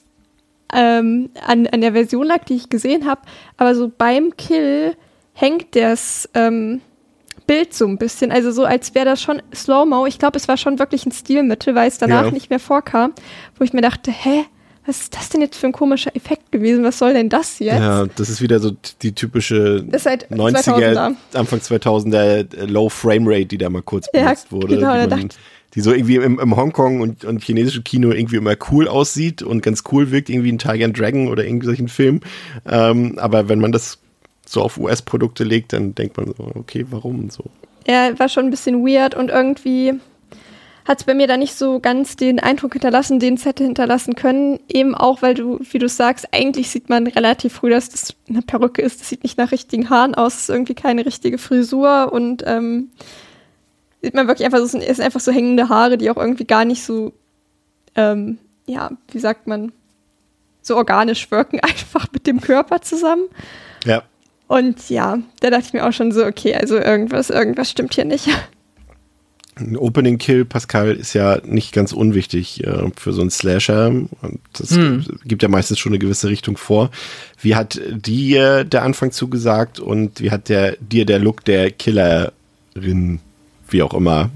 ähm, 0.74 1.30
an, 1.46 1.68
an 1.68 1.82
der 1.82 1.94
Version 1.94 2.28
lag, 2.28 2.44
die 2.46 2.56
ich 2.56 2.70
gesehen 2.70 3.08
habe, 3.08 3.22
aber 3.58 3.76
so 3.76 3.92
beim 3.96 4.36
Kill 4.38 4.96
hängt 5.34 5.76
das 5.76 6.30
ähm, 6.34 6.82
Bild 7.48 7.74
so 7.74 7.86
ein 7.88 7.98
bisschen, 7.98 8.32
also 8.32 8.52
so 8.52 8.66
als 8.66 8.94
wäre 8.96 9.06
das 9.06 9.22
schon 9.22 9.42
Slow-Mo. 9.54 10.06
Ich 10.06 10.20
glaube, 10.20 10.38
es 10.38 10.48
war 10.48 10.58
schon 10.58 10.80
wirklich 10.80 11.06
ein 11.06 11.12
Stilmittel, 11.12 11.76
weil 11.76 11.88
es 11.88 11.98
danach 11.98 12.26
ja. 12.26 12.32
nicht 12.32 12.50
mehr 12.50 12.60
vorkam, 12.60 13.14
wo 13.58 13.64
ich 13.64 13.74
mir 13.74 13.82
dachte, 13.82 14.12
hä? 14.12 14.46
Was 14.86 15.02
ist 15.02 15.16
das 15.16 15.30
denn 15.30 15.42
jetzt 15.42 15.58
für 15.58 15.68
ein 15.68 15.74
komischer 15.74 16.16
Effekt 16.16 16.52
gewesen? 16.52 16.84
Was 16.84 16.98
soll 16.98 17.14
denn 17.14 17.30
das 17.30 17.60
jetzt? 17.60 17.80
Ja, 17.80 18.06
das 18.08 18.30
ist 18.30 18.42
wieder 18.42 18.60
so 18.60 18.72
die 19.02 19.14
typische 19.14 19.86
halt 20.06 20.32
90er, 20.32 20.96
2000er. 20.96 21.16
Anfang 21.34 21.60
2000er 21.60 22.58
äh, 22.58 22.66
Low 22.66 22.90
Frame 22.90 23.28
Rate, 23.28 23.46
die 23.46 23.58
da 23.60 23.70
mal 23.70 23.84
kurz 23.84 24.12
benutzt 24.12 24.48
ja, 24.50 24.52
wurde. 24.52 24.76
Genau, 24.78 25.00
die, 25.04 25.10
man, 25.10 25.30
die 25.76 25.82
so 25.82 25.94
irgendwie 25.94 26.16
im, 26.16 26.40
im 26.40 26.56
Hongkong 26.56 27.02
und, 27.02 27.26
und 27.26 27.44
chinesischen 27.44 27.84
Kino 27.84 28.12
irgendwie 28.12 28.38
immer 28.38 28.56
cool 28.72 28.88
aussieht 28.88 29.44
und 29.44 29.62
ganz 29.62 29.84
cool 29.92 30.12
wirkt, 30.12 30.30
irgendwie 30.30 30.52
ein 30.52 30.58
Tiger 30.58 30.86
and 30.86 30.98
Dragon 31.00 31.28
oder 31.28 31.46
irgendwie 31.46 31.68
solchen 31.68 31.88
Film. 31.88 32.22
Ähm, 32.66 33.20
aber 33.20 33.50
wenn 33.50 33.60
man 33.60 33.72
das 33.72 34.00
so 34.48 34.62
auf 34.62 34.78
US-Produkte 34.78 35.44
legt, 35.44 35.74
dann 35.74 35.94
denkt 35.94 36.18
man 36.18 36.34
so, 36.36 36.52
okay, 36.56 36.86
warum 36.90 37.30
so? 37.30 37.46
Ja, 37.88 38.18
war 38.20 38.30
schon 38.30 38.46
ein 38.46 38.52
bisschen 38.52 38.86
weird 38.86 39.16
und 39.16 39.30
irgendwie 39.30 39.94
hat 40.86 41.00
es 41.00 41.04
bei 41.06 41.14
mir 41.14 41.28
da 41.28 41.38
nicht 41.38 41.56
so 41.56 41.80
ganz 41.80 42.16
den 42.16 42.40
Eindruck 42.40 42.74
hinterlassen, 42.74 43.20
den 43.20 43.36
es 43.36 43.46
hätte 43.46 43.64
hinterlassen 43.64 44.16
können. 44.16 44.60
Eben 44.68 44.96
auch, 44.96 45.22
weil 45.22 45.34
du, 45.34 45.60
wie 45.60 45.80
du 45.80 45.88
sagst, 45.88 46.28
eigentlich 46.32 46.70
sieht 46.70 46.90
man 46.90 47.08
relativ 47.08 47.54
früh, 47.54 47.70
dass 47.70 47.90
das 47.90 48.16
eine 48.28 48.42
Perücke 48.42 48.82
ist. 48.82 49.00
Das 49.00 49.10
sieht 49.10 49.24
nicht 49.24 49.38
nach 49.38 49.52
richtigen 49.52 49.90
Haaren 49.90 50.16
aus, 50.16 50.36
es 50.36 50.42
ist 50.42 50.50
irgendwie 50.50 50.76
keine 50.76 51.06
richtige 51.06 51.38
Frisur 51.38 52.12
und 52.12 52.44
ähm, 52.48 52.92
sieht 54.02 54.16
man 54.16 54.28
wirklich 54.28 54.46
einfach 54.46 54.60
so, 54.60 54.66
es 54.66 54.72
sind 54.72 55.00
einfach 55.02 55.20
so 55.20 55.32
hängende 55.32 55.70
Haare, 55.70 55.98
die 55.98 56.10
auch 56.10 56.18
irgendwie 56.18 56.46
gar 56.46 56.66
nicht 56.66 56.84
so, 56.84 57.14
ähm, 57.96 58.40
ja, 58.66 58.92
wie 59.12 59.20
sagt 59.20 59.48
man, 59.48 59.72
so 60.62 60.76
organisch 60.76 61.30
wirken, 61.32 61.60
einfach 61.62 62.08
mit 62.12 62.28
dem 62.28 62.42
Körper 62.42 62.82
zusammen. 62.82 63.28
Ja. 63.86 64.04
Und 64.48 64.90
ja, 64.90 65.20
da 65.40 65.50
dachte 65.50 65.66
ich 65.68 65.74
mir 65.74 65.88
auch 65.88 65.94
schon 65.94 66.12
so, 66.12 66.26
okay, 66.26 66.56
also 66.56 66.78
irgendwas, 66.78 67.30
irgendwas 67.30 67.70
stimmt 67.70 67.94
hier 67.94 68.06
nicht. 68.06 68.28
Ein 69.56 69.76
Opening 69.76 70.18
Kill, 70.18 70.46
Pascal, 70.46 70.96
ist 70.96 71.14
ja 71.14 71.40
nicht 71.44 71.74
ganz 71.74 71.92
unwichtig 71.92 72.64
äh, 72.66 72.90
für 72.96 73.12
so 73.12 73.22
einen 73.22 73.30
Slasher. 73.30 73.88
Und 73.88 74.40
das 74.54 74.72
hm. 74.72 75.06
gibt 75.26 75.44
ja 75.44 75.50
meistens 75.50 75.78
schon 75.78 75.92
eine 75.92 76.00
gewisse 76.00 76.30
Richtung 76.30 76.56
vor. 76.56 76.90
Wie 77.42 77.56
hat 77.56 77.80
dir 77.90 78.64
der 78.64 78.84
Anfang 78.84 79.12
zugesagt 79.12 79.80
und 79.80 80.22
wie 80.22 80.32
hat 80.32 80.48
der, 80.48 80.78
dir 80.78 81.06
der 81.06 81.20
Look 81.20 81.44
der 81.44 81.70
Killerin, 81.72 83.20
wie 83.70 83.84
auch 83.84 83.94
immer, 83.94 84.30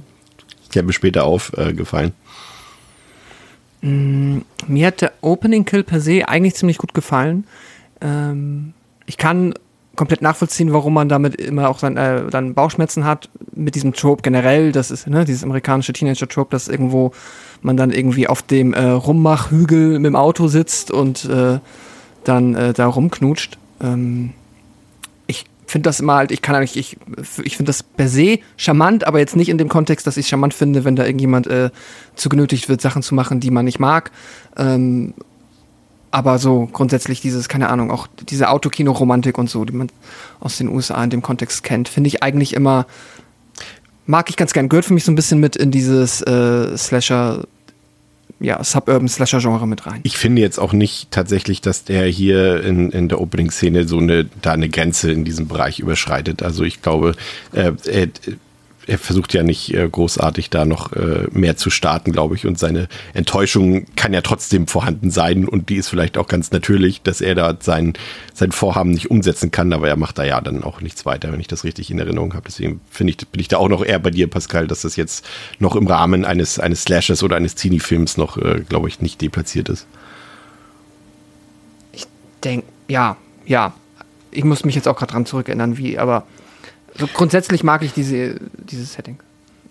wir 0.84 0.93
später 0.93 1.23
auf, 1.23 1.54
äh? 1.58 1.73
Mm, 3.82 4.41
mir 4.67 4.88
hat 4.88 5.01
der 5.01 5.13
Opening 5.21 5.63
Kill 5.63 5.84
per 5.84 6.01
se 6.01 6.28
eigentlich 6.28 6.56
ziemlich 6.56 6.78
gut 6.78 6.93
gefallen. 6.93 7.45
Ähm, 8.01 8.74
ich 9.05 9.18
kann 9.18 9.53
komplett 9.96 10.22
nachvollziehen, 10.22 10.74
warum 10.74 10.93
man 10.93 11.10
damit 11.10 11.36
immer 11.36 11.70
auch 11.70 11.80
sein, 11.80 11.98
äh, 11.98 12.30
dann 12.30 12.54
Bauchschmerzen 12.54 13.06
hat 13.06 13.30
mit 13.54 13.76
diesem 13.76 13.93
Trope 13.93 14.22
generell. 14.22 14.72
Das 14.72 14.91
ist 14.91 15.08
ne, 15.08 15.26
dieses 15.26 15.43
amerikanische 15.43 15.93
Teenager-Trope, 15.93 16.52
dass 16.52 16.68
irgendwo 16.68 17.12
man 17.62 17.78
dann 17.78 17.91
irgendwie 17.91 18.28
auf 18.28 18.41
dem 18.41 18.74
äh, 18.74 18.84
Rummachhügel 18.84 20.00
mit 20.00 20.06
dem 20.06 20.16
Auto 20.16 20.48
sitzt 20.48 20.91
und 20.91 21.26
äh, 21.26 21.60
dann 22.24 22.56
äh, 22.56 22.74
da 22.74 22.88
rumknutscht. 22.88 23.58
Ähm, 23.82 24.34
ich 25.28 25.46
finde 25.66 25.89
das 25.89 26.00
immer 26.00 26.16
halt, 26.16 26.32
ich 26.32 26.41
kann 26.41 26.56
eigentlich, 26.56 26.78
ich, 26.78 26.98
ich 27.43 27.58
finde 27.58 27.70
das 27.70 27.84
per 27.84 28.08
se 28.08 28.39
charmant, 28.58 29.08
aber 29.08 29.20
jetzt 29.20 29.36
nicht 29.36 29.50
in 29.50 29.58
dem 29.58 29.70
Kontext, 29.70 30.06
dass 30.06 30.18
ich 30.18 30.28
charmant 30.28 30.54
finde, 30.54 30.84
wenn 30.84 30.96
da 30.96 31.06
irgendjemand 31.06 31.48
äh, 31.48 31.72
zu 32.16 32.30
genötigt 32.30 32.70
wird, 32.70 32.82
Sachen 32.82 33.02
zu 33.02 33.16
machen, 33.16 33.39
die 33.39 33.52
man 33.52 33.66
nicht 33.66 33.80
mag. 33.80 34.12
Ähm, 34.58 35.14
aber 36.16 36.39
so 36.39 36.70
grundsätzlich 36.72 37.20
dieses, 37.20 37.49
keine 37.49 37.68
Ahnung, 37.68 37.91
auch 37.91 38.07
diese 38.30 38.49
Autokino-Romantik 38.49 39.38
und 39.38 39.49
so, 39.49 39.66
die 39.66 39.74
man 39.74 39.89
aus 40.39 40.57
den 40.57 40.70
USA 40.70 41.03
in 41.03 41.09
dem 41.09 41.22
Kontext 41.22 41.61
kennt, 41.61 41.89
finde 41.89 42.07
ich 42.07 42.24
eigentlich 42.24 42.53
immer 42.53 42.86
mag 44.05 44.30
ich 44.30 44.38
ganz 44.38 44.53
gern. 44.53 44.70
Gehört 44.70 44.86
für 44.86 44.93
mich 44.93 45.03
so 45.03 45.11
ein 45.11 45.16
bisschen 45.16 45.41
mit 45.41 45.57
in 45.57 45.72
dieses 45.72 46.22
äh, 46.22 46.78
Slasher, 46.78 47.43
ja, 48.39 48.63
Suburban 48.63 49.09
Slasher-Genre 49.09 49.68
mit 49.68 49.86
rein. 49.86 49.99
Ich 50.03 50.18
finde 50.18 50.41
jetzt 50.41 50.57
auch 50.57 50.72
nicht 50.72 51.11
tatsächlich, 51.11 51.59
dass 51.59 51.84
der 51.84 52.05
hier 52.05 52.63
in, 52.63 52.91
in 52.91 53.09
der 53.09 53.20
Opening-Szene 53.20 53.86
so 53.86 53.97
eine, 53.97 54.26
da 54.41 54.53
eine 54.53 54.70
Grenze 54.70 55.11
in 55.11 55.26
diesem 55.26 55.49
Bereich 55.49 55.80
überschreitet. 55.80 56.43
Also 56.43 56.63
ich 56.63 56.82
glaube, 56.82 57.16
äh, 57.51 57.74
äh, 57.88 58.07
er 58.88 59.00
versucht 59.00 59.34
ja 59.34 59.44
nicht 59.44 59.74
äh, 59.74 59.88
großartig 59.90 60.50
da 60.50 60.66
noch 60.66 60.94
äh, 60.94 61.28
mehr 61.32 61.58
zu 61.58 61.70
starten, 61.70 62.12
glaube 62.12 62.36
ich. 62.36 62.46
Und 62.46 62.60
seine 62.60 62.88
Enttäuschung 63.14 63.86
kann 63.96 64.14
ja 64.14 64.22
trotzdem 64.22 64.68
vorhanden 64.68 65.12
sein. 65.12 65.48
Und 65.48 65.70
die 65.70 65.76
ist 65.76 65.90
vielleicht 65.90 66.18
auch 66.18 66.28
ganz 66.28 66.52
natürlich, 66.52 67.02
dass 67.02 67.22
er 67.22 67.36
da 67.36 67.58
sein, 67.60 67.94
sein 68.34 68.52
Vorhaben 68.52 68.92
nicht 68.92 69.10
umsetzen 69.10 69.52
kann. 69.52 69.74
Aber 69.74 69.88
er 69.88 69.96
macht 69.96 70.18
da 70.18 70.24
ja 70.24 70.40
dann 70.42 70.64
auch 70.64 70.82
nichts 70.82 71.06
weiter, 71.06 71.32
wenn 71.32 71.40
ich 71.40 71.48
das 71.48 71.64
richtig 71.64 71.90
in 71.90 72.00
Erinnerung 72.00 72.34
habe. 72.34 72.46
Deswegen 72.48 72.80
finde 72.90 73.12
ich, 73.12 73.28
bin 73.28 73.42
ich 73.42 73.48
da 73.48 73.58
auch 73.58 73.70
noch 73.70 73.84
eher 73.84 74.00
bei 74.00 74.12
dir, 74.12 74.30
Pascal, 74.30 74.68
dass 74.68 74.82
das 74.82 74.96
jetzt 74.96 75.26
noch 75.60 75.76
im 75.76 75.88
Rahmen 75.88 76.26
eines, 76.26 76.60
eines 76.60 76.84
Slashes 76.84 77.24
oder 77.24 77.36
eines 77.36 77.56
Teenie-Films 77.56 78.18
noch, 78.18 78.38
äh, 78.38 78.62
glaube 78.68 78.88
ich, 78.88 79.02
nicht 79.02 79.22
deplatziert 79.22 79.70
ist. 79.70 79.88
Ich 81.92 82.06
denke, 82.44 82.68
ja, 82.88 83.18
ja. 83.46 83.74
Ich 84.32 84.44
muss 84.44 84.66
mich 84.66 84.76
jetzt 84.76 84.90
auch 84.90 84.98
gerade 84.98 85.14
dran 85.14 85.26
zurückerinnern, 85.26 85.78
wie, 85.78 85.98
aber 85.98 86.28
so 86.98 87.08
grundsätzlich 87.08 87.64
mag 87.64 87.84
ich 87.84 87.93
diese, 87.93 88.36
dieses 88.70 88.93
Setting. 88.93 89.18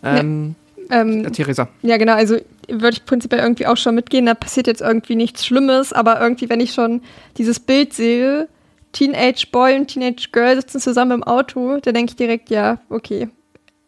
Ähm, 0.03 0.55
Ähm, 0.91 1.33
Theresa. 1.33 1.69
Ja, 1.83 1.97
genau, 1.97 2.13
also 2.15 2.37
würde 2.69 2.91
ich 2.97 3.05
prinzipiell 3.07 3.41
irgendwie 3.41 3.67
auch 3.67 3.77
schon 3.79 3.95
mitgehen, 3.95 4.27
da 4.27 4.35
passiert 4.35 4.67
jetzt 4.67 4.83
irgendwie 4.83 5.17
nichts 5.17 5.47
Schlimmes, 5.47 5.93
aber 5.95 6.21
irgendwie, 6.21 6.49
wenn 6.51 6.61
ich 6.61 6.73
schon 6.75 7.01
dieses 7.39 7.59
Bild 7.59 7.95
sehe, 7.95 8.49
Teenage 8.93 9.47
Boy 9.51 9.77
und 9.77 9.89
Teenage 9.89 10.29
Girl 10.31 10.57
sitzen 10.57 10.81
zusammen 10.81 11.13
im 11.13 11.23
Auto, 11.23 11.79
da 11.81 11.91
denke 11.93 12.11
ich 12.11 12.17
direkt, 12.17 12.51
ja, 12.51 12.79
okay, 12.91 13.29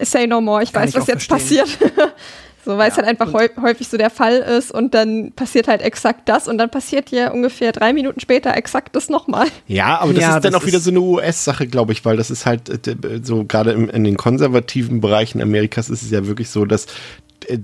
say 0.01 0.27
no 0.27 0.41
more, 0.41 0.63
ich 0.63 0.73
Kann 0.73 0.85
weiß, 0.85 0.91
ich 0.91 0.97
was 0.97 1.07
jetzt 1.07 1.27
verstehen. 1.27 1.59
passiert. 1.65 1.93
so, 2.67 2.77
weil 2.77 2.91
es 2.91 2.97
Ja, 2.97 3.05
halt 3.05 3.09
einfach 3.09 3.33
häufig 3.63 3.89
so 3.89 3.97
der 3.97 4.11
Fall 4.11 4.35
ist 4.37 4.71
und 4.73 4.93
dann 4.93 5.33
passiert 5.33 5.69
halt 5.69 5.81
exakt 5.81 6.29
das 6.29 6.49
und 6.49 6.59
dann 6.59 6.69
passiert 6.69 7.11
ja 7.11 7.31
ungefähr 7.31 7.73
drei 7.73 7.93
Minuten 7.95 8.21
später 8.21 8.55
exakt 8.57 8.95
das 8.95 9.09
nochmal. 9.09 9.47
Ja, 9.67 9.99
aber 10.01 10.13
das 10.13 10.23
Ja, 10.23 10.37
ist 10.37 10.45
dann 10.45 10.53
das 10.53 10.61
auch 10.63 10.67
wieder 10.67 10.79
ist- 10.79 10.85
so 10.85 10.91
eine 10.91 11.01
US-Sache, 11.01 11.67
glaube 11.69 11.93
ich, 11.93 12.05
weil 12.05 12.17
das 12.19 12.31
ist 12.31 12.45
halt 12.45 12.69
äh, 12.87 12.97
so 13.23 13.45
gerade 13.45 13.71
in 13.73 14.05
den 14.05 14.17
konservativen 14.17 15.01
Bereichen 15.01 15.41
Amerikas 15.41 15.89
ist 15.89 16.03
es 16.03 16.11
ja 16.11 16.27
wirklich 16.27 16.51
so, 16.51 16.65
dass 16.67 16.87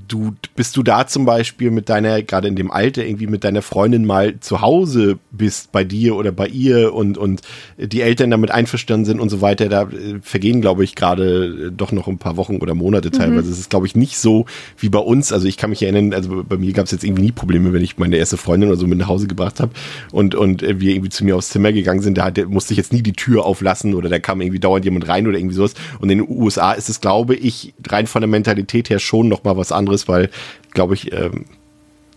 du 0.09 0.35
bist 0.55 0.77
du 0.77 0.83
da 0.83 1.07
zum 1.07 1.25
Beispiel 1.25 1.71
mit 1.71 1.89
deiner, 1.89 2.23
gerade 2.23 2.49
in 2.49 2.57
dem 2.57 2.71
Alter, 2.71 3.05
irgendwie 3.05 3.27
mit 3.27 3.45
deiner 3.45 3.63
Freundin 3.63 4.05
mal 4.05 4.39
zu 4.41 4.61
Hause 4.61 5.19
bist, 5.31 5.73
bei 5.73 5.85
dir 5.85 6.17
oder 6.17 6.33
bei 6.33 6.47
ihr 6.47 6.95
und, 6.95 7.19
und 7.19 7.43
die 7.79 8.01
Eltern 8.01 8.31
damit 8.31 8.51
einverstanden 8.51 9.05
sind 9.05 9.21
und 9.21 9.29
so 9.29 9.41
weiter, 9.41 9.69
da 9.69 9.83
äh, 9.83 10.21
vergehen, 10.23 10.61
glaube 10.61 10.85
ich, 10.85 10.95
gerade 10.95 11.69
äh, 11.69 11.71
doch 11.71 11.93
noch 11.93 12.07
ein 12.09 12.19
paar 12.19 12.37
Wochen 12.37 12.59
oder 12.59 12.75
Monate 12.75 13.11
teilweise. 13.11 13.51
Es 13.51 13.59
ist, 13.59 13.71
glaube 13.71 13.87
ich, 13.87 13.97
nicht 13.97 14.19
so 14.19 14.47
wie 14.79 14.89
bei 14.89 14.99
uns. 14.99 15.33
Also 15.33 15.47
ich 15.47 15.57
kann 15.57 15.71
mich 15.71 15.83
erinnern, 15.83 16.13
also 16.15 16.45
bei 16.49 16.57
mir 16.57 16.73
gab 16.73 16.87
es 16.87 16.93
jetzt 16.93 17.05
irgendwie 17.05 17.23
nie 17.23 17.33
Probleme, 17.33 17.73
wenn 17.73 17.83
ich 17.83 17.99
meine 17.99 18.17
erste 18.17 18.37
Freundin 18.37 18.69
oder 18.69 18.79
so 18.79 18.87
mit 18.87 18.99
nach 18.99 19.09
Hause 19.09 19.27
gebracht 19.27 19.61
habe 19.61 19.73
und, 20.13 20.35
und 20.35 20.63
äh, 20.63 20.81
wir 20.81 20.93
irgendwie 20.93 21.11
zu 21.11 21.25
mir 21.25 21.37
aufs 21.37 21.51
Zimmer 21.51 21.73
gegangen 21.73 22.03
sind, 22.03 22.19
da 22.19 22.25
hat, 22.25 22.39
musste 22.49 22.75
ich 22.75 22.79
jetzt 22.79 22.93
nie 22.93 23.03
die 23.03 23.13
Tür 23.13 23.45
auflassen 23.45 23.95
oder 23.95 24.09
da 24.09 24.19
kam 24.19 24.41
irgendwie 24.41 24.61
dauernd 24.61 24.85
jemand 24.85 25.09
rein 25.09 25.27
oder 25.27 25.39
irgendwie 25.39 25.57
sowas. 25.57 25.75
Und 26.01 26.11
in 26.11 26.19
den 26.19 26.29
USA 26.29 26.73
ist 26.73 26.89
es, 26.89 27.01
glaube 27.01 27.35
ich, 27.35 27.75
rein 27.89 28.07
von 28.07 28.21
der 28.21 28.29
Mentalität 28.29 28.91
her 28.91 28.99
schon 28.99 29.29
noch 29.29 29.45
mal 29.45 29.57
was 29.73 29.79
anderes, 29.79 30.09
weil, 30.09 30.31
glaube 30.71 30.95
ich, 30.95 31.13
ähm, 31.13 31.47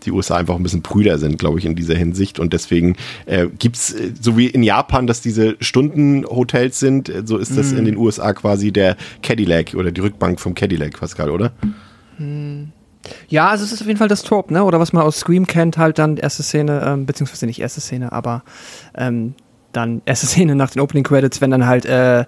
die 0.04 0.12
USA 0.12 0.36
einfach 0.36 0.54
ein 0.54 0.62
bisschen 0.62 0.82
prüder 0.82 1.18
sind, 1.18 1.38
glaube 1.38 1.58
ich, 1.58 1.64
in 1.64 1.74
dieser 1.74 1.96
Hinsicht. 1.96 2.38
Und 2.38 2.52
deswegen 2.52 2.96
äh, 3.26 3.48
gibt's 3.58 3.92
äh, 3.92 4.12
so 4.20 4.36
wie 4.36 4.46
in 4.46 4.62
Japan, 4.62 5.06
dass 5.06 5.20
diese 5.20 5.56
Stundenhotels 5.60 6.78
sind, 6.78 7.08
äh, 7.08 7.22
so 7.24 7.38
ist 7.38 7.56
das 7.56 7.72
in 7.72 7.84
den 7.84 7.96
USA 7.96 8.32
quasi 8.32 8.70
der 8.70 8.96
Cadillac 9.22 9.74
oder 9.74 9.90
die 9.90 10.00
Rückbank 10.00 10.38
vom 10.38 10.54
Cadillac, 10.54 10.98
Pascal, 10.98 11.30
oder? 11.30 11.52
Ja, 13.28 13.48
also 13.48 13.64
es 13.64 13.72
ist 13.72 13.80
auf 13.80 13.86
jeden 13.86 13.98
Fall 13.98 14.08
das 14.08 14.22
Trope, 14.22 14.52
ne? 14.52 14.64
Oder 14.64 14.80
was 14.80 14.92
man 14.92 15.02
aus 15.02 15.18
Scream 15.18 15.46
kennt, 15.46 15.76
halt 15.76 15.98
dann 15.98 16.16
erste 16.16 16.42
Szene, 16.42 16.82
ähm, 16.84 17.06
beziehungsweise 17.06 17.46
nicht 17.46 17.60
erste 17.60 17.80
Szene, 17.80 18.12
aber 18.12 18.44
ähm, 18.96 19.34
dann 19.72 20.02
erste 20.06 20.26
Szene 20.28 20.54
nach 20.54 20.70
den 20.70 20.80
Opening 20.80 21.04
Credits, 21.04 21.40
wenn 21.40 21.50
dann 21.50 21.66
halt 21.66 21.84
äh, 21.84 22.24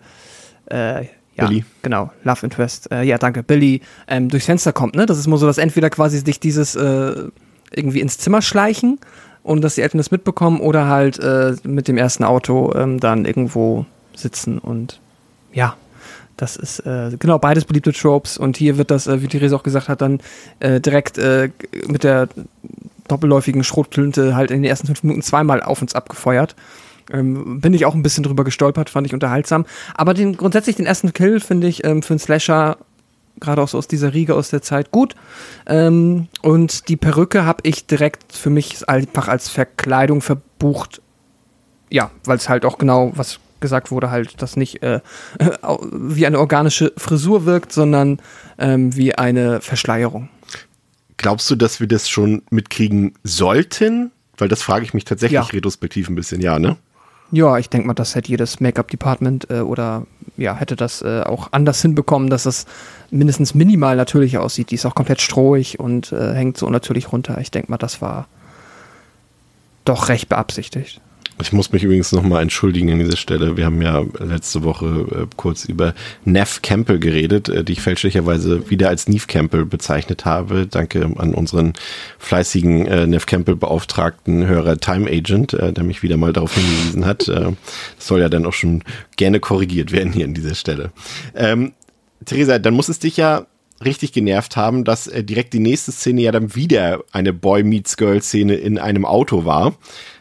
äh, 0.67 1.07
Billy. 1.47 1.65
genau, 1.83 2.11
Love 2.25 2.45
Interest, 2.45 2.91
äh, 2.91 3.03
ja, 3.03 3.19
danke, 3.19 3.43
Billy, 3.43 3.81
ähm, 4.07 4.29
durchs 4.29 4.47
Fenster 4.47 4.73
kommt, 4.73 4.95
ne? 4.95 5.07
Das 5.07 5.19
ist 5.19 5.27
immer 5.27 5.39
so, 5.39 5.47
dass 5.47 5.59
entweder 5.59 5.91
quasi 5.91 6.19
sich 6.19 6.41
dieses 6.41 6.75
äh, 6.75 7.15
irgendwie 7.71 8.01
ins 8.01 8.19
Zimmer 8.19 8.43
schleichen 8.43 8.99
und 9.43 9.63
dass 9.63 9.77
die 9.77 9.83
Eltern 9.83 9.99
das 9.99 10.11
mitbekommen 10.11 10.61
oder 10.61 10.89
halt 10.89 11.19
äh, 11.19 11.55
mit 11.63 11.89
dem 11.89 11.97
ersten 11.97 12.25
Auto 12.25 12.73
ähm, 12.75 13.01
dann 13.01 13.25
irgendwo 13.25 13.87
sitzen 14.15 14.59
und 14.59 15.01
ja, 15.53 15.77
das 16.37 16.57
ist 16.57 16.81
äh, 16.81 17.11
genau 17.19 17.39
beides 17.39 17.65
beliebte 17.65 17.93
Tropes 17.93 18.39
und 18.39 18.57
hier 18.57 18.79
wird 18.79 18.91
das, 18.91 19.07
äh, 19.07 19.23
wie 19.23 19.29
Therese 19.29 19.57
auch 19.57 19.63
gesagt 19.63 19.89
hat, 19.89 20.01
dann 20.03 20.21
äh, 20.61 20.81
direkt 20.81 21.19
mit 21.19 22.05
der 22.05 22.29
doppelläufigen 23.09 23.65
Schrotflinte 23.65 24.37
halt 24.37 24.51
in 24.51 24.63
den 24.63 24.71
ersten 24.71 24.87
fünf 24.87 25.03
Minuten 25.03 25.23
zweimal 25.23 25.63
auf 25.63 25.83
uns 25.83 25.95
abgefeuert. 25.95 26.55
Ähm, 27.13 27.61
bin 27.61 27.73
ich 27.75 27.85
auch 27.87 27.95
ein 27.95 28.03
bisschen 28.03 28.25
drüber 28.25 28.45
gestolpert, 28.45 28.91
fand 28.91 29.07
ich 29.07 29.15
unterhaltsam. 29.15 29.65
Aber 29.95 30.15
den, 30.15 30.37
grundsätzlich 30.37 30.77
den 30.77 30.87
ersten 30.87 31.13
Kill 31.13 31.41
finde 31.41 31.67
ich 31.67 31.85
ähm, 31.85 32.03
für 32.03 32.13
einen 32.15 32.21
Slasher, 32.21 32.77
gerade 33.41 33.63
auch 33.63 33.69
so 33.69 33.79
aus 33.79 33.89
dieser 33.89 34.13
Riege 34.15 34.35
aus 34.35 34.51
der 34.51 34.63
Zeit, 34.63 34.91
gut. 34.91 35.15
Ähm, 35.67 36.29
und 36.43 36.89
die 36.89 36.97
Perücke 36.97 37.45
habe 37.47 37.61
ich 37.63 37.87
direkt 37.87 38.33
für 38.33 38.51
mich 38.51 38.89
einfach 38.89 39.29
als 39.29 39.49
Verkleidung 39.49 40.21
verbucht. 40.21 41.01
Ja, 41.91 42.11
weil 42.25 42.37
es 42.37 42.49
halt 42.49 42.65
auch 42.65 42.77
genau, 42.79 43.13
was 43.15 43.41
gesagt 43.61 43.91
wurde, 43.91 44.11
halt, 44.11 44.41
das 44.43 44.57
nicht 44.57 44.83
äh, 44.83 45.01
wie 45.93 46.27
eine 46.27 46.39
organische 46.39 46.93
Frisur 46.97 47.45
wirkt, 47.47 47.73
sondern 47.73 48.21
ähm, 48.59 48.95
wie 48.97 49.15
eine 49.15 49.61
Verschleierung. 49.61 50.29
Glaubst 51.17 51.51
du, 51.51 51.57
dass 51.57 51.81
wir 51.81 51.89
das 51.89 52.09
schon 52.09 52.43
mitkriegen 52.51 53.15
sollten? 53.25 54.13
Weil 54.37 54.49
das 54.49 54.63
frage 54.63 54.85
ich 54.85 54.95
mich 54.95 55.05
tatsächlich 55.05 55.35
Ja. 55.35 55.43
retrospektiv 55.43 56.09
ein 56.09 56.15
bisschen, 56.15 56.41
ja, 56.41 56.59
ne? 56.61 56.77
Ja, 57.31 57.59
ich 57.59 57.69
denke 57.69 57.87
mal, 57.87 57.95
das 57.95 58.15
hätte 58.15 58.31
jedes 58.31 58.61
Make-up-Department 58.61 59.51
äh, 59.51 59.61
oder 59.61 60.07
ja, 60.39 60.55
hätte 60.55 60.77
das 60.77 61.03
äh, 61.03 61.23
auch 61.23 61.49
anders 61.53 61.83
hinbekommen, 61.83 62.31
dass 62.31 62.47
es 62.47 62.65
mindestens 63.11 63.55
minimal 63.55 63.97
natürlich 63.97 64.39
aussieht. 64.39 64.71
Die 64.71 64.77
ist 64.77 64.87
auch 64.87 64.95
komplett 64.95 65.21
strohig 65.21 65.79
und 65.79 66.13
äh, 66.13 66.33
hängt 66.33 66.57
so 66.57 66.71
natürlich 66.71 67.13
runter. 67.13 67.39
Ich 67.39 67.51
denke 67.51 67.71
mal, 67.71 67.77
das 67.77 68.01
war 68.01 68.29
doch 69.85 70.09
recht 70.09 70.29
beabsichtigt. 70.29 71.01
Ich 71.41 71.53
muss 71.53 71.73
mich 71.73 71.85
übrigens 71.85 72.13
nochmal 72.13 72.43
entschuldigen 72.43 72.91
an 72.91 72.99
dieser 72.99 73.17
Stelle. 73.17 73.57
Wir 73.57 73.67
haben 73.67 73.81
ja 73.81 74.05
letzte 74.19 74.65
Woche 74.65 74.87
äh, 74.87 75.27
kurz 75.37 75.65
über 75.65 75.95
Neff 76.25 76.63
Campbell 76.63 76.99
geredet, 76.99 77.49
äh, 77.49 77.63
die 77.63 77.73
ich 77.73 77.81
fälschlicherweise 77.81 78.69
wieder 78.71 78.89
als 78.89 79.09
Neve 79.09 79.27
Campbell 79.27 79.65
bezeichnet 79.65 80.25
habe. 80.25 80.67
Danke 80.67 81.05
an 81.17 81.35
unseren 81.35 81.75
fleißigen 82.19 82.87
äh, 82.87 83.07
Neff 83.07 83.27
Campbell 83.27 83.57
beauftragten 83.57 84.47
Hörer 84.47 84.79
Time 84.79 85.09
Agent, 85.09 85.55
äh, 85.55 85.73
der 85.73 85.85
mich 85.85 86.03
wieder 86.03 86.17
mal 86.17 86.33
darauf 86.33 86.55
hingewiesen 86.55 87.07
hat. 87.07 87.29
Äh, 87.29 87.53
das 87.97 88.07
soll 88.07 88.21
ja 88.21 88.29
dann 88.29 88.45
auch 88.45 88.53
schon 88.53 88.83
gerne 89.17 89.39
korrigiert 89.39 89.93
werden 89.93 90.13
hier 90.13 90.25
an 90.25 90.35
dieser 90.35 90.55
Stelle. 90.55 90.91
Ähm, 91.35 91.73
Theresa, 92.25 92.59
dann 92.59 92.75
muss 92.75 92.89
es 92.89 92.99
dich 92.99 93.17
ja 93.17 93.47
richtig 93.85 94.13
genervt 94.13 94.57
haben, 94.57 94.85
dass 94.85 95.07
äh, 95.07 95.23
direkt 95.23 95.53
die 95.53 95.61
nächste 95.61 95.93
Szene 95.93 96.23
ja 96.23 96.33
dann 96.33 96.55
wieder 96.55 97.05
eine 97.13 97.33
Boy 97.33 97.63
Meets 97.63 97.97
Girl 97.97 98.21
Szene 98.23 98.55
in 98.55 98.79
einem 98.79 99.05
Auto 99.05 99.45
war. 99.45 99.77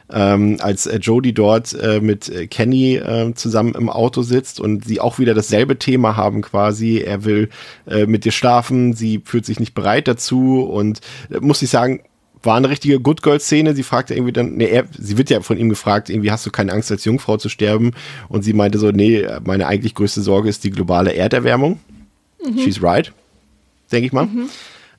Ähm, 0.09 0.57
als 0.61 0.85
äh, 0.85 0.99
Jodie 0.99 1.33
dort 1.33 1.73
äh, 1.73 1.99
mit 1.99 2.29
äh, 2.29 2.47
Kenny 2.47 2.95
äh, 2.95 3.33
zusammen 3.33 3.75
im 3.75 3.89
Auto 3.89 4.21
sitzt 4.21 4.61
und 4.61 4.85
sie 4.85 5.01
auch 5.01 5.19
wieder 5.19 5.33
dasselbe 5.33 5.77
Thema 5.77 6.15
haben 6.15 6.41
quasi. 6.41 6.99
Er 6.99 7.25
will 7.25 7.49
äh, 7.87 8.05
mit 8.05 8.23
dir 8.23 8.31
schlafen, 8.31 8.93
sie 8.93 9.21
fühlt 9.25 9.45
sich 9.45 9.59
nicht 9.59 9.73
bereit 9.73 10.07
dazu 10.07 10.61
und 10.63 11.01
äh, 11.29 11.41
muss 11.41 11.61
ich 11.61 11.69
sagen, 11.69 12.01
war 12.41 12.55
eine 12.55 12.69
richtige 12.69 12.99
Good 12.99 13.21
Girl 13.21 13.39
Szene. 13.39 13.75
Sie 13.75 13.83
fragte 13.83 14.13
irgendwie 14.13 14.31
dann, 14.31 14.55
nee, 14.55 14.67
er, 14.67 14.85
sie 14.97 15.17
wird 15.17 15.29
ja 15.29 15.41
von 15.41 15.57
ihm 15.57 15.67
gefragt, 15.67 16.09
irgendwie 16.09 16.31
hast 16.31 16.45
du 16.45 16.51
keine 16.51 16.71
Angst 16.71 16.89
als 16.91 17.03
Jungfrau 17.03 17.35
zu 17.37 17.49
sterben? 17.49 17.91
Und 18.29 18.43
sie 18.43 18.53
meinte 18.53 18.79
so, 18.79 18.91
nee, 18.91 19.27
meine 19.43 19.67
eigentlich 19.67 19.95
größte 19.95 20.21
Sorge 20.21 20.47
ist 20.47 20.63
die 20.63 20.71
globale 20.71 21.13
Erderwärmung. 21.13 21.79
She's 22.63 22.81
right, 22.81 23.11
denke 23.91 24.05
ich 24.07 24.13
mal. 24.13 24.27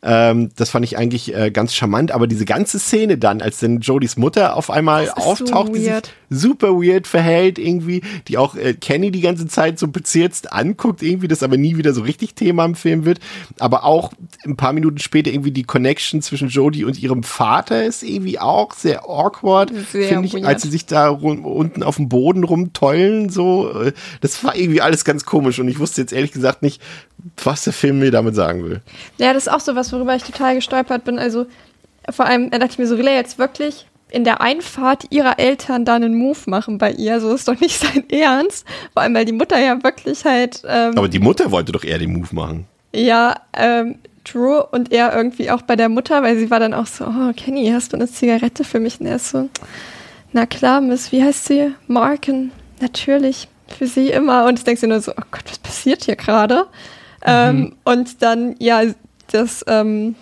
Ähm, 0.02 0.50
das 0.56 0.70
fand 0.70 0.84
ich 0.84 0.96
eigentlich 0.96 1.34
äh, 1.34 1.50
ganz 1.50 1.74
charmant, 1.74 2.12
aber 2.12 2.26
diese 2.26 2.44
ganze 2.44 2.78
Szene 2.78 3.18
dann, 3.18 3.42
als 3.42 3.58
dann 3.58 3.80
Jodys 3.80 4.16
Mutter 4.16 4.56
auf 4.56 4.70
einmal 4.70 5.04
ist 5.04 5.16
so 5.16 5.22
auftaucht, 5.22 5.74
die 5.74 5.80
sich 5.80 5.92
super 6.30 6.74
weird 6.74 7.06
verhält 7.06 7.58
irgendwie, 7.58 8.02
die 8.28 8.38
auch 8.38 8.54
äh, 8.54 8.74
Kenny 8.74 9.10
die 9.10 9.20
ganze 9.20 9.46
Zeit 9.46 9.78
so 9.78 9.88
bezirzt 9.88 10.52
anguckt 10.52 11.02
irgendwie, 11.02 11.26
das 11.28 11.42
aber 11.42 11.56
nie 11.56 11.76
wieder 11.76 11.92
so 11.94 12.02
richtig 12.02 12.34
Thema 12.34 12.64
im 12.64 12.74
Film 12.74 13.04
wird, 13.04 13.18
aber 13.58 13.84
auch 13.84 14.12
ein 14.44 14.56
paar 14.56 14.72
Minuten 14.72 14.98
später 14.98 15.30
irgendwie 15.30 15.50
die 15.50 15.64
Connection 15.64 16.22
zwischen 16.22 16.48
Jodie 16.48 16.84
und 16.84 16.98
ihrem 17.02 17.22
Vater 17.22 17.84
ist 17.84 18.02
irgendwie 18.02 18.38
auch 18.38 18.74
sehr 18.74 19.08
awkward, 19.08 19.72
finde 19.72 20.26
ich, 20.26 20.34
weird. 20.34 20.44
als 20.44 20.62
sie 20.62 20.70
sich 20.70 20.86
da 20.86 21.08
unten 21.08 21.82
auf 21.82 21.96
dem 21.96 22.08
Boden 22.08 22.44
rumtollen 22.44 23.30
so, 23.30 23.72
äh, 23.82 23.92
das 24.20 24.44
war 24.44 24.54
irgendwie 24.54 24.80
alles 24.80 25.04
ganz 25.04 25.24
komisch 25.24 25.58
und 25.58 25.68
ich 25.68 25.78
wusste 25.78 26.00
jetzt 26.00 26.12
ehrlich 26.12 26.32
gesagt 26.32 26.62
nicht, 26.62 26.80
was 27.42 27.64
der 27.64 27.72
Film 27.72 27.98
mir 27.98 28.10
damit 28.10 28.34
sagen 28.34 28.64
will. 28.64 28.80
Ja, 29.18 29.32
das 29.32 29.46
ist 29.46 29.52
auch 29.52 29.60
so 29.60 29.74
was, 29.74 29.92
worüber 29.92 30.14
ich 30.14 30.22
total 30.22 30.54
gestolpert 30.54 31.04
bin. 31.04 31.18
Also 31.18 31.46
vor 32.10 32.26
allem, 32.26 32.50
da 32.50 32.58
dachte 32.58 32.72
ich 32.72 32.78
mir 32.78 32.86
so, 32.86 32.98
will 32.98 33.06
er 33.06 33.14
jetzt 33.14 33.38
wirklich 33.38 33.86
in 34.10 34.24
der 34.24 34.40
Einfahrt 34.40 35.04
ihrer 35.10 35.38
Eltern 35.38 35.84
da 35.84 35.96
einen 35.96 36.14
Move 36.14 36.38
machen 36.46 36.78
bei 36.78 36.92
ihr? 36.92 37.20
So 37.20 37.34
ist 37.34 37.48
doch 37.48 37.58
nicht 37.60 37.78
sein 37.78 38.04
Ernst. 38.10 38.66
Vor 38.92 39.02
allem, 39.02 39.14
weil 39.14 39.24
die 39.24 39.32
Mutter 39.32 39.58
ja 39.58 39.82
wirklich 39.82 40.24
halt. 40.24 40.62
Ähm, 40.66 40.96
Aber 40.96 41.08
die 41.08 41.18
Mutter 41.18 41.50
wollte 41.50 41.72
doch 41.72 41.84
eher 41.84 41.98
den 41.98 42.12
Move 42.12 42.34
machen. 42.34 42.66
Ja, 42.94 43.34
ähm, 43.54 43.96
Drew 44.24 44.60
und 44.60 44.92
er 44.92 45.14
irgendwie 45.14 45.50
auch 45.50 45.62
bei 45.62 45.76
der 45.76 45.88
Mutter, 45.88 46.22
weil 46.22 46.38
sie 46.38 46.50
war 46.50 46.60
dann 46.60 46.74
auch 46.74 46.86
so, 46.86 47.04
oh, 47.04 47.32
Kenny, 47.36 47.70
hast 47.72 47.92
du 47.92 47.96
eine 47.96 48.08
Zigarette 48.08 48.64
für 48.64 48.80
mich? 48.80 49.00
Und 49.00 49.06
er 49.06 49.16
ist 49.16 49.30
so, 49.30 49.48
na 50.32 50.46
klar, 50.46 50.80
Miss, 50.80 51.12
wie 51.12 51.22
heißt 51.22 51.46
sie? 51.46 51.72
Marken, 51.86 52.52
natürlich, 52.80 53.48
für 53.78 53.86
sie 53.86 54.10
immer. 54.10 54.46
Und 54.46 54.58
ich 54.58 54.64
denke 54.64 54.86
nur 54.86 55.00
so, 55.00 55.12
oh 55.12 55.24
Gott, 55.30 55.44
was 55.46 55.58
passiert 55.58 56.04
hier 56.04 56.16
gerade? 56.16 56.66
Mhm. 57.20 57.26
Ähm, 57.26 57.76
und 57.84 58.22
dann, 58.22 58.56
ja, 58.58 58.82
das, 59.30 59.64
ähm, 59.66 60.14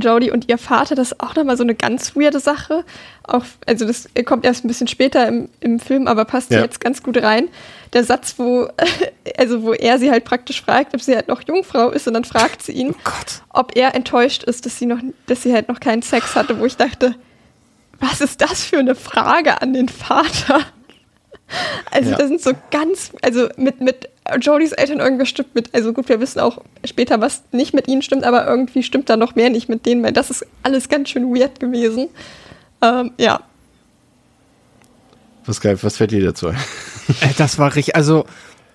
Jodie 0.00 0.30
und 0.30 0.48
ihr 0.48 0.58
Vater, 0.58 0.94
das 0.94 1.12
ist 1.12 1.20
auch 1.20 1.34
nochmal 1.34 1.56
so 1.56 1.62
eine 1.62 1.74
ganz 1.74 2.16
weirde 2.16 2.40
Sache. 2.40 2.84
Auch, 3.24 3.44
also 3.66 3.86
das 3.86 4.08
kommt 4.24 4.44
erst 4.44 4.64
ein 4.64 4.68
bisschen 4.68 4.88
später 4.88 5.26
im, 5.26 5.48
im 5.60 5.80
Film, 5.80 6.06
aber 6.06 6.24
passt 6.24 6.50
ja. 6.50 6.60
jetzt 6.60 6.80
ganz 6.80 7.02
gut 7.02 7.22
rein. 7.22 7.48
Der 7.92 8.04
Satz, 8.04 8.34
wo, 8.38 8.68
also 9.38 9.62
wo 9.62 9.72
er 9.72 9.98
sie 9.98 10.10
halt 10.10 10.24
praktisch 10.24 10.62
fragt, 10.62 10.94
ob 10.94 11.00
sie 11.00 11.14
halt 11.14 11.28
noch 11.28 11.42
Jungfrau 11.46 11.90
ist, 11.90 12.06
und 12.06 12.14
dann 12.14 12.24
fragt 12.24 12.62
sie 12.62 12.72
ihn, 12.72 12.94
oh 13.04 13.10
ob 13.50 13.76
er 13.76 13.94
enttäuscht 13.94 14.44
ist, 14.44 14.66
dass 14.66 14.78
sie 14.78 14.86
noch, 14.86 14.98
dass 15.26 15.42
sie 15.42 15.52
halt 15.52 15.68
noch 15.68 15.80
keinen 15.80 16.02
Sex 16.02 16.34
hatte, 16.34 16.58
wo 16.58 16.66
ich 16.66 16.76
dachte, 16.76 17.14
was 18.00 18.20
ist 18.20 18.40
das 18.40 18.64
für 18.64 18.78
eine 18.78 18.94
Frage 18.94 19.60
an 19.60 19.72
den 19.72 19.88
Vater? 19.88 20.60
Also, 21.90 22.10
ja. 22.10 22.16
das 22.16 22.28
sind 22.28 22.40
so 22.40 22.52
ganz, 22.70 23.12
also 23.22 23.48
mit, 23.56 23.80
mit 23.80 24.08
Jodys 24.40 24.72
Eltern 24.72 25.00
irgendwas 25.00 25.28
stimmt 25.28 25.54
mit, 25.54 25.74
also 25.74 25.92
gut, 25.92 26.08
wir 26.08 26.20
wissen 26.20 26.40
auch 26.40 26.58
später, 26.84 27.20
was 27.20 27.42
nicht 27.52 27.74
mit 27.74 27.88
ihnen 27.88 28.02
stimmt, 28.02 28.24
aber 28.24 28.46
irgendwie 28.46 28.82
stimmt 28.82 29.08
da 29.08 29.16
noch 29.16 29.34
mehr 29.34 29.50
nicht 29.50 29.68
mit 29.68 29.86
denen, 29.86 30.02
weil 30.02 30.12
das 30.12 30.30
ist 30.30 30.46
alles 30.62 30.88
ganz 30.88 31.10
schön 31.10 31.34
weird 31.34 31.60
gewesen. 31.60 32.08
Ähm, 32.82 33.12
ja. 33.18 33.40
Was 35.46 35.60
geil, 35.60 35.78
was 35.80 35.96
fällt 35.96 36.10
dir 36.10 36.24
dazu 36.24 36.48
ein? 36.48 36.56
Äh, 37.22 37.32
das 37.38 37.58
war 37.58 37.74
richtig, 37.74 37.96
also 37.96 38.26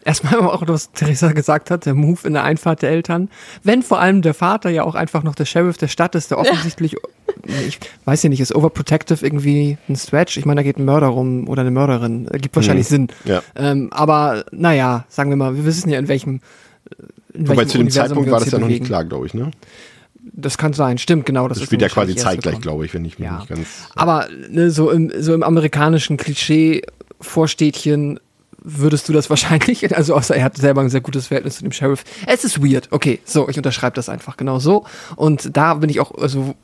erstmal 0.06 0.40
auch, 0.42 0.64
was 0.68 0.92
Theresa 0.92 1.32
gesagt 1.32 1.72
hat, 1.72 1.86
der 1.86 1.94
Move 1.94 2.28
in 2.28 2.34
der 2.34 2.44
Einfahrt 2.44 2.82
der 2.82 2.90
Eltern. 2.90 3.30
Wenn 3.64 3.84
vor 3.84 4.00
allem 4.00 4.22
der 4.22 4.34
Vater 4.34 4.72
ja 4.72 4.84
auch 4.84 4.96
einfach 4.96 5.22
noch 5.22 5.36
der 5.36 5.46
Sheriff 5.46 5.78
der 5.78 5.88
Stadt 5.88 6.16
ist, 6.16 6.32
der 6.32 6.40
offensichtlich, 6.40 6.94
ja. 6.94 7.00
Ich 7.46 7.80
weiß 8.06 8.24
ja 8.24 8.30
nicht, 8.30 8.40
ist 8.40 8.56
overprotective 8.56 9.26
irgendwie 9.26 9.78
ein 9.90 9.96
Stretch? 9.96 10.38
Ich 10.38 10.46
meine, 10.46 10.60
da 10.60 10.64
geht 10.64 10.78
ein 10.78 10.86
Mörder 10.86 11.08
rum 11.08 11.48
oder 11.48 11.62
eine 11.62 11.72
Mörderin. 11.72 12.28
Gibt 12.34 12.56
wahrscheinlich 12.56 12.88
mhm. 12.88 12.90
Sinn. 12.90 13.08
Ja. 13.26 13.44
Ähm, 13.56 13.90
aber 13.92 14.46
naja, 14.52 15.06
sagen 15.10 15.30
wir 15.30 15.38
mal, 15.38 15.56
wir 15.56 15.66
wissen 15.66 15.90
ja, 15.90 16.00
in 16.00 16.08
welchem. 16.08 16.42
In 17.34 17.48
Wobei 17.48 17.58
welchem 17.58 17.70
zu 17.70 17.78
dem 17.78 17.88
Universum 17.88 18.08
Zeitpunkt 18.08 18.32
war 18.32 18.40
das 18.40 18.52
ja 18.52 18.60
noch 18.60 18.68
nicht 18.68 18.86
klar, 18.86 19.04
glaube 19.04 19.26
ich, 19.26 19.34
ne? 19.34 19.52
Das 20.32 20.58
kann 20.58 20.74
sein, 20.74 20.98
stimmt, 20.98 21.26
genau. 21.26 21.48
Das, 21.48 21.58
das 21.58 21.66
spielt 21.66 21.82
ja 21.82 21.90
quasi 21.90 22.16
zeitgleich, 22.16 22.62
glaube 22.62 22.86
ich, 22.86 22.94
wenn 22.94 23.04
ich 23.04 23.20
mich 23.20 23.28
ja. 23.28 23.40
nicht 23.40 23.50
ganz. 23.50 23.68
Aber 23.96 24.28
ne, 24.50 24.72
so, 24.72 24.90
im, 24.90 25.12
so 25.20 25.34
im 25.34 25.44
amerikanischen 25.44 26.16
Klischee-Vorstädtchen 26.16 28.20
würdest 28.64 29.10
du 29.10 29.14
das 29.14 29.30
wahrscheinlich, 29.30 29.96
also 29.96 30.16
außer 30.16 30.36
er 30.36 30.46
hat 30.46 30.58
selber 30.58 30.82
ein 30.82 30.90
sehr 30.90 31.02
gutes 31.02 31.28
Verhältnis 31.28 31.58
zu 31.58 31.64
dem 31.64 31.72
Sheriff. 31.72 32.04
Es 32.26 32.44
ist 32.44 32.64
weird. 32.64 32.88
Okay, 32.92 33.20
so, 33.26 33.50
ich 33.50 33.58
unterschreibe 33.58 33.96
das 33.96 34.10
einfach 34.10 34.38
genau 34.38 34.60
so. 34.60 34.86
Und 35.16 35.56
da 35.56 35.76
bin 35.76 35.90
ich 35.90 36.00
auch, 36.00 36.18
also 36.18 36.56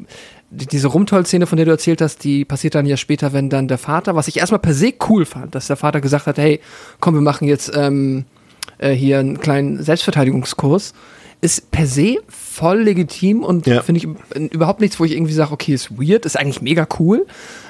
diese 0.52 0.88
Rumtoll-Szene, 0.88 1.46
von 1.46 1.58
der 1.58 1.66
du 1.66 1.72
erzählt 1.72 2.02
hast, 2.02 2.24
die 2.24 2.44
passiert 2.44 2.76
dann 2.76 2.86
ja 2.86 2.98
später, 2.98 3.34
wenn 3.34 3.50
dann 3.50 3.68
der 3.68 3.78
Vater, 3.78 4.16
was 4.16 4.28
ich 4.28 4.38
erstmal 4.38 4.60
per 4.60 4.74
se 4.74 4.94
cool 5.08 5.26
fand, 5.26 5.54
dass 5.54 5.68
der 5.68 5.76
Vater 5.76 6.02
gesagt 6.02 6.28
hat, 6.28 6.38
hey, 6.38 6.60
komm, 7.00 7.14
wir 7.14 7.22
machen 7.22 7.48
jetzt 7.48 7.72
ähm, 7.76 8.26
äh, 8.80 8.92
hier 8.92 9.20
einen 9.20 9.40
kleinen 9.40 9.84
Selbstverteidigungskurs, 9.84 10.94
ist 11.42 11.72
per 11.72 11.86
se 11.86 12.18
voll 12.28 12.82
legitim 12.82 13.44
und 13.44 13.68
ja. 13.68 13.82
finde 13.82 14.00
ich 14.00 14.52
überhaupt 14.52 14.82
nichts, 14.82 15.00
wo 15.00 15.06
ich 15.06 15.14
irgendwie 15.14 15.34
sage, 15.34 15.52
okay, 15.52 15.74
ist 15.74 15.92
weird, 15.92 16.26
ist 16.26 16.38
eigentlich 16.38 16.62
mega 16.62 16.88
cool. 17.00 17.26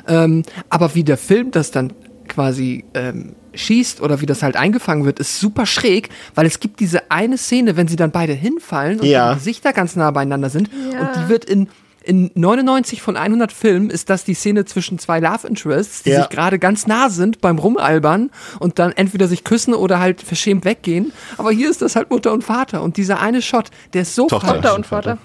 Ähm, 0.08 0.44
aber 0.70 0.96
wie 0.96 1.04
der 1.04 1.18
Film 1.18 1.52
das 1.52 1.72
dann 1.72 1.94
quasi 2.28 2.86
ähm, 2.94 3.36
schießt 3.54 4.02
oder 4.02 4.22
wie 4.22 4.26
das 4.26 4.42
halt 4.42 4.56
eingefangen 4.56 5.06
wird, 5.06 5.20
ist 5.20 5.40
super 5.40 5.66
schräg, 5.66 6.10
weil 6.34 6.46
es 6.46 6.60
gibt 6.60 6.80
diese 6.80 7.12
eine 7.12 7.38
Szene, 7.38 7.76
wenn 7.76 7.88
sie 7.88 7.96
dann 7.96 8.12
beide 8.12 8.34
hinfallen 8.34 9.02
und 9.02 9.08
ja. 9.08 9.34
die 9.34 9.40
Gesichter 9.40 9.74
ganz 9.74 9.96
nah 9.96 10.10
beieinander 10.12 10.50
sind 10.50 10.70
ja. 10.94 11.02
und 11.02 11.10
die 11.16 11.30
wird 11.30 11.46
in 11.46 11.68
in 12.10 12.32
99 12.34 13.03
von 13.03 13.16
100 13.16 13.51
Filmen 13.51 13.91
ist 13.91 14.10
das 14.10 14.24
die 14.24 14.34
Szene 14.34 14.66
zwischen 14.66 14.97
zwei 14.97 15.20
Love 15.20 15.47
Interests, 15.47 16.01
die 16.01 16.10
ja. 16.10 16.22
sich 16.22 16.30
gerade 16.30 16.57
ganz 16.57 16.88
nah 16.88 17.10
sind 17.10 17.39
beim 17.39 17.60
Rumalbern 17.60 18.32
und 18.60 18.80
dann 18.80 18.91
entweder 18.93 19.28
sich 19.28 19.43
küssen 19.43 19.76
oder 19.76 19.99
halt 19.99 20.22
verschämt 20.22 20.66
weggehen. 20.66 21.14
Aber 21.38 21.51
hier 21.51 21.70
ist 21.70 21.84
das 21.84 21.95
halt 21.95 22.10
Mutter 22.10 22.34
und 22.34 22.43
Vater 22.43 22.82
und 22.82 22.97
dieser 22.97 23.20
eine 23.20 23.43
Shot, 23.43 23.70
der 23.93 24.01
ist 24.01 24.16
so 24.16 24.28
Tochter. 24.28 24.55
Mutter 24.55 24.76
und 24.76 24.88
Vater. 24.88 25.20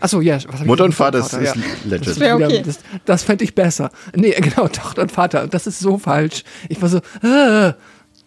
Achso, 0.00 0.20
ja. 0.20 0.38
Mutter 0.64 0.84
und 0.84 0.92
Vater, 0.92 1.22
Vater 1.22 1.40
ist, 1.40 1.54
ja. 1.54 1.62
legit. 1.84 2.20
Das, 2.20 2.32
okay. 2.32 2.62
das, 2.66 2.78
das 3.04 3.22
fände 3.22 3.44
ich 3.44 3.54
besser. 3.54 3.92
Nee, 4.14 4.30
genau, 4.40 4.66
Tochter 4.66 5.02
und 5.02 5.12
Vater. 5.12 5.46
Das 5.46 5.68
ist 5.68 5.78
so 5.78 5.98
falsch. 5.98 6.42
Ich 6.68 6.82
war 6.82 6.88
so, 6.88 6.98
äh, 7.22 7.72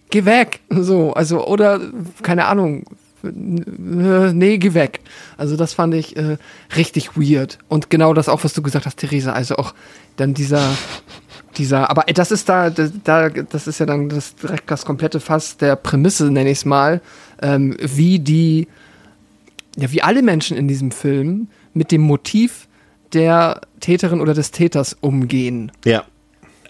geh 0.09 0.23
weg. 0.23 0.61
So, 0.69 1.13
also, 1.13 1.45
oder, 1.45 1.81
keine 2.23 2.45
Ahnung, 2.45 2.85
nee, 3.23 4.57
geh 4.57 4.73
weg. 4.73 5.01
Also 5.37 5.55
das 5.55 5.73
fand 5.73 5.93
ich 5.93 6.15
äh, 6.17 6.37
richtig 6.75 7.17
weird. 7.17 7.59
Und 7.67 7.89
genau 7.89 8.13
das 8.13 8.29
auch, 8.29 8.43
was 8.43 8.53
du 8.53 8.61
gesagt 8.61 8.85
hast, 8.85 8.97
Theresa. 8.97 9.33
Also 9.33 9.55
auch 9.57 9.73
dann 10.17 10.33
dieser, 10.33 10.75
dieser, 11.57 11.89
aber 11.89 12.03
das 12.13 12.31
ist 12.31 12.49
da, 12.49 12.69
da, 12.69 13.29
das 13.29 13.67
ist 13.67 13.79
ja 13.79 13.85
dann 13.85 14.09
das, 14.09 14.35
direkt 14.35 14.69
das 14.69 14.85
komplette 14.85 15.19
Fass 15.19 15.57
der 15.57 15.75
Prämisse, 15.75 16.31
nenne 16.31 16.49
ich 16.49 16.59
es 16.59 16.65
mal, 16.65 17.01
ähm, 17.41 17.75
wie 17.79 18.19
die, 18.19 18.67
ja, 19.75 19.91
wie 19.91 20.01
alle 20.01 20.21
Menschen 20.21 20.57
in 20.57 20.67
diesem 20.67 20.91
Film 20.91 21.47
mit 21.73 21.91
dem 21.91 22.01
Motiv 22.01 22.67
der 23.13 23.61
Täterin 23.79 24.21
oder 24.21 24.33
des 24.33 24.51
Täters 24.51 24.97
umgehen. 24.99 25.71
Ja. 25.85 26.03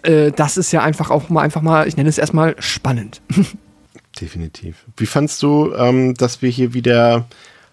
Äh, 0.04 0.32
das 0.32 0.58
ist 0.58 0.72
ja 0.72 0.82
einfach 0.82 1.10
auch 1.10 1.30
mal, 1.30 1.42
einfach 1.42 1.62
mal, 1.62 1.88
ich 1.88 1.98
nenne 1.98 2.10
es 2.10 2.18
erstmal 2.18 2.56
spannend. 2.60 3.22
Definitiv. 4.20 4.86
Wie 4.96 5.06
fandst 5.06 5.44
du, 5.44 5.74
ähm, 5.76 6.14
dass 6.16 6.42
wir 6.42 6.50
hier 6.50 6.74
wieder 6.74 7.28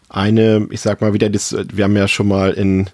eine, 0.09 0.67
ich 0.71 0.81
sag 0.81 1.01
mal 1.01 1.13
wieder, 1.13 1.31
das, 1.31 1.57
wir 1.73 1.85
haben 1.85 1.97
ja 1.97 2.09
schon 2.09 2.29
mal 2.29 2.53
in 2.53 2.91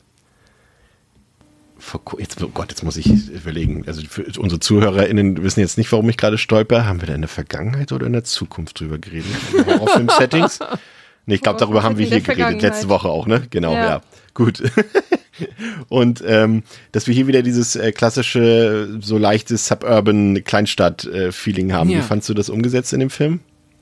jetzt, 2.18 2.42
oh 2.42 2.48
Gott, 2.48 2.70
jetzt 2.70 2.82
muss 2.82 2.96
ich 2.96 3.30
überlegen. 3.30 3.84
Also 3.86 4.02
unsere 4.38 4.60
ZuhörerInnen 4.60 5.42
wissen 5.42 5.60
jetzt 5.60 5.78
nicht, 5.78 5.90
warum 5.90 6.08
ich 6.08 6.16
gerade 6.16 6.38
stolper. 6.38 6.84
Haben 6.84 7.00
wir 7.00 7.08
da 7.08 7.14
in 7.14 7.22
der 7.22 7.28
Vergangenheit 7.28 7.90
oder 7.92 8.06
in 8.06 8.12
der 8.12 8.24
Zukunft 8.24 8.80
drüber 8.80 8.98
geredet? 8.98 9.26
Horrorfilm-Settings? 9.66 10.60
Nee, 11.30 11.36
ich 11.36 11.42
glaube, 11.42 11.60
darüber 11.60 11.84
haben 11.84 11.96
wir 11.96 12.06
hier 12.06 12.20
geredet, 12.20 12.60
letzte 12.60 12.88
Woche 12.88 13.08
auch, 13.08 13.28
ne? 13.28 13.46
Genau, 13.50 13.72
ja. 13.72 13.84
ja. 13.84 14.00
Gut. 14.34 14.64
Und 15.88 16.24
ähm, 16.26 16.64
dass 16.90 17.06
wir 17.06 17.14
hier 17.14 17.28
wieder 17.28 17.42
dieses 17.42 17.76
äh, 17.76 17.92
klassische, 17.92 18.98
so 19.00 19.16
leichtes 19.16 19.68
Suburban 19.68 20.42
Kleinstadt-Feeling 20.42 21.72
haben. 21.72 21.88
Ja. 21.88 21.98
Wie 21.98 22.02
fandst 22.02 22.28
du 22.28 22.34
das 22.34 22.50
umgesetzt 22.50 22.92
in 22.92 22.98
dem 22.98 23.10
Film? 23.10 23.38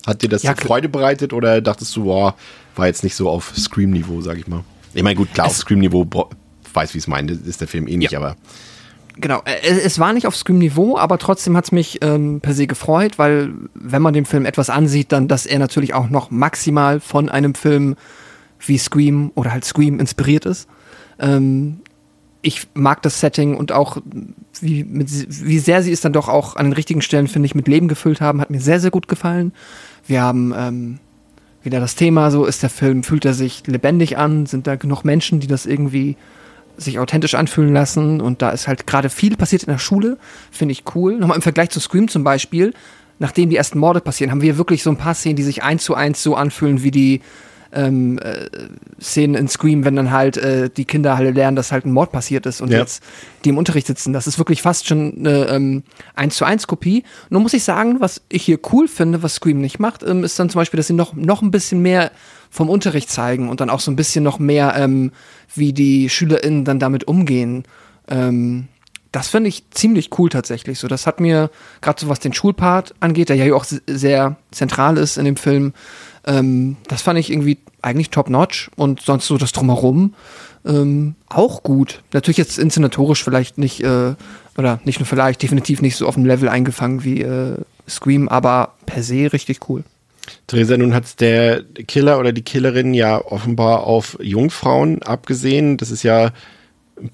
Hat 0.07 0.21
dir 0.21 0.29
das 0.29 0.43
ja, 0.43 0.55
Freude 0.55 0.91
bereitet 0.91 1.33
oder 1.33 1.63
dachtest 1.63 1.97
du, 1.97 2.05
boah, 2.05 2.35
war 2.77 2.87
jetzt 2.87 3.03
nicht 3.03 3.15
so 3.15 3.31
auf 3.31 3.55
Scream-Niveau, 3.57 4.21
sag 4.21 4.37
ich 4.37 4.47
mal? 4.47 4.63
Ich 4.93 5.03
meine, 5.03 5.17
gut, 5.17 5.33
klar, 5.33 5.47
es 5.47 5.55
auf 5.55 5.59
Scream-Niveau 5.61 6.07
weiß, 6.75 6.93
wie 6.93 6.99
es 6.99 7.07
meint, 7.07 7.31
ist 7.31 7.63
der 7.63 7.69
Film 7.69 7.89
eh 7.89 7.97
nicht, 7.97 8.13
ja. 8.13 8.19
aber 8.19 8.37
genau, 9.21 9.43
äh, 9.45 9.69
es 9.69 9.99
war 9.99 10.13
nicht 10.13 10.27
auf 10.27 10.37
Scream-Niveau, 10.37 10.99
aber 10.99 11.19
trotzdem 11.19 11.57
hat 11.57 11.67
es 11.67 11.73
mich 11.73 11.99
ähm, 12.03 12.41
per 12.41 12.55
se 12.55 12.67
gefreut, 12.67 13.19
weil 13.19 13.53
wenn 13.75 14.03
man 14.03 14.15
dem 14.15 14.25
Film 14.25 14.47
etwas 14.47 14.71
ansieht, 14.71 15.13
dann, 15.13 15.29
dass 15.29 15.47
er 15.47 15.59
natürlich 15.59 15.95
auch 15.95 16.09
noch 16.09 16.31
maximal 16.31 17.01
von 17.01 17.29
einem 17.29 17.55
Film 17.55 17.97
wie 18.61 18.79
Scream 18.79 19.31
oder 19.35 19.53
halt 19.53 19.65
Scream 19.65 20.01
inspiriert 20.01 20.47
ist. 20.47 20.69
Ähm, 21.19 21.81
ich 22.41 22.69
mag 22.75 23.03
das 23.03 23.21
Setting 23.21 23.57
und 23.57 23.73
auch, 23.73 23.99
wie, 24.61 24.85
mit, 24.85 25.09
wie 25.45 25.59
sehr 25.59 25.83
sie 25.83 25.93
es 25.93 26.01
dann 26.01 26.13
doch 26.13 26.29
auch 26.29 26.57
an 26.57 26.67
den 26.67 26.73
richtigen 26.73 27.03
Stellen, 27.03 27.29
finde 27.29 27.47
ich, 27.47 27.55
mit 27.55 27.69
Leben 27.69 27.89
gefüllt 27.89 28.21
haben, 28.21 28.41
hat 28.41 28.51
mir 28.51 28.61
sehr, 28.61 28.81
sehr 28.81 28.91
gut 28.91 29.09
gefallen. 29.09 29.53
Wir 30.07 30.23
haben 30.23 30.55
ähm, 30.57 30.99
wieder 31.63 31.81
das 31.81 31.97
Thema, 31.97 32.31
so 32.31 32.45
ist 32.45 32.63
der 32.63 32.71
Film, 32.71 33.03
fühlt 33.03 33.25
er 33.25 33.35
sich 33.35 33.67
lebendig 33.67 34.17
an, 34.17 34.47
sind 34.47 34.67
da 34.67 34.77
genug 34.77 35.05
Menschen, 35.05 35.41
die 35.41 35.49
das 35.49 35.67
irgendwie 35.67 36.17
sich 36.79 36.99
authentisch 36.99 37.35
anfühlen 37.35 37.75
lassen 37.75 38.21
und 38.21 38.41
da 38.41 38.51
ist 38.51 38.69
halt 38.69 38.87
gerade 38.87 39.11
viel 39.11 39.37
passiert 39.37 39.65
in 39.65 39.73
der 39.73 39.79
Schule, 39.79 40.17
finde 40.51 40.73
ich 40.73 40.85
cool. 40.95 41.19
Nochmal 41.19 41.37
im 41.37 41.43
Vergleich 41.43 41.71
zu 41.71 41.81
Scream 41.81 42.09
zum 42.09 42.25
Beispiel, 42.25 42.73
nachdem 43.19 43.51
die 43.51 43.57
ersten 43.57 43.79
Morde 43.79 44.01
passieren, 44.01 44.31
haben 44.31 44.43
wir 44.43 44.59
wirklich 44.59 44.83
so 44.83 44.91
ein 44.91 44.97
paar 44.97 45.15
Szenen, 45.15 45.37
die 45.37 45.43
sich 45.43 45.63
eins 45.63 45.85
zu 45.85 45.95
eins 45.95 46.23
so 46.23 46.35
anfühlen 46.37 46.83
wie 46.83 46.91
die 46.91 47.21
ähm, 47.73 48.19
äh, 48.19 48.49
Szenen 49.01 49.35
in 49.35 49.49
Scream, 49.49 49.85
wenn 49.85 49.97
dann 49.97 50.11
halt 50.11 50.37
äh, 50.37 50.71
die 50.71 50.85
Kinder 50.85 51.15
alle 51.15 51.33
lernen, 51.33 51.57
dass 51.57 51.73
halt 51.73 51.85
ein 51.85 51.93
Mord 51.93 52.13
passiert 52.13 52.47
ist 52.47 52.61
und 52.61 52.71
ja. 52.71 52.79
jetzt 52.79 53.03
die 53.45 53.51
im 53.51 53.59
Unterricht 53.59 53.87
sitzen. 53.87 54.13
Das 54.13 54.27
ist 54.27 54.39
wirklich 54.39 54.63
fast 54.63 54.87
schon 54.87 55.17
eine 55.19 55.49
ähm, 55.49 55.83
1 56.15 56.37
zu 56.37 56.45
1 56.45 56.67
Kopie. 56.67 57.05
Nur 57.29 57.43
muss 57.43 57.53
ich 57.53 57.65
sagen, 57.65 58.01
was 58.01 58.23
ich 58.31 58.43
hier 58.43 58.59
cool 58.73 58.89
finde, 58.89 59.23
was 59.23 59.35
Scream 59.35 59.61
nicht 59.61 59.79
macht, 59.79 60.03
ähm, 60.03 60.25
ist 60.25 60.39
dann 60.39 60.49
zum 60.49 60.61
Beispiel, 60.61 60.79
dass 60.79 60.87
sie 60.87 60.95
noch, 60.95 61.13
noch 61.13 61.43
ein 61.43 61.51
bisschen 61.51 61.83
mehr 61.83 62.11
vom 62.51 62.69
Unterricht 62.69 63.11
zeigen 63.11 63.49
und 63.49 63.61
dann 63.61 63.71
auch 63.71 63.81
so 63.81 63.91
ein 63.91 63.97
bisschen 63.97 64.25
noch 64.25 64.39
mehr, 64.39 64.75
ähm, 64.77 65.13
wie 65.55 65.73
die 65.73 66.09
SchülerInnen 66.09 66.65
dann 66.65 66.79
damit 66.79 67.05
umgehen. 67.05 67.65
Ähm, 68.09 68.69
das 69.13 69.29
finde 69.29 69.49
ich 69.49 69.71
ziemlich 69.71 70.11
cool 70.19 70.29
tatsächlich. 70.29 70.79
So, 70.79 70.89
das 70.89 71.07
hat 71.07 71.21
mir 71.21 71.51
gerade 71.81 72.01
so 72.01 72.09
was 72.09 72.21
den 72.21 72.33
Schulpart 72.33 72.95
angeht, 73.01 73.31
der 73.31 73.37
ja 73.37 73.55
auch 73.55 73.65
sehr 73.87 74.37
zentral 74.51 74.99
ist 74.99 75.17
in 75.17 75.25
dem 75.25 75.37
Film. 75.37 75.73
Ähm, 76.27 76.77
das 76.89 77.03
fand 77.03 77.19
ich 77.19 77.31
irgendwie 77.31 77.59
eigentlich 77.81 78.11
top 78.11 78.29
notch 78.29 78.71
und 78.77 79.01
sonst 79.01 79.27
so 79.27 79.39
das 79.39 79.53
drumherum 79.53 80.15
ähm, 80.65 81.15
auch 81.29 81.63
gut. 81.63 82.03
Natürlich 82.13 82.37
jetzt 82.37 82.59
inszenatorisch 82.59 83.23
vielleicht 83.23 83.59
nicht 83.59 83.83
äh, 83.83 84.15
oder 84.57 84.81
nicht 84.85 85.01
nur 85.01 85.07
vielleicht 85.07 85.43
definitiv 85.43 85.81
nicht 85.83 85.97
so 85.97 86.07
auf 86.07 86.15
dem 86.15 86.27
Level 86.27 86.49
eingefangen 86.49 87.05
wie 87.05 87.23
äh, 87.23 87.57
Scream, 87.89 88.29
aber 88.29 88.75
per 88.87 89.03
se 89.03 89.33
richtig 89.33 89.69
cool. 89.69 89.85
Theresa, 90.47 90.77
nun 90.77 90.95
hat 90.95 91.21
der 91.21 91.63
Killer 91.87 92.19
oder 92.19 92.33
die 92.33 92.43
Killerin 92.43 92.95
ja 92.95 93.25
offenbar 93.25 93.85
auf 93.85 94.19
Jungfrauen 94.21 95.03
abgesehen. 95.03 95.77
Das 95.77 95.91
ist 95.91 96.03
ja 96.03 96.33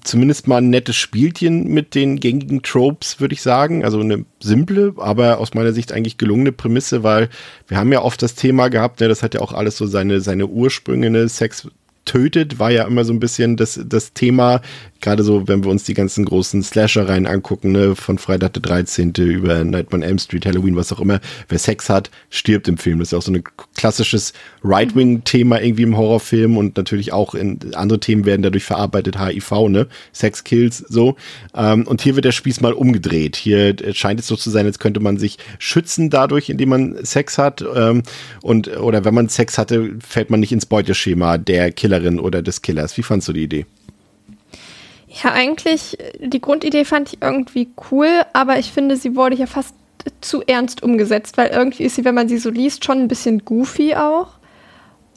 zumindest 0.03 0.47
mal 0.47 0.57
ein 0.57 0.69
nettes 0.69 0.95
Spielchen 0.95 1.67
mit 1.67 1.95
den 1.95 2.19
gängigen 2.19 2.61
Tropes, 2.61 3.19
würde 3.19 3.33
ich 3.33 3.41
sagen. 3.41 3.83
Also 3.83 3.99
eine 3.99 4.25
simple, 4.39 4.93
aber 4.97 5.39
aus 5.39 5.53
meiner 5.53 5.73
Sicht 5.73 5.91
eigentlich 5.91 6.17
gelungene 6.17 6.51
Prämisse, 6.51 7.03
weil 7.03 7.29
wir 7.67 7.77
haben 7.77 7.91
ja 7.91 8.01
oft 8.01 8.21
das 8.21 8.35
Thema 8.35 8.69
gehabt, 8.69 8.99
ne, 8.99 9.07
das 9.07 9.23
hat 9.23 9.33
ja 9.33 9.41
auch 9.41 9.53
alles 9.53 9.77
so 9.77 9.85
seine, 9.85 10.21
seine 10.21 10.47
Ursprünge, 10.47 11.09
ne, 11.09 11.27
Sex 11.29 11.67
tötet, 12.05 12.59
war 12.59 12.71
ja 12.71 12.85
immer 12.85 13.03
so 13.03 13.13
ein 13.13 13.19
bisschen 13.19 13.57
das, 13.57 13.79
das 13.85 14.13
Thema, 14.13 14.61
gerade 15.05 15.23
so, 15.23 15.47
wenn 15.47 15.63
wir 15.63 15.69
uns 15.69 15.83
die 15.83 15.93
ganzen 15.93 16.25
großen 16.25 16.63
Slasher-Reihen 16.63 17.27
angucken, 17.27 17.71
ne, 17.71 17.95
von 17.95 18.17
Freitag 18.17 18.53
der 18.53 18.63
13. 18.63 19.13
über 19.13 19.63
Nightmare 19.63 20.01
on 20.01 20.01
Elm 20.01 20.17
Street, 20.17 20.47
Halloween, 20.47 20.75
was 20.75 20.91
auch 20.91 20.99
immer, 20.99 21.21
wer 21.47 21.59
Sex 21.59 21.89
hat, 21.89 22.09
stirbt 22.31 22.67
im 22.67 22.77
Film. 22.77 22.97
Das 22.97 23.09
ist 23.09 23.11
ja 23.11 23.19
auch 23.19 23.21
so 23.21 23.31
ein 23.31 23.43
klassisches 23.75 24.33
Right-Wing-Thema 24.63 25.61
irgendwie 25.61 25.83
im 25.83 25.95
Horrorfilm 25.95 26.57
und 26.57 26.75
natürlich 26.75 27.13
auch 27.13 27.35
in 27.35 27.59
andere 27.75 27.99
Themen 27.99 28.25
werden 28.25 28.41
dadurch 28.41 28.63
verarbeitet, 28.63 29.19
HIV, 29.19 29.69
ne, 29.69 29.87
Sex 30.11 30.43
Kills, 30.43 30.79
so. 30.79 31.15
Ähm, 31.53 31.85
und 31.85 32.01
hier 32.01 32.15
wird 32.15 32.25
der 32.25 32.31
Spieß 32.31 32.61
mal 32.61 32.73
umgedreht. 32.73 33.35
Hier 33.35 33.75
scheint 33.93 34.19
es 34.19 34.25
so 34.25 34.35
zu 34.35 34.49
sein, 34.49 34.65
als 34.65 34.79
könnte 34.79 35.01
man 35.01 35.17
sich 35.17 35.37
schützen 35.59 36.09
dadurch, 36.09 36.49
indem 36.49 36.69
man 36.69 37.05
Sex 37.05 37.37
hat, 37.37 37.63
ähm, 37.75 38.01
und, 38.41 38.75
oder 38.77 39.05
wenn 39.05 39.13
man 39.13 39.29
Sex 39.29 39.59
hatte, 39.59 39.91
fällt 39.99 40.31
man 40.31 40.39
nicht 40.39 40.51
ins 40.51 40.65
Beuteschema 40.65 41.37
der 41.37 41.71
Killerin 41.71 42.19
oder 42.19 42.41
des 42.41 42.63
Killers. 42.63 42.97
Wie 42.97 43.03
fandst 43.03 43.27
du 43.27 43.33
die 43.33 43.43
Idee? 43.43 43.65
Ja, 45.23 45.31
eigentlich, 45.31 45.97
die 46.19 46.41
Grundidee 46.41 46.83
fand 46.83 47.13
ich 47.13 47.21
irgendwie 47.21 47.69
cool, 47.89 48.09
aber 48.33 48.59
ich 48.59 48.71
finde, 48.71 48.97
sie 48.97 49.15
wurde 49.15 49.35
ja 49.35 49.45
fast 49.45 49.73
zu 50.19 50.43
ernst 50.45 50.83
umgesetzt, 50.83 51.37
weil 51.37 51.51
irgendwie 51.51 51.83
ist 51.83 51.95
sie, 51.95 52.03
wenn 52.03 52.15
man 52.15 52.27
sie 52.27 52.37
so 52.37 52.49
liest, 52.49 52.83
schon 52.83 52.99
ein 52.99 53.07
bisschen 53.07 53.45
goofy 53.45 53.95
auch. 53.95 54.27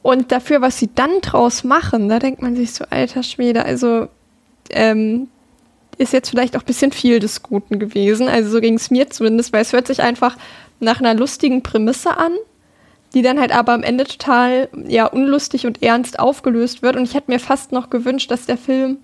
Und 0.02 0.30
dafür, 0.30 0.60
was 0.60 0.78
sie 0.78 0.88
dann 0.94 1.20
draus 1.20 1.64
machen, 1.64 2.08
da 2.08 2.20
denkt 2.20 2.40
man 2.42 2.54
sich 2.54 2.72
so, 2.72 2.84
alter 2.88 3.24
Schwede, 3.24 3.64
also 3.64 4.06
ähm, 4.70 5.28
ist 5.98 6.12
jetzt 6.12 6.30
vielleicht 6.30 6.56
auch 6.56 6.62
ein 6.62 6.66
bisschen 6.66 6.92
viel 6.92 7.18
des 7.18 7.42
Guten 7.42 7.80
gewesen. 7.80 8.28
Also 8.28 8.50
so 8.50 8.60
ging 8.60 8.74
es 8.74 8.90
mir 8.90 9.10
zumindest, 9.10 9.52
weil 9.52 9.62
es 9.62 9.72
hört 9.72 9.88
sich 9.88 10.00
einfach 10.00 10.36
nach 10.78 11.00
einer 11.00 11.14
lustigen 11.14 11.62
Prämisse 11.62 12.16
an, 12.16 12.32
die 13.14 13.22
dann 13.22 13.40
halt 13.40 13.50
aber 13.52 13.72
am 13.72 13.82
Ende 13.82 14.04
total 14.04 14.68
ja 14.86 15.06
unlustig 15.06 15.66
und 15.66 15.82
ernst 15.82 16.20
aufgelöst 16.20 16.82
wird. 16.82 16.96
Und 16.96 17.02
ich 17.02 17.14
hätte 17.14 17.32
mir 17.32 17.40
fast 17.40 17.72
noch 17.72 17.90
gewünscht, 17.90 18.30
dass 18.30 18.46
der 18.46 18.58
Film 18.58 18.98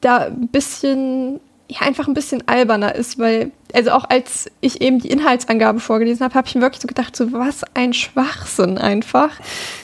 da 0.00 0.26
ein 0.26 0.48
bisschen, 0.48 1.40
ja, 1.68 1.80
einfach 1.80 2.08
ein 2.08 2.14
bisschen 2.14 2.46
alberner 2.46 2.94
ist, 2.94 3.18
weil, 3.18 3.52
also 3.72 3.90
auch 3.90 4.04
als 4.08 4.50
ich 4.60 4.80
eben 4.80 4.98
die 4.98 5.10
Inhaltsangabe 5.10 5.80
vorgelesen 5.80 6.24
habe, 6.24 6.34
habe 6.34 6.48
ich 6.48 6.54
mir 6.54 6.62
wirklich 6.62 6.82
so 6.82 6.88
gedacht, 6.88 7.16
so 7.16 7.32
was 7.32 7.62
ein 7.74 7.92
Schwachsinn 7.92 8.78
einfach. 8.78 9.30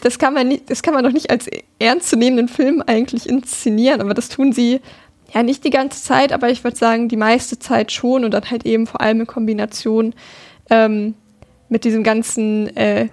Das 0.02 0.18
kann 0.18 0.34
man 0.34 0.48
nicht, 0.48 0.70
das 0.70 0.82
kann 0.82 0.94
man 0.94 1.04
doch 1.04 1.12
nicht 1.12 1.30
als 1.30 1.48
ernstzunehmenden 1.78 2.48
Film 2.48 2.82
eigentlich 2.86 3.28
inszenieren, 3.28 4.00
aber 4.00 4.14
das 4.14 4.28
tun 4.28 4.52
sie 4.52 4.80
ja 5.32 5.42
nicht 5.42 5.64
die 5.64 5.70
ganze 5.70 6.02
Zeit, 6.02 6.32
aber 6.32 6.50
ich 6.50 6.64
würde 6.64 6.76
sagen, 6.76 7.08
die 7.08 7.16
meiste 7.16 7.58
Zeit 7.58 7.92
schon 7.92 8.24
und 8.24 8.32
dann 8.32 8.50
halt 8.50 8.64
eben 8.64 8.86
vor 8.86 9.00
allem 9.00 9.20
in 9.20 9.26
Kombination 9.26 10.14
ähm, 10.70 11.14
mit 11.68 11.84
diesem 11.84 12.02
ganzen 12.02 12.74
äh, 12.76 13.08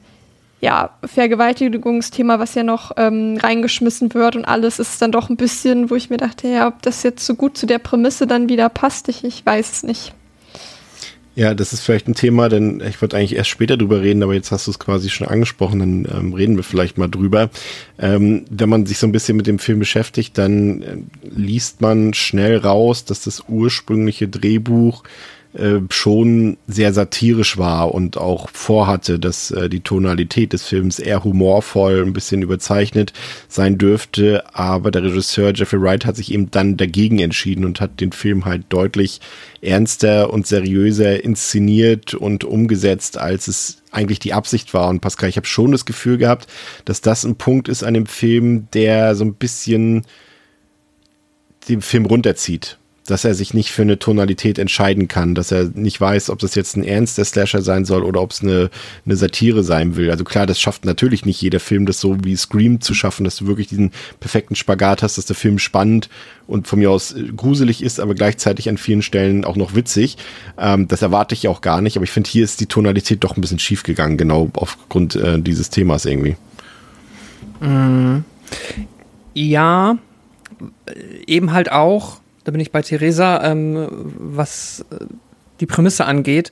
ja, 0.64 0.91
Vergewaltigungsthema, 1.03 2.39
was 2.39 2.55
ja 2.55 2.64
noch 2.64 2.93
ähm, 2.95 3.38
reingeschmissen 3.38 4.14
wird 4.14 4.38
und 4.38 4.45
alles 4.45 4.80
ist 4.80 5.01
dann 5.01 5.11
doch 5.11 5.30
ein 5.30 5.36
bisschen, 5.36 5.89
wo 5.89 5.95
ich 5.95 6.09
mir 6.09 6.16
dachte, 6.16 6.47
ja, 6.47 6.70
ob 6.70 6.82
das 6.82 7.03
jetzt 7.03 7.26
so 7.26 7.36
gut 7.36 7.57
zu 7.57 7.66
der 7.66 7.80
Prämisse 7.80 8.28
dann 8.28 8.47
wieder 8.47 8.70
passt, 8.70 9.09
ich, 9.09 9.26
ich 9.26 9.45
weiß 9.45 9.72
es 9.74 9.84
nicht. 9.84 10.14
Ja, 11.36 11.53
das 11.53 11.74
ist 11.74 11.82
vielleicht 11.82 12.07
ein 12.07 12.14
Thema, 12.14 12.47
denn 12.47 12.82
ich 12.88 13.01
wollte 13.01 13.18
eigentlich 13.18 13.36
erst 13.36 13.49
später 13.49 13.76
drüber 13.76 14.01
reden, 14.01 14.24
aber 14.24 14.36
jetzt 14.36 14.51
hast 14.51 14.68
du 14.68 14.72
es 14.72 14.80
quasi 14.80 15.09
schon 15.09 15.28
angesprochen, 15.28 15.80
dann 15.80 16.07
ähm, 16.18 16.34
reden 16.34 16.55
wir 16.55 16.64
vielleicht 16.64 16.97
mal 16.97 17.09
drüber. 17.09 17.49
Ähm, 17.99 18.45
wenn 18.49 18.70
man 18.70 18.86
sich 18.86 18.99
so 18.99 19.07
ein 19.07 19.11
bisschen 19.11 19.36
mit 19.36 19.47
dem 19.47 19.59
Film 19.59 19.80
beschäftigt, 19.80 20.38
dann 20.38 20.82
äh, 20.82 20.97
liest 21.24 21.82
man 21.82 22.14
schnell 22.14 22.55
raus, 22.55 23.03
dass 23.03 23.26
das 23.26 23.43
ursprüngliche 23.49 24.30
Drehbuch 24.30 25.03
äh, 25.54 25.82
schon 25.91 26.58
sehr 26.68 26.93
satirisch 26.93 27.58
war 27.58 27.93
und 27.93 28.18
auch 28.18 28.49
vorhatte, 28.49 29.20
dass 29.20 29.51
äh, 29.51 29.70
die 29.70 29.82
Tonalität 29.82 30.51
des 30.51 30.64
Films 30.64 30.97
eher 30.97 31.24
humorvoll, 31.24 32.01
ein 32.01 32.14
bisschen 32.14 32.41
überzeichnet 32.41 33.14
sein 33.47 33.78
dürfte. 33.78 34.43
Aber 34.54 34.89
der 34.89 35.04
Regisseur 35.04 35.54
Jeffrey 35.54 35.80
Wright 35.80 36.06
hat 36.06 36.16
sich 36.16 36.34
eben 36.34 36.49
dann 36.49 36.76
dagegen 36.78 37.20
entschieden 37.20 37.66
und 37.66 37.82
hat 37.82 38.01
den 38.01 38.12
Film 38.12 38.45
halt 38.45 38.66
deutlich 38.70 39.22
ernster 39.62 40.34
und 40.34 40.47
seriöser 40.47 41.24
inszeniert 41.24 42.16
und 42.16 42.43
umgesetzt, 42.43 43.20
als 43.20 43.47
es 43.47 43.84
eigentlich 43.91 44.20
die 44.20 44.34
Absicht 44.34 44.74
war. 44.74 44.89
Und 44.89 45.01
Pascal, 45.01 45.30
ich 45.30 45.38
habe 45.38 45.45
schon 45.45 45.72
das 45.72 45.86
Gefühl 45.86 46.18
gehabt, 46.18 46.47
dass 46.86 47.01
das 47.01 47.24
ein 47.26 47.36
Punkt 47.36 47.68
ist 47.70 47.84
an 47.84 47.93
dem 47.93 48.08
Film, 48.08 48.68
der 48.74 49.14
so 49.14 49.24
ein 49.24 49.36
bisschen 49.36 50.04
den 51.70 51.82
Film 51.82 52.08
runterzieht 52.08 52.80
dass 53.06 53.26
er 53.26 53.36
sich 53.36 53.54
nicht 53.54 53.72
für 53.72 53.82
eine 53.82 53.99
Tonalität 53.99 54.58
entscheiden 54.58 55.08
kann, 55.08 55.36
dass 55.36 55.51
er 55.51 55.66
nicht 55.74 55.99
weiß, 55.99 56.30
ob 56.30 56.39
das 56.39 56.56
jetzt 56.56 56.78
ein 56.78 56.84
ernster 56.84 57.26
Slasher 57.26 57.62
sein 57.62 57.86
soll 57.86 58.04
oder 58.04 58.22
ob 58.22 58.32
es 58.32 58.41
eine, 58.41 58.70
eine 59.06 59.16
Satire 59.16 59.64
sein 59.64 59.95
will. 59.95 60.10
Also 60.10 60.24
klar, 60.24 60.45
das 60.45 60.60
schafft 60.60 60.86
natürlich 60.86 61.26
nicht 61.26 61.41
jeder 61.41 61.60
Film, 61.60 61.86
das 61.86 61.99
so 61.99 62.18
wie 62.24 62.36
Scream 62.36 62.80
zu 62.80 62.93
schaffen, 62.93 63.26
dass 63.26 63.36
du 63.36 63.47
wirklich 63.47 63.68
diesen 63.68 63.91
perfekten 64.20 64.56
Spagat 64.56 65.04
hast, 65.04 65.18
dass 65.18 65.26
der 65.26 65.36
Film 65.36 65.60
spannend 65.60 66.10
und 66.47 66.68
von 66.68 66.80
mir 66.80 66.91
aus 66.91 67.16
gruselig 67.36 67.84
ist, 67.84 67.99
aber 67.99 68.16
gleichzeitig 68.16 68.70
an 68.70 68.78
vielen 68.78 69.01
Stellen 69.01 69.43
auch 69.43 69.56
noch 69.56 69.76
witzig. 69.76 70.18
Ähm, 70.58 70.88
das 70.88 71.01
erwarte 71.01 71.36
ich 71.36 71.47
auch 71.47 71.62
gar 71.62 71.82
nicht, 71.82 71.97
aber 71.97 72.06
ich 72.06 72.12
finde, 72.12 72.30
hier 72.30 72.43
ist 72.43 72.62
die 72.62 72.68
Tonalität 72.68 73.24
doch 73.24 73.36
ein 73.36 73.41
bisschen 73.41 73.60
schief 73.60 73.84
gegangen, 73.84 74.18
genau 74.18 74.49
aufgrund 74.54 75.16
äh, 75.16 75.39
dieses 75.39 75.70
Themas 75.70 76.06
irgendwie. 76.06 76.36
Mm, 77.60 78.20
ja, 79.34 79.97
eben 81.28 81.51
halt 81.51 81.72
auch 81.72 82.22
da 82.43 82.51
bin 82.51 82.61
ich 82.61 82.71
bei 82.71 82.81
Theresa, 82.81 83.43
ähm, 83.43 83.87
was 84.17 84.85
äh, 84.91 85.05
die 85.59 85.65
Prämisse 85.65 86.05
angeht. 86.05 86.51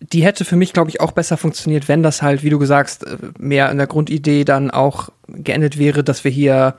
Die 0.00 0.24
hätte 0.24 0.44
für 0.44 0.56
mich, 0.56 0.72
glaube 0.72 0.90
ich, 0.90 1.00
auch 1.00 1.12
besser 1.12 1.36
funktioniert, 1.36 1.88
wenn 1.88 2.02
das 2.02 2.22
halt, 2.22 2.42
wie 2.42 2.50
du 2.50 2.58
gesagt, 2.58 3.04
äh, 3.04 3.16
mehr 3.38 3.70
in 3.70 3.78
der 3.78 3.86
Grundidee 3.86 4.44
dann 4.44 4.70
auch 4.70 5.10
geendet 5.28 5.78
wäre, 5.78 6.02
dass 6.02 6.24
wir 6.24 6.30
hier 6.30 6.74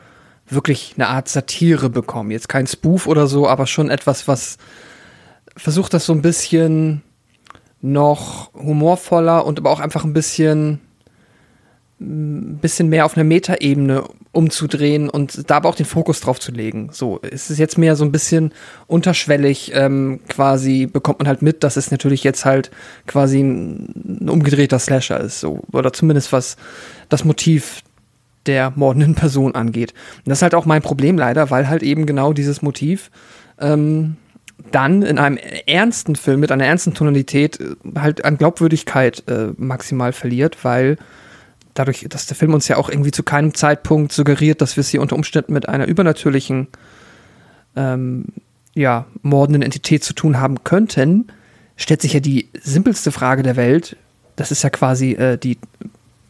wirklich 0.48 0.94
eine 0.98 1.08
Art 1.08 1.30
Satire 1.30 1.90
bekommen. 1.90 2.32
Jetzt 2.32 2.50
kein 2.50 2.68
Spoof 2.68 3.08
oder 3.08 3.28
so, 3.28 3.48
aber 3.48 3.68
schon 3.68 3.90
etwas, 3.90 4.28
was 4.28 4.58
versucht, 5.56 5.94
das 5.94 6.06
so 6.06 6.14
ein 6.14 6.22
bisschen 6.22 7.02
noch 7.82 8.54
humorvoller 8.54 9.46
und 9.46 9.60
aber 9.60 9.70
auch 9.70 9.80
einfach 9.80 10.04
ein 10.04 10.14
bisschen 10.14 10.80
ein 12.04 12.58
bisschen 12.58 12.90
mehr 12.90 13.06
auf 13.06 13.16
einer 13.16 13.24
Metaebene 13.24 14.04
umzudrehen 14.32 15.10
und 15.10 15.50
da 15.50 15.58
aber 15.58 15.70
auch 15.70 15.76
den 15.76 15.86
Fokus 15.86 16.20
drauf 16.20 16.40
zu 16.40 16.52
legen. 16.52 16.90
So, 16.92 17.20
es 17.22 17.50
ist 17.50 17.60
jetzt 17.60 17.78
mehr 17.78 17.96
so 17.96 18.04
ein 18.04 18.12
bisschen 18.12 18.52
unterschwellig 18.88 19.72
ähm, 19.76 20.20
quasi, 20.28 20.88
bekommt 20.88 21.20
man 21.20 21.28
halt 21.28 21.42
mit, 21.42 21.64
dass 21.64 21.78
es 21.78 21.92
natürlich 21.92 22.24
jetzt 22.24 22.44
halt 22.44 22.72
quasi 23.06 23.42
ein, 23.42 24.28
umgedrehter 24.28 24.80
Slasher 24.80 25.20
ist, 25.20 25.40
so, 25.40 25.62
oder 25.72 25.94
zumindest 25.94 26.32
was 26.34 26.58
das 27.10 27.24
Motiv 27.24 27.84
der 28.46 28.74
mordenden 28.76 29.16
Person 29.16 29.56
angeht. 29.56 29.94
Und 30.18 30.30
das 30.30 30.40
ist 30.40 30.44
halt 30.44 30.56
auch 30.56 30.66
mein 30.66 30.82
Problem 30.82 31.18
leider, 31.18 31.50
weil 31.50 31.70
halt 31.70 31.84
eben 31.84 32.06
genau 32.06 32.34
dieses 32.34 32.62
Motiv 32.62 33.12
ähm, 33.60 34.18
dann 34.72 35.02
in 35.04 35.18
einem 35.18 35.38
ernsten 35.68 36.16
Film 36.16 36.40
mit 36.40 36.52
einer 36.52 36.66
ernsten 36.66 36.94
Tonalität 36.94 37.60
äh, 37.60 37.76
halt 38.00 38.26
an 38.26 38.38
Glaubwürdigkeit 38.38 39.24
äh, 39.28 39.50
maximal 39.58 40.14
verliert, 40.14 40.64
weil 40.64 40.98
dadurch, 41.74 42.06
dass 42.10 42.26
der 42.26 42.36
Film 42.36 42.54
uns 42.54 42.68
ja 42.68 42.78
auch 42.78 42.90
irgendwie 42.90 43.12
zu 43.12 43.24
keinem 43.24 43.54
Zeitpunkt 43.54 44.12
suggeriert, 44.12 44.62
dass 44.62 44.76
wir 44.76 44.82
es 44.82 44.90
hier 44.90 45.02
unter 45.02 45.16
Umständen 45.16 45.54
mit 45.54 45.68
einer 45.70 45.88
übernatürlichen, 45.88 46.68
ähm, 47.76 48.26
ja, 48.76 49.06
mordenden 49.22 49.62
Entität 49.62 50.04
zu 50.04 50.14
tun 50.14 50.40
haben 50.40 50.64
könnten, 50.64 51.28
stellt 51.76 52.02
sich 52.02 52.14
ja 52.14 52.20
die 52.20 52.50
simpelste 52.62 53.12
Frage 53.12 53.44
der 53.44 53.56
Welt. 53.56 53.98
Das 54.36 54.52
ist 54.52 54.64
ja 54.64 54.70
quasi 54.70 55.12
äh, 55.12 55.38
die 55.38 55.58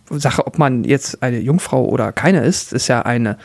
Sache, 0.10 0.46
ob 0.46 0.60
man 0.60 0.84
jetzt 0.84 1.24
eine 1.24 1.40
Jungfrau 1.40 1.86
oder 1.86 2.12
keine 2.12 2.44
ist, 2.44 2.74
ist 2.74 2.88
ja 2.88 3.02
eine, 3.02 3.38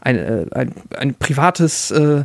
eine, 0.00 0.20
äh, 0.20 0.46
ein, 0.54 0.72
ein 0.96 1.14
privates 1.14 1.90
äh, 1.90 2.24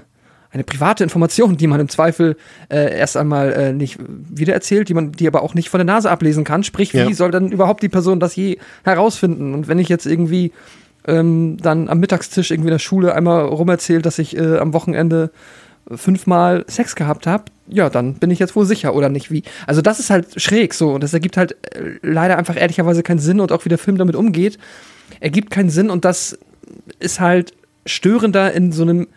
eine 0.54 0.64
private 0.64 1.04
Information, 1.04 1.58
die 1.58 1.68
man 1.68 1.80
im 1.80 1.90
Zweifel 1.90 2.38
äh, 2.70 2.96
erst 2.98 3.18
einmal 3.18 3.52
äh, 3.54 3.74
nicht 3.74 3.98
wiedererzählt, 4.08 4.88
die 4.88 4.94
man, 4.94 5.12
die 5.12 5.28
aber 5.28 5.42
auch 5.42 5.56
nicht 5.56 5.70
von 5.70 5.80
der 5.80 5.86
Nase 5.86 6.12
ablesen 6.12 6.44
kann. 6.44 6.64
Sprich, 6.64 6.94
wie 6.94 7.00
ja. 7.00 7.14
soll 7.14 7.32
dann 7.32 7.52
überhaupt 7.52 7.82
die 7.82 7.90
Person 7.90 8.20
das 8.20 8.36
je 8.36 8.58
herausfinden? 8.84 9.54
Und 9.56 9.68
wenn 9.68 9.80
ich 9.80 9.90
jetzt 9.90 10.06
irgendwie 10.06 10.52
ähm, 11.08 11.58
dann 11.60 11.90
am 11.90 12.00
Mittagstisch 12.00 12.52
irgendwie 12.52 12.70
in 12.70 12.76
der 12.76 12.80
Schule 12.80 13.16
einmal 13.16 13.46
rumerzählt, 13.46 14.06
dass 14.06 14.20
ich 14.20 14.38
äh, 14.38 14.58
am 14.58 14.74
Wochenende 14.74 15.32
fünfmal 15.90 16.64
Sex 16.68 16.96
gehabt 16.96 17.28
habe, 17.28 17.46
ja, 17.68 17.90
dann 17.90 18.14
bin 18.14 18.32
ich 18.32 18.40
jetzt 18.40 18.56
wohl 18.56 18.66
sicher 18.66 18.96
oder 18.96 19.10
nicht 19.10 19.32
wie. 19.32 19.44
Also 19.68 19.82
das 19.82 20.00
ist 20.00 20.10
halt 20.10 20.40
schräg 20.40 20.74
so 20.74 20.94
und 20.94 21.04
das 21.04 21.14
ergibt 21.14 21.36
halt 21.36 21.58
äh, 21.76 21.98
leider 22.02 22.38
einfach 22.38 22.56
ehrlicherweise 22.56 23.04
keinen 23.04 23.20
Sinn 23.20 23.40
und 23.40 23.52
auch 23.52 23.66
wie 23.66 23.70
der 23.70 23.78
Film 23.78 23.98
damit 23.98 24.16
umgeht, 24.16 24.60
ergibt 25.20 25.50
keinen 25.50 25.70
Sinn 25.70 25.90
und 25.90 26.06
das 26.06 26.38
ist 27.00 27.20
halt 27.20 27.54
störender 27.86 28.54
in 28.54 28.72
so 28.72 28.84
einem 28.84 29.08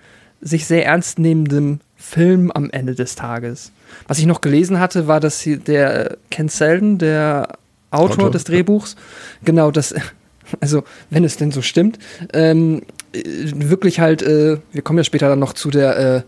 sich 0.47 0.67
sehr 0.67 0.87
ernst 0.87 1.19
nehmendem 1.19 1.81
Film 1.97 2.51
am 2.53 2.71
Ende 2.71 2.95
des 2.95 3.15
Tages. 3.15 3.73
Was 4.07 4.19
ich 4.19 4.27
noch 4.27 4.41
gelesen 4.41 4.79
hatte, 4.79 5.09
war, 5.09 5.21
dass 5.21 5.43
der 5.45 6.19
Ken 6.31 6.49
Selden, 6.49 6.99
der 6.99 7.59
Autor, 7.91 8.17
Autor, 8.17 8.31
des 8.31 8.45
Drehbuchs. 8.45 8.97
Genau, 9.45 9.71
das, 9.71 9.95
also 10.61 10.85
wenn 11.11 11.25
es 11.25 11.37
denn 11.37 11.51
so 11.51 11.63
stimmt, 11.63 11.99
ähm, 12.33 12.83
äh, 13.13 13.23
wirklich 13.55 14.01
halt, 14.01 14.23
äh, 14.23 14.59
wir 14.73 14.83
kommen 14.83 14.99
ja 14.99 15.05
später 15.05 15.29
dann 15.29 15.39
noch 15.39 15.53
zu 15.53 15.71
der, 15.71 15.99
äh, 15.99 16.23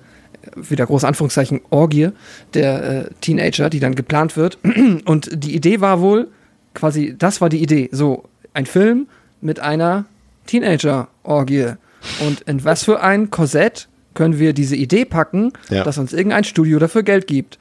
wieder 0.57 0.87
große 0.87 1.07
Anführungszeichen, 1.07 1.61
Orgie 1.71 2.11
der 2.55 2.83
äh, 2.83 3.11
Teenager, 3.21 3.71
die 3.71 3.81
dann 3.81 3.95
geplant 3.95 4.37
wird. 4.37 4.59
Und 5.05 5.31
die 5.33 5.55
Idee 5.55 5.81
war 5.81 6.01
wohl, 6.01 6.29
quasi, 6.75 7.15
das 7.19 7.41
war 7.41 7.49
die 7.49 7.63
Idee, 7.63 7.89
so 7.93 8.25
ein 8.55 8.67
Film 8.67 9.09
mit 9.41 9.61
einer 9.61 10.07
Teenager-Orgie. 10.47 11.75
Und 12.21 12.41
in 12.43 12.65
was 12.65 12.85
für 12.85 13.01
ein 13.01 13.31
Korsett 13.31 13.88
können 14.19 14.39
wir 14.39 14.53
diese 14.53 14.77
Idee 14.77 15.07
packen, 15.07 15.53
Ja. 15.71 15.85
dass 15.85 15.97
uns 15.97 16.13
irgendein 16.13 16.45
Studio 16.45 16.79
dafür 16.79 17.03
Geld 17.05 17.27
gibt? 17.27 17.59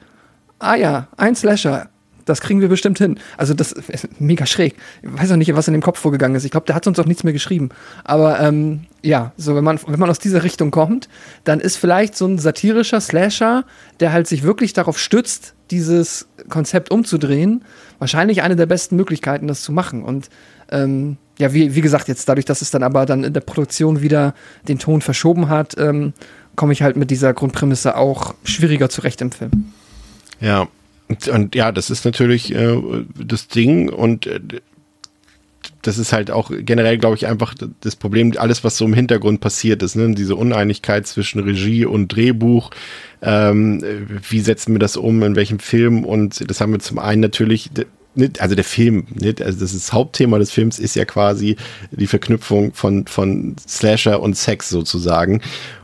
Ah 0.58 0.74
ja, 0.74 1.08
ein 1.16 1.34
Slasher. 1.34 1.88
Das 2.24 2.42
kriegen 2.42 2.60
wir 2.60 2.68
bestimmt 2.68 2.98
hin. 2.98 3.18
Also 3.38 3.54
das 3.54 3.72
ist 3.72 4.20
mega 4.20 4.44
schräg. 4.44 4.74
Ich 5.00 5.08
weiß 5.18 5.32
auch 5.32 5.36
nicht, 5.36 5.54
was 5.56 5.66
in 5.66 5.72
dem 5.72 5.80
Kopf 5.80 5.98
vorgegangen 5.98 6.36
ist. 6.36 6.44
Ich 6.44 6.50
glaube, 6.50 6.66
der 6.66 6.74
hat 6.74 6.86
uns 6.86 6.98
auch 6.98 7.06
nichts 7.06 7.24
mehr 7.24 7.32
geschrieben. 7.32 7.70
Aber 8.04 8.38
ähm, 8.40 8.80
ja, 9.02 9.32
so 9.38 9.56
wenn 9.56 9.64
man, 9.64 9.80
wenn 9.86 9.98
man 9.98 10.10
aus 10.10 10.18
dieser 10.18 10.42
Richtung 10.44 10.70
kommt, 10.70 11.08
dann 11.44 11.58
ist 11.58 11.76
vielleicht 11.76 12.16
so 12.18 12.26
ein 12.26 12.38
satirischer 12.38 13.00
Slasher, 13.00 13.64
der 14.00 14.12
halt 14.12 14.26
sich 14.26 14.42
wirklich 14.42 14.74
darauf 14.74 14.98
stützt, 14.98 15.54
dieses 15.70 16.28
Konzept 16.50 16.90
umzudrehen, 16.90 17.64
wahrscheinlich 17.98 18.42
eine 18.42 18.56
der 18.56 18.66
besten 18.66 18.96
Möglichkeiten, 18.96 19.46
das 19.46 19.62
zu 19.62 19.72
machen. 19.72 20.02
Und 20.02 20.28
ähm, 20.70 21.16
ja, 21.38 21.54
wie, 21.54 21.74
wie 21.74 21.80
gesagt, 21.80 22.08
jetzt 22.08 22.28
dadurch, 22.28 22.44
dass 22.44 22.60
es 22.60 22.70
dann 22.70 22.82
aber 22.82 23.06
dann 23.06 23.24
in 23.24 23.32
der 23.32 23.40
Produktion 23.40 24.02
wieder 24.02 24.34
den 24.68 24.78
Ton 24.78 25.00
verschoben 25.00 25.48
hat, 25.48 25.76
ähm, 25.78 26.12
komme 26.58 26.74
ich 26.74 26.82
halt 26.82 26.96
mit 26.96 27.10
dieser 27.10 27.32
Grundprämisse 27.32 27.96
auch 27.96 28.34
schwieriger 28.44 28.90
zurecht 28.90 29.22
im 29.22 29.30
Film. 29.30 29.72
Ja, 30.40 30.68
und, 31.32 31.54
ja, 31.54 31.72
das 31.72 31.88
ist 31.88 32.04
natürlich 32.04 32.54
äh, 32.54 32.76
das 33.16 33.48
Ding 33.48 33.88
und 33.88 34.26
äh, 34.26 34.40
das 35.82 35.96
ist 35.96 36.12
halt 36.12 36.30
auch 36.30 36.50
generell, 36.52 36.98
glaube 36.98 37.16
ich, 37.16 37.26
einfach 37.26 37.54
das 37.80 37.96
Problem, 37.96 38.34
alles, 38.36 38.64
was 38.64 38.76
so 38.76 38.84
im 38.84 38.92
Hintergrund 38.92 39.40
passiert 39.40 39.82
ist, 39.82 39.94
ne? 39.94 40.14
diese 40.14 40.34
Uneinigkeit 40.34 41.06
zwischen 41.06 41.40
Regie 41.40 41.86
und 41.86 42.08
Drehbuch. 42.08 42.70
Ähm, 43.22 43.82
wie 44.28 44.40
setzen 44.40 44.74
wir 44.74 44.80
das 44.80 44.96
um, 44.96 45.22
in 45.22 45.36
welchem 45.36 45.60
Film? 45.60 46.04
Und 46.04 46.48
das 46.50 46.60
haben 46.60 46.72
wir 46.72 46.80
zum 46.80 46.98
einen 46.98 47.20
natürlich, 47.20 47.70
nicht, 48.14 48.40
also 48.40 48.54
der 48.54 48.64
Film, 48.64 49.06
nicht, 49.14 49.40
also 49.40 49.60
das, 49.60 49.72
das 49.72 49.92
Hauptthema 49.92 50.38
des 50.38 50.50
Films 50.50 50.78
ist 50.78 50.96
ja 50.96 51.04
quasi 51.04 51.56
die 51.92 52.08
Verknüpfung 52.08 52.74
von, 52.74 53.06
von 53.06 53.56
Slasher 53.66 54.20
und 54.20 54.36
Sex 54.36 54.68
sozusagen. 54.68 55.40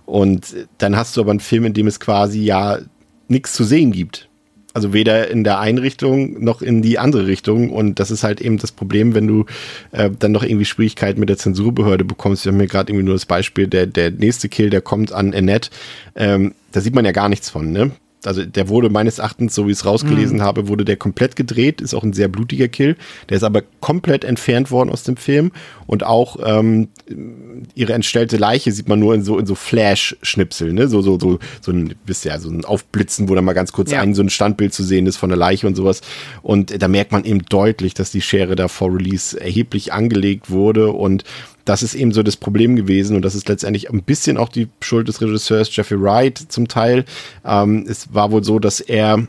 Und 0.07 0.55
dann 0.79 0.97
hast 0.97 1.17
du 1.17 1.21
aber 1.21 1.31
einen 1.31 1.41
Film, 1.41 1.65
in 1.65 1.75
dem 1.75 1.87
es 1.87 2.01
quasi 2.01 2.43
ja 2.43 2.79
nichts 3.29 3.55
zu 3.55 3.65
sehen 3.65 3.93
gibt. 3.93 4.29
Also 4.75 4.93
weder 4.93 5.31
in 5.31 5.45
der 5.45 5.61
einen 5.61 5.79
Richtung 5.79 6.43
noch 6.43 6.61
in 6.61 6.83
die 6.83 6.99
andere 6.99 7.29
Richtung. 7.29 7.71
Und 7.71 8.01
das 8.01 8.11
ist 8.11 8.25
halt 8.25 8.41
eben 8.41 8.59
das 8.59 8.73
Problem, 8.73 9.15
wenn 9.15 9.29
du 9.29 9.47
äh, 9.93 10.11
dann 10.19 10.33
noch 10.33 10.43
irgendwie 10.43 10.65
Schwierigkeiten 10.65 11.21
mit 11.21 11.29
der 11.29 11.39
Zensurbehörde 11.39 12.05
bekommst. 12.05 12.45
Wir 12.45 12.53
haben 12.53 12.59
hier 12.59 12.67
gerade 12.67 12.91
irgendwie 12.91 13.07
nur 13.07 13.15
das 13.15 13.25
Beispiel, 13.25 13.69
der, 13.69 13.87
der 13.87 14.11
nächste 14.11 14.49
Kill, 14.49 14.71
der 14.71 14.81
kommt 14.81 15.13
an 15.13 15.33
Annette. 15.33 15.71
Ähm, 16.17 16.55
da 16.73 16.81
sieht 16.81 16.95
man 16.95 17.05
ja 17.05 17.13
gar 17.13 17.29
nichts 17.29 17.51
von, 17.51 17.71
ne? 17.71 17.93
Also 18.27 18.45
der 18.45 18.68
wurde 18.68 18.91
meines 18.91 19.18
Erachtens, 19.18 19.55
so 19.55 19.66
wie 19.66 19.72
ich 19.72 19.79
es 19.79 19.85
rausgelesen 19.87 20.43
habe, 20.43 20.68
wurde 20.68 20.85
der 20.85 20.97
komplett 20.97 21.37
gedreht, 21.37 21.81
ist 21.81 21.95
auch 21.95 22.03
ein 22.03 22.12
sehr 22.12 22.29
blutiger 22.29 22.68
Kill. 22.68 22.97
Der 23.29 23.37
ist 23.37 23.43
aber 23.43 23.62
komplett 23.81 24.25
entfernt 24.25 24.70
worden 24.70 24.91
aus 24.91 25.03
dem 25.03 25.16
Film. 25.16 25.53
Und 25.87 26.05
auch 26.05 26.37
ähm, 26.45 26.89
ihre 27.75 27.93
entstellte 27.93 28.37
Leiche 28.37 28.72
sieht 28.72 28.89
man 28.89 28.99
nur 28.99 29.14
in 29.14 29.22
so 29.22 29.39
in 29.39 29.47
so 29.47 29.55
Flash-Schnipsel, 29.55 30.72
ne? 30.72 30.89
So, 30.89 31.03
so, 31.03 31.18
so, 31.18 31.39
so 31.61 31.72
ein, 31.72 31.95
wisst 32.07 32.25
ihr 32.25 32.33
ja, 32.33 32.39
so 32.39 32.51
ein 32.51 32.64
Aufblitzen, 32.64 33.29
wo 33.29 33.35
dann 33.35 33.45
mal 33.45 33.53
ganz 33.53 33.72
kurz 33.72 33.91
Ja. 33.91 34.01
ein 34.01 34.14
so 34.14 34.22
ein 34.22 34.31
Standbild 34.31 34.72
zu 34.72 34.83
sehen 34.83 35.07
ist 35.07 35.16
von 35.16 35.29
der 35.29 35.39
Leiche 35.39 35.66
und 35.66 35.75
sowas. 35.77 36.01
Und 36.43 36.83
da 36.83 36.89
merkt 36.89 37.12
man 37.12 37.25
eben 37.25 37.45
deutlich, 37.45 37.95
dass 37.95 38.11
die 38.11 38.22
Schere 38.22 38.57
da 38.57 38.68
vor 38.68 38.95
Release 38.95 39.39
erheblich 39.39 39.93
angelegt 39.93 40.51
wurde 40.51 40.93
und 40.93 41.25
das 41.65 41.83
ist 41.83 41.95
eben 41.95 42.12
so 42.12 42.23
das 42.23 42.37
Problem 42.37 42.77
gewesen 42.77 43.17
und 43.17 43.23
das 43.23 43.35
ist 43.35 43.49
letztendlich 43.49 43.91
ein 43.91 44.03
bisschen 44.03 44.37
auch 44.37 44.49
die 44.49 44.69
Schuld 44.81 45.09
des 45.09 45.21
Regisseurs 45.21 45.75
Jeffrey 45.75 46.01
Wright 46.01 46.39
zum 46.39 46.69
Teil. 46.69 47.05
Ähm, 47.45 47.87
es 47.89 48.12
war 48.12 48.31
wohl 48.33 48.45
so, 48.45 48.59
dass 48.59 48.81
er 48.81 49.27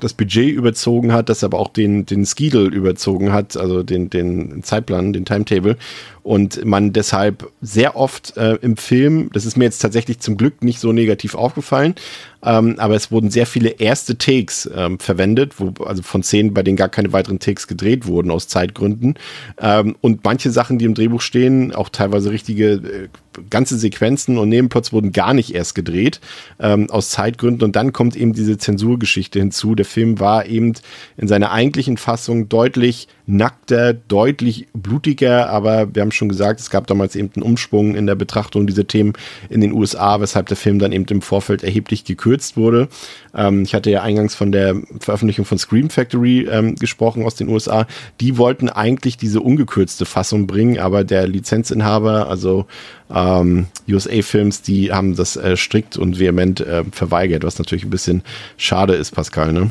das 0.00 0.14
Budget 0.14 0.48
überzogen 0.48 1.12
hat, 1.12 1.28
dass 1.28 1.42
er 1.42 1.46
aber 1.46 1.58
auch 1.58 1.68
den, 1.68 2.06
den 2.06 2.26
Schedule 2.26 2.74
überzogen 2.74 3.32
hat, 3.32 3.56
also 3.56 3.82
den, 3.82 4.10
den 4.10 4.62
Zeitplan, 4.62 5.12
den 5.12 5.24
Timetable. 5.24 5.76
Und 6.22 6.64
man 6.64 6.92
deshalb 6.92 7.50
sehr 7.60 7.96
oft 7.96 8.36
äh, 8.36 8.54
im 8.62 8.76
Film, 8.76 9.30
das 9.32 9.46
ist 9.46 9.56
mir 9.56 9.64
jetzt 9.64 9.78
tatsächlich 9.78 10.20
zum 10.20 10.36
Glück 10.36 10.62
nicht 10.62 10.80
so 10.80 10.92
negativ 10.92 11.34
aufgefallen, 11.34 11.94
ähm, 12.42 12.76
aber 12.78 12.94
es 12.94 13.10
wurden 13.10 13.30
sehr 13.30 13.46
viele 13.46 13.70
erste 13.70 14.16
Takes 14.16 14.70
ähm, 14.74 14.98
verwendet, 14.98 15.54
wo, 15.58 15.72
also 15.84 16.02
von 16.02 16.22
Szenen, 16.22 16.54
bei 16.54 16.62
denen 16.62 16.76
gar 16.76 16.88
keine 16.88 17.12
weiteren 17.12 17.38
Takes 17.38 17.66
gedreht 17.66 18.06
wurden 18.06 18.30
aus 18.30 18.48
Zeitgründen. 18.48 19.14
Ähm, 19.60 19.96
und 20.00 20.24
manche 20.24 20.50
Sachen, 20.50 20.78
die 20.78 20.84
im 20.84 20.94
Drehbuch 20.94 21.20
stehen, 21.20 21.74
auch 21.74 21.88
teilweise 21.88 22.30
richtige 22.30 22.72
äh, 22.72 23.08
ganze 23.48 23.78
Sequenzen 23.78 24.38
und 24.38 24.48
Nebenplots 24.48 24.92
wurden 24.92 25.12
gar 25.12 25.34
nicht 25.34 25.54
erst 25.54 25.74
gedreht 25.74 26.20
ähm, 26.58 26.90
aus 26.90 27.10
Zeitgründen. 27.10 27.62
Und 27.62 27.76
dann 27.76 27.92
kommt 27.92 28.16
eben 28.16 28.32
diese 28.32 28.58
Zensurgeschichte 28.58 29.38
hinzu. 29.38 29.74
Der 29.74 29.86
Film 29.86 30.18
war 30.18 30.46
eben 30.46 30.74
in 31.16 31.28
seiner 31.28 31.50
eigentlichen 31.52 31.96
Fassung 31.96 32.48
deutlich 32.48 33.08
nackter, 33.30 33.94
deutlich 33.94 34.66
blutiger, 34.74 35.48
aber 35.50 35.94
wir 35.94 36.02
haben 36.02 36.10
schon 36.10 36.28
gesagt, 36.28 36.60
es 36.60 36.68
gab 36.68 36.88
damals 36.88 37.14
eben 37.14 37.30
einen 37.34 37.44
Umschwung 37.44 37.94
in 37.94 38.06
der 38.06 38.16
Betrachtung 38.16 38.66
dieser 38.66 38.86
Themen 38.86 39.12
in 39.48 39.60
den 39.60 39.72
USA, 39.72 40.20
weshalb 40.20 40.46
der 40.46 40.56
Film 40.56 40.78
dann 40.80 40.92
eben 40.92 41.04
im 41.06 41.22
Vorfeld 41.22 41.62
erheblich 41.62 42.04
gekürzt 42.04 42.56
wurde. 42.56 42.88
Ähm, 43.34 43.62
ich 43.62 43.74
hatte 43.74 43.90
ja 43.90 44.02
eingangs 44.02 44.34
von 44.34 44.50
der 44.50 44.76
Veröffentlichung 44.98 45.44
von 45.44 45.58
Scream 45.58 45.90
Factory 45.90 46.48
ähm, 46.50 46.74
gesprochen 46.74 47.24
aus 47.24 47.36
den 47.36 47.48
USA. 47.48 47.86
Die 48.20 48.36
wollten 48.36 48.68
eigentlich 48.68 49.16
diese 49.16 49.40
ungekürzte 49.40 50.06
Fassung 50.06 50.48
bringen, 50.48 50.78
aber 50.78 51.04
der 51.04 51.28
Lizenzinhaber, 51.28 52.28
also 52.28 52.66
ähm, 53.14 53.66
USA 53.88 54.22
Films, 54.22 54.62
die 54.62 54.92
haben 54.92 55.14
das 55.14 55.36
äh, 55.36 55.56
strikt 55.56 55.96
und 55.96 56.18
vehement 56.18 56.60
äh, 56.60 56.82
verweigert, 56.90 57.44
was 57.44 57.58
natürlich 57.58 57.84
ein 57.84 57.90
bisschen 57.90 58.22
schade 58.56 58.94
ist, 58.94 59.12
Pascal, 59.12 59.52
ne? 59.52 59.70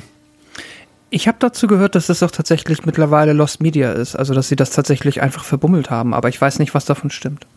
Ich 1.12 1.28
habe 1.28 1.38
dazu 1.40 1.68
gehört, 1.68 1.96
dass 1.96 2.08
das 2.08 2.22
auch 2.22 2.32
tatsächlich 2.32 2.86
mittlerweile 2.86 3.34
Lost 3.34 3.62
Media 3.62 3.92
ist, 3.92 4.16
also 4.16 4.34
dass 4.34 4.48
sie 4.48 4.56
das 4.56 4.70
tatsächlich 4.70 5.22
einfach 5.22 5.44
verbummelt 5.44 5.90
haben, 5.90 6.14
aber 6.14 6.30
ich 6.30 6.40
weiß 6.40 6.60
nicht, 6.60 6.76
was 6.76 6.86
davon 6.86 7.10
stimmt. 7.10 7.48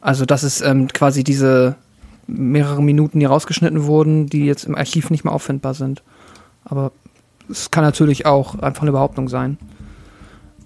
Also 0.00 0.24
dass 0.24 0.44
es 0.44 0.60
ähm, 0.60 0.88
quasi 0.88 1.24
diese 1.24 1.76
mehrere 2.26 2.82
Minuten, 2.82 3.18
die 3.18 3.26
rausgeschnitten 3.26 3.84
wurden, 3.84 4.26
die 4.26 4.46
jetzt 4.46 4.64
im 4.64 4.76
Archiv 4.76 5.10
nicht 5.10 5.24
mehr 5.24 5.32
auffindbar 5.32 5.74
sind. 5.74 6.02
Aber 6.64 6.92
es 7.48 7.70
kann 7.70 7.84
natürlich 7.84 8.26
auch 8.26 8.58
einfach 8.60 8.82
eine 8.82 8.92
Behauptung 8.92 9.28
sein. 9.28 9.58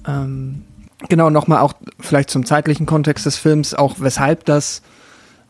Ähm, 0.07 0.62
genau, 1.09 1.30
nochmal 1.30 1.61
auch 1.61 1.72
vielleicht 2.00 2.30
zum 2.30 2.44
zeitlichen 2.44 2.86
Kontext 2.86 3.24
des 3.24 3.38
Films, 3.38 3.74
auch 3.74 3.96
weshalb 3.98 4.44
das 4.44 4.82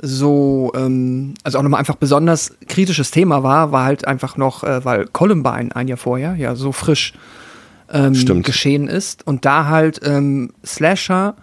so, 0.01 0.72
ähm, 0.74 1.34
also 1.45 1.59
auch 1.59 1.62
nochmal 1.62 1.80
einfach 1.80 1.97
besonders 1.97 2.55
kritisches 2.68 3.11
Thema 3.11 3.42
war, 3.42 3.72
war 3.72 3.84
halt 3.84 4.07
einfach 4.07 4.36
noch, 4.36 4.64
äh, 4.64 4.84
weil 4.84 5.07
Columbine 5.07 5.74
ein 5.74 5.88
Jahr 5.88 5.99
vorher 5.99 6.34
ja 6.36 6.55
so 6.55 6.72
frisch 6.72 7.14
ähm, 7.90 8.42
geschehen 8.42 8.88
ist 8.88 9.26
und 9.26 9.45
da 9.45 9.66
halt 9.66 10.01
ähm, 10.05 10.53
Slasher, 10.64 11.36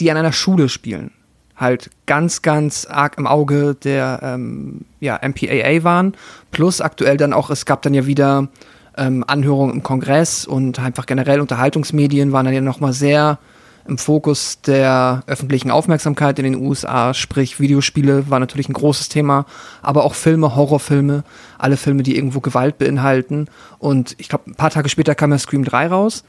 die 0.00 0.10
an 0.10 0.16
einer 0.16 0.32
Schule 0.32 0.68
spielen, 0.68 1.10
halt 1.56 1.90
ganz, 2.06 2.42
ganz 2.42 2.86
arg 2.86 3.18
im 3.18 3.26
Auge 3.26 3.74
der 3.74 4.20
ähm, 4.22 4.82
ja, 5.00 5.20
MPAA 5.22 5.84
waren. 5.84 6.14
Plus 6.50 6.80
aktuell 6.80 7.16
dann 7.16 7.32
auch, 7.32 7.50
es 7.50 7.66
gab 7.66 7.82
dann 7.82 7.94
ja 7.94 8.06
wieder 8.06 8.48
ähm, 8.96 9.24
Anhörungen 9.26 9.74
im 9.74 9.82
Kongress 9.82 10.46
und 10.46 10.78
einfach 10.78 11.06
generell 11.06 11.40
Unterhaltungsmedien 11.40 12.32
waren 12.32 12.44
dann 12.44 12.54
ja 12.54 12.60
nochmal 12.60 12.92
sehr 12.92 13.38
im 13.86 13.98
Fokus 13.98 14.60
der 14.60 15.22
öffentlichen 15.26 15.70
Aufmerksamkeit 15.70 16.38
in 16.38 16.44
den 16.44 16.54
USA, 16.56 17.14
sprich 17.14 17.58
Videospiele 17.58 18.30
war 18.30 18.38
natürlich 18.38 18.68
ein 18.68 18.74
großes 18.74 19.08
Thema, 19.08 19.46
aber 19.82 20.04
auch 20.04 20.14
Filme, 20.14 20.54
Horrorfilme, 20.54 21.24
alle 21.58 21.76
Filme, 21.76 22.02
die 22.02 22.16
irgendwo 22.16 22.40
Gewalt 22.40 22.78
beinhalten. 22.78 23.46
Und 23.78 24.14
ich 24.18 24.28
glaube, 24.28 24.50
ein 24.50 24.54
paar 24.54 24.70
Tage 24.70 24.88
später 24.88 25.14
kam 25.14 25.32
ja 25.32 25.38
Scream 25.38 25.64
3 25.64 25.88
raus. 25.88 26.24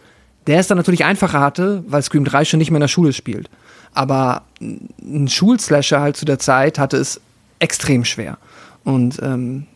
Der 0.45 0.60
es 0.60 0.68
dann 0.68 0.78
natürlich 0.78 1.06
einfacher 1.06 1.39
hatte, 1.39 1.86
weil 1.88 2.01
Scream 2.01 2.26
3 2.26 2.43
schon 2.43 2.58
nicht 2.58 2.70
mehr 2.70 2.78
in 2.78 2.82
der 2.82 2.89
Schule 2.89 3.14
spielt. 3.14 3.49
Aber 3.93 4.41
ein 4.60 5.28
Schulslasher 5.30 6.01
halt 6.01 6.18
zu 6.18 6.26
der 6.26 6.39
Zeit 6.39 6.80
hatte 6.80 6.97
es 6.97 7.22
extrem 7.60 8.04
schwer. 8.04 8.38
Und 8.84 9.22
ähm, 9.22 9.68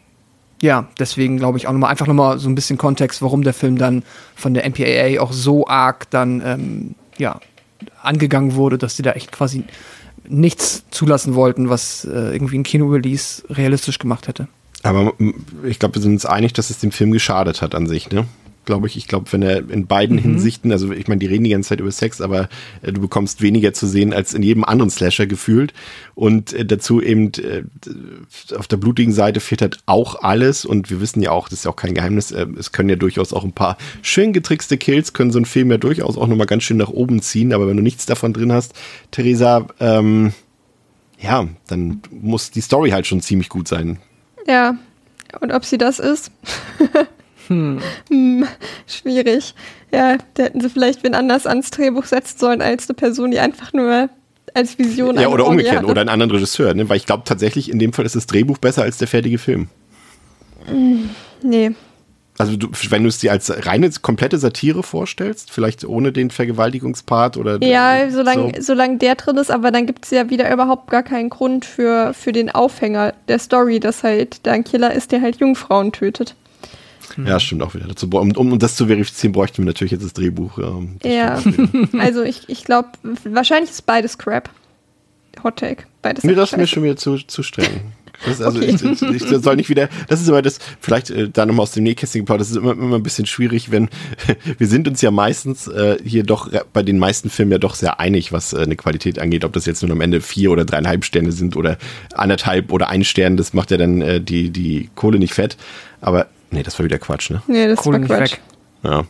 ja, 0.62 0.88
deswegen 1.00 1.38
glaube 1.38 1.58
ich 1.58 1.68
auch 1.68 1.72
nochmal 1.72 1.92
einfach 1.92 2.08
nochmal 2.08 2.40
so 2.40 2.50
ein 2.50 2.56
bisschen 2.56 2.78
Kontext, 2.78 3.22
warum 3.22 3.44
der 3.44 3.54
Film 3.54 3.78
dann 3.78 4.04
von 4.36 4.54
der 4.54 4.68
MPAA 4.68 5.22
auch 5.22 5.32
so 5.32 5.68
arg 5.68 6.10
dann 6.10 6.42
ähm, 6.44 6.96
ja 7.18 7.40
angegangen 8.02 8.56
wurde, 8.56 8.78
dass 8.78 8.96
sie 8.96 9.04
da 9.04 9.12
echt 9.12 9.32
quasi 9.32 9.64
nichts 10.28 10.84
zulassen 10.92 11.36
wollten, 11.36 11.70
was 11.70 12.06
äh, 12.06 12.10
irgendwie 12.10 12.58
ein 12.58 12.64
Kino-Release 12.64 13.44
realistisch 13.50 14.00
gemacht 14.00 14.28
hätte. 14.28 14.48
Aber 14.84 15.14
ich 15.64 15.80
glaube, 15.80 15.96
wir 15.96 16.02
sind 16.02 16.14
uns 16.14 16.26
einig, 16.26 16.54
dass 16.54 16.70
es 16.70 16.80
dem 16.80 16.92
Film 16.92 17.12
geschadet 17.12 17.62
hat 17.62 17.76
an 17.76 17.88
sich, 17.88 18.10
ne? 18.12 18.26
Glaube 18.68 18.86
ich. 18.86 18.96
Ich 18.96 19.08
glaube, 19.08 19.32
wenn 19.32 19.42
er 19.42 19.68
in 19.70 19.88
beiden 19.88 20.18
mhm. 20.18 20.22
Hinsichten, 20.22 20.72
also 20.72 20.92
ich 20.92 21.08
meine, 21.08 21.18
die 21.18 21.26
reden 21.26 21.46
die 21.46 21.50
ganze 21.50 21.70
Zeit 21.70 21.80
über 21.80 21.92
Sex, 21.92 22.22
aber 22.22 22.50
äh, 22.84 22.92
du 22.92 23.02
bekommst 23.02 23.42
weniger 23.42 23.74
zu 23.74 23.88
sehen 23.88 24.14
als 24.14 24.36
in 24.36 24.44
jedem 24.44 24.64
anderen 24.64 24.92
Slasher 24.92 25.26
gefühlt. 25.26 25.74
Und 26.14 26.54
äh, 26.54 26.64
dazu 26.64 27.02
eben 27.02 27.32
äh, 27.34 27.64
auf 28.56 28.68
der 28.68 28.78
blutigen 28.78 29.14
Seite 29.14 29.40
fehlt 29.40 29.64
halt 29.64 29.80
auch 29.88 30.22
alles. 30.22 30.66
Und 30.66 30.92
wir 30.92 31.02
wissen 31.02 31.24
ja 31.24 31.32
auch, 31.32 31.50
das 31.50 31.60
ist 31.60 31.66
ja 31.66 31.72
auch 31.72 31.76
kein 31.76 31.96
Geheimnis, 31.96 32.32
äh, 32.32 32.46
es 32.60 32.72
können 32.72 32.90
ja 32.90 32.96
durchaus 32.96 33.34
auch 33.34 33.44
ein 33.44 33.54
paar 33.54 33.78
schön 34.04 34.34
getrickste 34.34 34.78
Kills, 34.78 35.14
können 35.14 35.32
so 35.32 35.40
einen 35.40 35.46
Film 35.46 35.72
ja 35.72 35.78
durchaus 35.78 36.16
auch 36.18 36.28
nochmal 36.28 36.48
ganz 36.48 36.64
schön 36.64 36.78
nach 36.78 36.90
oben 36.90 37.24
ziehen. 37.24 37.54
Aber 37.54 37.68
wenn 37.68 37.78
du 37.78 37.84
nichts 37.84 38.06
davon 38.06 38.34
drin 38.34 38.54
hast, 38.54 38.74
Theresa, 39.10 39.66
ähm, 39.80 40.34
ja, 41.20 41.48
dann 41.68 42.02
muss 42.12 42.52
die 42.52 42.62
Story 42.62 42.92
halt 42.92 43.08
schon 43.08 43.22
ziemlich 43.22 43.50
gut 43.50 43.68
sein. 43.68 43.98
Ja, 44.46 44.78
und 45.40 45.52
ob 45.52 45.66
sie 45.66 45.78
das 45.78 46.00
ist? 46.00 46.32
hm. 47.48 47.80
hm. 48.10 48.48
Schwierig. 48.88 49.54
Ja, 49.92 50.18
da 50.34 50.44
hätten 50.44 50.62
sie 50.62 50.70
vielleicht 50.70 51.04
wen 51.04 51.16
anders 51.16 51.48
ans 51.48 51.72
Drehbuch 51.72 52.06
setzen 52.06 52.38
sollen 52.38 52.62
als 52.62 52.90
eine 52.90 52.96
Person, 52.96 53.32
die 53.32 53.40
einfach 53.40 53.74
nur 53.74 54.10
als 54.54 54.78
Vision 54.78 55.20
Ja, 55.20 55.30
oder 55.30 55.46
umgekehrt, 55.46 55.86
oder 55.86 56.02
einen 56.02 56.10
anderen 56.10 56.32
Regisseur, 56.32 56.74
ne? 56.74 56.90
Weil 56.90 56.98
ich 56.98 57.06
glaube 57.06 57.24
tatsächlich, 57.26 57.70
in 57.70 57.80
dem 57.80 57.94
Fall 57.94 58.06
ist 58.06 58.16
das 58.16 58.28
Drehbuch 58.28 58.58
besser 58.58 58.84
als 58.84 58.98
der 58.98 59.08
fertige 59.08 59.38
Film. 59.38 59.68
Hm, 60.66 61.10
nee. 61.44 61.72
Also 62.40 62.56
du, 62.56 62.70
wenn 62.90 63.02
du 63.04 63.10
es 63.10 63.18
dir 63.18 63.32
als 63.32 63.66
reine 63.66 63.90
komplette 64.02 64.38
Satire 64.38 64.84
vorstellst, 64.84 65.50
vielleicht 65.50 65.86
ohne 65.86 66.12
den 66.12 66.30
Vergewaltigungspart 66.30 67.36
oder 67.36 67.58
Ja, 67.64 68.12
solange 68.12 68.54
so. 68.58 68.62
solang 68.62 69.00
der 69.00 69.16
drin 69.16 69.38
ist, 69.38 69.50
aber 69.50 69.72
dann 69.72 69.88
gibt 69.88 70.06
es 70.06 70.12
ja 70.12 70.30
wieder 70.30 70.52
überhaupt 70.52 70.92
gar 70.92 71.02
keinen 71.02 71.30
Grund 71.30 71.66
für, 71.66 72.14
für 72.14 72.32
den 72.32 72.52
Aufhänger 72.52 73.14
der 73.28 73.40
Story, 73.40 73.80
dass 73.80 74.04
halt 74.04 74.46
da 74.46 74.52
ein 74.52 74.64
Killer 74.64 74.94
ist, 74.94 75.12
der 75.12 75.22
halt 75.22 75.38
Jungfrauen 75.38 75.92
tötet. 75.92 76.36
Ja, 77.26 77.40
stimmt 77.40 77.64
auch 77.64 77.74
wieder. 77.74 77.88
Dazu, 77.88 78.08
um, 78.08 78.32
um 78.32 78.60
das 78.60 78.76
zu 78.76 78.88
verifizieren, 78.88 79.34
bräuchten 79.34 79.60
wir 79.60 79.66
natürlich 79.66 79.92
jetzt 79.92 80.04
das 80.04 80.14
Drehbuch. 80.14 80.58
Ähm, 80.58 80.98
das 81.00 81.12
ja, 81.12 81.42
also 82.00 82.24
ich, 82.24 82.50
ich 82.50 82.64
glaube, 82.64 82.90
wahrscheinlich 83.24 83.72
ist 83.72 83.86
beides 83.86 84.18
Crap. 84.18 84.50
Hot 85.44 85.58
Take. 85.58 85.84
Beides 86.02 86.24
nee, 86.24 86.34
das 86.34 86.52
ist 86.52 86.58
mir 86.58 86.68
schon 86.68 86.84
wieder 86.84 86.96
zu, 86.96 87.18
zu 87.18 87.44
streng. 87.44 87.94
Das, 88.26 88.42
also 88.42 88.58
okay. 88.58 88.76
ich, 88.76 89.02
ich, 89.02 89.24
soll 89.24 89.58
nicht 89.58 89.70
wieder, 89.70 89.90
das 90.08 90.22
ist 90.22 90.28
immer 90.28 90.42
das, 90.42 90.60
vielleicht 90.80 91.12
äh, 91.12 91.30
da 91.30 91.46
nochmal 91.46 91.64
aus 91.64 91.72
dem 91.74 91.84
Nähkästchen 91.84 92.22
geplaudert, 92.22 92.42
das 92.42 92.52
ist 92.52 92.58
immer, 92.58 92.72
immer 92.72 92.96
ein 92.96 93.04
bisschen 93.04 93.28
schwierig, 93.28 93.70
wenn, 93.70 93.90
wir 94.58 94.68
sind 94.68 94.88
uns 94.88 95.02
ja 95.02 95.12
meistens 95.12 95.68
äh, 95.68 95.98
hier 96.04 96.24
doch 96.24 96.50
bei 96.74 96.82
den 96.82 96.98
meisten 96.98 97.30
Filmen 97.30 97.52
ja 97.52 97.58
doch 97.60 97.76
sehr 97.76 98.00
einig, 98.00 98.32
was 98.32 98.54
äh, 98.54 98.58
eine 98.58 98.76
Qualität 98.76 99.20
angeht, 99.20 99.46
ob 99.46 99.54
das 99.54 99.68
jetzt 99.68 99.84
nun 99.84 99.92
am 99.92 100.02
Ende 100.02 100.22
vier 100.22 100.52
oder 100.52 100.66
dreieinhalb 100.66 101.06
Sterne 101.06 101.32
sind 101.32 101.56
oder 101.56 101.78
anderthalb 102.16 102.72
oder 102.72 102.90
ein 102.90 103.04
Stern, 103.04 103.38
das 103.38 103.54
macht 103.54 103.70
ja 103.70 103.78
dann 103.78 104.02
äh, 104.02 104.20
die, 104.20 104.50
die 104.50 104.90
Kohle 104.96 105.20
nicht 105.20 105.36
fett, 105.36 105.56
aber 106.02 106.28
nee, 106.52 106.64
das 106.64 106.78
war 106.80 106.86
wieder 106.86 107.00
Quatsch, 107.00 107.30
ne? 107.30 107.42
Nee, 107.48 107.68
das 107.68 107.80
Kohle 107.80 108.00
war 108.02 108.18
Quatsch. 108.18 108.34
Weg. 108.34 108.42
Ja. 108.84 109.06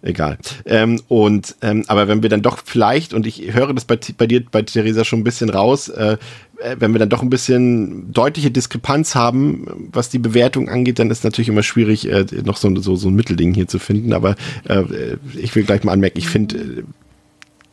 Egal. 0.00 0.38
Ähm, 0.64 1.00
und 1.08 1.56
ähm, 1.60 1.84
aber 1.88 2.06
wenn 2.06 2.22
wir 2.22 2.30
dann 2.30 2.42
doch 2.42 2.58
vielleicht, 2.64 3.14
und 3.14 3.26
ich 3.26 3.52
höre 3.52 3.74
das 3.74 3.84
bei, 3.84 3.98
bei 4.16 4.28
dir, 4.28 4.44
bei 4.44 4.62
Theresa 4.62 5.04
schon 5.04 5.20
ein 5.20 5.24
bisschen 5.24 5.50
raus, 5.50 5.88
äh, 5.88 6.18
äh, 6.60 6.76
wenn 6.78 6.92
wir 6.92 7.00
dann 7.00 7.08
doch 7.08 7.22
ein 7.22 7.30
bisschen 7.30 8.12
deutliche 8.12 8.52
Diskrepanz 8.52 9.16
haben, 9.16 9.90
was 9.92 10.08
die 10.08 10.20
Bewertung 10.20 10.68
angeht, 10.68 11.00
dann 11.00 11.10
ist 11.10 11.24
natürlich 11.24 11.48
immer 11.48 11.64
schwierig, 11.64 12.08
äh, 12.08 12.24
noch 12.44 12.56
so, 12.58 12.74
so, 12.76 12.94
so 12.94 13.08
ein 13.08 13.14
Mittelding 13.14 13.54
hier 13.54 13.66
zu 13.66 13.80
finden. 13.80 14.12
Aber 14.12 14.36
äh, 14.68 15.16
ich 15.36 15.54
will 15.56 15.64
gleich 15.64 15.82
mal 15.82 15.92
anmerken, 15.92 16.18
ich 16.18 16.28
finde 16.28 16.58
äh, 16.58 16.82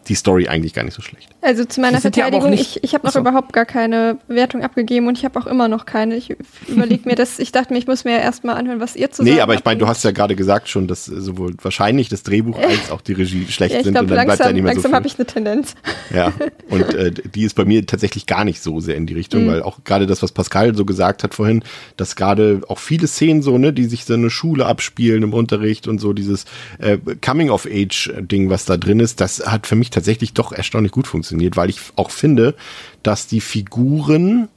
die 0.07 0.15
Story 0.15 0.47
eigentlich 0.47 0.73
gar 0.73 0.83
nicht 0.83 0.93
so 0.93 1.01
schlecht. 1.01 1.29
Also 1.41 1.65
zu 1.65 1.81
meiner 1.81 2.01
Verteidigung, 2.01 2.53
ich, 2.53 2.83
ich 2.83 2.93
habe 2.93 3.05
noch 3.05 3.13
so. 3.13 3.19
überhaupt 3.19 3.53
gar 3.53 3.65
keine 3.65 4.17
Wertung 4.27 4.63
abgegeben 4.63 5.07
und 5.07 5.17
ich 5.17 5.25
habe 5.25 5.39
auch 5.39 5.47
immer 5.47 5.67
noch 5.67 5.85
keine. 5.85 6.15
Ich 6.15 6.35
überlege 6.67 7.07
mir 7.07 7.15
das, 7.15 7.39
ich 7.39 7.51
dachte 7.51 7.73
mir, 7.73 7.79
ich 7.79 7.87
muss 7.87 8.03
mir 8.03 8.11
ja 8.11 8.19
erstmal 8.19 8.55
anhören, 8.55 8.79
was 8.79 8.95
ihr 8.95 9.11
zu 9.11 9.23
sagen 9.23 9.35
Nee, 9.35 9.41
aber 9.41 9.53
ich 9.55 9.63
meine, 9.63 9.79
du 9.79 9.87
hast 9.87 10.03
ja 10.03 10.11
gerade 10.11 10.35
gesagt 10.35 10.69
schon, 10.69 10.87
dass 10.87 11.05
sowohl 11.05 11.55
wahrscheinlich 11.61 12.09
das 12.09 12.23
Drehbuch 12.23 12.57
als 12.59 12.91
auch 12.91 13.01
die 13.01 13.13
Regie 13.13 13.47
schlecht 13.47 13.73
ja, 13.73 13.79
ich 13.79 13.85
sind 13.85 13.93
glaub, 13.93 14.03
und 14.03 14.09
dann 14.09 14.17
langsam, 14.17 14.37
bleibt 14.37 14.49
da 14.49 14.53
nicht 14.53 14.63
mehr 14.63 14.73
langsam 14.73 14.91
so 14.91 14.95
Langsam 14.95 14.95
habe 14.95 15.07
ich 15.07 15.19
eine 15.19 15.25
Tendenz. 15.25 15.75
Ja, 16.13 16.33
und 16.69 16.93
äh, 16.93 17.11
die 17.11 17.43
ist 17.43 17.55
bei 17.55 17.65
mir 17.65 17.85
tatsächlich 17.85 18.25
gar 18.25 18.45
nicht 18.45 18.61
so 18.61 18.79
sehr 18.79 18.95
in 18.95 19.05
die 19.07 19.13
Richtung, 19.13 19.45
mhm. 19.45 19.47
weil 19.47 19.63
auch 19.63 19.83
gerade 19.83 20.05
das, 20.05 20.21
was 20.21 20.31
Pascal 20.31 20.75
so 20.75 20.85
gesagt 20.85 21.23
hat 21.23 21.33
vorhin, 21.33 21.63
dass 21.97 22.15
gerade 22.15 22.61
auch 22.67 22.79
viele 22.79 23.07
Szenen 23.07 23.41
so, 23.41 23.57
ne, 23.57 23.73
die 23.73 23.85
sich 23.85 24.05
so 24.05 24.13
eine 24.13 24.29
Schule 24.29 24.65
abspielen 24.65 25.23
im 25.23 25.33
Unterricht 25.33 25.87
und 25.87 25.99
so 25.99 26.13
dieses 26.13 26.45
äh, 26.79 26.97
Coming-of-Age-Ding, 27.23 28.49
was 28.49 28.65
da 28.65 28.77
drin 28.77 28.99
ist, 28.99 29.21
das 29.21 29.45
hat 29.45 29.67
für 29.67 29.75
mich 29.75 29.89
tatsächlich 29.95 30.33
doch 30.33 30.51
erstaunlich 30.51 30.91
gut 30.91 31.07
funktioniert, 31.07 31.55
weil 31.55 31.69
ich 31.69 31.79
auch 31.95 32.11
finde, 32.11 32.53
dass 33.01 33.27
die 33.27 33.39
Figuren, 33.39 34.49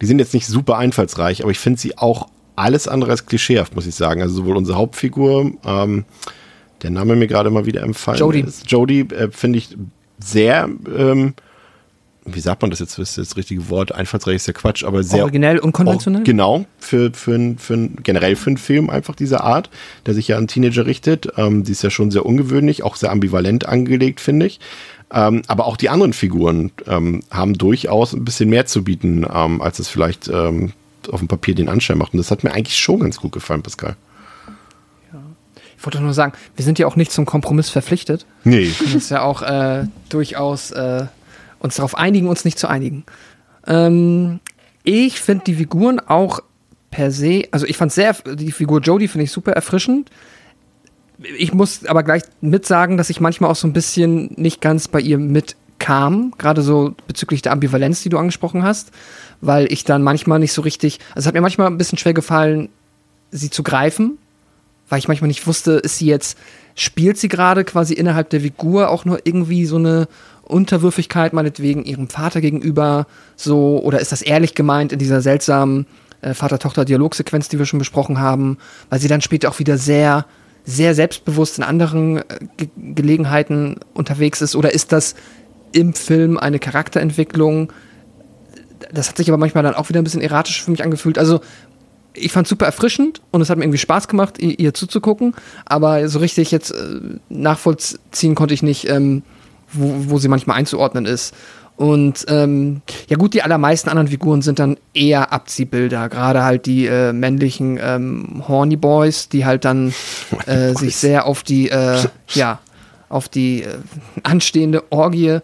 die 0.00 0.06
sind 0.06 0.20
jetzt 0.20 0.34
nicht 0.34 0.46
super 0.46 0.78
einfallsreich, 0.78 1.42
aber 1.42 1.50
ich 1.50 1.58
finde 1.58 1.80
sie 1.80 1.98
auch 1.98 2.28
alles 2.54 2.86
andere 2.86 3.10
als 3.10 3.26
klischeehaft, 3.26 3.74
muss 3.74 3.86
ich 3.86 3.96
sagen. 3.96 4.22
Also 4.22 4.36
sowohl 4.36 4.56
unsere 4.56 4.78
Hauptfigur, 4.78 5.52
ähm, 5.64 6.04
der 6.82 6.90
Name 6.90 7.16
mir 7.16 7.26
gerade 7.26 7.50
mal 7.50 7.66
wieder 7.66 7.82
empfallen 7.82 8.18
Jody. 8.18 8.40
ist. 8.40 8.70
Jody 8.70 9.00
äh, 9.00 9.30
finde 9.32 9.58
ich 9.58 9.76
sehr, 10.20 10.68
ähm, 10.96 11.34
wie 12.26 12.40
sagt 12.40 12.62
man 12.62 12.70
das 12.70 12.80
jetzt, 12.80 12.98
das 12.98 13.10
ist 13.10 13.18
das 13.18 13.36
richtige 13.36 13.68
Wort, 13.70 13.92
einfallsreich 13.92 14.36
ist 14.36 14.46
ja 14.46 14.52
Quatsch, 14.52 14.84
aber 14.84 15.02
sehr 15.02 15.22
originell 15.22 15.58
und 15.58 15.72
konventionell. 15.72 16.24
genau, 16.24 16.66
für, 16.78 17.12
für, 17.12 17.54
für, 17.58 17.88
generell 18.02 18.36
für 18.36 18.50
einen 18.50 18.56
Film 18.56 18.90
einfach 18.90 19.14
dieser 19.14 19.44
Art, 19.44 19.70
der 20.06 20.14
sich 20.14 20.28
ja 20.28 20.36
an 20.36 20.48
Teenager 20.48 20.86
richtet. 20.86 21.28
Ähm, 21.36 21.64
die 21.64 21.72
ist 21.72 21.82
ja 21.82 21.90
schon 21.90 22.10
sehr 22.10 22.26
ungewöhnlich, 22.26 22.82
auch 22.82 22.96
sehr 22.96 23.10
ambivalent 23.10 23.66
angelegt, 23.66 24.20
finde 24.20 24.46
ich. 24.46 24.60
Ähm, 25.12 25.42
aber 25.46 25.66
auch 25.66 25.76
die 25.76 25.88
anderen 25.88 26.12
Figuren 26.12 26.72
ähm, 26.86 27.22
haben 27.30 27.54
durchaus 27.54 28.12
ein 28.12 28.24
bisschen 28.24 28.48
mehr 28.48 28.66
zu 28.66 28.82
bieten, 28.82 29.24
ähm, 29.32 29.62
als 29.62 29.78
es 29.78 29.88
vielleicht 29.88 30.28
ähm, 30.28 30.72
auf 31.10 31.20
dem 31.20 31.28
Papier 31.28 31.54
den 31.54 31.68
Anschein 31.68 31.98
macht. 31.98 32.12
Und 32.12 32.18
das 32.18 32.30
hat 32.30 32.42
mir 32.42 32.52
eigentlich 32.52 32.76
schon 32.76 33.00
ganz 33.00 33.18
gut 33.18 33.32
gefallen, 33.32 33.62
Pascal. 33.62 33.96
Ich 35.78 35.84
wollte 35.84 36.00
nur 36.00 36.14
sagen, 36.14 36.32
wir 36.56 36.64
sind 36.64 36.78
ja 36.78 36.86
auch 36.86 36.96
nicht 36.96 37.12
zum 37.12 37.26
Kompromiss 37.26 37.68
verpflichtet. 37.68 38.26
Nee. 38.44 38.64
Wir 38.64 38.72
können 38.72 38.94
uns 38.94 39.08
ja 39.10 39.22
auch 39.22 39.42
äh, 39.42 39.84
durchaus 40.08 40.70
äh, 40.72 41.04
uns 41.58 41.76
darauf 41.76 41.96
einigen, 41.96 42.28
uns 42.28 42.44
nicht 42.44 42.58
zu 42.58 42.68
einigen. 42.68 43.04
Ähm, 43.66 44.40
ich 44.82 45.20
finde 45.20 45.44
die 45.44 45.54
Figuren 45.54 46.00
auch 46.00 46.40
per 46.90 47.10
se, 47.10 47.44
also 47.50 47.66
ich 47.66 47.76
fand 47.76 47.92
sehr, 47.92 48.14
die 48.14 48.52
Figur 48.52 48.80
Jodie 48.80 49.08
finde 49.08 49.24
ich 49.24 49.32
super 49.32 49.52
erfrischend 49.52 50.10
ich 51.18 51.52
muss 51.54 51.86
aber 51.86 52.02
gleich 52.02 52.22
mit 52.40 52.66
sagen, 52.66 52.96
dass 52.96 53.10
ich 53.10 53.20
manchmal 53.20 53.50
auch 53.50 53.56
so 53.56 53.66
ein 53.66 53.72
bisschen 53.72 54.30
nicht 54.36 54.60
ganz 54.60 54.88
bei 54.88 55.00
ihr 55.00 55.18
mitkam, 55.18 56.32
gerade 56.38 56.62
so 56.62 56.94
bezüglich 57.06 57.42
der 57.42 57.52
Ambivalenz, 57.52 58.02
die 58.02 58.08
du 58.08 58.18
angesprochen 58.18 58.62
hast, 58.62 58.90
weil 59.40 59.70
ich 59.72 59.84
dann 59.84 60.02
manchmal 60.02 60.38
nicht 60.38 60.52
so 60.52 60.62
richtig, 60.62 60.98
also 61.10 61.20
es 61.20 61.26
hat 61.26 61.34
mir 61.34 61.40
manchmal 61.40 61.68
ein 61.68 61.78
bisschen 61.78 61.98
schwer 61.98 62.14
gefallen, 62.14 62.68
sie 63.30 63.50
zu 63.50 63.62
greifen, 63.62 64.18
weil 64.88 64.98
ich 64.98 65.08
manchmal 65.08 65.28
nicht 65.28 65.46
wusste, 65.46 65.72
ist 65.72 65.98
sie 65.98 66.06
jetzt, 66.06 66.38
spielt 66.74 67.18
sie 67.18 67.28
gerade 67.28 67.64
quasi 67.64 67.94
innerhalb 67.94 68.30
der 68.30 68.42
Figur 68.42 68.90
auch 68.90 69.04
nur 69.04 69.20
irgendwie 69.24 69.64
so 69.66 69.76
eine 69.76 70.08
Unterwürfigkeit, 70.46 71.32
meinetwegen 71.32 71.84
ihrem 71.84 72.08
Vater 72.08 72.40
gegenüber, 72.40 73.06
so, 73.36 73.80
oder 73.82 74.00
ist 74.00 74.12
das 74.12 74.22
ehrlich 74.22 74.54
gemeint 74.54 74.92
in 74.92 74.98
dieser 74.98 75.20
seltsamen 75.20 75.86
äh, 76.20 76.34
Vater-Tochter-Dialogsequenz, 76.34 77.48
die 77.48 77.58
wir 77.58 77.66
schon 77.66 77.78
besprochen 77.78 78.20
haben, 78.20 78.58
weil 78.90 79.00
sie 79.00 79.08
dann 79.08 79.20
später 79.20 79.48
auch 79.48 79.58
wieder 79.58 79.78
sehr 79.78 80.26
sehr 80.66 80.96
selbstbewusst 80.96 81.58
in 81.58 81.64
anderen 81.64 82.18
äh, 82.18 82.22
Ge 82.56 82.68
Gelegenheiten 82.76 83.76
unterwegs 83.94 84.42
ist? 84.42 84.56
Oder 84.56 84.74
ist 84.74 84.92
das 84.92 85.14
im 85.72 85.94
Film 85.94 86.36
eine 86.36 86.58
Charakterentwicklung? 86.58 87.72
Das 88.92 89.08
hat 89.08 89.16
sich 89.16 89.30
aber 89.30 89.38
manchmal 89.38 89.62
dann 89.62 89.74
auch 89.74 89.88
wieder 89.88 90.00
ein 90.00 90.04
bisschen 90.04 90.20
erratisch 90.20 90.62
für 90.62 90.70
mich 90.72 90.82
angefühlt. 90.82 91.18
Also 91.18 91.40
ich 92.12 92.32
fand 92.32 92.46
es 92.46 92.50
super 92.50 92.66
erfrischend 92.66 93.22
und 93.30 93.40
es 93.40 93.48
hat 93.48 93.58
mir 93.58 93.64
irgendwie 93.64 93.78
Spaß 93.78 94.08
gemacht, 94.08 94.38
ihr, 94.38 94.58
ihr 94.58 94.74
zuzugucken. 94.74 95.34
Aber 95.64 96.08
so 96.08 96.18
richtig 96.18 96.50
jetzt 96.50 96.72
äh, 96.72 97.00
nachvollziehen 97.28 98.34
konnte 98.34 98.54
ich 98.54 98.62
nicht, 98.62 98.88
ähm, 98.90 99.22
wo, 99.78 100.10
wo 100.10 100.18
sie 100.18 100.28
manchmal 100.28 100.56
einzuordnen 100.56 101.06
ist. 101.06 101.34
Und 101.76 102.24
ähm, 102.28 102.80
ja 103.08 103.18
gut, 103.18 103.34
die 103.34 103.42
allermeisten 103.42 103.90
anderen 103.90 104.08
Figuren 104.08 104.40
sind 104.40 104.58
dann 104.58 104.78
eher 104.94 105.32
Abziehbilder. 105.32 106.08
Gerade 106.08 106.42
halt 106.42 106.64
die 106.64 106.86
äh, 106.86 107.12
männlichen 107.12 107.78
ähm, 107.80 108.42
Horny 108.48 108.76
Boys, 108.76 109.28
die 109.28 109.44
halt 109.44 109.66
dann 109.66 109.92
äh, 110.46 110.72
sich 110.74 110.96
sehr 110.96 111.26
auf 111.26 111.42
die, 111.42 111.68
äh, 111.70 111.98
ja, 112.34 112.60
auf 113.10 113.28
die 113.28 113.62
äh, 113.62 113.76
anstehende 114.22 114.84
Orgie 114.90 115.40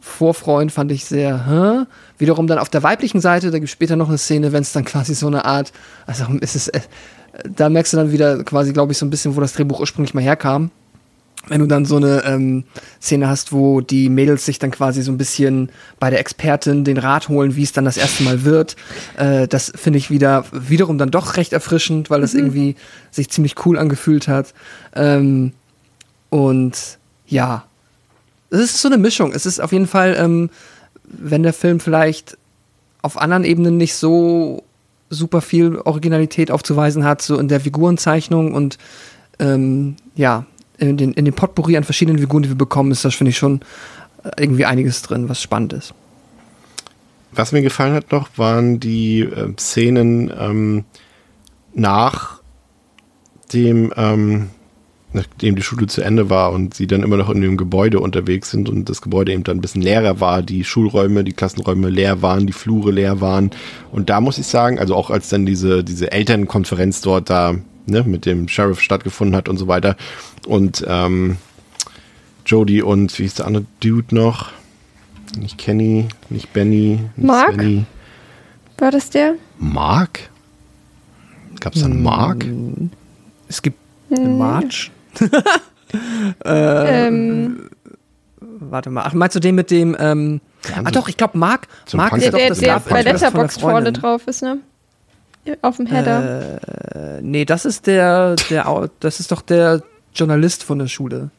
vorfreuen, 0.00 0.70
fand 0.70 0.92
ich 0.92 1.04
sehr, 1.04 1.46
hä? 1.46 1.86
Wiederum 2.18 2.46
dann 2.46 2.58
auf 2.58 2.68
der 2.68 2.82
weiblichen 2.82 3.20
Seite, 3.20 3.50
da 3.50 3.58
gibt 3.58 3.68
es 3.68 3.72
später 3.72 3.96
noch 3.96 4.08
eine 4.08 4.18
Szene, 4.18 4.52
wenn 4.52 4.62
es 4.62 4.72
dann 4.72 4.84
quasi 4.84 5.14
so 5.14 5.26
eine 5.26 5.44
Art, 5.44 5.72
also 6.06 6.24
ist 6.40 6.56
es, 6.56 6.68
äh, 6.68 6.80
da 7.48 7.68
merkst 7.68 7.92
du 7.92 7.96
dann 7.96 8.12
wieder 8.12 8.42
quasi, 8.44 8.72
glaube 8.72 8.92
ich, 8.92 8.98
so 8.98 9.06
ein 9.06 9.10
bisschen, 9.10 9.36
wo 9.36 9.40
das 9.40 9.54
Drehbuch 9.54 9.80
ursprünglich 9.80 10.14
mal 10.14 10.22
herkam 10.22 10.70
wenn 11.48 11.60
du 11.60 11.66
dann 11.66 11.84
so 11.84 11.96
eine 11.96 12.22
ähm, 12.24 12.64
Szene 13.00 13.28
hast, 13.28 13.52
wo 13.52 13.80
die 13.80 14.08
Mädels 14.08 14.44
sich 14.44 14.58
dann 14.58 14.70
quasi 14.70 15.02
so 15.02 15.10
ein 15.10 15.18
bisschen 15.18 15.70
bei 15.98 16.10
der 16.10 16.20
Expertin 16.20 16.84
den 16.84 16.98
Rat 16.98 17.28
holen, 17.28 17.56
wie 17.56 17.62
es 17.62 17.72
dann 17.72 17.84
das 17.84 17.96
erste 17.96 18.22
Mal 18.22 18.44
wird, 18.44 18.76
äh, 19.16 19.48
das 19.48 19.72
finde 19.74 19.98
ich 19.98 20.10
wieder 20.10 20.44
wiederum 20.52 20.98
dann 20.98 21.10
doch 21.10 21.36
recht 21.36 21.52
erfrischend, 21.52 22.10
weil 22.10 22.20
das 22.20 22.34
mhm. 22.34 22.40
irgendwie 22.40 22.76
sich 23.10 23.30
ziemlich 23.30 23.54
cool 23.64 23.78
angefühlt 23.78 24.28
hat. 24.28 24.52
Ähm, 24.94 25.52
und 26.28 26.98
ja, 27.26 27.64
es 28.50 28.60
ist 28.60 28.82
so 28.82 28.88
eine 28.88 28.98
Mischung. 28.98 29.32
Es 29.32 29.46
ist 29.46 29.60
auf 29.60 29.72
jeden 29.72 29.86
Fall, 29.86 30.16
ähm, 30.18 30.50
wenn 31.04 31.42
der 31.42 31.52
Film 31.52 31.80
vielleicht 31.80 32.36
auf 33.02 33.16
anderen 33.16 33.44
Ebenen 33.44 33.76
nicht 33.76 33.94
so 33.94 34.62
super 35.08 35.40
viel 35.40 35.76
Originalität 35.78 36.50
aufzuweisen 36.50 37.04
hat, 37.04 37.22
so 37.22 37.38
in 37.38 37.48
der 37.48 37.60
Figurenzeichnung 37.60 38.54
und 38.54 38.78
ähm, 39.38 39.96
ja, 40.14 40.44
in 40.80 40.96
den, 40.96 41.12
in 41.12 41.24
den 41.24 41.34
Potpourri 41.34 41.76
an 41.76 41.84
verschiedenen 41.84 42.18
Figuren, 42.18 42.42
die 42.42 42.48
wir 42.48 42.56
bekommen, 42.56 42.90
ist 42.90 43.04
das, 43.04 43.14
finde 43.14 43.30
ich, 43.30 43.38
schon 43.38 43.60
äh, 44.24 44.30
irgendwie 44.38 44.64
einiges 44.64 45.02
drin, 45.02 45.28
was 45.28 45.40
spannend 45.40 45.72
ist. 45.72 45.94
Was 47.32 47.52
mir 47.52 47.62
gefallen 47.62 47.94
hat 47.94 48.10
noch, 48.10 48.28
waren 48.36 48.80
die 48.80 49.20
äh, 49.20 49.52
Szenen 49.58 50.32
ähm, 50.36 50.84
nach 51.74 52.40
dem, 53.52 53.92
ähm, 53.96 54.50
nachdem 55.12 55.54
die 55.54 55.62
Schule 55.62 55.86
zu 55.86 56.02
Ende 56.02 56.30
war 56.30 56.52
und 56.52 56.74
sie 56.74 56.86
dann 56.86 57.02
immer 57.02 57.16
noch 57.16 57.30
in 57.30 57.40
dem 57.40 57.56
Gebäude 57.56 58.00
unterwegs 58.00 58.50
sind 58.50 58.68
und 58.68 58.88
das 58.88 59.02
Gebäude 59.02 59.32
eben 59.32 59.44
dann 59.44 59.58
ein 59.58 59.60
bisschen 59.60 59.82
leerer 59.82 60.20
war, 60.20 60.42
die 60.42 60.64
Schulräume, 60.64 61.24
die 61.24 61.32
Klassenräume 61.32 61.90
leer 61.90 62.22
waren, 62.22 62.46
die 62.46 62.52
Flure 62.52 62.90
leer 62.90 63.20
waren. 63.20 63.50
Und 63.92 64.10
da 64.10 64.20
muss 64.20 64.38
ich 64.38 64.46
sagen, 64.46 64.78
also 64.78 64.94
auch 64.94 65.10
als 65.10 65.28
dann 65.28 65.46
diese, 65.46 65.84
diese 65.84 66.10
Elternkonferenz 66.10 67.00
dort 67.00 67.30
da 67.30 67.56
ne, 67.90 68.02
mit 68.04 68.26
dem 68.26 68.48
Sheriff 68.48 68.80
stattgefunden 68.80 69.36
hat 69.36 69.48
und 69.48 69.56
so 69.56 69.68
weiter 69.68 69.96
und 70.46 70.84
ähm, 70.86 71.36
Jody 72.46 72.82
und 72.82 73.16
wie 73.18 73.24
ist 73.24 73.38
der 73.38 73.46
andere 73.46 73.66
Dude 73.80 74.14
noch? 74.14 74.50
Nicht 75.36 75.58
Kenny, 75.58 76.08
nicht 76.28 76.52
Benny, 76.52 77.00
nicht 77.16 77.26
Mark? 77.26 77.54
Svenny. 77.54 77.84
War 78.78 78.90
das 78.90 79.10
der? 79.10 79.34
Mark? 79.58 80.30
Gab 81.60 81.76
es 81.76 81.84
einen 81.84 82.02
Mark? 82.02 82.46
Es 83.48 83.62
gibt 83.62 83.78
eine 84.10 84.28
March. 84.28 84.90
Ähm, 86.44 87.68
Warte 88.40 88.90
mal. 88.90 89.02
Ach, 89.06 89.12
meinst 89.12 89.34
du 89.36 89.40
den 89.40 89.54
mit 89.54 89.70
dem, 89.70 89.96
ähm, 89.98 90.40
ah 90.72 90.90
doch, 90.90 91.08
ich 91.08 91.16
glaube, 91.16 91.36
Mark, 91.36 91.66
Mark 91.92 92.12
ist 92.14 92.24
der, 92.24 92.30
doch 92.30 92.38
der, 92.38 92.48
das 92.50 92.58
der 92.58 92.74
Love 92.74 92.84
bei 92.88 93.02
der 93.02 93.12
Letterboxd 93.14 93.60
vorne 93.60 93.92
drauf 93.92 94.26
ist, 94.26 94.42
ne? 94.42 94.58
Auf 95.62 95.76
dem 95.78 95.86
Header. 95.86 96.60
Äh, 96.94 97.22
nee, 97.22 97.44
das 97.44 97.64
ist 97.64 97.86
der, 97.86 98.36
der, 98.50 98.88
das 99.00 99.20
ist 99.20 99.32
doch 99.32 99.42
der 99.42 99.82
Journalist 100.14 100.62
von 100.64 100.78
der 100.78 100.86
Schule. 100.88 101.30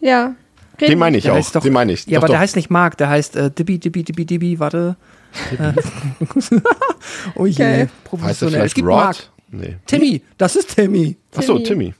ja. 0.00 0.34
Den 0.80 0.98
meine 0.98 1.18
ich 1.18 1.24
Der 1.24 1.32
auch. 1.32 1.36
heißt 1.36 1.54
doch- 1.54 1.62
den 1.62 1.74
meine 1.74 1.92
ich. 1.92 2.06
Ja, 2.06 2.12
Doch, 2.12 2.16
aber 2.22 2.26
der 2.28 2.36
doch. 2.36 2.40
heißt 2.40 2.56
nicht 2.56 2.70
Mark, 2.70 2.96
der 2.96 3.10
heißt 3.10 3.36
äh, 3.36 3.50
Dibby, 3.50 3.78
Dibby, 3.78 4.02
Dibby, 4.02 4.24
Dibby, 4.24 4.58
warte. 4.60 4.96
Oh 7.34 7.44
je, 7.46 7.54
heißt 7.64 7.80
er 7.82 7.88
professionell. 8.04 8.54
Es 8.54 8.72
vielleicht 8.72 8.74
gibt 8.76 8.88
Rod? 8.88 8.94
Mark. 8.96 9.16
Nee. 9.50 9.76
Timmy, 9.86 10.22
das 10.38 10.56
ist 10.56 10.74
Timmy. 10.74 11.16
Achso, 11.36 11.58
Timmy. 11.58 11.92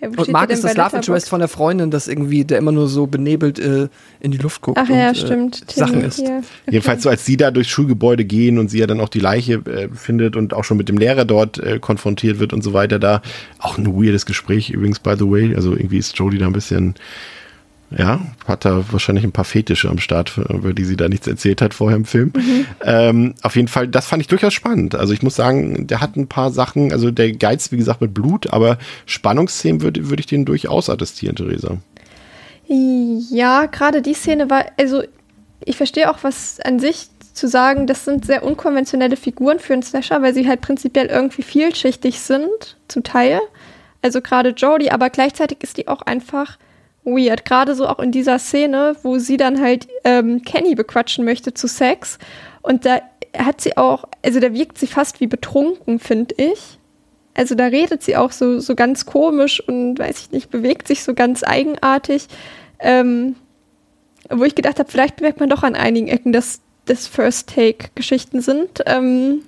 Ja, 0.00 0.08
Und 0.08 0.28
der 0.28 0.50
ist 0.50 0.62
das 0.62 0.76
Love? 0.76 0.96
Interest 0.96 1.28
von 1.28 1.40
der 1.40 1.48
Freundin, 1.48 1.90
das 1.90 2.06
irgendwie, 2.06 2.44
der 2.44 2.58
immer 2.58 2.72
nur 2.72 2.86
so 2.86 3.06
benebelt 3.06 3.58
äh, 3.58 3.88
in 4.20 4.30
die 4.30 4.38
Luft 4.38 4.60
guckt 4.60 4.78
Ach 4.78 4.88
und 4.88 4.94
ja, 4.94 5.10
äh, 5.10 5.14
stimmt. 5.14 5.64
Sachen 5.70 5.94
Timmy, 5.94 6.06
ist. 6.06 6.18
ja. 6.18 6.40
Jedenfalls 6.70 7.02
so, 7.02 7.08
als 7.08 7.24
sie 7.24 7.36
da 7.36 7.50
durchs 7.50 7.70
Schulgebäude 7.70 8.24
gehen 8.24 8.58
und 8.58 8.68
sie 8.70 8.78
ja 8.78 8.86
dann 8.86 9.00
auch 9.00 9.08
die 9.08 9.20
Leiche 9.20 9.54
äh, 9.66 9.88
findet 9.94 10.36
und 10.36 10.52
auch 10.52 10.64
schon 10.64 10.76
mit 10.76 10.88
dem 10.90 10.98
Lehrer 10.98 11.24
dort 11.24 11.58
äh, 11.58 11.78
konfrontiert 11.78 12.38
wird 12.38 12.52
und 12.52 12.62
so 12.62 12.74
weiter, 12.74 12.98
da 12.98 13.22
auch 13.58 13.78
ein 13.78 13.86
weirdes 13.86 14.26
Gespräch 14.26 14.70
übrigens, 14.70 14.98
by 14.98 15.14
the 15.18 15.24
way. 15.30 15.54
Also 15.54 15.72
irgendwie 15.72 15.98
ist 15.98 16.16
Jodie 16.18 16.38
da 16.38 16.46
ein 16.46 16.52
bisschen, 16.52 16.94
ja, 17.98 18.20
hat 18.46 18.64
da 18.64 18.84
wahrscheinlich 18.90 19.24
ein 19.24 19.32
paar 19.32 19.44
Fetische 19.44 19.88
am 19.88 19.98
Start, 19.98 20.36
über 20.36 20.74
die 20.74 20.84
sie 20.84 20.96
da 20.96 21.08
nichts 21.08 21.26
erzählt 21.26 21.62
hat 21.62 21.72
vorher 21.72 21.96
im 21.96 22.04
Film. 22.04 22.32
Ähm, 22.82 23.34
auf 23.42 23.56
jeden 23.56 23.68
Fall, 23.68 23.88
das 23.88 24.06
fand 24.06 24.20
ich 24.20 24.28
durchaus 24.28 24.52
spannend. 24.52 24.94
Also 24.94 25.12
ich 25.12 25.22
muss 25.22 25.34
sagen, 25.34 25.86
der 25.86 26.00
hat 26.00 26.16
ein 26.16 26.28
paar 26.28 26.50
Sachen, 26.50 26.92
also 26.92 27.10
der 27.10 27.32
geizt, 27.32 27.72
wie 27.72 27.76
gesagt, 27.76 28.00
mit 28.00 28.12
Blut, 28.12 28.52
aber 28.52 28.78
Spannungsszenen 29.06 29.80
würde 29.80 30.08
würde 30.10 30.20
ich 30.20 30.26
den 30.26 30.44
durchaus 30.44 30.90
attestieren, 30.90 31.36
Theresa. 31.36 31.78
Ja, 32.68 33.66
gerade 33.66 34.02
die 34.02 34.14
Szene 34.14 34.50
war, 34.50 34.66
also 34.78 35.02
ich 35.64 35.76
verstehe 35.76 36.10
auch, 36.10 36.18
was 36.22 36.60
an 36.60 36.78
sich 36.78 37.08
zu 37.32 37.48
sagen, 37.48 37.86
das 37.86 38.04
sind 38.04 38.24
sehr 38.24 38.42
unkonventionelle 38.42 39.16
Figuren 39.16 39.58
für 39.58 39.72
einen 39.72 39.82
Slasher, 39.82 40.22
weil 40.22 40.34
sie 40.34 40.48
halt 40.48 40.60
prinzipiell 40.60 41.06
irgendwie 41.06 41.42
vielschichtig 41.42 42.20
sind, 42.20 42.76
zum 42.88 43.02
Teil. 43.02 43.40
Also 44.02 44.20
gerade 44.20 44.50
Jodie, 44.50 44.90
aber 44.90 45.10
gleichzeitig 45.10 45.58
ist 45.62 45.76
die 45.76 45.88
auch 45.88 46.02
einfach 46.02 46.58
weird. 47.06 47.44
Gerade 47.44 47.74
so 47.74 47.86
auch 47.88 48.00
in 48.00 48.12
dieser 48.12 48.38
Szene, 48.38 48.96
wo 49.02 49.18
sie 49.18 49.36
dann 49.36 49.60
halt 49.60 49.88
ähm, 50.04 50.42
Kenny 50.42 50.74
bequatschen 50.74 51.24
möchte 51.24 51.54
zu 51.54 51.68
Sex. 51.68 52.18
Und 52.62 52.84
da 52.84 53.00
hat 53.38 53.60
sie 53.60 53.76
auch, 53.76 54.04
also 54.24 54.40
da 54.40 54.52
wirkt 54.52 54.78
sie 54.78 54.86
fast 54.86 55.20
wie 55.20 55.26
betrunken, 55.26 55.98
finde 55.98 56.34
ich. 56.36 56.78
Also 57.34 57.54
da 57.54 57.66
redet 57.66 58.02
sie 58.02 58.16
auch 58.16 58.32
so, 58.32 58.58
so 58.60 58.74
ganz 58.74 59.06
komisch 59.06 59.60
und 59.66 59.98
weiß 59.98 60.18
ich 60.20 60.30
nicht, 60.32 60.50
bewegt 60.50 60.88
sich 60.88 61.02
so 61.02 61.14
ganz 61.14 61.42
eigenartig. 61.44 62.26
Ähm, 62.80 63.36
wo 64.30 64.44
ich 64.44 64.54
gedacht 64.54 64.78
habe, 64.78 64.90
vielleicht 64.90 65.20
merkt 65.20 65.38
man 65.40 65.48
doch 65.48 65.62
an 65.62 65.76
einigen 65.76 66.08
Ecken, 66.08 66.32
dass 66.32 66.60
das 66.86 67.06
First-Take-Geschichten 67.06 68.40
sind, 68.40 68.82
ähm, 68.86 69.42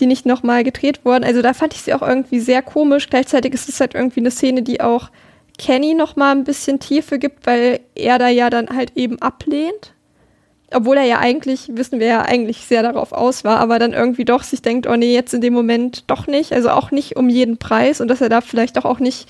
die 0.00 0.06
nicht 0.06 0.24
nochmal 0.24 0.64
gedreht 0.64 1.04
wurden. 1.04 1.24
Also 1.24 1.42
da 1.42 1.52
fand 1.52 1.74
ich 1.74 1.82
sie 1.82 1.94
auch 1.94 2.02
irgendwie 2.02 2.40
sehr 2.40 2.62
komisch. 2.62 3.08
Gleichzeitig 3.10 3.52
ist 3.52 3.68
es 3.68 3.80
halt 3.80 3.94
irgendwie 3.94 4.20
eine 4.20 4.30
Szene, 4.30 4.62
die 4.62 4.80
auch 4.80 5.10
Kenny 5.58 5.94
nochmal 5.94 6.34
ein 6.34 6.44
bisschen 6.44 6.80
Tiefe 6.80 7.18
gibt, 7.18 7.46
weil 7.46 7.80
er 7.94 8.18
da 8.18 8.28
ja 8.28 8.50
dann 8.50 8.68
halt 8.70 8.92
eben 8.96 9.20
ablehnt. 9.20 9.92
Obwohl 10.72 10.96
er 10.96 11.04
ja 11.04 11.18
eigentlich, 11.20 11.70
wissen 11.74 12.00
wir 12.00 12.06
ja, 12.08 12.22
eigentlich 12.22 12.66
sehr 12.66 12.82
darauf 12.82 13.12
aus 13.12 13.44
war, 13.44 13.60
aber 13.60 13.78
dann 13.78 13.92
irgendwie 13.92 14.24
doch 14.24 14.42
sich 14.42 14.62
denkt, 14.62 14.88
oh 14.88 14.96
nee, 14.96 15.14
jetzt 15.14 15.32
in 15.32 15.40
dem 15.40 15.52
Moment 15.52 16.04
doch 16.08 16.26
nicht. 16.26 16.52
Also 16.52 16.70
auch 16.70 16.90
nicht 16.90 17.16
um 17.16 17.28
jeden 17.28 17.58
Preis 17.58 18.00
und 18.00 18.08
dass 18.08 18.20
er 18.20 18.28
da 18.28 18.40
vielleicht 18.40 18.76
doch 18.76 18.84
auch 18.84 18.98
nicht, 18.98 19.28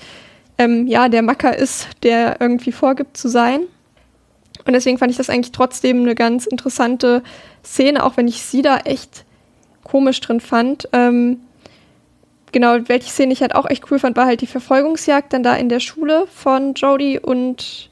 ähm, 0.57 0.87
ja, 0.87 1.07
der 1.07 1.21
Macker 1.21 1.55
ist, 1.55 1.87
der 2.01 2.37
irgendwie 2.39 2.71
vorgibt 2.71 3.17
zu 3.17 3.27
sein. 3.27 3.61
Und 4.65 4.73
deswegen 4.73 4.97
fand 4.97 5.11
ich 5.11 5.17
das 5.17 5.29
eigentlich 5.29 5.51
trotzdem 5.51 6.01
eine 6.01 6.15
ganz 6.15 6.47
interessante 6.47 7.21
Szene, 7.63 8.03
auch 8.03 8.17
wenn 8.17 8.27
ich 8.27 8.41
sie 8.41 8.63
da 8.63 8.77
echt 8.77 9.25
komisch 9.83 10.19
drin 10.21 10.39
fand. 10.39 10.89
Ähm, 10.93 11.41
genau, 12.55 12.77
welche 12.87 13.09
Szene 13.09 13.33
ich 13.33 13.41
halt 13.41 13.53
auch 13.53 13.69
echt 13.69 13.91
cool 13.91 13.99
fand, 13.99 14.15
war 14.15 14.27
halt 14.27 14.39
die 14.39 14.47
Verfolgungsjagd 14.47 15.33
dann 15.33 15.43
da 15.43 15.57
in 15.57 15.67
der 15.67 15.81
Schule 15.81 16.25
von 16.33 16.73
Jodie 16.73 17.19
und 17.19 17.89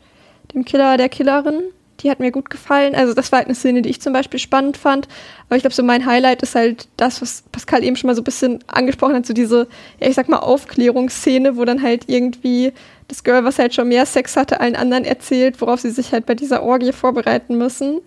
dem 0.53 0.63
Killer 0.63 0.95
der 0.95 1.09
Killerin. 1.09 1.63
Die 1.99 2.09
hat 2.09 2.21
mir 2.21 2.31
gut 2.31 2.49
gefallen. 2.49 2.95
Also 2.95 3.13
das 3.13 3.33
war 3.33 3.39
halt 3.39 3.47
eine 3.47 3.55
Szene, 3.55 3.81
die 3.81 3.89
ich 3.89 3.99
zum 3.99 4.13
Beispiel 4.13 4.39
spannend 4.39 4.77
fand. 4.77 5.09
Aber 5.47 5.57
ich 5.57 5.63
glaube, 5.63 5.75
so 5.75 5.83
mein 5.83 6.05
Highlight 6.05 6.43
ist 6.43 6.55
halt 6.55 6.87
das, 6.95 7.21
was 7.21 7.43
Pascal 7.51 7.83
eben 7.83 7.97
schon 7.97 8.07
mal 8.07 8.15
so 8.15 8.21
ein 8.21 8.23
bisschen 8.23 8.59
angesprochen 8.67 9.15
hat, 9.15 9.25
so 9.25 9.33
diese, 9.33 9.67
ja, 9.99 10.07
ich 10.07 10.15
sag 10.15 10.29
mal, 10.29 10.39
Aufklärungsszene, 10.39 11.57
wo 11.57 11.65
dann 11.65 11.81
halt 11.81 12.05
irgendwie 12.07 12.71
das 13.09 13.25
Girl, 13.25 13.43
was 13.43 13.59
halt 13.59 13.73
schon 13.73 13.89
mehr 13.89 14.05
Sex 14.05 14.37
hatte, 14.37 14.61
allen 14.61 14.77
anderen 14.77 15.03
erzählt, 15.03 15.59
worauf 15.59 15.81
sie 15.81 15.91
sich 15.91 16.13
halt 16.13 16.25
bei 16.25 16.35
dieser 16.35 16.63
Orgie 16.63 16.93
vorbereiten 16.93 17.57
müssen. 17.57 17.99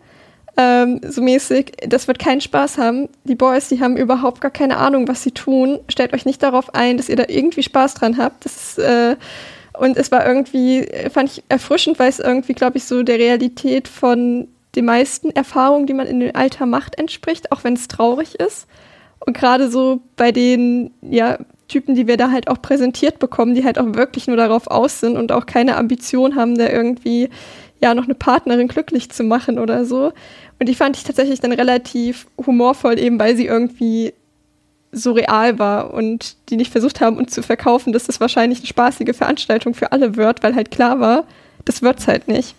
Ähm, 0.58 1.00
so 1.06 1.20
mäßig, 1.20 1.72
das 1.86 2.08
wird 2.08 2.18
keinen 2.18 2.40
Spaß 2.40 2.78
haben. 2.78 3.08
Die 3.24 3.34
Boys, 3.34 3.68
die 3.68 3.80
haben 3.80 3.96
überhaupt 3.96 4.40
gar 4.40 4.50
keine 4.50 4.78
Ahnung, 4.78 5.06
was 5.06 5.22
sie 5.22 5.32
tun. 5.32 5.80
Stellt 5.88 6.14
euch 6.14 6.24
nicht 6.24 6.42
darauf 6.42 6.74
ein, 6.74 6.96
dass 6.96 7.10
ihr 7.10 7.16
da 7.16 7.24
irgendwie 7.28 7.62
Spaß 7.62 7.94
dran 7.94 8.16
habt. 8.16 8.44
Das 8.44 8.56
ist, 8.56 8.78
äh, 8.78 9.16
und 9.78 9.98
es 9.98 10.10
war 10.10 10.26
irgendwie, 10.26 10.80
äh, 10.80 11.10
fand 11.10 11.30
ich 11.30 11.42
erfrischend, 11.48 11.98
weil 11.98 12.08
es 12.08 12.20
irgendwie, 12.20 12.54
glaube 12.54 12.78
ich, 12.78 12.84
so 12.84 13.02
der 13.02 13.18
Realität 13.18 13.86
von 13.86 14.48
den 14.74 14.86
meisten 14.86 15.30
Erfahrungen, 15.30 15.86
die 15.86 15.94
man 15.94 16.06
in 16.06 16.20
dem 16.20 16.34
Alter 16.34 16.66
macht, 16.66 16.98
entspricht, 16.98 17.52
auch 17.52 17.64
wenn 17.64 17.74
es 17.74 17.88
traurig 17.88 18.36
ist. 18.36 18.66
Und 19.20 19.36
gerade 19.36 19.70
so 19.70 20.00
bei 20.16 20.32
den 20.32 20.92
ja, 21.02 21.38
Typen, 21.68 21.94
die 21.94 22.06
wir 22.06 22.16
da 22.16 22.30
halt 22.30 22.48
auch 22.48 22.62
präsentiert 22.62 23.18
bekommen, 23.18 23.54
die 23.54 23.64
halt 23.64 23.78
auch 23.78 23.94
wirklich 23.94 24.26
nur 24.26 24.36
darauf 24.36 24.68
aus 24.68 25.00
sind 25.00 25.16
und 25.16 25.32
auch 25.32 25.46
keine 25.46 25.76
Ambition 25.76 26.36
haben, 26.36 26.56
da 26.56 26.68
irgendwie 26.68 27.28
ja 27.80 27.94
noch 27.94 28.04
eine 28.04 28.14
Partnerin 28.14 28.68
glücklich 28.68 29.10
zu 29.10 29.24
machen 29.24 29.58
oder 29.58 29.84
so. 29.84 30.12
Und 30.58 30.68
die 30.68 30.74
fand 30.74 30.96
ich 30.96 31.04
tatsächlich 31.04 31.40
dann 31.40 31.52
relativ 31.52 32.26
humorvoll, 32.44 32.98
eben 32.98 33.18
weil 33.18 33.36
sie 33.36 33.46
irgendwie 33.46 34.14
so 34.92 35.12
real 35.12 35.58
war 35.58 35.92
und 35.92 36.36
die 36.48 36.56
nicht 36.56 36.72
versucht 36.72 37.00
haben, 37.00 37.18
uns 37.18 37.32
zu 37.32 37.42
verkaufen, 37.42 37.92
dass 37.92 38.04
das 38.04 38.20
wahrscheinlich 38.20 38.60
eine 38.60 38.66
spaßige 38.66 39.14
Veranstaltung 39.14 39.74
für 39.74 39.92
alle 39.92 40.16
wird, 40.16 40.42
weil 40.42 40.54
halt 40.54 40.70
klar 40.70 41.00
war, 41.00 41.24
das 41.64 41.82
wird's 41.82 42.06
halt 42.06 42.28
nicht. 42.28 42.54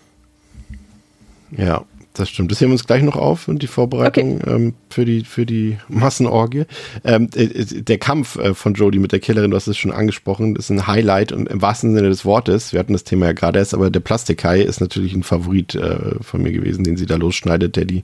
Ja, 1.51 1.84
das 2.18 2.30
stimmt. 2.30 2.51
Das 2.51 2.59
heben 2.61 2.72
wir 2.72 2.74
uns 2.76 2.86
gleich 2.88 3.01
noch 3.03 3.15
auf 3.15 3.47
und 3.47 3.61
die 3.63 3.68
Vorbereitung 3.68 4.41
ähm, 4.45 4.74
für, 4.89 5.05
die, 5.05 5.24
für 5.24 5.45
die 5.45 5.78
Massenorgie. 5.88 6.65
Ähm, 7.03 7.30
äh, 7.36 7.43
äh, 7.43 7.82
der 7.84 7.97
Kampf 7.97 8.36
äh, 8.38 8.53
von 8.53 8.74
Jodie 8.74 8.99
mit 8.99 9.11
der 9.11 9.20
Killerin, 9.20 9.51
du 9.51 9.57
hast 9.57 9.68
es 9.68 9.78
schon 9.78 9.91
angesprochen, 9.91 10.55
ist 10.55 10.70
ein 10.70 10.88
Highlight 10.88 11.32
im, 11.32 11.47
im 11.47 11.61
wahrsten 11.61 11.93
Sinne 11.95 12.09
des 12.09 12.26
Wortes. 12.26 12.74
Wir 12.74 12.80
hatten 12.80 12.93
das 12.93 13.03
Thema 13.03 13.28
ja 13.28 13.32
gerade 13.34 13.59
erst, 13.59 13.74
aber 13.74 13.89
der 13.89 13.99
Plastikhai 14.01 14.61
ist 14.61 14.82
natürlich 14.82 15.13
ein 15.13 15.24
Favorit 15.24 15.76
äh, 15.76 16.15
von 16.22 16.41
mir 16.41 16.51
gewesen, 16.51 16.84
den 16.84 16.97
sie 16.97 17.05
da 17.05 17.15
losschneidet, 17.15 17.76
der 17.76 17.86
die 17.86 18.03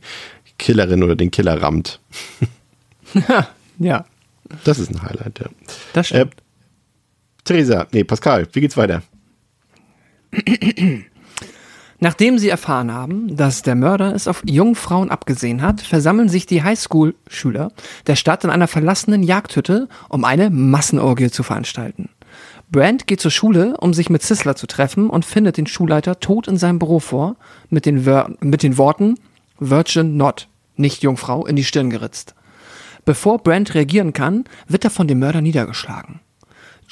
Killerin 0.57 1.03
oder 1.03 1.15
den 1.15 1.31
Killer 1.31 1.61
rammt. 1.61 1.99
Ja, 3.79 4.05
Das 4.63 4.79
ist 4.79 4.89
ein 4.91 5.01
Highlight, 5.01 5.39
ja. 5.39 5.45
das 5.93 6.11
Äh, 6.11 6.15
stimmt. 6.15 6.35
Theresa, 7.43 7.87
nee, 7.91 8.03
Pascal, 8.03 8.47
wie 8.53 8.61
geht's 8.61 8.77
weiter? 8.77 9.03
Nachdem 12.03 12.37
sie 12.37 12.49
erfahren 12.49 12.91
haben, 12.91 13.37
dass 13.37 13.61
der 13.61 13.75
Mörder 13.75 14.13
es 14.13 14.27
auf 14.27 14.43
Jungfrauen 14.45 15.09
abgesehen 15.09 15.61
hat, 15.61 15.79
versammeln 15.79 16.27
sich 16.27 16.45
die 16.45 16.61
Highschool-Schüler 16.61 17.71
der 18.07 18.17
Stadt 18.17 18.43
in 18.43 18.49
einer 18.49 18.67
verlassenen 18.67 19.23
Jagdhütte, 19.23 19.87
um 20.09 20.25
eine 20.25 20.49
Massenorgie 20.49 21.31
zu 21.31 21.43
veranstalten. 21.43 22.09
Brand 22.69 23.07
geht 23.07 23.21
zur 23.21 23.31
Schule, 23.31 23.77
um 23.77 23.93
sich 23.93 24.09
mit 24.09 24.21
Sissler 24.21 24.57
zu 24.57 24.67
treffen 24.67 25.09
und 25.09 25.23
findet 25.23 25.55
den 25.55 25.65
Schulleiter 25.65 26.19
tot 26.19 26.49
in 26.49 26.57
seinem 26.57 26.77
Büro 26.77 26.99
vor, 26.99 27.37
mit 27.69 27.85
den, 27.85 28.05
Wör 28.05 28.35
mit 28.41 28.63
den 28.63 28.77
Worten 28.77 29.15
Virgin 29.59 30.17
not, 30.17 30.49
nicht 30.75 31.03
Jungfrau, 31.03 31.45
in 31.45 31.55
die 31.55 31.63
Stirn 31.63 31.89
geritzt. 31.89 32.35
Bevor 33.05 33.37
Brent 33.37 33.75
reagieren 33.75 34.11
kann, 34.11 34.43
wird 34.67 34.83
er 34.83 34.91
von 34.91 35.07
dem 35.07 35.19
Mörder 35.19 35.39
niedergeschlagen. 35.39 36.19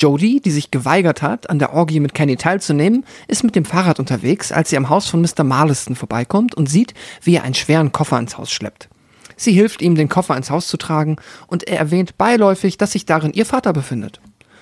Jodie, 0.02 0.42
die 0.42 0.52
sich 0.52 0.72
geweigert 0.72 1.22
hat, 1.22 1.50
an 1.50 1.60
der 1.60 1.74
Orgie 1.74 2.00
mit 2.00 2.14
Kenny 2.14 2.36
teilzunehmen, 2.36 3.06
ist 3.28 3.44
mit 3.44 3.56
dem 3.56 3.66
Fahrrad 3.66 4.00
unterwegs, 4.00 4.52
als 4.52 4.70
sie 4.70 4.78
am 4.78 4.90
Haus 4.90 5.08
von 5.08 5.22
Mr. 5.22 5.44
Marliston 5.44 5.96
vorbeikommt 5.96 6.56
und 6.56 6.68
sieht, 6.68 6.94
wie 7.22 7.36
er 7.36 7.44
einen 7.44 7.54
schweren 7.54 7.92
Koffer 7.92 8.18
ins 8.18 8.38
Haus 8.38 8.52
schleppt. 8.52 8.90
Sie 9.38 9.54
hilft 9.54 9.82
ihm, 9.82 9.96
den 9.96 10.10
Koffer 10.10 10.36
ins 10.36 10.50
Haus 10.50 10.68
zu 10.68 10.78
tragen, 10.78 11.18
und 11.48 11.68
er 11.68 11.78
erwähnt 11.78 12.18
beiläufig, 12.18 12.78
dass 12.78 12.94
sich 12.94 13.06
darin 13.06 13.34
ihr 13.34 13.46
Vater 13.46 13.74
befindet. 13.74 14.22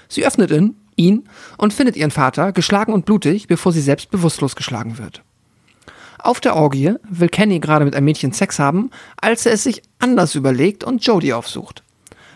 Sie 0.09 0.25
öffnet 0.25 0.51
ihn, 0.51 0.75
ihn 0.95 1.29
und 1.57 1.73
findet 1.73 1.95
ihren 1.95 2.11
Vater, 2.11 2.51
geschlagen 2.51 2.93
und 2.93 3.05
blutig, 3.05 3.47
bevor 3.47 3.71
sie 3.71 3.81
selbst 3.81 4.11
bewusstlos 4.11 4.55
geschlagen 4.55 4.97
wird. 4.97 5.23
Auf 6.21 6.41
der 6.41 6.55
Orgie 6.57 6.95
will 7.09 7.29
Kenny 7.29 7.59
gerade 7.59 7.85
mit 7.85 7.95
einem 7.95 8.05
Mädchen 8.05 8.33
Sex 8.33 8.59
haben, 8.59 8.91
als 9.21 9.45
er 9.45 9.53
es 9.53 9.63
sich 9.63 9.83
anders 9.99 10.35
überlegt 10.35 10.83
und 10.83 11.05
Jodie 11.05 11.33
aufsucht. 11.33 11.83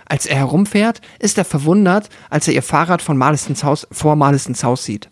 Als 0.05 0.25
er 0.25 0.37
herumfährt, 0.37 1.01
ist 1.19 1.37
er 1.37 1.45
verwundert, 1.45 2.09
als 2.29 2.47
er 2.47 2.53
ihr 2.53 2.63
Fahrrad 2.63 3.01
von 3.01 3.17
Marlistons 3.17 3.63
Haus 3.63 3.87
vor 3.91 4.15
Marlistons 4.15 4.63
Haus 4.63 4.83
sieht. 4.83 5.09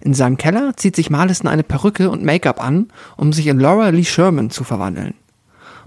In 0.00 0.14
seinem 0.14 0.36
Keller 0.36 0.76
zieht 0.76 0.96
sich 0.96 1.10
Marliston 1.10 1.48
eine 1.48 1.62
Perücke 1.62 2.10
und 2.10 2.24
Make-up 2.24 2.62
an, 2.62 2.88
um 3.16 3.32
sich 3.32 3.46
in 3.46 3.58
Laura 3.58 3.88
Lee 3.90 4.04
Sherman 4.04 4.50
zu 4.50 4.64
verwandeln. 4.64 5.14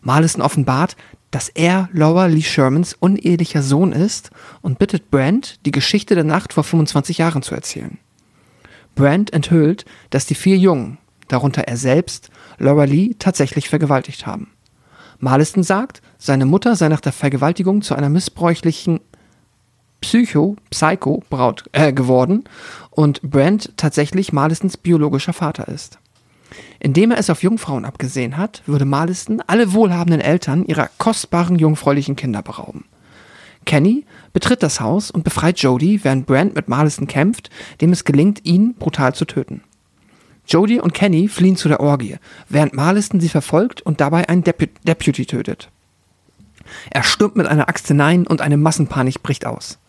Marliston 0.02 0.42
offenbart, 0.42 0.96
dass 1.32 1.50
er 1.50 1.90
Laura 1.92 2.28
Lee 2.28 2.42
Shermans 2.42 2.94
unehelicher 2.94 3.62
Sohn 3.62 3.92
ist 3.92 4.30
und 4.62 4.80
bittet 4.80 5.12
Brand, 5.12 5.60
die 5.66 5.72
Geschichte 5.72 6.16
der 6.16 6.24
Nacht 6.24 6.54
vor 6.54 6.64
25 6.64 7.18
Jahren 7.18 7.42
zu 7.42 7.56
erzählen. 7.56 7.98
Brand 8.96 9.34
enthüllt, 9.34 9.86
dass 10.12 10.26
die 10.26 10.36
vier 10.36 10.58
Jungen, 10.58 10.98
darunter 11.28 11.64
er 11.64 11.76
selbst, 11.76 12.30
Laura 12.58 12.86
Lee 12.86 13.16
tatsächlich 13.20 13.68
vergewaltigt 13.68 14.26
haben. 14.26 14.52
Marliston 15.20 15.64
sagt, 15.64 16.02
seine 16.26 16.46
Mutter 16.46 16.76
sei 16.76 16.90
nach 16.90 17.02
der 17.02 17.12
Vergewaltigung 17.12 17.84
zu 17.84 17.94
einer 17.94 18.10
missbräuchlichen 18.10 19.00
Psycho, 20.02 20.56
Psycho 20.72 21.24
Braut 21.30 21.66
äh, 21.72 21.94
geworden 21.94 22.46
und 22.90 23.22
Brand 23.22 23.78
tatsächlich 23.78 24.34
Marlistons 24.34 24.78
biologischer 24.78 25.34
Vater 25.34 25.68
ist. 25.68 26.00
Indem 26.80 27.12
er 27.12 27.20
es 27.20 27.30
auf 27.30 27.44
Jungfrauen 27.44 27.86
abgesehen 27.86 28.38
hat, 28.38 28.64
würde 28.66 28.86
Marliston 28.86 29.42
alle 29.46 29.74
wohlhabenden 29.74 30.20
Eltern 30.20 30.66
ihrer 30.66 30.90
kostbaren 30.98 31.60
jungfräulichen 31.60 32.16
Kinder 32.16 32.42
berauben. 32.42 32.86
Kenny 33.66 34.06
betritt 34.34 34.64
das 34.64 34.80
Haus 34.80 35.12
und 35.12 35.24
befreit 35.24 35.60
Jodie, 35.60 36.04
während 36.04 36.26
Brand 36.26 36.56
mit 36.56 36.68
Marliston 36.68 37.08
kämpft, 37.08 37.52
dem 37.82 37.92
es 37.92 38.04
gelingt, 38.04 38.46
ihn 38.46 38.74
brutal 38.76 39.14
zu 39.14 39.26
töten. 39.26 39.62
Jodie 40.48 40.80
und 40.80 40.94
Kenny 40.94 41.28
fliehen 41.28 41.56
zu 41.56 41.68
der 41.68 41.82
Orgie, 41.82 42.18
während 42.50 42.74
Marliston 42.74 43.20
sie 43.20 43.30
verfolgt 43.30 43.82
und 43.82 44.02
dabei 44.02 44.28
einen 44.28 44.44
Depu 44.44 44.66
Deputy 44.84 45.26
tötet. 45.26 45.70
Er 46.92 47.04
stürmt 47.04 47.36
mit 47.36 47.48
einer 47.48 47.70
Axt 47.70 47.88
hinein 47.88 48.28
und 48.28 48.42
eine 48.42 48.58
Massenpanik 48.58 49.24
bricht 49.24 49.46
aus. 49.46 49.80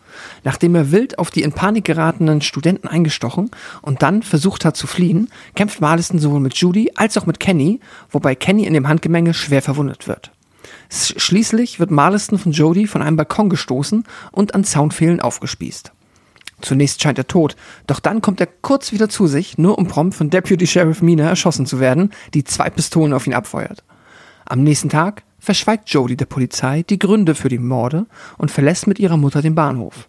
Nachdem 0.43 0.75
er 0.75 0.91
wild 0.91 1.19
auf 1.19 1.29
die 1.29 1.43
in 1.43 1.51
Panik 1.51 1.85
geratenen 1.85 2.41
Studenten 2.41 2.87
eingestochen 2.87 3.51
und 3.81 4.01
dann 4.01 4.23
versucht 4.23 4.65
hat 4.65 4.75
zu 4.75 4.87
fliehen, 4.87 5.29
kämpft 5.55 5.81
Marliston 5.81 6.19
sowohl 6.19 6.39
mit 6.39 6.55
Judy 6.55 6.91
als 6.95 7.17
auch 7.17 7.25
mit 7.25 7.39
Kenny, 7.39 7.79
wobei 8.09 8.35
Kenny 8.35 8.63
in 8.63 8.73
dem 8.73 8.87
Handgemenge 8.87 9.33
schwer 9.33 9.61
verwundet 9.61 10.07
wird. 10.07 10.31
Schließlich 10.89 11.79
wird 11.79 11.91
Marliston 11.91 12.39
von 12.39 12.51
Jodie 12.51 12.87
von 12.87 13.01
einem 13.01 13.17
Balkon 13.17 13.49
gestoßen 13.49 14.05
und 14.31 14.55
an 14.55 14.63
Zaunfehlen 14.63 15.19
aufgespießt. 15.19 15.91
Zunächst 16.61 17.01
scheint 17.01 17.19
er 17.19 17.27
tot, 17.27 17.55
doch 17.85 17.99
dann 17.99 18.21
kommt 18.21 18.39
er 18.41 18.47
kurz 18.47 18.91
wieder 18.91 19.09
zu 19.09 19.27
sich, 19.27 19.57
nur 19.57 19.77
um 19.77 19.87
prompt 19.87 20.15
von 20.15 20.29
Deputy 20.29 20.65
Sheriff 20.65 21.01
Mina 21.01 21.29
erschossen 21.29 21.65
zu 21.67 21.79
werden, 21.79 22.11
die 22.33 22.43
zwei 22.43 22.69
Pistolen 22.69 23.13
auf 23.13 23.27
ihn 23.27 23.35
abfeuert. 23.35 23.83
Am 24.49 24.63
nächsten 24.63 24.89
Tag 24.89 25.23
verschweigt 25.39 25.89
Jodie 25.89 26.15
der 26.15 26.25
Polizei 26.25 26.83
die 26.83 26.99
Gründe 26.99 27.35
für 27.35 27.49
die 27.49 27.57
Morde 27.57 28.05
und 28.37 28.49
verlässt 28.49 28.87
mit 28.87 28.97
ihrer 28.97 29.17
Mutter 29.17 29.41
den 29.41 29.55
Bahnhof. 29.55 30.07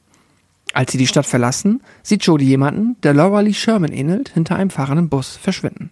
Als 0.72 0.92
sie 0.92 0.98
die 0.98 1.06
Stadt 1.08 1.26
verlassen, 1.26 1.82
sieht 2.02 2.24
Jodie 2.24 2.46
jemanden, 2.46 2.96
der 3.02 3.14
Laura 3.14 3.40
Lee 3.40 3.52
Sherman 3.52 3.92
ähnelt, 3.92 4.28
hinter 4.30 4.56
einem 4.56 4.70
fahrenden 4.70 5.08
Bus 5.08 5.36
verschwinden. 5.36 5.90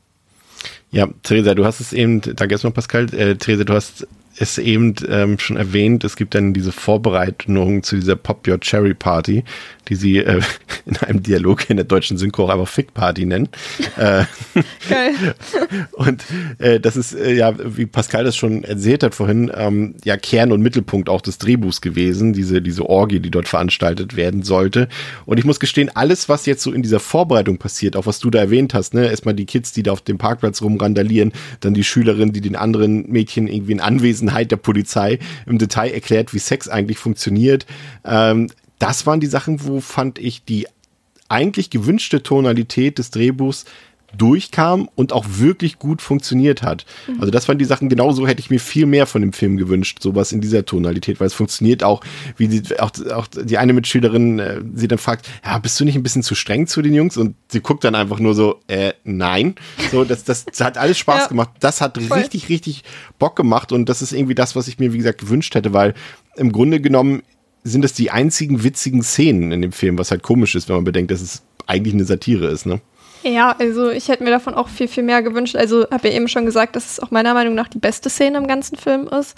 Ja, 0.91 1.09
Theresa, 1.25 1.55
du 1.55 1.65
hast 1.65 1.81
es 1.81 1.93
eben, 1.93 2.21
danke 2.21 2.55
erstmal 2.55 2.73
Pascal, 2.73 3.13
äh, 3.15 3.37
Theresa, 3.37 3.65
du 3.65 3.75
hast 3.75 4.07
es 4.39 4.59
eben 4.59 4.95
ähm, 5.09 5.39
schon 5.39 5.57
erwähnt, 5.57 6.05
es 6.05 6.15
gibt 6.15 6.35
dann 6.35 6.53
diese 6.53 6.73
Vorbereitung 6.73 7.83
zu 7.83 7.97
dieser 7.97 8.17
Pop 8.17 8.47
Your 8.47 8.61
Cherry 8.61 8.95
Party, 8.95 9.45
die 9.89 9.95
sie 9.95 10.19
äh, 10.19 10.41
in 10.87 10.97
einem 10.99 11.23
Dialog 11.23 11.69
in 11.69 11.77
der 11.77 11.85
deutschen 11.85 12.17
Synchro 12.17 12.45
auch 12.45 12.51
einfach 12.51 12.69
Fick 12.69 12.95
Party 12.95 13.27
nennen. 13.27 13.49
äh, 13.97 14.25
Geil. 14.89 15.35
und 15.93 16.25
äh, 16.59 16.81
das 16.81 16.97
ist 16.97 17.15
äh, 17.15 17.35
ja, 17.35 17.55
wie 17.59 17.87
Pascal 17.87 18.25
das 18.25 18.37
schon 18.37 18.65
erzählt 18.65 19.03
hat 19.03 19.15
vorhin, 19.15 19.51
ähm, 19.55 19.95
ja 20.05 20.17
Kern 20.17 20.53
und 20.53 20.63
Mittelpunkt 20.63 21.09
auch 21.09 21.21
des 21.21 21.39
Drehbuchs 21.39 21.81
gewesen, 21.81 22.33
diese, 22.33 22.63
diese 22.63 22.89
Orgie, 22.89 23.21
die 23.21 23.31
dort 23.31 23.49
veranstaltet 23.49 24.17
werden 24.17 24.43
sollte. 24.43 24.89
Und 25.25 25.39
ich 25.39 25.45
muss 25.45 25.61
gestehen, 25.61 25.91
alles, 25.95 26.29
was 26.29 26.47
jetzt 26.47 26.63
so 26.63 26.73
in 26.73 26.83
dieser 26.83 27.01
Vorbereitung 27.01 27.59
passiert, 27.59 27.97
auch 27.97 28.07
was 28.07 28.21
du 28.21 28.31
da 28.31 28.39
erwähnt 28.39 28.75
hast, 28.75 28.95
ne, 28.95 29.09
erstmal 29.09 29.35
die 29.35 29.47
Kids, 29.47 29.73
die 29.73 29.83
da 29.83 29.93
auf 29.93 30.03
dem 30.03 30.19
Parkplatz 30.19 30.63
rumrandalieren, 30.63 31.33
dann 31.61 31.75
die 31.75 31.85
Schülerin, 31.85 32.33
die 32.33 32.41
den 32.41 32.57
anderen 32.57 33.11
Mädchen 33.11 33.49
irgendwie 33.49 33.73
in 33.73 33.81
Anwesenheit 33.81 34.51
der 34.51 34.57
Polizei 34.57 35.19
im 35.47 35.59
Detail 35.59 35.91
erklärt, 35.91 36.35
wie 36.35 36.39
Sex 36.39 36.69
eigentlich 36.69 36.99
funktioniert. 36.99 37.67
Ähm, 38.05 38.49
das 38.79 39.07
waren 39.07 39.21
die 39.21 39.27
Sachen, 39.27 39.65
wo 39.65 39.81
fand 39.81 40.19
ich 40.19 40.45
die 40.45 40.67
eigentlich 41.29 41.71
gewünschte 41.71 42.23
Tonalität 42.23 42.99
des 42.99 43.11
Drehbuchs 43.11 43.65
durchkam 44.17 44.89
und 44.95 45.13
auch 45.13 45.25
wirklich 45.29 45.79
gut 45.79 46.01
funktioniert 46.01 46.63
hat. 46.63 46.87
Mhm. 47.07 47.21
Also 47.21 47.31
das 47.31 47.49
waren 47.49 47.59
die 47.59 47.65
Sachen, 47.65 47.89
genauso 47.89 48.27
hätte 48.27 48.41
ich 48.41 48.51
mir 48.51 48.61
viel 48.61 48.87
mehr 48.87 49.07
von 49.07 49.21
dem 49.21 49.33
Film 49.33 49.57
gewünscht, 49.57 49.99
sowas 50.01 50.33
in 50.33 50.41
dieser 50.41 50.65
Tonalität, 50.65 51.21
weil 51.21 51.27
es 51.27 51.35
funktioniert 51.35 51.83
auch, 51.83 52.03
wie 52.37 52.49
die, 52.49 52.79
auch, 52.79 52.91
auch 53.13 53.27
die 53.27 53.59
eine 53.59 53.73
Mitschülerin 53.73 54.39
äh, 54.39 54.61
sie 54.75 54.89
dann 54.89 54.99
fragt, 54.99 55.29
ja, 55.45 55.59
bist 55.59 55.79
du 55.81 55.85
nicht 55.85 55.97
ein 55.97 56.03
bisschen 56.03 56.23
zu 56.23 56.35
streng 56.35 56.67
zu 56.67 56.83
den 56.83 56.95
Jungs? 56.95 57.17
Und 57.17 57.35
sie 57.49 57.61
guckt 57.61 57.85
dann 57.85 57.95
einfach 57.95 58.19
nur 58.19 58.35
so, 58.35 58.61
äh, 58.69 58.93
nein. 59.05 59.55
So, 59.91 60.05
das, 60.05 60.25
das, 60.25 60.47
hat 60.61 60.79
alles 60.79 60.99
Spaß 60.99 61.21
ja. 61.23 61.27
gemacht. 61.29 61.51
Das 61.61 61.81
hat 61.81 61.99
Voll. 62.01 62.19
richtig, 62.19 62.49
richtig 62.49 62.85
Bock 63.19 63.37
gemacht 63.37 63.73
und 63.73 63.89
das 63.89 64.03
ist 64.03 64.13
irgendwie 64.13 64.35
das, 64.35 64.57
was 64.57 64.69
ich 64.69 64.79
mir, 64.79 64.93
wie 64.93 64.99
gesagt, 64.99 65.21
gewünscht 65.21 65.55
hätte, 65.55 65.73
weil 65.73 65.95
im 66.37 66.53
Grunde 66.53 66.81
genommen 66.81 67.23
sind 67.67 67.83
das 67.83 67.93
die 67.93 68.11
einzigen 68.11 68.63
witzigen 68.63 69.03
Szenen 69.03 69.53
in 69.53 69.63
dem 69.63 69.73
Film, 69.73 69.99
was 69.99 70.11
halt 70.11 70.23
komisch 70.23 70.55
ist, 70.55 70.69
wenn 70.69 70.77
man 70.77 70.85
bedenkt, 70.85 71.11
dass 71.11 71.21
es 71.21 71.43
eigentlich 71.67 71.95
eine 71.95 72.05
Satire 72.05 72.47
ist, 72.47 72.67
ne? 72.67 72.81
Ja, 73.23 73.57
also 73.59 73.91
ich 73.91 74.09
hätte 74.09 74.23
mir 74.23 74.31
davon 74.31 74.55
auch 74.55 74.69
viel, 74.69 74.87
viel 74.87 75.03
mehr 75.03 75.21
gewünscht. 75.23 75.57
Also 75.57 75.87
habe 75.91 76.09
ja 76.09 76.15
eben 76.15 76.29
schon 76.29 76.47
gesagt, 76.47 76.77
dass 76.77 76.93
es 76.93 77.01
auch 77.01 77.11
meiner 77.11 77.35
Meinung 77.35 77.55
nach 77.55 77.67
die 77.67 77.79
beste 77.79 78.09
Szene 78.09 78.39
im 78.39 78.47
ganzen 78.47 78.77
Film 78.77 79.09
ist, 79.09 79.37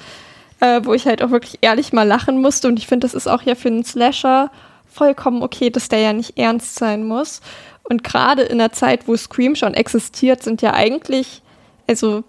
äh, 0.60 0.82
wo 0.84 0.92
ich 0.92 1.06
halt 1.06 1.22
auch 1.22 1.30
wirklich 1.30 1.58
ehrlich 1.62 1.92
mal 1.94 2.06
lachen 2.06 2.42
musste. 2.42 2.68
Und 2.68 2.78
ich 2.78 2.86
finde, 2.86 3.06
das 3.06 3.14
ist 3.14 3.28
auch 3.28 3.42
ja 3.42 3.54
für 3.54 3.68
einen 3.68 3.84
Slasher 3.84 4.50
vollkommen 4.86 5.42
okay, 5.42 5.70
dass 5.70 5.88
der 5.88 6.00
ja 6.00 6.12
nicht 6.12 6.36
ernst 6.36 6.74
sein 6.74 7.04
muss. 7.04 7.40
Und 7.84 8.04
gerade 8.04 8.42
in 8.42 8.58
der 8.58 8.72
Zeit, 8.72 9.08
wo 9.08 9.16
Scream 9.16 9.54
schon 9.54 9.72
existiert, 9.72 10.42
sind 10.42 10.60
ja 10.60 10.74
eigentlich, 10.74 11.40
also 11.86 12.24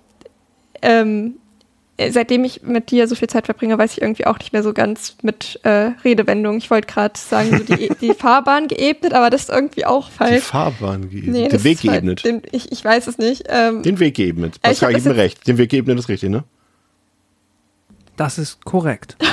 ähm, 0.82 1.36
äh, 1.36 1.49
seitdem 2.10 2.43
ich 2.43 2.64
mit 2.64 2.91
dir 2.91 3.08
so 3.08 3.16
viel 3.16 3.28
Zeit 3.28 3.45
verbringe, 3.45 3.78
weiß 3.78 3.93
ich 3.93 4.02
irgendwie 4.02 4.26
auch 4.26 4.39
nicht 4.39 4.54
mehr 4.54 4.64
so 4.64 4.74
ganz 4.74 5.16
mit 5.22 5.60
äh, 5.64 5.91
Redewendungen. 6.04 6.60
Ich 6.60 6.72
wollte 6.72 6.88
gerade 6.88 7.20
sagen, 7.20 7.58
so 7.58 7.76
die, 7.76 7.89
die, 8.00 8.14
Fahrbahn 8.14 8.68
geebnet, 8.68 9.14
aber 9.14 9.30
das 9.30 9.43
ist 9.43 9.50
irgendwie 9.50 9.86
auch 9.86 10.10
falsch. 10.10 10.36
Die 10.36 10.41
Fahrbahn 10.41 11.10
geebnet. 11.10 11.34
Nee, 11.34 11.47
den 11.50 11.64
Weg 11.64 11.82
geebnet. 11.82 12.24
Den, 12.24 12.41
ich, 12.52 12.72
ich 12.72 12.84
weiß 12.84 13.08
es 13.08 13.18
nicht. 13.18 13.43
Ähm, 13.50 13.84
den 13.84 14.00
Weg 14.00 14.16
geebnet. 14.16 14.62
Pascal, 14.62 14.91
ich, 14.91 14.97
ich 14.97 15.06
mir 15.06 15.16
recht. 15.16 15.47
Den 15.47 15.58
Weg 15.58 15.70
geebnet 15.70 16.00
ist 16.00 16.10
richtig, 16.10 16.30
ne? 16.30 16.43
Das 18.16 18.38
ist 18.38 18.64
korrekt. 18.66 19.17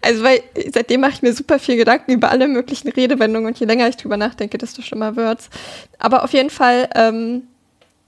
Also, 0.00 0.22
weil 0.22 0.42
seitdem 0.72 1.00
mache 1.00 1.12
ich 1.12 1.22
mir 1.22 1.32
super 1.32 1.58
viel 1.58 1.76
Gedanken 1.76 2.12
über 2.12 2.30
alle 2.30 2.46
möglichen 2.46 2.88
Redewendungen 2.88 3.48
und 3.48 3.58
je 3.58 3.66
länger 3.66 3.88
ich 3.88 3.96
drüber 3.96 4.16
nachdenke, 4.16 4.58
desto 4.58 4.80
schlimmer 4.80 5.16
wird's. 5.16 5.50
Aber 5.98 6.22
auf 6.22 6.32
jeden 6.32 6.50
Fall 6.50 6.88
ähm, 6.94 7.42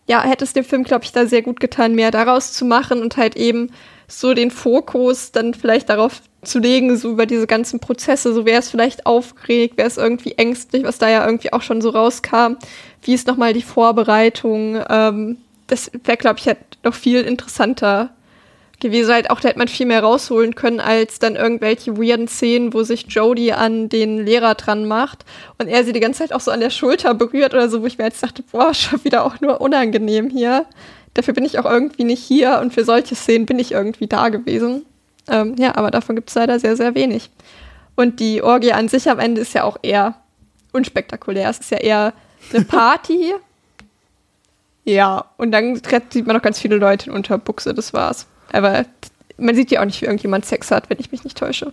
ja, 0.08 0.22
hätte 0.22 0.44
es 0.44 0.54
dem 0.54 0.64
Film, 0.64 0.84
glaube 0.84 1.04
ich, 1.04 1.12
da 1.12 1.26
sehr 1.26 1.42
gut 1.42 1.60
getan, 1.60 1.94
mehr 1.94 2.10
daraus 2.10 2.52
zu 2.52 2.64
machen 2.64 3.02
und 3.02 3.16
halt 3.16 3.36
eben 3.36 3.70
so 4.08 4.32
den 4.32 4.50
Fokus 4.50 5.32
dann 5.32 5.52
vielleicht 5.52 5.90
darauf 5.90 6.22
zu 6.42 6.58
legen, 6.58 6.96
so 6.96 7.10
über 7.10 7.26
diese 7.26 7.46
ganzen 7.46 7.78
Prozesse, 7.78 8.32
so 8.32 8.46
wer 8.46 8.58
ist 8.58 8.70
vielleicht 8.70 9.04
aufgeregt, 9.04 9.74
wer 9.76 9.86
ist 9.86 9.98
irgendwie 9.98 10.32
ängstlich, 10.32 10.84
was 10.84 10.98
da 10.98 11.10
ja 11.10 11.26
irgendwie 11.26 11.52
auch 11.52 11.62
schon 11.62 11.82
so 11.82 11.90
rauskam, 11.90 12.56
wie 13.02 13.12
ist 13.12 13.26
nochmal 13.26 13.52
die 13.52 13.62
Vorbereitung, 13.62 14.82
ähm, 14.88 15.36
das 15.66 15.90
wäre, 16.04 16.16
glaube 16.16 16.38
ich, 16.38 16.46
halt 16.46 16.58
noch 16.82 16.94
viel 16.94 17.20
interessanter 17.20 18.10
gewesen. 18.80 19.12
Halt 19.12 19.30
auch, 19.30 19.40
da 19.40 19.48
hätte 19.48 19.58
man 19.58 19.68
viel 19.68 19.86
mehr 19.86 20.02
rausholen 20.02 20.54
können, 20.54 20.80
als 20.80 21.18
dann 21.18 21.36
irgendwelche 21.36 21.96
weirden 21.96 22.28
Szenen, 22.28 22.72
wo 22.72 22.82
sich 22.82 23.06
Jodie 23.08 23.52
an 23.52 23.88
den 23.88 24.24
Lehrer 24.24 24.54
dran 24.54 24.86
macht 24.86 25.24
und 25.58 25.68
er 25.68 25.84
sie 25.84 25.92
die 25.92 26.00
ganze 26.00 26.20
Zeit 26.20 26.32
auch 26.32 26.40
so 26.40 26.50
an 26.50 26.60
der 26.60 26.70
Schulter 26.70 27.14
berührt 27.14 27.54
oder 27.54 27.68
so, 27.68 27.82
wo 27.82 27.86
ich 27.86 27.98
mir 27.98 28.04
jetzt 28.04 28.22
dachte, 28.22 28.42
boah, 28.50 28.74
schon 28.74 29.04
wieder 29.04 29.24
auch 29.24 29.40
nur 29.40 29.60
unangenehm 29.60 30.30
hier. 30.30 30.66
Dafür 31.14 31.34
bin 31.34 31.44
ich 31.44 31.58
auch 31.58 31.64
irgendwie 31.64 32.04
nicht 32.04 32.22
hier 32.22 32.60
und 32.60 32.72
für 32.72 32.84
solche 32.84 33.14
Szenen 33.14 33.46
bin 33.46 33.58
ich 33.58 33.72
irgendwie 33.72 34.06
da 34.06 34.28
gewesen. 34.28 34.84
Ähm, 35.28 35.56
ja, 35.58 35.76
aber 35.76 35.90
davon 35.90 36.16
gibt 36.16 36.28
es 36.28 36.34
leider 36.34 36.58
sehr, 36.58 36.76
sehr 36.76 36.94
wenig. 36.94 37.30
Und 37.96 38.20
die 38.20 38.42
Orgie 38.42 38.72
an 38.72 38.88
sich 38.88 39.10
am 39.10 39.18
Ende 39.18 39.40
ist 39.40 39.54
ja 39.54 39.64
auch 39.64 39.78
eher 39.82 40.14
unspektakulär. 40.72 41.50
Es 41.50 41.58
ist 41.58 41.70
ja 41.70 41.78
eher 41.78 42.12
eine 42.52 42.64
Party. 42.64 43.34
ja, 44.84 45.24
und 45.36 45.50
dann 45.50 45.80
sieht 46.10 46.26
man 46.26 46.36
noch 46.36 46.42
ganz 46.42 46.60
viele 46.60 46.76
Leute 46.76 47.10
in 47.10 47.16
Unterbuchse, 47.16 47.74
das 47.74 47.92
war's. 47.92 48.26
Aber 48.52 48.86
man 49.36 49.54
sieht 49.54 49.70
ja 49.70 49.80
auch 49.80 49.84
nicht, 49.84 50.00
wie 50.00 50.06
irgendjemand 50.06 50.44
Sex 50.44 50.70
hat, 50.70 50.90
wenn 50.90 50.98
ich 50.98 51.12
mich 51.12 51.24
nicht 51.24 51.38
täusche. 51.38 51.72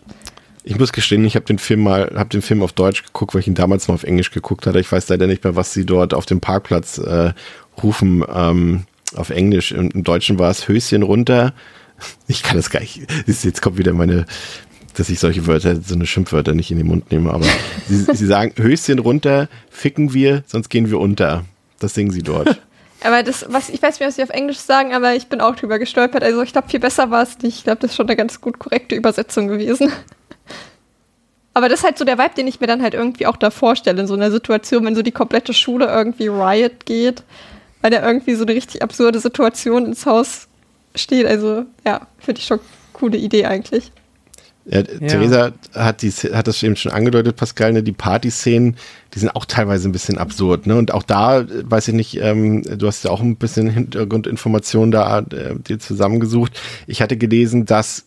Ich 0.64 0.80
muss 0.80 0.94
gestehen, 0.94 1.24
ich 1.26 1.36
habe 1.36 1.46
den 1.46 1.60
Film 1.60 1.84
mal, 1.84 2.12
habe 2.16 2.30
den 2.30 2.42
Film 2.42 2.64
auf 2.64 2.74
Deutsch 2.74 3.04
geguckt, 3.04 3.34
weil 3.34 3.42
ich 3.42 3.48
ihn 3.48 3.54
damals 3.54 3.88
mal 3.88 3.94
auf 3.94 4.04
Englisch 4.04 4.32
geguckt 4.32 4.66
hatte. 4.66 4.80
Ich 4.80 4.92
weiß 4.92 5.10
leider 5.10 5.28
nicht 5.28 5.44
mehr, 5.44 5.56
was 5.56 5.74
sie 5.74 5.86
dort 5.86 6.14
auf 6.14 6.26
dem 6.26 6.42
Parkplatz 6.42 6.98
äh, 6.98 7.34
rufen 7.84 8.24
ähm, 8.34 8.86
auf 9.16 9.30
Englisch. 9.30 9.72
Im, 9.72 9.92
Im, 9.92 10.04
Deutschen 10.04 10.40
war 10.40 10.50
es 10.50 10.68
Höschen 10.68 11.04
runter. 11.04 11.54
Ich 12.28 12.44
kann 12.44 12.58
das 12.58 12.70
gar 12.70 12.82
nicht. 12.82 13.08
Jetzt 13.26 13.62
kommt 13.62 13.78
wieder 13.78 13.94
meine, 13.94 14.26
dass 14.96 15.10
ich 15.10 15.18
solche 15.18 15.48
Wörter, 15.48 15.80
so 15.82 15.96
eine 15.96 16.06
Schimpfwörter 16.06 16.54
nicht 16.54 16.70
in 16.70 16.78
den 16.78 16.88
Mund 16.88 17.10
nehme. 17.10 17.32
Aber 17.32 17.46
sie, 17.88 18.04
sie 18.14 18.26
sagen 18.26 18.54
Höschen 18.62 19.00
runter, 19.00 19.48
ficken 19.70 20.14
wir, 20.14 20.44
sonst 20.46 20.68
gehen 20.68 20.90
wir 20.90 21.00
unter. 21.00 21.46
Das 21.80 21.94
singen 21.94 22.12
sie 22.12 22.22
dort. 22.22 22.60
Aber 23.06 23.24
das, 23.24 23.46
was, 23.50 23.70
ich 23.70 23.82
weiß 23.82 24.00
nicht, 24.00 24.08
was 24.08 24.16
sie 24.16 24.24
auf 24.24 24.30
Englisch 24.30 24.58
sagen, 24.58 24.94
aber 24.94 25.16
ich 25.16 25.28
bin 25.28 25.40
auch 25.40 25.56
drüber 25.56 25.78
gestolpert. 25.80 26.24
Also 26.24 26.42
ich 26.42 26.52
glaube, 26.52 26.70
viel 26.70 26.80
besser 26.80 27.12
war 27.12 27.22
es 27.22 27.38
nicht. 27.40 27.58
Ich 27.58 27.64
glaube, 27.64 27.80
das 27.82 27.92
ist 27.92 27.98
schon 27.98 28.08
eine 28.08 28.16
ganz 28.16 28.42
gut 28.42 28.58
korrekte 28.58 28.96
Übersetzung 28.96 29.48
gewesen. 29.48 29.92
Aber 31.54 31.70
das 31.70 31.80
ist 31.80 31.86
halt 31.86 31.98
so 31.98 32.04
der 32.04 32.18
Vibe, 32.18 32.36
den 32.36 32.48
ich 32.48 32.60
mir 32.60 32.68
dann 32.68 32.82
halt 32.82 32.94
irgendwie 32.94 33.28
auch 33.28 33.38
da 33.38 33.50
vorstelle, 33.50 34.02
in 34.02 34.08
so 34.08 34.14
einer 34.14 34.30
Situation, 34.30 34.84
wenn 34.86 34.94
so 34.94 35.02
die 35.02 35.14
komplette 35.14 35.54
Schule 35.54 35.86
irgendwie 35.86 36.28
Riot 36.28 36.86
geht, 36.86 37.24
weil 37.82 37.92
da 37.92 38.06
irgendwie 38.06 38.36
so 38.36 38.44
eine 38.44 38.54
richtig 38.54 38.84
absurde 38.84 39.20
Situation 39.22 39.86
ins 39.86 40.06
Haus 40.06 40.50
steht. 40.96 41.26
Also 41.26 41.64
ja, 41.86 42.08
finde 42.20 42.42
ich 42.42 42.48
schon 42.48 42.60
eine 42.60 42.68
coole 42.92 43.18
Idee 43.18 43.46
eigentlich. 43.46 43.94
Ja, 44.66 44.80
ja. 44.80 45.08
Theresa 45.08 45.52
hat, 45.74 46.02
die, 46.02 46.12
hat 46.12 46.48
das 46.48 46.64
eben 46.64 46.76
schon 46.76 46.92
angedeutet, 46.92 47.36
Pascal, 47.36 47.74
ne, 47.74 47.84
die 47.84 47.92
Party-Szenen, 47.92 48.78
die 49.14 49.20
sind 49.20 49.36
auch 49.36 49.46
teilweise 49.46 49.88
ein 49.88 49.92
bisschen 49.92 50.18
absurd. 50.18 50.66
Ne? 50.66 50.76
Und 50.76 50.92
auch 50.92 51.04
da, 51.04 51.46
weiß 51.48 51.88
ich 51.90 51.94
nicht, 51.94 52.20
ähm, 52.20 52.64
du 52.64 52.88
hast 52.88 53.04
ja 53.04 53.12
auch 53.12 53.22
ein 53.22 53.36
bisschen 53.36 53.70
Hintergrundinformationen 53.70 54.92
da 54.92 55.20
äh, 55.20 55.56
dir 55.56 55.80
zusammengesucht. 55.80 56.60
Ich 56.88 57.02
hatte 57.02 57.16
gelesen, 57.16 57.66
dass 57.66 58.06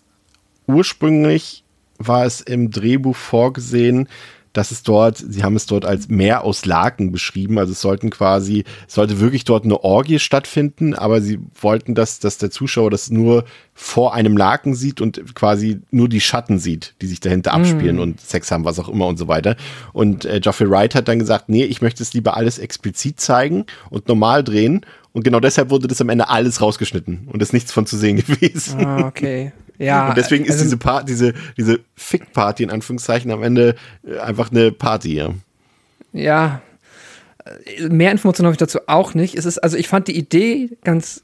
ursprünglich 0.66 1.64
war 1.98 2.24
es 2.24 2.40
im 2.40 2.70
Drehbuch 2.70 3.16
vorgesehen, 3.16 4.09
dass 4.53 4.70
es 4.70 4.83
dort, 4.83 5.19
sie 5.19 5.43
haben 5.43 5.57
es 5.57 5.66
dort 5.66 5.85
als 5.85 6.09
Meer 6.09 6.45
aus 6.45 6.65
Laken 6.65 7.12
beschrieben, 7.12 7.59
also 7.59 7.73
es 7.73 7.81
sollten 7.81 8.11
quasi, 8.11 8.65
es 8.87 8.95
sollte 8.95 9.20
wirklich 9.20 9.45
dort 9.45 9.65
eine 9.65 9.83
Orgie 9.83 10.19
stattfinden, 10.19 10.95
aber 10.95 11.20
sie 11.20 11.39
wollten, 11.61 11.95
dass, 11.95 12.19
dass 12.19 12.39
der 12.39 12.51
Zuschauer 12.51 12.91
das 12.91 13.11
nur 13.11 13.45
vor 13.75 14.15
einem 14.15 14.37
Laken 14.37 14.75
sieht 14.75 15.01
und 15.01 15.35
quasi 15.35 15.81
nur 15.91 16.09
die 16.09 16.20
Schatten 16.20 16.59
sieht, 16.59 16.95
die 17.01 17.07
sich 17.07 17.20
dahinter 17.20 17.53
abspielen 17.53 17.97
mm. 17.97 18.01
und 18.01 18.20
Sex 18.20 18.51
haben, 18.51 18.65
was 18.65 18.79
auch 18.79 18.89
immer 18.89 19.07
und 19.07 19.19
so 19.19 19.29
weiter. 19.29 19.57
Und 19.93 20.25
äh, 20.25 20.41
Geoffrey 20.41 20.69
Wright 20.69 20.95
hat 20.95 21.09
dann 21.09 21.19
gesagt, 21.19 21.49
nee, 21.49 21.65
ich 21.65 21.81
möchte 21.81 22.03
es 22.03 22.12
lieber 22.12 22.37
alles 22.37 22.59
explizit 22.59 23.20
zeigen 23.20 23.66
und 23.91 24.09
normal 24.09 24.43
drehen 24.43 24.85
und 25.12 25.25
genau 25.25 25.41
deshalb 25.41 25.70
wurde 25.70 25.89
das 25.89 26.01
am 26.01 26.09
Ende 26.11 26.29
alles 26.29 26.61
rausgeschnitten 26.61 27.29
und 27.33 27.43
ist 27.43 27.53
nichts 27.53 27.73
von 27.73 27.87
zu 27.87 27.97
sehen 27.97 28.16
gewesen. 28.27 28.85
Ah, 28.85 29.07
okay. 29.07 29.53
Ja. 29.78 30.09
Und 30.09 30.16
deswegen 30.16 30.44
ist 30.44 30.52
also, 30.52 30.64
diese, 30.64 30.76
pa 30.76 31.02
diese, 31.02 31.34
diese 31.56 31.80
Fick-Party 31.94 32.64
in 32.64 32.70
Anführungszeichen 32.70 33.30
am 33.30 33.42
Ende 33.42 33.76
äh, 34.05 34.18
einfach 34.18 34.50
eine 34.50 34.72
Party, 34.72 35.14
ja. 35.14 35.30
Ja. 36.12 36.60
Äh, 37.44 37.88
mehr 37.88 38.10
Informationen 38.10 38.46
habe 38.46 38.55
ich 38.55 38.59
dazu 38.59 38.80
auch 38.86 39.14
nicht. 39.14 39.36
Es 39.36 39.46
ist, 39.46 39.59
also 39.59 39.76
ich 39.76 39.88
fand 39.88 40.09
die 40.09 40.16
Idee 40.16 40.76
ganz. 40.84 41.22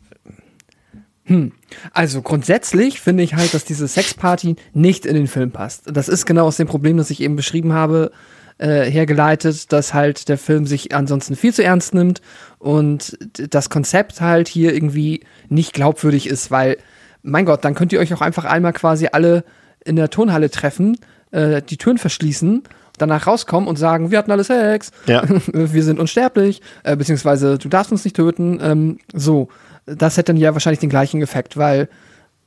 Hm. 1.26 1.52
Also 1.92 2.20
grundsätzlich 2.20 3.00
finde 3.00 3.22
ich 3.22 3.34
halt, 3.34 3.54
dass 3.54 3.64
diese 3.64 3.88
Sexparty 3.88 4.56
nicht 4.74 5.06
in 5.06 5.14
den 5.14 5.26
Film 5.26 5.50
passt. 5.50 5.84
Das 5.90 6.08
ist 6.08 6.26
genau 6.26 6.46
aus 6.46 6.58
dem 6.58 6.68
Problem, 6.68 6.98
das 6.98 7.10
ich 7.10 7.20
eben 7.20 7.34
beschrieben 7.34 7.72
habe, 7.72 8.12
äh, 8.58 8.84
hergeleitet, 8.90 9.72
dass 9.72 9.94
halt 9.94 10.28
der 10.28 10.36
Film 10.36 10.66
sich 10.66 10.94
ansonsten 10.94 11.34
viel 11.34 11.54
zu 11.54 11.64
ernst 11.64 11.94
nimmt 11.94 12.20
und 12.58 13.18
das 13.50 13.70
Konzept 13.70 14.20
halt 14.20 14.48
hier 14.48 14.74
irgendwie 14.74 15.20
nicht 15.48 15.72
glaubwürdig 15.72 16.28
ist, 16.28 16.50
weil 16.50 16.76
mein 17.24 17.46
Gott, 17.46 17.64
dann 17.64 17.74
könnt 17.74 17.92
ihr 17.92 17.98
euch 17.98 18.14
auch 18.14 18.20
einfach 18.20 18.44
einmal 18.44 18.72
quasi 18.72 19.08
alle 19.10 19.44
in 19.84 19.96
der 19.96 20.10
Turnhalle 20.10 20.50
treffen, 20.50 20.96
äh, 21.32 21.62
die 21.62 21.78
Türen 21.78 21.98
verschließen, 21.98 22.62
danach 22.98 23.26
rauskommen 23.26 23.68
und 23.68 23.76
sagen, 23.76 24.10
wir 24.10 24.18
hatten 24.18 24.30
alle 24.30 24.44
Sex, 24.44 24.92
ja. 25.06 25.24
wir 25.52 25.82
sind 25.82 25.98
unsterblich, 25.98 26.60
äh, 26.84 26.96
beziehungsweise 26.96 27.58
du 27.58 27.68
darfst 27.68 27.90
uns 27.90 28.04
nicht 28.04 28.14
töten. 28.14 28.60
Ähm, 28.62 28.98
so, 29.12 29.48
das 29.86 30.16
hätte 30.16 30.32
dann 30.32 30.36
ja 30.40 30.52
wahrscheinlich 30.52 30.80
den 30.80 30.90
gleichen 30.90 31.22
Effekt, 31.22 31.56
weil, 31.56 31.88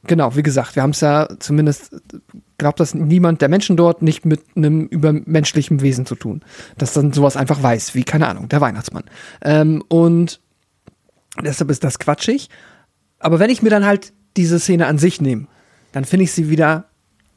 genau, 0.06 0.36
wie 0.36 0.44
gesagt, 0.44 0.76
wir 0.76 0.84
haben 0.84 0.92
es 0.92 1.02
ja 1.02 1.28
zumindest, 1.40 1.96
glaubt 2.60 2.80
das 2.80 2.94
niemand 2.94 3.42
der 3.42 3.50
Menschen 3.50 3.78
dort 3.78 4.04
nicht 4.04 4.26
mit 4.26 4.42
einem 4.56 4.86
übermenschlichen 4.86 5.82
Wesen 5.82 6.06
zu 6.06 6.16
tun, 6.16 6.44
dass 6.78 6.94
dann 6.94 7.14
sowas 7.14 7.36
einfach 7.36 7.62
weiß, 7.62 7.96
wie, 7.96 8.04
keine 8.04 8.28
Ahnung, 8.28 8.48
der 8.48 8.62
Weihnachtsmann. 8.62 9.04
Ähm, 9.42 9.84
und 9.90 10.40
deshalb 11.44 11.72
ist 11.72 11.84
das 11.84 11.98
quatschig. 11.98 12.50
Aber 13.20 13.40
wenn 13.40 13.50
ich 13.50 13.64
mir 13.64 13.70
dann 13.70 13.86
halt 13.86 14.14
diese 14.38 14.60
Szene 14.60 14.88
an 14.88 14.98
sich 14.98 15.20
nehme, 15.22 15.48
dann 15.92 16.06
finde 16.06 16.24
ich 16.24 16.32
sie 16.32 16.50
wieder 16.50 16.86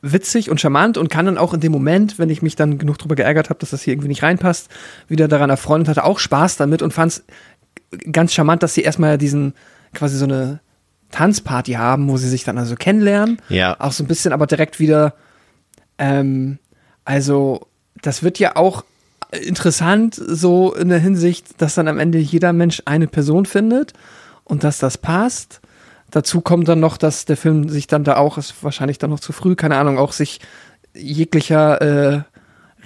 witzig 0.03 0.51
und 0.51 0.61
charmant 0.61 0.97
und 0.97 1.11
kann 1.11 1.27
dann 1.27 1.39
auch 1.39 1.53
in 1.53 1.61
dem 1.61 1.73
Moment, 1.73 2.19
wenn 2.19 2.31
ich 2.31 2.43
mich 2.43 2.57
dann 2.57 2.79
genug 2.79 2.99
darüber 2.99 3.17
geärgert 3.17 3.51
habe, 3.51 3.59
dass 3.59 3.71
das 3.71 3.83
hier 3.83 3.93
irgendwie 3.93 4.09
nicht 4.09 4.23
reinpasst, 4.23 4.69
wieder 5.09 5.29
daran 5.29 5.51
erfreuen 5.51 5.83
und 5.83 5.89
hatte 5.89 6.05
auch 6.05 6.19
Spaß 6.19 6.57
damit 6.57 6.83
und 6.83 6.93
fand 6.93 7.13
es 7.13 7.25
ganz 8.11 8.33
charmant, 8.33 8.63
dass 8.63 8.75
sie 8.75 8.83
erstmal 8.83 9.19
diesen 9.19 9.55
quasi 9.93 10.17
so 10.17 10.25
eine 10.25 10.61
Tanzparty 11.11 11.73
haben, 11.73 12.09
wo 12.09 12.17
sie 12.17 12.29
sich 12.29 12.45
dann 12.45 12.57
also 12.57 12.77
kennenlernen. 12.77 13.43
Ja. 13.49 13.79
Auch 13.79 13.93
so 13.93 14.05
ein 14.05 14.07
bisschen, 14.07 14.33
aber 14.33 14.47
direkt 14.47 14.79
wieder, 14.79 15.15
ähm, 15.99 16.59
also 17.05 17.67
das 18.01 18.23
wird 18.23 18.39
ja 18.39 18.57
auch 18.57 18.85
interessant 19.33 20.15
so 20.15 20.73
in 20.75 20.89
der 20.89 20.99
Hinsicht, 20.99 21.61
dass 21.61 21.75
dann 21.75 21.89
am 21.89 21.99
Ende 21.99 22.19
jeder 22.19 22.53
Mensch 22.53 22.83
eine 22.85 23.07
Person 23.07 23.45
findet 23.45 23.93
und 24.45 24.65
dass 24.65 24.79
das 24.79 24.99
passt 24.99 25.60
Dazu 26.11 26.41
kommt 26.41 26.69
dann 26.69 26.81
noch, 26.81 26.97
dass 26.97 27.25
der 27.25 27.37
Film 27.37 27.69
sich 27.69 27.87
dann 27.87 28.05
da 28.05 28.17
auch, 28.17 28.39
ist 28.39 28.55
wahrscheinlich 28.63 28.99
dann 28.99 29.11
noch 29.11 29.21
zu 29.21 29.33
früh, 29.33 29.55
keine 29.55 29.77
Ahnung, 29.77 29.99
auch 29.99 30.13
sich 30.13 30.41
jeglicher 30.95 31.81
äh, 31.81 32.23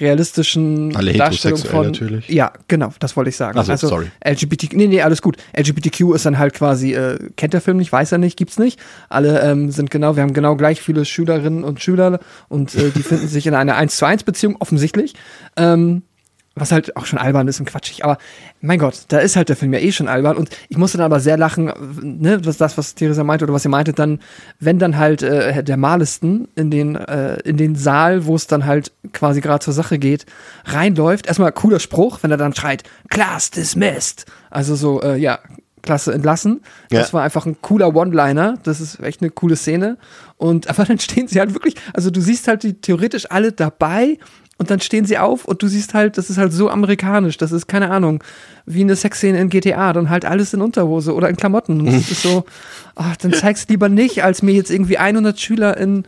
realistischen 0.00 0.94
Alle 0.96 1.12
Darstellung 1.12 1.58
von. 1.58 1.86
Natürlich. 1.86 2.28
Ja, 2.28 2.52
genau, 2.68 2.92
das 2.98 3.16
wollte 3.16 3.30
ich 3.30 3.36
sagen. 3.36 3.62
So, 3.62 3.70
also 3.70 3.88
sorry. 3.88 4.06
LGBTQ, 4.24 4.72
nee, 4.74 4.86
nee, 4.86 5.02
alles 5.02 5.22
gut. 5.22 5.36
LGBTQ 5.56 6.14
ist 6.14 6.26
dann 6.26 6.38
halt 6.38 6.54
quasi, 6.54 6.94
äh, 6.94 7.18
kennt 7.36 7.54
der 7.54 7.60
Film 7.60 7.76
nicht, 7.76 7.92
weiß 7.92 8.12
er 8.12 8.18
nicht, 8.18 8.36
gibt's 8.36 8.58
nicht. 8.58 8.80
Alle 9.08 9.40
ähm, 9.42 9.70
sind 9.70 9.90
genau, 9.90 10.16
wir 10.16 10.22
haben 10.22 10.34
genau 10.34 10.56
gleich 10.56 10.80
viele 10.80 11.04
Schülerinnen 11.04 11.64
und 11.64 11.82
Schüler 11.82 12.20
und 12.48 12.74
äh, 12.74 12.90
die 12.90 13.02
finden 13.02 13.28
sich 13.28 13.46
in 13.46 13.54
einer 13.54 13.76
1 13.76 13.96
zu 13.96 14.04
1 14.04 14.24
Beziehung, 14.24 14.56
offensichtlich. 14.58 15.14
Ähm, 15.56 16.02
was 16.56 16.70
halt 16.70 16.96
auch 16.96 17.04
schon 17.04 17.18
albern 17.18 17.48
ist 17.48 17.58
und 17.58 17.66
quatschig. 17.66 18.04
Aber 18.04 18.18
mein 18.60 18.78
Gott, 18.78 19.06
da 19.08 19.18
ist 19.18 19.36
halt 19.36 19.48
der 19.48 19.56
Film 19.56 19.72
ja 19.72 19.80
eh 19.80 19.90
schon 19.92 20.08
albern. 20.08 20.36
Und 20.36 20.50
ich 20.68 20.76
musste 20.76 20.98
dann 20.98 21.06
aber 21.06 21.20
sehr 21.20 21.36
lachen, 21.36 21.72
ne, 22.00 22.40
das, 22.40 22.58
das 22.58 22.78
was 22.78 22.94
Theresa 22.94 23.24
meinte 23.24 23.44
oder 23.44 23.54
was 23.54 23.64
ihr 23.64 23.70
meintet, 23.70 23.98
dann, 23.98 24.20
wenn 24.60 24.78
dann 24.78 24.96
halt 24.96 25.22
äh, 25.22 25.64
der 25.64 25.76
Malisten 25.76 26.48
in 26.54 26.70
den, 26.70 26.96
äh, 26.96 27.40
in 27.40 27.56
den 27.56 27.74
Saal, 27.74 28.26
wo 28.26 28.36
es 28.36 28.46
dann 28.46 28.66
halt 28.66 28.92
quasi 29.12 29.40
gerade 29.40 29.64
zur 29.64 29.74
Sache 29.74 29.98
geht, 29.98 30.26
reinläuft. 30.64 31.26
Erstmal 31.26 31.52
cooler 31.52 31.80
Spruch, 31.80 32.18
wenn 32.22 32.30
er 32.30 32.36
dann 32.36 32.54
schreit, 32.54 32.84
Class 33.10 33.50
dismissed. 33.50 34.26
Also 34.50 34.76
so, 34.76 35.02
äh, 35.02 35.16
ja, 35.16 35.40
Klasse 35.84 36.12
entlassen. 36.12 36.62
Ja. 36.90 37.00
Das 37.00 37.12
war 37.12 37.22
einfach 37.22 37.46
ein 37.46 37.60
cooler 37.60 37.94
One-Liner. 37.94 38.58
Das 38.64 38.80
ist 38.80 39.00
echt 39.00 39.20
eine 39.20 39.30
coole 39.30 39.54
Szene. 39.54 39.98
Und 40.36 40.68
aber 40.70 40.84
dann 40.84 40.98
stehen 40.98 41.28
sie 41.28 41.38
halt 41.38 41.54
wirklich, 41.54 41.76
also 41.92 42.10
du 42.10 42.20
siehst 42.20 42.48
halt 42.48 42.64
die 42.64 42.74
theoretisch 42.74 43.30
alle 43.30 43.52
dabei 43.52 44.18
und 44.58 44.70
dann 44.70 44.80
stehen 44.80 45.04
sie 45.04 45.18
auf 45.18 45.44
und 45.44 45.62
du 45.62 45.66
siehst 45.66 45.94
halt, 45.94 46.16
das 46.16 46.30
ist 46.30 46.38
halt 46.38 46.52
so 46.52 46.70
amerikanisch, 46.70 47.36
das 47.36 47.52
ist 47.52 47.66
keine 47.66 47.90
Ahnung, 47.90 48.22
wie 48.66 48.82
eine 48.82 48.94
Sexszene 48.94 49.38
in 49.38 49.48
GTA, 49.48 49.92
dann 49.92 50.10
halt 50.10 50.24
alles 50.24 50.54
in 50.54 50.60
Unterhose 50.60 51.14
oder 51.14 51.28
in 51.28 51.36
Klamotten. 51.36 51.80
Und 51.80 51.86
das 51.86 52.10
ist 52.10 52.22
so, 52.22 52.44
ach, 52.94 53.16
dann 53.20 53.32
zeig's 53.32 53.66
lieber 53.68 53.88
nicht, 53.88 54.22
als 54.22 54.42
mir 54.42 54.52
jetzt 54.52 54.70
irgendwie 54.70 54.98
100 54.98 55.38
Schüler 55.38 55.76
in, 55.76 56.04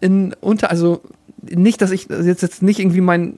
in 0.00 0.34
Unter, 0.40 0.70
also 0.70 1.02
nicht, 1.42 1.82
dass 1.82 1.90
ich 1.90 2.08
jetzt, 2.08 2.42
jetzt 2.42 2.62
nicht 2.62 2.80
irgendwie 2.80 3.00
mein 3.00 3.36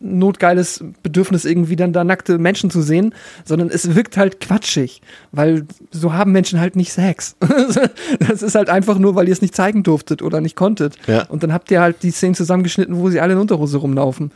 notgeiles 0.00 0.82
Bedürfnis, 1.02 1.44
irgendwie 1.44 1.76
dann 1.76 1.92
da 1.92 2.04
nackte 2.04 2.38
Menschen 2.38 2.70
zu 2.70 2.80
sehen, 2.82 3.14
sondern 3.44 3.68
es 3.68 3.94
wirkt 3.94 4.16
halt 4.16 4.40
quatschig, 4.40 5.02
weil 5.30 5.66
so 5.90 6.14
haben 6.14 6.32
Menschen 6.32 6.58
halt 6.58 6.74
nicht 6.74 6.92
Sex. 6.92 7.36
das 8.18 8.42
ist 8.42 8.54
halt 8.54 8.70
einfach 8.70 8.98
nur, 8.98 9.14
weil 9.14 9.28
ihr 9.28 9.32
es 9.32 9.42
nicht 9.42 9.54
zeigen 9.54 9.82
durftet 9.82 10.22
oder 10.22 10.40
nicht 10.40 10.56
konntet. 10.56 10.96
Ja. 11.06 11.24
Und 11.26 11.42
dann 11.42 11.52
habt 11.52 11.70
ihr 11.70 11.80
halt 11.80 12.02
die 12.02 12.10
Szenen 12.10 12.34
zusammengeschnitten, 12.34 12.96
wo 12.96 13.10
sie 13.10 13.20
alle 13.20 13.34
in 13.34 13.38
Unterhose 13.38 13.76
rumlaufen. 13.76 14.32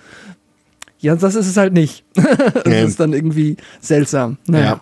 Ja, 1.01 1.17
das 1.17 1.35
ist 1.35 1.49
es 1.49 1.57
halt 1.57 1.73
nicht. 1.73 2.05
das 2.15 2.27
ähm. 2.67 2.87
ist 2.87 3.01
dann 3.01 3.13
irgendwie 3.13 3.57
seltsam. 3.81 4.37
Naja. 4.47 4.65
Ja 4.65 4.81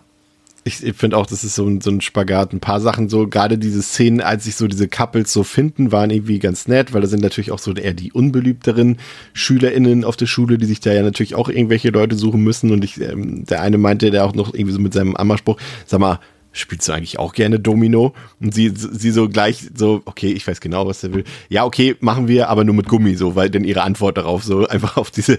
ich, 0.65 0.85
ich 0.85 0.97
finde 0.97 1.17
auch, 1.17 1.27
das 1.27 1.43
ist 1.43 1.57
so 1.57 1.67
ein, 1.67 1.81
so 1.81 1.91
ein 1.91 2.01
Spagat. 2.01 2.53
Ein 2.53 2.61
paar 2.61 2.81
Sachen 2.81 3.09
so, 3.09 3.27
gerade 3.27 3.59
diese 3.59 3.83
Szenen, 3.83 4.21
als 4.21 4.45
sich 4.45 4.55
so 4.55 4.69
diese 4.69 4.89
Couples 4.89 5.33
so 5.33 5.43
finden, 5.43 5.91
waren 5.91 6.11
irgendwie 6.11 6.39
ganz 6.39 6.69
nett, 6.69 6.93
weil 6.93 7.01
da 7.01 7.09
sind 7.09 7.23
natürlich 7.23 7.51
auch 7.51 7.59
so 7.59 7.73
eher 7.73 7.95
die 7.95 8.13
unbeliebteren 8.13 8.99
SchülerInnen 9.33 10.05
auf 10.05 10.17
der 10.17 10.27
Schule, 10.27 10.59
die 10.59 10.67
sich 10.67 10.81
da 10.81 10.93
ja 10.93 11.03
natürlich 11.03 11.35
auch 11.35 11.49
irgendwelche 11.49 11.91
Leute 11.91 12.15
suchen 12.15 12.43
müssen. 12.45 12.71
Und 12.71 12.85
ich, 12.85 13.01
ähm, 13.01 13.45
der 13.45 13.61
eine 13.61 13.79
meinte, 13.79 14.11
der 14.11 14.25
auch 14.25 14.35
noch 14.35 14.55
irgendwie 14.55 14.75
so 14.75 14.81
mit 14.81 14.93
seinem 14.93 15.17
Ammerspruch, 15.17 15.59
sag 15.87 16.01
mal, 16.01 16.21
spielst 16.53 16.89
du 16.89 16.93
eigentlich 16.93 17.19
auch 17.19 17.33
gerne 17.33 17.59
Domino? 17.59 18.15
Und 18.41 18.55
sie, 18.55 18.73
sie 18.75 19.11
so 19.11 19.29
gleich 19.29 19.69
so, 19.75 20.03
okay, 20.05 20.33
ich 20.33 20.47
weiß 20.47 20.61
genau, 20.61 20.87
was 20.87 21.03
er 21.03 21.13
will. 21.15 21.25
Ja, 21.49 21.65
okay, 21.65 21.97
machen 22.01 22.29
wir, 22.29 22.49
aber 22.49 22.65
nur 22.65 22.75
mit 22.75 22.89
Gummi, 22.89 23.15
so, 23.15 23.35
weil 23.35 23.51
denn 23.51 23.65
ihre 23.65 23.83
Antwort 23.83 24.19
darauf 24.19 24.45
so 24.45 24.67
einfach 24.69 24.97
auf 24.97 25.11
diese 25.11 25.39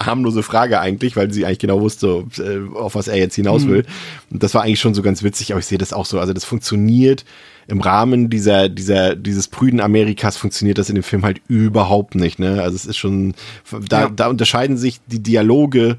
harmlose 0.00 0.42
Frage 0.42 0.80
eigentlich, 0.80 1.16
weil 1.16 1.32
sie 1.32 1.44
eigentlich 1.44 1.58
genau 1.58 1.80
wusste, 1.80 2.24
äh, 2.38 2.76
auf 2.76 2.94
was 2.94 3.08
er 3.08 3.16
jetzt 3.16 3.34
hinaus 3.34 3.66
will. 3.66 3.82
Mhm. 3.82 4.34
Und 4.34 4.42
das 4.42 4.54
war 4.54 4.62
eigentlich 4.62 4.80
schon 4.80 4.94
so 4.94 5.02
ganz 5.02 5.22
witzig, 5.22 5.52
aber 5.52 5.60
ich 5.60 5.66
sehe 5.66 5.78
das 5.78 5.92
auch 5.92 6.06
so. 6.06 6.18
Also 6.18 6.32
das 6.32 6.44
funktioniert 6.44 7.24
im 7.68 7.82
Rahmen 7.82 8.30
dieser, 8.30 8.70
dieser, 8.70 9.14
dieses 9.14 9.46
prüden 9.48 9.80
Amerikas 9.80 10.38
funktioniert 10.38 10.78
das 10.78 10.88
in 10.88 10.94
dem 10.94 11.04
Film 11.04 11.22
halt 11.22 11.42
überhaupt 11.48 12.14
nicht, 12.14 12.38
ne? 12.38 12.62
Also 12.62 12.76
es 12.76 12.86
ist 12.86 12.96
schon, 12.96 13.34
da, 13.88 14.02
ja. 14.02 14.08
da 14.08 14.28
unterscheiden 14.28 14.78
sich 14.78 15.00
die 15.06 15.22
Dialoge 15.22 15.98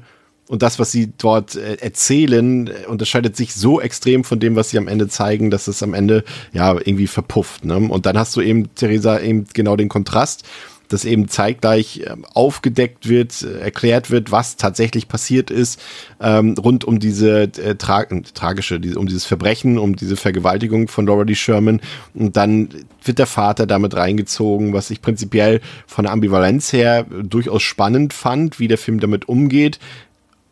und 0.50 0.62
das, 0.62 0.80
was 0.80 0.90
sie 0.90 1.12
dort 1.16 1.54
äh, 1.54 1.76
erzählen, 1.76 2.66
äh, 2.66 2.86
unterscheidet 2.88 3.36
sich 3.36 3.54
so 3.54 3.80
extrem 3.80 4.24
von 4.24 4.40
dem, 4.40 4.56
was 4.56 4.70
sie 4.70 4.78
am 4.78 4.88
Ende 4.88 5.06
zeigen, 5.06 5.48
dass 5.48 5.68
es 5.68 5.80
am 5.80 5.94
Ende 5.94 6.24
ja 6.52 6.74
irgendwie 6.74 7.06
verpufft. 7.06 7.64
Ne? 7.64 7.76
Und 7.76 8.04
dann 8.04 8.18
hast 8.18 8.34
du 8.34 8.40
eben, 8.40 8.74
Theresa, 8.74 9.20
eben 9.20 9.46
genau 9.54 9.76
den 9.76 9.88
Kontrast, 9.88 10.42
dass 10.88 11.04
eben 11.04 11.28
zeitgleich 11.28 12.02
ähm, 12.04 12.24
aufgedeckt 12.34 13.08
wird, 13.08 13.42
äh, 13.42 13.60
erklärt 13.60 14.10
wird, 14.10 14.32
was 14.32 14.56
tatsächlich 14.56 15.06
passiert 15.06 15.52
ist, 15.52 15.80
ähm, 16.20 16.56
rund 16.58 16.84
um 16.84 16.98
diese 16.98 17.42
äh, 17.42 17.76
tra 17.76 18.04
tragische, 18.34 18.80
diese, 18.80 18.98
um 18.98 19.06
dieses 19.06 19.26
Verbrechen, 19.26 19.78
um 19.78 19.94
diese 19.94 20.16
Vergewaltigung 20.16 20.88
von 20.88 21.06
Lee 21.06 21.36
Sherman. 21.36 21.80
Und 22.12 22.36
dann 22.36 22.70
wird 23.04 23.20
der 23.20 23.26
Vater 23.26 23.68
damit 23.68 23.94
reingezogen, 23.94 24.72
was 24.72 24.90
ich 24.90 25.00
prinzipiell 25.00 25.60
von 25.86 26.06
der 26.06 26.12
Ambivalenz 26.12 26.72
her 26.72 27.04
durchaus 27.04 27.62
spannend 27.62 28.12
fand, 28.12 28.58
wie 28.58 28.66
der 28.66 28.78
Film 28.78 28.98
damit 28.98 29.28
umgeht 29.28 29.78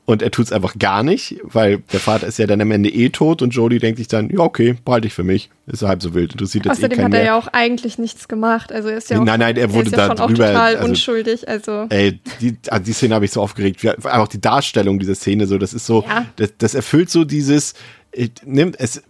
und 0.09 0.23
er 0.23 0.31
tut 0.31 0.47
es 0.47 0.53
einfach 0.53 0.79
gar 0.79 1.03
nicht, 1.03 1.37
weil 1.43 1.81
der 1.93 2.01
Vater 2.01 2.27
ist 2.27 2.39
ja 2.39 2.47
dann 2.47 2.63
am 2.63 2.71
Ende 2.71 2.89
eh 2.89 3.11
tot 3.11 3.43
und 3.43 3.51
Jodie 3.51 3.79
denkt 3.79 3.99
sich 3.99 4.09
dann, 4.09 4.31
ja, 4.31 4.39
okay, 4.39 4.75
behalte 4.83 5.07
ich 5.07 5.13
für 5.13 5.23
mich. 5.23 5.51
Ist 5.67 5.83
ja 5.83 5.89
halb 5.89 6.03
so 6.03 6.15
wild. 6.15 6.33
Interessiert 6.33 6.65
jetzt 6.65 6.79
Außerdem 6.79 6.99
eh 6.99 7.03
hat 7.03 7.13
er 7.13 7.19
mehr. 7.19 7.25
ja 7.25 7.39
auch 7.39 7.49
eigentlich 7.49 7.99
nichts 7.99 8.27
gemacht. 8.27 8.73
Also 8.73 8.89
er 8.89 8.97
ist 8.97 9.11
ja 9.11 9.21
auch, 9.21 9.25
nein, 9.25 9.39
nein, 9.39 9.59
er 9.59 9.69
wurde 9.75 9.81
er 9.81 9.85
ist 9.85 9.93
ja 9.93 9.99
da 9.99 10.07
schon 10.17 10.29
drüber, 10.29 10.45
auch 10.45 10.49
total 10.49 10.77
also, 10.77 10.89
unschuldig. 10.89 11.47
Also 11.47 11.87
Ey, 11.91 12.21
die, 12.41 12.57
also 12.71 12.85
die 12.87 12.93
Szene 12.95 13.17
habe 13.17 13.27
ich 13.27 13.33
so 13.33 13.43
aufgeregt. 13.43 13.87
Auch 14.07 14.29
die 14.29 14.41
Darstellung 14.41 14.99
dieser 14.99 15.15
Szene, 15.15 15.47
so, 15.47 15.59
das 15.59 15.75
ist 15.75 15.85
so, 15.85 16.03
Ja. 16.09 16.25
das, 16.37 16.55
das 16.57 16.75
erfüllt 16.75 17.11
so 17.11 17.25
dieses, 17.25 17.75
äh, 18.13 18.31
nimmt 18.47 18.81
es 18.81 19.03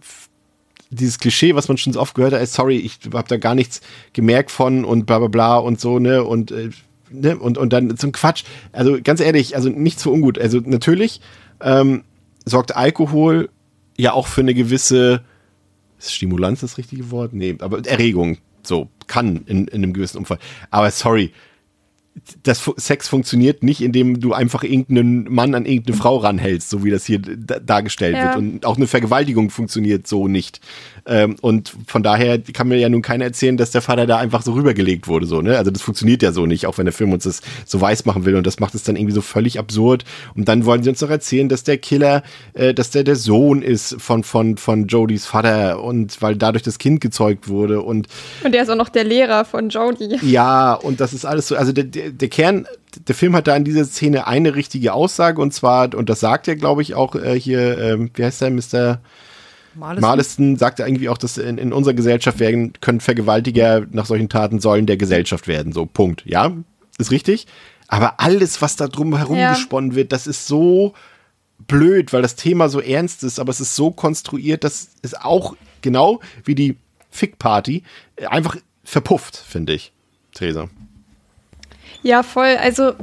dieses 0.89 1.17
Klischee, 1.17 1.55
was 1.55 1.69
man 1.69 1.77
schon 1.77 1.93
so 1.93 2.01
oft 2.01 2.13
gehört 2.13 2.33
hat, 2.33 2.45
sorry, 2.49 2.75
ich 2.75 2.99
habe 3.13 3.29
da 3.29 3.37
gar 3.37 3.55
nichts 3.55 3.79
gemerkt 4.11 4.51
von 4.51 4.83
und 4.83 5.05
bla 5.05 5.19
bla 5.19 5.29
bla 5.29 5.57
und 5.59 5.79
so, 5.79 5.97
ne, 5.97 6.25
und, 6.25 6.51
äh, 6.51 6.71
ne, 7.11 7.37
und, 7.37 7.57
und 7.57 7.73
dann 7.73 7.97
zum 7.97 8.11
Quatsch. 8.11 8.43
Also 8.71 8.97
ganz 9.03 9.19
ehrlich, 9.19 9.55
also 9.55 9.69
nichts 9.69 10.03
für 10.03 10.09
ungut. 10.09 10.37
Also 10.39 10.59
natürlich 10.63 11.21
ähm, 11.61 12.03
sorgt 12.45 12.75
Alkohol 12.75 13.49
ja 13.97 14.13
auch 14.13 14.27
für 14.27 14.41
eine 14.41 14.53
gewisse 14.53 15.21
ist 15.99 16.13
Stimulanz 16.13 16.61
das 16.61 16.77
richtige 16.77 17.11
Wort? 17.11 17.33
Nee, 17.33 17.57
aber 17.59 17.85
Erregung. 17.85 18.37
So, 18.63 18.89
kann 19.07 19.43
in, 19.45 19.67
in 19.67 19.83
einem 19.83 19.93
gewissen 19.93 20.17
Umfang. 20.17 20.37
Aber 20.71 20.89
sorry, 20.91 21.31
das 22.43 22.69
Sex 22.77 23.07
funktioniert 23.07 23.63
nicht, 23.63 23.81
indem 23.81 24.19
du 24.19 24.33
einfach 24.33 24.63
irgendeinen 24.63 25.31
Mann 25.33 25.55
an 25.55 25.65
irgendeine 25.65 25.97
Frau 25.97 26.17
ranhältst, 26.17 26.69
so 26.69 26.83
wie 26.83 26.91
das 26.91 27.05
hier 27.05 27.19
da, 27.19 27.59
dargestellt 27.59 28.15
Ja. 28.15 28.25
wird. 28.25 28.35
Und 28.37 28.65
auch 28.65 28.77
eine 28.77 28.87
Vergewaltigung 28.87 29.49
funktioniert 29.49 30.07
so 30.07 30.27
nicht. 30.27 30.59
Ähm, 31.05 31.37
und 31.41 31.73
von 31.87 32.03
daher 32.03 32.39
kann 32.39 32.67
mir 32.67 32.77
ja 32.77 32.89
nun 32.89 33.01
keiner 33.01 33.25
erzählen, 33.25 33.57
dass 33.57 33.71
der 33.71 33.81
Vater 33.81 34.05
da 34.05 34.17
einfach 34.17 34.41
so 34.43 34.53
rübergelegt 34.53 35.07
wurde. 35.07 35.25
So, 35.25 35.41
ne? 35.41 35.57
Also 35.57 35.71
das 35.71 35.81
funktioniert 35.81 36.21
ja 36.21 36.31
so 36.31 36.45
nicht, 36.45 36.65
auch 36.67 36.77
wenn 36.77 36.85
der 36.85 36.93
Film 36.93 37.13
uns 37.13 37.23
das 37.23 37.41
so 37.65 37.79
weiß 37.81 38.05
machen 38.05 38.25
will. 38.25 38.35
Und 38.35 38.45
das 38.45 38.59
macht 38.59 38.75
es 38.75 38.83
dann 38.83 38.95
irgendwie 38.95 39.13
so 39.13 39.21
völlig 39.21 39.57
absurd. 39.59 40.03
Und 40.35 40.47
dann 40.47 40.65
wollen 40.65 40.83
sie 40.83 40.89
uns 40.89 41.01
noch 41.01 41.09
erzählen, 41.09 41.49
dass 41.49 41.63
der 41.63 41.77
Killer, 41.77 42.23
äh, 42.53 42.73
dass 42.73 42.91
der 42.91 43.03
der 43.03 43.15
Sohn 43.15 43.61
ist 43.61 43.95
von, 43.99 44.23
von, 44.23 44.57
von 44.57 44.87
Jodys 44.87 45.25
Vater 45.25 45.81
und 45.83 46.21
weil 46.21 46.35
dadurch 46.35 46.63
das 46.63 46.77
Kind 46.77 47.01
gezeugt 47.01 47.47
wurde. 47.47 47.81
Und 47.81 48.07
und 48.43 48.53
er 48.53 48.63
ist 48.63 48.69
auch 48.69 48.75
noch 48.75 48.89
der 48.89 49.03
Lehrer 49.03 49.45
von 49.45 49.69
Jodie. 49.69 50.17
ja, 50.21 50.73
und 50.73 50.99
das 50.99 51.13
ist 51.13 51.25
alles 51.25 51.47
so, 51.47 51.55
also 51.55 51.71
der, 51.71 51.85
der, 51.85 52.08
der 52.11 52.29
Kern, 52.29 52.67
der 53.07 53.15
Film 53.15 53.35
hat 53.35 53.47
da 53.47 53.55
in 53.55 53.63
dieser 53.63 53.85
Szene 53.85 54.27
eine 54.27 54.55
richtige 54.55 54.93
Aussage 54.93 55.41
und 55.41 55.53
zwar, 55.53 55.93
und 55.95 56.09
das 56.09 56.19
sagt 56.19 56.47
er, 56.47 56.55
glaube 56.55 56.81
ich, 56.81 56.95
auch 56.95 57.15
äh, 57.15 57.39
hier, 57.39 57.77
ähm, 57.77 58.11
wie 58.15 58.23
heißt 58.23 58.41
der, 58.41 58.49
Mr. 58.51 58.99
Maliston? 59.75 60.01
Marliston 60.01 60.55
sagt 60.57 60.79
er 60.79 60.87
irgendwie 60.87 61.09
auch, 61.09 61.17
dass 61.17 61.37
in, 61.37 61.57
in 61.57 61.73
unserer 61.73 61.93
Gesellschaft 61.93 62.39
werden, 62.39 62.73
können 62.81 62.99
Vergewaltiger 62.99 63.85
nach 63.91 64.05
solchen 64.05 64.29
Taten 64.29 64.59
sollen 64.59 64.85
der 64.85 64.97
Gesellschaft 64.97 65.47
werden, 65.47 65.71
so, 65.71 65.85
Punkt. 65.85 66.23
Ja, 66.25 66.51
ist 66.97 67.11
richtig. 67.11 67.47
Aber 67.87 68.19
alles, 68.19 68.61
was 68.61 68.75
da 68.75 68.87
drum 68.87 69.15
herum 69.15 69.37
Ja. 69.37 69.53
gesponnen 69.53 69.95
wird, 69.95 70.11
das 70.11 70.27
ist 70.27 70.47
so 70.47 70.93
blöd, 71.67 72.13
weil 72.13 72.21
das 72.21 72.35
Thema 72.35 72.69
so 72.69 72.79
ernst 72.79 73.23
ist, 73.23 73.39
aber 73.39 73.51
es 73.51 73.59
ist 73.59 73.75
so 73.75 73.91
konstruiert, 73.91 74.63
dass 74.63 74.89
es 75.01 75.13
auch 75.13 75.55
genau 75.81 76.19
wie 76.43 76.55
die 76.55 76.77
Fick-Party 77.11 77.83
äh, 78.15 78.25
einfach 78.25 78.57
verpufft, 78.83 79.37
finde 79.37 79.73
ich. 79.73 79.91
Theresa. 80.33 80.69
Ja, 82.03 82.23
voll. 82.23 82.57
Also, 82.61 82.93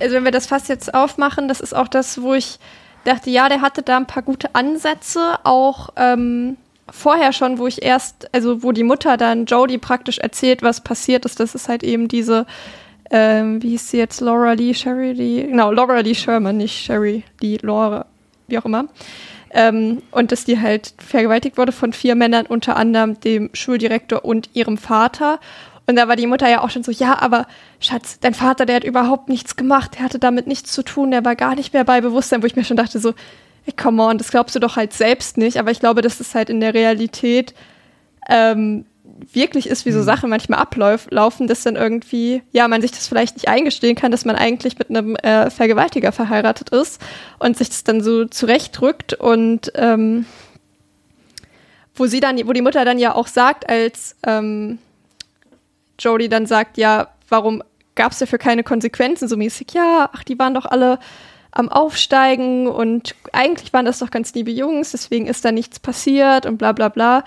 also 0.00 0.14
wenn 0.14 0.24
wir 0.24 0.30
das 0.30 0.46
fast 0.46 0.68
jetzt 0.68 0.94
aufmachen, 0.94 1.48
das 1.48 1.60
ist 1.60 1.74
auch 1.74 1.88
das, 1.88 2.22
wo 2.22 2.34
ich 2.34 2.58
dachte, 3.04 3.30
ja, 3.30 3.48
der 3.48 3.60
hatte 3.60 3.82
da 3.82 3.96
ein 3.96 4.06
paar 4.06 4.22
gute 4.22 4.54
Ansätze, 4.54 5.38
auch 5.44 5.90
ähm, 5.96 6.56
vorher 6.90 7.32
schon, 7.32 7.58
wo 7.58 7.66
ich 7.66 7.82
erst, 7.82 8.32
also 8.34 8.62
wo 8.62 8.72
die 8.72 8.82
Mutter 8.82 9.16
dann 9.16 9.46
Jodie 9.46 9.78
praktisch 9.78 10.18
erzählt, 10.18 10.62
was 10.62 10.82
passiert 10.82 11.24
ist. 11.24 11.40
Das 11.40 11.54
ist 11.54 11.68
halt 11.68 11.82
eben 11.82 12.08
diese, 12.08 12.46
ähm, 13.10 13.62
wie 13.62 13.70
hieß 13.70 13.90
sie 13.90 13.98
jetzt, 13.98 14.20
Laura 14.20 14.52
Lee, 14.52 14.74
Sherry 14.74 15.12
Lee, 15.12 15.44
genau, 15.44 15.72
Laura 15.72 16.00
Lee 16.00 16.14
Sherman, 16.14 16.56
nicht 16.56 16.84
Sherry 16.84 17.24
Lee, 17.40 17.58
Laura, 17.62 18.06
wie 18.48 18.58
auch 18.58 18.64
immer. 18.64 18.86
Ähm, 19.52 20.02
und 20.12 20.30
dass 20.30 20.44
die 20.44 20.60
halt 20.60 20.94
vergewaltigt 20.98 21.58
wurde 21.58 21.72
von 21.72 21.92
vier 21.92 22.14
Männern, 22.14 22.46
unter 22.46 22.76
anderem 22.76 23.18
dem 23.20 23.50
Schuldirektor 23.52 24.24
und 24.24 24.50
ihrem 24.52 24.78
Vater. 24.78 25.40
Und 25.90 25.96
da 25.96 26.06
war 26.06 26.14
die 26.14 26.28
Mutter 26.28 26.48
ja 26.48 26.62
auch 26.62 26.70
schon 26.70 26.84
so, 26.84 26.92
ja, 26.92 27.20
aber 27.20 27.48
Schatz, 27.80 28.20
dein 28.20 28.32
Vater, 28.32 28.64
der 28.64 28.76
hat 28.76 28.84
überhaupt 28.84 29.28
nichts 29.28 29.56
gemacht, 29.56 29.96
der 29.96 30.04
hatte 30.04 30.20
damit 30.20 30.46
nichts 30.46 30.72
zu 30.72 30.84
tun, 30.84 31.10
der 31.10 31.24
war 31.24 31.34
gar 31.34 31.56
nicht 31.56 31.72
mehr 31.72 31.82
bei 31.82 32.00
Bewusstsein, 32.00 32.42
wo 32.42 32.46
ich 32.46 32.54
mir 32.54 32.62
schon 32.62 32.76
dachte 32.76 33.00
so, 33.00 33.12
ey, 33.66 33.72
come 33.72 34.00
on, 34.00 34.16
das 34.16 34.30
glaubst 34.30 34.54
du 34.54 34.60
doch 34.60 34.76
halt 34.76 34.92
selbst 34.92 35.36
nicht. 35.36 35.58
Aber 35.58 35.72
ich 35.72 35.80
glaube, 35.80 36.00
dass 36.00 36.20
es 36.20 36.32
halt 36.36 36.48
in 36.48 36.60
der 36.60 36.74
Realität 36.74 37.54
ähm, 38.28 38.84
wirklich 39.32 39.68
ist, 39.68 39.84
wie 39.84 39.90
so 39.90 40.00
Sachen 40.00 40.30
manchmal 40.30 40.60
ablaufen, 40.60 41.48
dass 41.48 41.64
dann 41.64 41.74
irgendwie, 41.74 42.42
ja, 42.52 42.68
man 42.68 42.82
sich 42.82 42.92
das 42.92 43.08
vielleicht 43.08 43.34
nicht 43.34 43.48
eingestehen 43.48 43.96
kann, 43.96 44.12
dass 44.12 44.24
man 44.24 44.36
eigentlich 44.36 44.78
mit 44.78 44.90
einem 44.90 45.16
äh, 45.16 45.50
Vergewaltiger 45.50 46.12
verheiratet 46.12 46.70
ist 46.70 47.02
und 47.40 47.58
sich 47.58 47.68
das 47.68 47.82
dann 47.82 48.00
so 48.00 48.26
zurechtrückt. 48.26 49.14
Und 49.14 49.72
ähm, 49.74 50.24
wo 51.96 52.06
sie 52.06 52.20
dann, 52.20 52.38
wo 52.46 52.52
die 52.52 52.62
Mutter 52.62 52.84
dann 52.84 53.00
ja 53.00 53.12
auch 53.12 53.26
sagt, 53.26 53.68
als 53.68 54.14
ähm, 54.24 54.78
Jodie 56.00 56.28
dann 56.28 56.46
sagt, 56.46 56.78
ja, 56.78 57.08
warum 57.28 57.62
gab 57.94 58.12
es 58.12 58.18
dafür 58.18 58.38
keine 58.38 58.64
Konsequenzen? 58.64 59.28
So 59.28 59.36
mäßig, 59.36 59.68
ja, 59.72 60.10
ach, 60.12 60.24
die 60.24 60.38
waren 60.38 60.54
doch 60.54 60.66
alle 60.66 60.98
am 61.52 61.68
Aufsteigen 61.68 62.68
und 62.68 63.14
eigentlich 63.32 63.72
waren 63.72 63.84
das 63.84 63.98
doch 63.98 64.10
ganz 64.10 64.32
liebe 64.34 64.52
Jungs, 64.52 64.92
deswegen 64.92 65.26
ist 65.26 65.44
da 65.44 65.50
nichts 65.50 65.80
passiert 65.80 66.46
und 66.46 66.58
bla 66.58 66.72
bla 66.72 66.88
bla. 66.88 67.24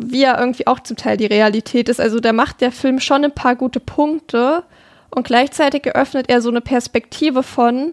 Wie 0.00 0.22
ja 0.22 0.38
irgendwie 0.38 0.66
auch 0.66 0.80
zum 0.80 0.96
Teil 0.96 1.16
die 1.16 1.26
Realität 1.26 1.88
ist. 1.88 2.00
Also 2.00 2.18
da 2.18 2.32
macht 2.32 2.60
der 2.60 2.72
Film 2.72 2.98
schon 2.98 3.24
ein 3.24 3.34
paar 3.34 3.54
gute 3.56 3.78
Punkte 3.78 4.64
und 5.10 5.26
gleichzeitig 5.26 5.86
eröffnet 5.86 6.28
er 6.28 6.40
so 6.40 6.48
eine 6.48 6.60
Perspektive 6.60 7.42
von, 7.42 7.92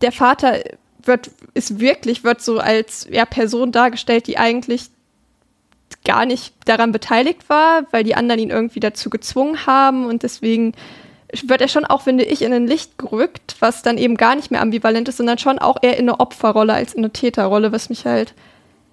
der 0.00 0.12
Vater 0.12 0.60
wird, 1.02 1.30
ist 1.54 1.78
wirklich, 1.80 2.24
wird 2.24 2.40
so 2.40 2.58
als 2.58 3.06
ja, 3.10 3.24
Person 3.24 3.72
dargestellt, 3.72 4.26
die 4.26 4.38
eigentlich 4.38 4.90
gar 6.04 6.26
nicht 6.26 6.54
daran 6.64 6.92
beteiligt 6.92 7.48
war, 7.48 7.84
weil 7.90 8.04
die 8.04 8.14
anderen 8.14 8.40
ihn 8.40 8.50
irgendwie 8.50 8.80
dazu 8.80 9.10
gezwungen 9.10 9.66
haben 9.66 10.06
und 10.06 10.22
deswegen 10.22 10.74
wird 11.44 11.60
er 11.60 11.68
schon 11.68 11.84
auch, 11.84 12.02
finde 12.02 12.24
ich, 12.24 12.42
in 12.42 12.52
ein 12.52 12.66
Licht 12.66 12.98
gerückt, 12.98 13.56
was 13.60 13.82
dann 13.82 13.98
eben 13.98 14.16
gar 14.16 14.34
nicht 14.34 14.50
mehr 14.50 14.62
ambivalent 14.62 15.08
ist, 15.08 15.18
sondern 15.18 15.38
schon 15.38 15.58
auch 15.58 15.76
eher 15.80 15.96
in 15.96 16.08
eine 16.08 16.18
Opferrolle 16.18 16.72
als 16.72 16.92
in 16.94 17.00
eine 17.00 17.12
Täterrolle, 17.12 17.72
was 17.72 17.88
mich 17.88 18.04
halt 18.04 18.34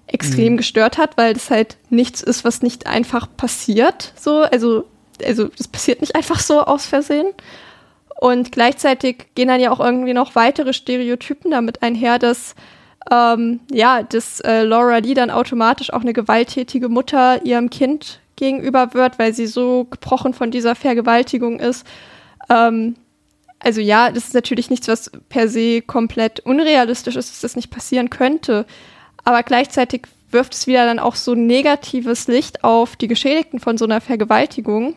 extrem 0.08 0.56
gestört 0.56 0.98
hat, 0.98 1.18
weil 1.18 1.34
das 1.34 1.50
halt 1.50 1.78
nichts 1.90 2.22
ist, 2.22 2.46
was 2.46 2.62
nicht 2.62 2.88
einfach 2.88 3.28
passiert. 3.36 4.14
So, 4.16 4.44
also, 4.44 4.86
also 5.24 5.50
das 5.58 5.68
passiert 5.68 6.02
nicht 6.02 6.16
einfach 6.16 6.40
so 6.40 6.62
aus 6.62 6.86
Versehen. 6.86 7.28
Und 8.20 8.52
gleichzeitig 8.52 9.28
gehen 9.36 9.48
dann 9.48 9.60
ja 9.60 9.72
auch 9.72 9.80
irgendwie 9.80 10.14
noch 10.14 10.36
weitere 10.36 10.74
Stereotypen 10.74 11.52
damit 11.52 11.84
einher, 11.84 12.20
dass 12.20 12.56
ähm, 13.12 13.60
ja, 13.72 14.04
dass 14.04 14.40
äh, 14.42 14.64
Laura 14.64 14.98
Lee 14.98 15.14
dann 15.14 15.30
automatisch 15.30 15.94
auch 15.94 16.02
eine 16.02 16.14
gewalttätige 16.14 16.90
Mutter 16.90 17.46
ihrem 17.46 17.70
Kind 17.70 18.20
gegenüber 18.36 18.94
wird, 18.94 19.20
weil 19.20 19.34
sie 19.34 19.48
so 19.48 19.86
gebrochen 19.86 20.34
von 20.34 20.52
dieser 20.52 20.76
Vergewaltigung 20.76 21.60
ist. 21.60 21.86
Ähm, 22.50 22.96
also 23.60 23.82
ja, 23.82 24.12
das 24.12 24.26
ist 24.26 24.34
natürlich 24.34 24.70
nichts, 24.70 24.88
was 24.88 25.12
per 25.30 25.50
se 25.50 25.82
komplett 25.82 26.42
unrealistisch 26.42 27.16
ist, 27.16 27.32
dass 27.32 27.42
das 27.42 27.56
nicht 27.56 27.72
passieren 27.72 28.10
könnte. 28.10 28.66
Aber 29.24 29.42
gleichzeitig 29.44 30.04
wirft 30.30 30.54
es 30.54 30.68
wieder 30.68 30.86
dann 30.86 31.00
auch 31.00 31.16
so 31.16 31.34
ein 31.34 31.48
negatives 31.48 32.28
Licht 32.28 32.64
auf 32.64 32.96
die 32.96 33.08
Geschädigten 33.08 33.60
von 33.60 33.78
so 33.78 33.86
einer 33.86 34.02
Vergewaltigung, 34.02 34.96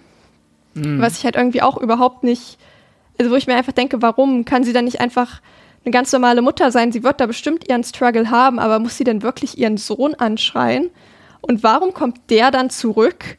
was 0.75 1.19
ich 1.19 1.25
halt 1.25 1.37
irgendwie 1.37 1.63
auch 1.63 1.77
überhaupt 1.79 2.23
nicht, 2.23 2.59
also 3.19 3.31
wo 3.31 3.37
ich 3.37 3.47
mir 3.47 3.57
einfach 3.57 3.73
denke, 3.73 4.03
warum 4.03 4.45
kann 4.45 4.65
sie 4.65 4.73
dann 4.73 4.85
nicht 4.85 5.01
einfach 5.01 5.41
eine 5.85 5.93
ganz 5.93 6.13
normale 6.13 6.43
Mutter 6.43 6.71
sein. 6.71 6.93
Sie 6.93 7.03
wird 7.03 7.21
da 7.21 7.27
bestimmt 7.27 7.69
ihren 7.69 7.85
Struggle 7.85 8.31
haben, 8.31 8.59
aber 8.59 8.79
muss 8.79 8.97
sie 8.97 9.05
denn 9.05 9.23
wirklich 9.23 9.59
ihren 9.59 9.77
Sohn 9.77 10.15
anschreien? 10.15 10.91
Und 11.41 11.63
warum 11.63 11.95
kommt 11.95 12.19
der 12.29 12.51
dann 12.51 12.71
zurück? 12.71 13.39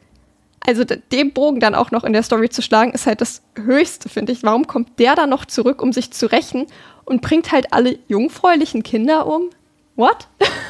Also 0.65 0.83
den 0.83 1.33
Bogen 1.33 1.59
dann 1.59 1.75
auch 1.75 1.91
noch 1.91 2.03
in 2.03 2.13
der 2.13 2.23
Story 2.23 2.49
zu 2.49 2.61
schlagen, 2.61 2.91
ist 2.91 3.07
halt 3.07 3.21
das 3.21 3.41
Höchste, 3.55 4.09
finde 4.09 4.31
ich. 4.31 4.43
Warum 4.43 4.67
kommt 4.67 4.99
der 4.99 5.15
dann 5.15 5.29
noch 5.29 5.45
zurück, 5.45 5.81
um 5.81 5.91
sich 5.91 6.11
zu 6.11 6.31
rächen 6.31 6.67
und 7.05 7.21
bringt 7.21 7.51
halt 7.51 7.73
alle 7.73 7.97
jungfräulichen 8.07 8.83
Kinder 8.83 9.27
um? 9.27 9.49
What? 9.95 10.27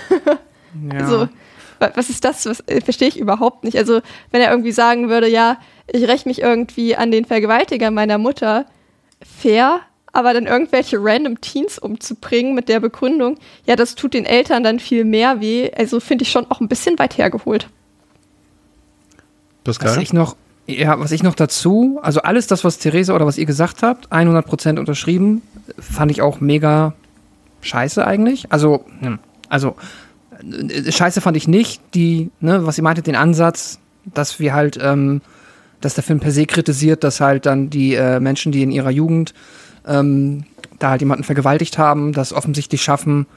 Ja. 0.89 0.99
Also, 0.99 1.27
was 1.79 2.09
ist 2.09 2.23
das? 2.23 2.45
Was 2.45 2.61
äh, 2.67 2.79
verstehe 2.79 3.09
ich 3.09 3.19
überhaupt 3.19 3.65
nicht. 3.65 3.77
Also, 3.77 3.99
wenn 4.31 4.41
er 4.41 4.51
irgendwie 4.51 4.71
sagen 4.71 5.09
würde, 5.09 5.27
ja, 5.27 5.57
ich 5.87 6.07
räche 6.07 6.29
mich 6.29 6.41
irgendwie 6.41 6.95
an 6.95 7.11
den 7.11 7.25
Vergewaltiger 7.25 7.91
meiner 7.91 8.17
Mutter, 8.17 8.65
fair, 9.21 9.81
aber 10.13 10.33
dann 10.33 10.45
irgendwelche 10.45 10.97
random 10.99 11.39
Teens 11.41 11.79
umzubringen 11.79 12.53
mit 12.53 12.69
der 12.69 12.79
Begründung, 12.79 13.37
ja, 13.65 13.75
das 13.75 13.95
tut 13.95 14.13
den 14.13 14.25
Eltern 14.25 14.63
dann 14.63 14.79
viel 14.79 15.05
mehr 15.05 15.41
weh. 15.41 15.71
Also 15.75 15.99
finde 15.99 16.23
ich 16.23 16.31
schon 16.31 16.49
auch 16.49 16.59
ein 16.59 16.67
bisschen 16.67 16.99
weit 16.99 17.17
hergeholt. 17.17 17.67
Das 19.63 19.81
was 19.81 19.97
ich 19.97 20.11
noch, 20.11 20.35
ja, 20.67 20.99
was 20.99 21.11
ich 21.11 21.23
noch 21.23 21.35
dazu, 21.35 21.99
also 22.01 22.21
alles 22.21 22.47
das, 22.47 22.63
was 22.63 22.79
Theresa 22.79 23.13
oder 23.13 23.25
was 23.25 23.37
ihr 23.37 23.45
gesagt 23.45 23.83
habt, 23.83 24.11
100% 24.11 24.79
unterschrieben, 24.79 25.43
fand 25.79 26.11
ich 26.11 26.21
auch 26.21 26.41
mega 26.41 26.93
scheiße 27.61 28.05
eigentlich. 28.05 28.51
Also, 28.51 28.85
hm, 28.99 29.19
also 29.49 29.75
äh, 30.41 30.91
scheiße 30.91 31.21
fand 31.21 31.37
ich 31.37 31.47
nicht, 31.47 31.81
die, 31.93 32.31
ne, 32.39 32.65
was 32.65 32.77
ihr 32.77 32.83
meintet, 32.83 33.07
den 33.07 33.15
Ansatz, 33.15 33.79
dass 34.05 34.39
wir 34.39 34.53
halt, 34.53 34.79
ähm, 34.81 35.21
dass 35.79 35.93
der 35.93 36.03
Film 36.03 36.19
per 36.19 36.31
se 36.31 36.45
kritisiert, 36.45 37.03
dass 37.03 37.21
halt 37.21 37.45
dann 37.45 37.69
die 37.69 37.93
äh, 37.93 38.19
Menschen, 38.19 38.51
die 38.51 38.63
in 38.63 38.71
ihrer 38.71 38.91
Jugend 38.91 39.33
ähm, 39.87 40.45
da 40.79 40.91
halt 40.91 41.01
jemanden 41.01 41.23
vergewaltigt 41.23 41.77
haben, 41.77 42.13
das 42.13 42.33
offensichtlich 42.33 42.81
schaffen, 42.81 43.27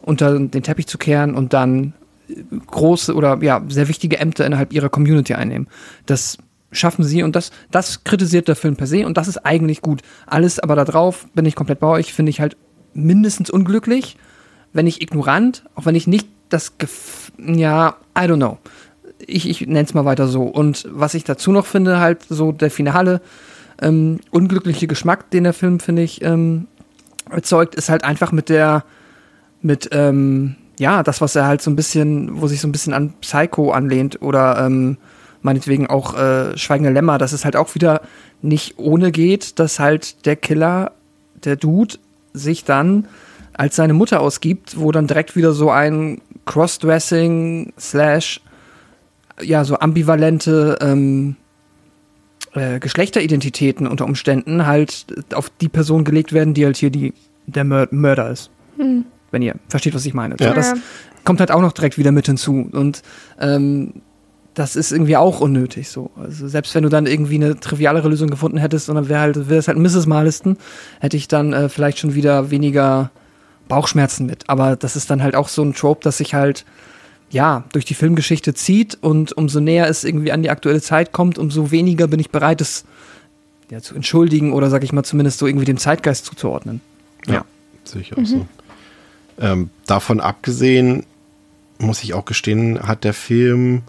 unter 0.00 0.38
den 0.38 0.62
Teppich 0.62 0.86
zu 0.86 0.98
kehren 0.98 1.34
und 1.34 1.52
dann 1.52 1.94
große 2.66 3.14
oder 3.14 3.38
ja, 3.42 3.62
sehr 3.68 3.88
wichtige 3.88 4.18
Ämter 4.18 4.46
innerhalb 4.46 4.72
ihrer 4.72 4.88
Community 4.88 5.34
einnehmen. 5.34 5.68
Das 6.06 6.38
schaffen 6.70 7.04
sie 7.04 7.22
und 7.22 7.36
das, 7.36 7.50
das 7.70 8.04
kritisiert 8.04 8.48
der 8.48 8.56
Film 8.56 8.76
per 8.76 8.86
se 8.86 9.06
und 9.06 9.16
das 9.16 9.28
ist 9.28 9.38
eigentlich 9.38 9.82
gut. 9.82 10.00
Alles 10.26 10.58
aber 10.58 10.74
da 10.74 10.84
drauf 10.84 11.26
bin 11.34 11.44
ich 11.44 11.54
komplett 11.54 11.80
bei 11.80 11.88
euch, 11.88 12.12
finde 12.12 12.30
ich 12.30 12.40
halt 12.40 12.56
mindestens 12.94 13.50
unglücklich, 13.50 14.16
wenn 14.72 14.86
nicht 14.86 15.02
ignorant, 15.02 15.64
auch 15.74 15.86
wenn 15.86 15.94
ich 15.94 16.06
nicht 16.06 16.28
das, 16.48 16.78
Gef 16.78 17.32
ja, 17.38 17.96
I 18.16 18.22
don't 18.22 18.36
know. 18.36 18.58
Ich, 19.18 19.48
ich 19.48 19.60
nenne 19.62 19.82
es 19.82 19.94
mal 19.94 20.04
weiter 20.04 20.26
so. 20.26 20.42
Und 20.42 20.86
was 20.90 21.14
ich 21.14 21.24
dazu 21.24 21.52
noch 21.52 21.66
finde, 21.66 22.00
halt 22.00 22.24
so 22.28 22.52
der 22.52 22.70
finale 22.70 23.20
ähm, 23.80 24.20
unglückliche 24.30 24.86
Geschmack, 24.86 25.30
den 25.30 25.44
der 25.44 25.52
Film, 25.52 25.80
finde 25.80 26.02
ich, 26.02 26.22
ähm, 26.22 26.66
erzeugt, 27.30 27.74
ist 27.74 27.88
halt 27.88 28.04
einfach 28.04 28.32
mit 28.32 28.48
der, 28.48 28.84
mit, 29.60 29.88
ähm, 29.92 30.56
ja, 30.78 31.02
das, 31.02 31.20
was 31.20 31.36
er 31.36 31.46
halt 31.46 31.62
so 31.62 31.70
ein 31.70 31.76
bisschen, 31.76 32.40
wo 32.40 32.46
sich 32.46 32.60
so 32.60 32.68
ein 32.68 32.72
bisschen 32.72 32.94
an 32.94 33.14
Psycho 33.20 33.70
anlehnt 33.72 34.20
oder 34.20 34.64
ähm, 34.64 34.96
meinetwegen 35.42 35.86
auch 35.86 36.16
äh, 36.16 36.56
Schweigende 36.56 36.90
Lämmer, 36.90 37.18
dass 37.18 37.32
es 37.32 37.44
halt 37.44 37.56
auch 37.56 37.74
wieder 37.74 38.02
nicht 38.40 38.78
ohne 38.78 39.12
geht, 39.12 39.58
dass 39.58 39.78
halt 39.78 40.26
der 40.26 40.36
Killer, 40.36 40.92
der 41.44 41.56
Dude, 41.56 41.96
sich 42.32 42.64
dann 42.64 43.06
als 43.52 43.76
seine 43.76 43.92
Mutter 43.92 44.20
ausgibt, 44.20 44.78
wo 44.78 44.92
dann 44.92 45.06
direkt 45.06 45.36
wieder 45.36 45.52
so 45.52 45.70
ein 45.70 46.20
Crossdressing 46.46 47.72
slash 47.78 48.40
ja 49.40 49.64
so 49.64 49.78
ambivalente 49.78 50.78
ähm, 50.80 51.36
äh, 52.54 52.78
Geschlechteridentitäten 52.78 53.86
unter 53.86 54.04
Umständen 54.04 54.66
halt 54.66 55.06
auf 55.34 55.50
die 55.60 55.68
Person 55.68 56.04
gelegt 56.04 56.32
werden, 56.32 56.54
die 56.54 56.64
halt 56.64 56.76
hier 56.76 56.90
die, 56.90 57.14
der 57.46 57.64
Mör 57.64 57.88
Mörder 57.90 58.30
ist. 58.30 58.50
Hm. 58.76 59.04
Wenn 59.30 59.42
ihr 59.42 59.54
versteht, 59.68 59.94
was 59.94 60.04
ich 60.04 60.14
meine. 60.14 60.36
Ja. 60.38 60.48
So, 60.48 60.54
das 60.54 60.74
kommt 61.24 61.40
halt 61.40 61.50
auch 61.50 61.60
noch 61.60 61.72
direkt 61.72 61.98
wieder 61.98 62.12
mit 62.12 62.26
hinzu. 62.26 62.68
Und 62.70 63.02
ähm, 63.40 63.94
das 64.54 64.76
ist 64.76 64.92
irgendwie 64.92 65.16
auch 65.16 65.40
unnötig 65.40 65.88
so. 65.88 66.10
Also 66.16 66.46
selbst 66.48 66.74
wenn 66.74 66.82
du 66.82 66.90
dann 66.90 67.06
irgendwie 67.06 67.36
eine 67.36 67.58
trivialere 67.58 68.08
Lösung 68.08 68.28
gefunden 68.28 68.58
hättest 68.58 68.88
und 68.88 68.96
dann 68.96 69.08
wäre 69.08 69.20
halt, 69.20 69.48
wäre 69.48 69.58
es 69.58 69.68
halt 69.68 69.78
Mrs. 69.78 70.06
Marliston, 70.06 70.58
hätte 71.00 71.16
ich 71.16 71.28
dann 71.28 71.52
äh, 71.52 71.68
vielleicht 71.68 71.98
schon 71.98 72.14
wieder 72.14 72.50
weniger 72.50 73.10
Bauchschmerzen 73.68 74.26
mit. 74.26 74.48
Aber 74.48 74.76
das 74.76 74.96
ist 74.96 75.10
dann 75.10 75.22
halt 75.22 75.34
auch 75.34 75.48
so 75.48 75.62
ein 75.62 75.72
Trope, 75.72 76.02
das 76.02 76.18
sich 76.18 76.34
halt 76.34 76.66
ja, 77.32 77.64
durch 77.72 77.84
die 77.84 77.94
Filmgeschichte 77.94 78.54
zieht 78.54 78.98
und 79.00 79.32
umso 79.32 79.58
näher 79.58 79.88
es 79.88 80.04
irgendwie 80.04 80.32
an 80.32 80.42
die 80.42 80.50
aktuelle 80.50 80.82
Zeit 80.82 81.12
kommt, 81.12 81.38
umso 81.38 81.70
weniger 81.70 82.06
bin 82.06 82.20
ich 82.20 82.30
bereit, 82.30 82.60
es 82.60 82.84
ja, 83.70 83.80
zu 83.80 83.94
entschuldigen 83.94 84.52
oder, 84.52 84.68
sag 84.68 84.84
ich 84.84 84.92
mal, 84.92 85.02
zumindest 85.02 85.38
so 85.38 85.46
irgendwie 85.46 85.64
dem 85.64 85.78
Zeitgeist 85.78 86.26
zuzuordnen. 86.26 86.82
Ja, 87.26 87.34
ja. 87.34 87.44
sehe 87.84 88.02
ich 88.02 88.12
auch 88.12 88.18
mhm. 88.18 88.26
so. 88.26 88.46
Ähm, 89.40 89.70
davon 89.86 90.20
abgesehen, 90.20 91.06
muss 91.78 92.02
ich 92.02 92.12
auch 92.12 92.26
gestehen, 92.26 92.80
hat 92.86 93.02
der 93.02 93.14
Film 93.14 93.82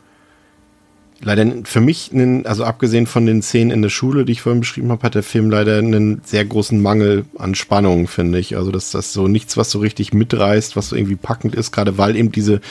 leider 1.20 1.46
für 1.66 1.82
mich, 1.82 2.12
einen, 2.14 2.46
also 2.46 2.64
abgesehen 2.64 3.08
von 3.08 3.26
den 3.26 3.42
Szenen 3.42 3.72
in 3.72 3.82
der 3.82 3.90
Schule, 3.90 4.24
die 4.24 4.32
ich 4.32 4.42
vorhin 4.42 4.62
beschrieben 4.62 4.90
habe, 4.90 5.04
hat 5.04 5.16
der 5.16 5.24
Film 5.24 5.50
leider 5.50 5.78
einen 5.78 6.22
sehr 6.24 6.46
großen 6.46 6.82
Mangel 6.82 7.26
an 7.38 7.56
Spannung, 7.56 8.08
finde 8.08 8.40
ich. 8.40 8.56
Also, 8.56 8.72
dass 8.72 8.92
das 8.92 9.12
so 9.14 9.28
nichts, 9.28 9.58
was 9.58 9.70
so 9.70 9.80
richtig 9.80 10.14
mitreißt, 10.14 10.76
was 10.76 10.90
so 10.90 10.96
irgendwie 10.96 11.16
packend 11.16 11.56
ist, 11.56 11.72
gerade 11.72 11.98
weil 11.98 12.16
eben 12.16 12.32
diese 12.32 12.62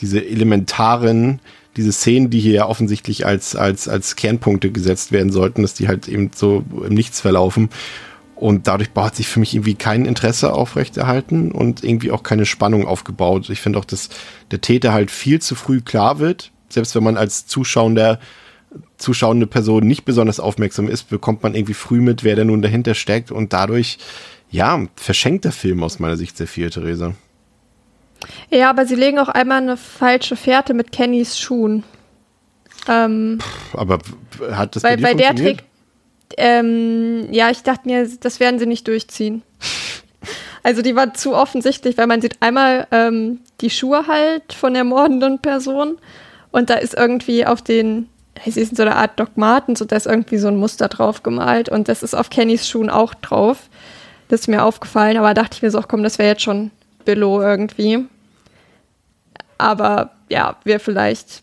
diese 0.00 0.24
elementaren, 0.24 1.40
diese 1.76 1.92
Szenen, 1.92 2.30
die 2.30 2.40
hier 2.40 2.52
ja 2.52 2.66
offensichtlich 2.66 3.26
als, 3.26 3.54
als, 3.54 3.88
als 3.88 4.16
Kernpunkte 4.16 4.70
gesetzt 4.70 5.12
werden 5.12 5.30
sollten, 5.30 5.62
dass 5.62 5.74
die 5.74 5.88
halt 5.88 6.08
eben 6.08 6.30
so 6.34 6.64
im 6.86 6.94
Nichts 6.94 7.20
verlaufen. 7.20 7.70
Und 8.40 8.66
dadurch 8.66 8.88
hat 8.96 9.16
sich 9.16 9.28
für 9.28 9.38
mich 9.38 9.54
irgendwie 9.54 9.74
kein 9.74 10.06
Interesse 10.06 10.54
aufrechterhalten 10.54 11.52
und 11.52 11.84
irgendwie 11.84 12.10
auch 12.10 12.22
keine 12.22 12.46
Spannung 12.46 12.86
aufgebaut. 12.86 13.50
Ich 13.50 13.60
finde 13.60 13.78
auch, 13.78 13.84
dass 13.84 14.08
der 14.50 14.62
Täter 14.62 14.94
halt 14.94 15.10
viel 15.10 15.42
zu 15.42 15.54
früh 15.54 15.82
klar 15.82 16.18
wird. 16.18 16.50
Selbst 16.70 16.94
wenn 16.94 17.04
man 17.04 17.18
als 17.18 17.46
Zuschauender, 17.46 18.18
zuschauende 18.96 19.46
Person 19.46 19.86
nicht 19.86 20.06
besonders 20.06 20.40
aufmerksam 20.40 20.88
ist, 20.88 21.10
bekommt 21.10 21.42
man 21.42 21.54
irgendwie 21.54 21.74
früh 21.74 22.00
mit, 22.00 22.24
wer 22.24 22.34
da 22.34 22.44
nun 22.44 22.62
dahinter 22.62 22.94
steckt. 22.94 23.30
Und 23.30 23.52
dadurch, 23.52 23.98
ja, 24.50 24.86
verschenkt 24.96 25.44
der 25.44 25.52
Film 25.52 25.82
aus 25.82 25.98
meiner 25.98 26.16
Sicht 26.16 26.38
sehr 26.38 26.46
viel, 26.46 26.70
Theresa. 26.70 27.14
Ja, 28.50 28.70
aber 28.70 28.86
sie 28.86 28.94
legen 28.94 29.18
auch 29.18 29.28
einmal 29.28 29.58
eine 29.58 29.76
falsche 29.76 30.36
Fährte 30.36 30.74
mit 30.74 30.92
Kennys 30.92 31.38
Schuhen. 31.38 31.84
Ähm, 32.88 33.38
aber 33.72 33.98
hat 34.52 34.76
das 34.76 34.82
bei, 34.82 34.96
bei, 34.96 35.02
bei 35.02 35.14
der 35.14 35.34
trägt. 35.34 35.64
Ähm, 36.36 37.28
ja, 37.32 37.50
ich 37.50 37.62
dachte 37.62 37.88
mir, 37.88 38.08
das 38.20 38.40
werden 38.40 38.58
sie 38.58 38.66
nicht 38.66 38.86
durchziehen. 38.88 39.42
Also 40.62 40.82
die 40.82 40.94
war 40.94 41.14
zu 41.14 41.34
offensichtlich, 41.34 41.96
weil 41.96 42.06
man 42.06 42.20
sieht 42.20 42.42
einmal 42.42 42.86
ähm, 42.90 43.40
die 43.62 43.70
Schuhe 43.70 44.06
halt 44.06 44.52
von 44.52 44.74
der 44.74 44.84
mordenden 44.84 45.38
Person 45.38 45.96
und 46.50 46.68
da 46.68 46.74
ist 46.74 46.92
irgendwie 46.92 47.46
auf 47.46 47.62
den, 47.62 48.10
es 48.44 48.58
ist 48.58 48.76
so 48.76 48.82
eine 48.82 48.96
Art 48.96 49.18
Dogmaten, 49.18 49.74
so 49.74 49.86
da 49.86 49.96
ist 49.96 50.06
irgendwie 50.06 50.36
so 50.36 50.48
ein 50.48 50.58
Muster 50.58 50.88
drauf 50.88 51.22
gemalt 51.22 51.70
und 51.70 51.88
das 51.88 52.02
ist 52.02 52.14
auf 52.14 52.28
Kennys 52.28 52.68
Schuhen 52.68 52.90
auch 52.90 53.14
drauf. 53.14 53.70
Das 54.28 54.40
ist 54.40 54.48
mir 54.48 54.62
aufgefallen, 54.62 55.16
aber 55.16 55.32
dachte 55.32 55.54
ich 55.54 55.62
mir 55.62 55.70
so, 55.70 55.80
komm, 55.80 56.02
das 56.02 56.18
wäre 56.18 56.28
jetzt 56.28 56.42
schon 56.42 56.70
Billo 57.10 57.42
irgendwie. 57.42 58.04
Aber 59.58 60.12
ja, 60.30 60.56
wäre 60.64 60.78
vielleicht. 60.78 61.42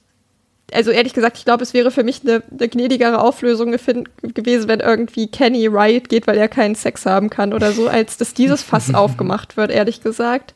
Also 0.73 0.91
ehrlich 0.91 1.13
gesagt, 1.13 1.37
ich 1.37 1.45
glaube, 1.45 1.63
es 1.63 1.73
wäre 1.73 1.91
für 1.91 2.03
mich 2.03 2.21
eine, 2.23 2.43
eine 2.51 2.67
gnädigere 2.67 3.19
Auflösung 3.21 3.71
gewesen, 3.71 4.67
wenn 4.67 4.79
irgendwie 4.81 5.27
Kenny 5.27 5.67
Riot 5.67 6.09
geht, 6.09 6.27
weil 6.27 6.37
er 6.37 6.49
keinen 6.49 6.75
Sex 6.75 7.05
haben 7.05 7.29
kann 7.29 7.53
oder 7.53 7.71
so, 7.71 7.87
als 7.87 8.17
dass 8.17 8.33
dieses 8.33 8.63
Fass 8.63 8.93
aufgemacht 8.93 9.55
wird, 9.55 9.71
ehrlich 9.71 10.01
gesagt. 10.01 10.53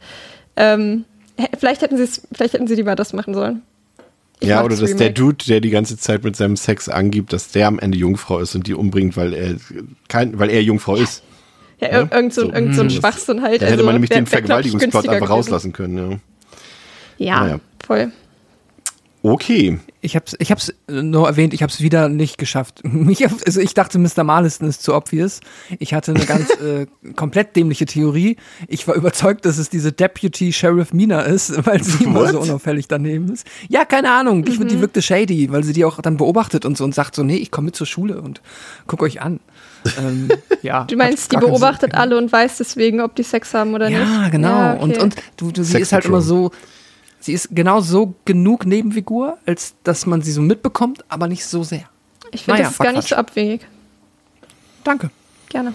Ähm, 0.56 1.06
vielleicht 1.58 1.82
hätten 1.82 1.98
sie 1.98 2.22
vielleicht 2.34 2.54
hätten 2.54 2.68
sie 2.68 2.76
lieber 2.76 2.96
das 2.96 3.14
machen 3.14 3.34
sollen. 3.34 3.62
Ich 4.40 4.50
ja, 4.50 4.64
oder 4.64 4.76
dass 4.76 4.96
der 4.96 5.12
Dude, 5.12 5.46
der 5.46 5.62
die 5.62 5.70
ganze 5.70 5.98
Zeit 5.98 6.24
mit 6.24 6.36
seinem 6.36 6.58
Sex 6.58 6.90
angibt, 6.90 7.32
dass 7.32 7.50
der 7.50 7.68
am 7.68 7.80
Ende 7.80 7.98
Jungfrau 7.98 8.40
ist 8.40 8.56
und 8.56 8.66
die 8.66 8.74
umbringt, 8.74 9.16
weil 9.16 9.34
er 9.34 9.56
kein, 10.08 10.40
weil 10.40 10.50
er 10.50 10.64
Jungfrau 10.64 10.96
ist. 10.96 11.24
Ja, 11.82 11.90
ja? 11.90 12.08
irgend, 12.12 12.34
so, 12.34 12.42
so, 12.42 12.54
irgend 12.54 12.76
so 12.76 12.82
ein 12.82 12.90
hm. 12.90 12.96
Schwachsinn 12.96 13.42
halt. 13.42 13.62
Da 13.62 13.66
hätte 13.66 13.74
also, 13.74 13.86
man 13.86 13.96
nämlich 13.96 14.12
den 14.12 14.28
Vergewaltigungsplot 14.28 15.10
einfach 15.10 15.30
rauslassen 15.30 15.74
können. 15.74 15.98
Ja, 15.98 16.20
ja 17.18 17.40
naja. 17.44 17.60
voll. 17.84 18.12
Okay. 19.24 19.80
Ich 20.04 20.16
hab's, 20.16 20.36
ich 20.40 20.50
hab's 20.50 20.74
nur 20.88 21.28
erwähnt, 21.28 21.54
ich 21.54 21.62
hab's 21.62 21.80
wieder 21.80 22.10
nicht 22.10 22.38
geschafft. 22.40 22.82
Ich, 23.12 23.28
also 23.28 23.60
ich 23.60 23.74
dachte, 23.74 24.00
Mr. 24.00 24.24
Marliston 24.24 24.68
ist 24.68 24.84
zu 24.84 24.96
obvious. 24.96 25.42
Ich 25.80 25.94
hatte 25.94 26.14
eine 26.14 26.26
ganz 26.26 26.50
äh, 26.62 26.88
komplett 27.16 27.56
dämliche 27.56 27.86
Theorie. 27.86 28.38
Ich 28.68 28.88
war 28.88 28.96
überzeugt, 28.96 29.46
dass 29.46 29.58
es 29.58 29.70
diese 29.70 29.92
Deputy 29.92 30.54
Sheriff 30.54 30.94
Mina 30.94 31.22
ist, 31.22 31.66
weil 31.66 31.84
sie 31.84 32.06
immer 32.06 32.32
so 32.32 32.40
unauffällig 32.40 32.88
daneben 32.88 33.32
ist. 33.32 33.46
Ja, 33.70 33.86
keine 33.86 34.12
Ahnung. 34.12 34.46
Ich 34.48 34.60
mhm. 34.60 34.70
die 34.70 34.80
wirkte 34.80 35.02
shady, 35.02 35.52
weil 35.52 35.64
sie 35.64 35.74
die 35.74 35.86
auch 35.86 36.02
dann 36.02 36.18
beobachtet 36.18 36.66
und 36.66 36.78
so 36.78 36.84
und 36.84 36.96
sagt 36.96 37.16
so, 37.16 37.24
nee, 37.24 37.36
ich 37.36 37.52
komme 37.52 37.66
mit 37.66 37.76
zur 37.76 37.88
Schule 37.88 38.22
und 38.22 38.42
guck 38.88 39.04
euch 39.04 39.22
an. 39.22 39.40
Ähm, 39.98 40.30
ja, 40.62 40.84
du 40.86 40.96
meinst, 40.96 41.32
die 41.32 41.38
beobachtet 41.38 41.96
alle 41.96 42.18
und 42.18 42.32
weiß 42.32 42.58
deswegen, 42.58 43.02
ob 43.02 43.16
die 43.16 43.24
Sex 43.24 43.54
haben 43.54 43.74
oder 43.74 43.90
ja, 43.90 44.00
nicht? 44.00 44.12
Ja, 44.12 44.30
genau. 44.30 44.50
Ja, 44.50 44.74
okay. 44.76 44.84
Und, 44.84 44.98
und 45.00 45.16
du, 45.38 45.52
du 45.52 45.64
sie 45.64 45.80
ist 45.80 45.92
halt 45.92 46.06
immer 46.06 46.22
so, 46.22 46.52
sie 47.20 47.34
ist 47.34 47.50
genau 47.52 47.82
so 47.82 48.16
genug 48.26 48.66
Nebenfigur, 48.66 49.38
als 49.46 49.76
dass 49.84 50.06
man 50.06 50.22
sie 50.22 50.32
so 50.32 50.42
mitbekommt, 50.42 51.04
aber 51.10 51.28
nicht 51.28 51.46
so 51.46 51.64
sehr. 51.64 51.86
Ich 52.32 52.44
finde, 52.44 52.60
naja, 52.60 52.64
das 52.64 52.74
ist 52.74 52.80
gar 52.80 52.94
nicht 52.94 53.08
so 53.08 53.16
abwegig. 53.16 53.68
Danke. 54.84 55.10
Gerne. 55.50 55.74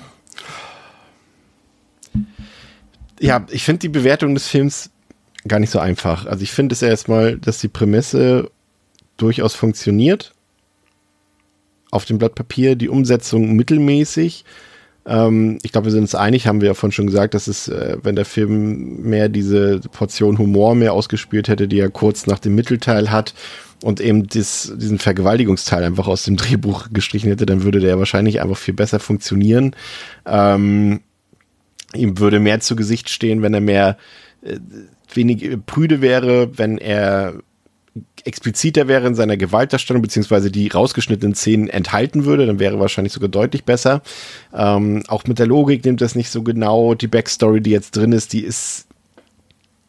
ja, 3.20 3.44
ich 3.50 3.64
finde 3.64 3.80
die 3.80 3.88
Bewertung 3.88 4.34
des 4.34 4.48
Films 4.48 4.90
gar 5.46 5.60
nicht 5.60 5.70
so 5.70 5.78
einfach. 5.78 6.26
Also 6.26 6.42
ich 6.42 6.52
finde 6.52 6.72
es 6.72 6.82
erstmal, 6.82 7.38
dass 7.38 7.58
die 7.58 7.68
Prämisse 7.68 8.50
durchaus 9.16 9.54
funktioniert. 9.54 10.32
Auf 11.90 12.04
dem 12.04 12.18
Blatt 12.18 12.34
Papier, 12.34 12.76
die 12.76 12.88
Umsetzung 12.88 13.54
mittelmäßig. 13.54 14.44
Ähm, 15.06 15.58
ich 15.62 15.72
glaube, 15.72 15.86
wir 15.86 15.92
sind 15.92 16.02
uns 16.02 16.14
einig, 16.14 16.46
haben 16.46 16.60
wir 16.60 16.68
ja 16.68 16.74
vorhin 16.74 16.92
schon 16.92 17.06
gesagt, 17.06 17.34
dass 17.34 17.46
es, 17.46 17.68
äh, 17.68 17.96
wenn 18.02 18.16
der 18.16 18.24
Film 18.24 19.02
mehr 19.02 19.28
diese 19.28 19.80
Portion 19.92 20.38
Humor 20.38 20.74
mehr 20.74 20.92
ausgespielt 20.92 21.48
hätte, 21.48 21.68
die 21.68 21.78
er 21.78 21.90
kurz 21.90 22.26
nach 22.26 22.40
dem 22.40 22.54
Mittelteil 22.54 23.10
hat 23.10 23.34
und 23.82 24.00
eben 24.00 24.26
dies, 24.26 24.72
diesen 24.76 24.98
Vergewaltigungsteil 24.98 25.84
einfach 25.84 26.08
aus 26.08 26.24
dem 26.24 26.36
Drehbuch 26.36 26.88
gestrichen 26.92 27.28
hätte, 27.28 27.46
dann 27.46 27.62
würde 27.62 27.78
der 27.78 27.98
wahrscheinlich 27.98 28.40
einfach 28.40 28.56
viel 28.56 28.74
besser 28.74 28.98
funktionieren. 28.98 29.76
Ähm, 30.26 31.00
ihm 31.94 32.18
würde 32.18 32.40
mehr 32.40 32.60
zu 32.60 32.74
Gesicht 32.74 33.08
stehen, 33.08 33.42
wenn 33.42 33.54
er 33.54 33.60
mehr 33.60 33.96
äh, 34.42 34.58
wenig 35.14 35.56
prüde 35.66 36.00
wäre, 36.00 36.58
wenn 36.58 36.78
er 36.78 37.34
expliziter 38.24 38.88
wäre 38.88 39.06
in 39.06 39.14
seiner 39.14 39.36
Gewaltdarstellung, 39.36 40.02
beziehungsweise 40.02 40.50
die 40.50 40.68
rausgeschnittenen 40.68 41.34
Szenen 41.34 41.68
enthalten 41.68 42.24
würde, 42.24 42.46
dann 42.46 42.58
wäre 42.58 42.80
wahrscheinlich 42.80 43.12
sogar 43.12 43.28
deutlich 43.28 43.64
besser. 43.64 44.02
Ähm, 44.52 45.02
auch 45.08 45.24
mit 45.24 45.38
der 45.38 45.46
Logik 45.46 45.84
nimmt 45.84 46.00
das 46.00 46.14
nicht 46.14 46.30
so 46.30 46.42
genau. 46.42 46.94
Die 46.94 47.06
Backstory, 47.06 47.60
die 47.60 47.70
jetzt 47.70 47.96
drin 47.96 48.12
ist, 48.12 48.32
die 48.32 48.40
ist, 48.40 48.86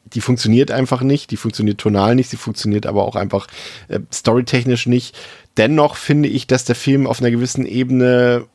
die 0.06 0.22
funktioniert 0.22 0.72
einfach 0.72 1.02
nicht. 1.02 1.32
Die 1.32 1.38
funktioniert 1.38 1.80
tonal 1.80 2.16
nicht, 2.16 2.30
sie 2.30 2.38
funktioniert 2.38 2.86
aber 2.86 3.06
auch 3.06 3.16
einfach 3.16 3.48
äh, 3.88 4.00
storytechnisch 4.14 4.86
nicht. 4.86 5.18
Dennoch 5.58 5.96
finde 5.96 6.30
ich, 6.30 6.48
dass 6.48 6.66
der 6.66 6.76
Film 6.76 7.08
auf 7.08 7.20
einer 7.20 7.32
gewissen 7.32 7.66
Ebene 7.66 8.46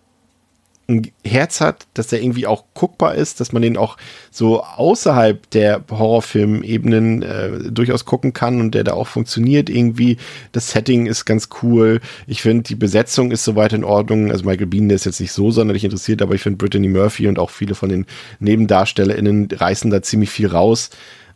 ein 0.89 1.11
Herz 1.25 1.61
hat, 1.61 1.87
dass 1.95 2.09
der 2.09 2.23
irgendwie 2.23 2.47
auch 2.47 2.65
guckbar 2.75 3.15
ist, 3.15 3.41
dass 3.41 3.53
man 3.53 3.63
den 3.63 3.77
auch 3.77 3.97
so 4.31 4.63
außerhalb 4.63 5.49
der 5.51 5.83
Horrorfilm-Ebenen 5.91 7.23
äh, 7.23 7.71
durchaus 7.71 8.05
gucken 8.05 8.33
kann 8.33 8.61
und 8.61 8.75
der 8.75 8.85
da 8.85 8.93
auch 8.93 9.07
funktioniert 9.07 9.71
irgendwie. 9.71 10.19
Das 10.53 10.71
Setting 10.71 11.07
ist 11.07 11.25
ganz 11.25 11.49
cool. 11.63 12.01
Ich 12.27 12.43
finde, 12.43 12.65
die 12.65 12.75
Besetzung 12.75 13.31
ist 13.31 13.45
soweit 13.45 13.73
in 13.73 13.85
Ordnung. 13.85 14.31
Also 14.31 14.45
Michael 14.45 14.67
Bean, 14.67 14.89
der 14.89 14.97
ist 14.97 15.07
jetzt 15.07 15.21
nicht 15.21 15.33
so 15.33 15.51
sonderlich 15.51 15.85
interessiert, 15.85 16.21
aber 16.23 16.35
ich 16.35 16.43
finde 16.43 16.59
Brittany 16.59 16.89
Murphy 16.89 17.29
und 17.29 17.39
auch 17.39 17.51
viele 17.51 17.75
von 17.75 17.89
den 17.89 18.07
NebendarstellerInnen 18.41 19.49
reißen 19.53 19.91
da 19.91 20.03
ziemlich 20.03 20.31
viel 20.31 20.49
raus. 20.49 20.91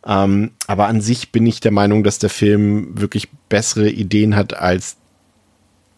Ähm, 0.05 0.51
aber 0.67 0.87
an 0.87 1.01
sich 1.01 1.31
bin 1.31 1.45
ich 1.45 1.59
der 1.59 1.71
Meinung, 1.71 2.03
dass 2.03 2.19
der 2.19 2.29
Film 2.29 2.99
wirklich 2.99 3.29
bessere 3.49 3.89
Ideen 3.89 4.35
hat 4.35 4.55
als 4.55 4.97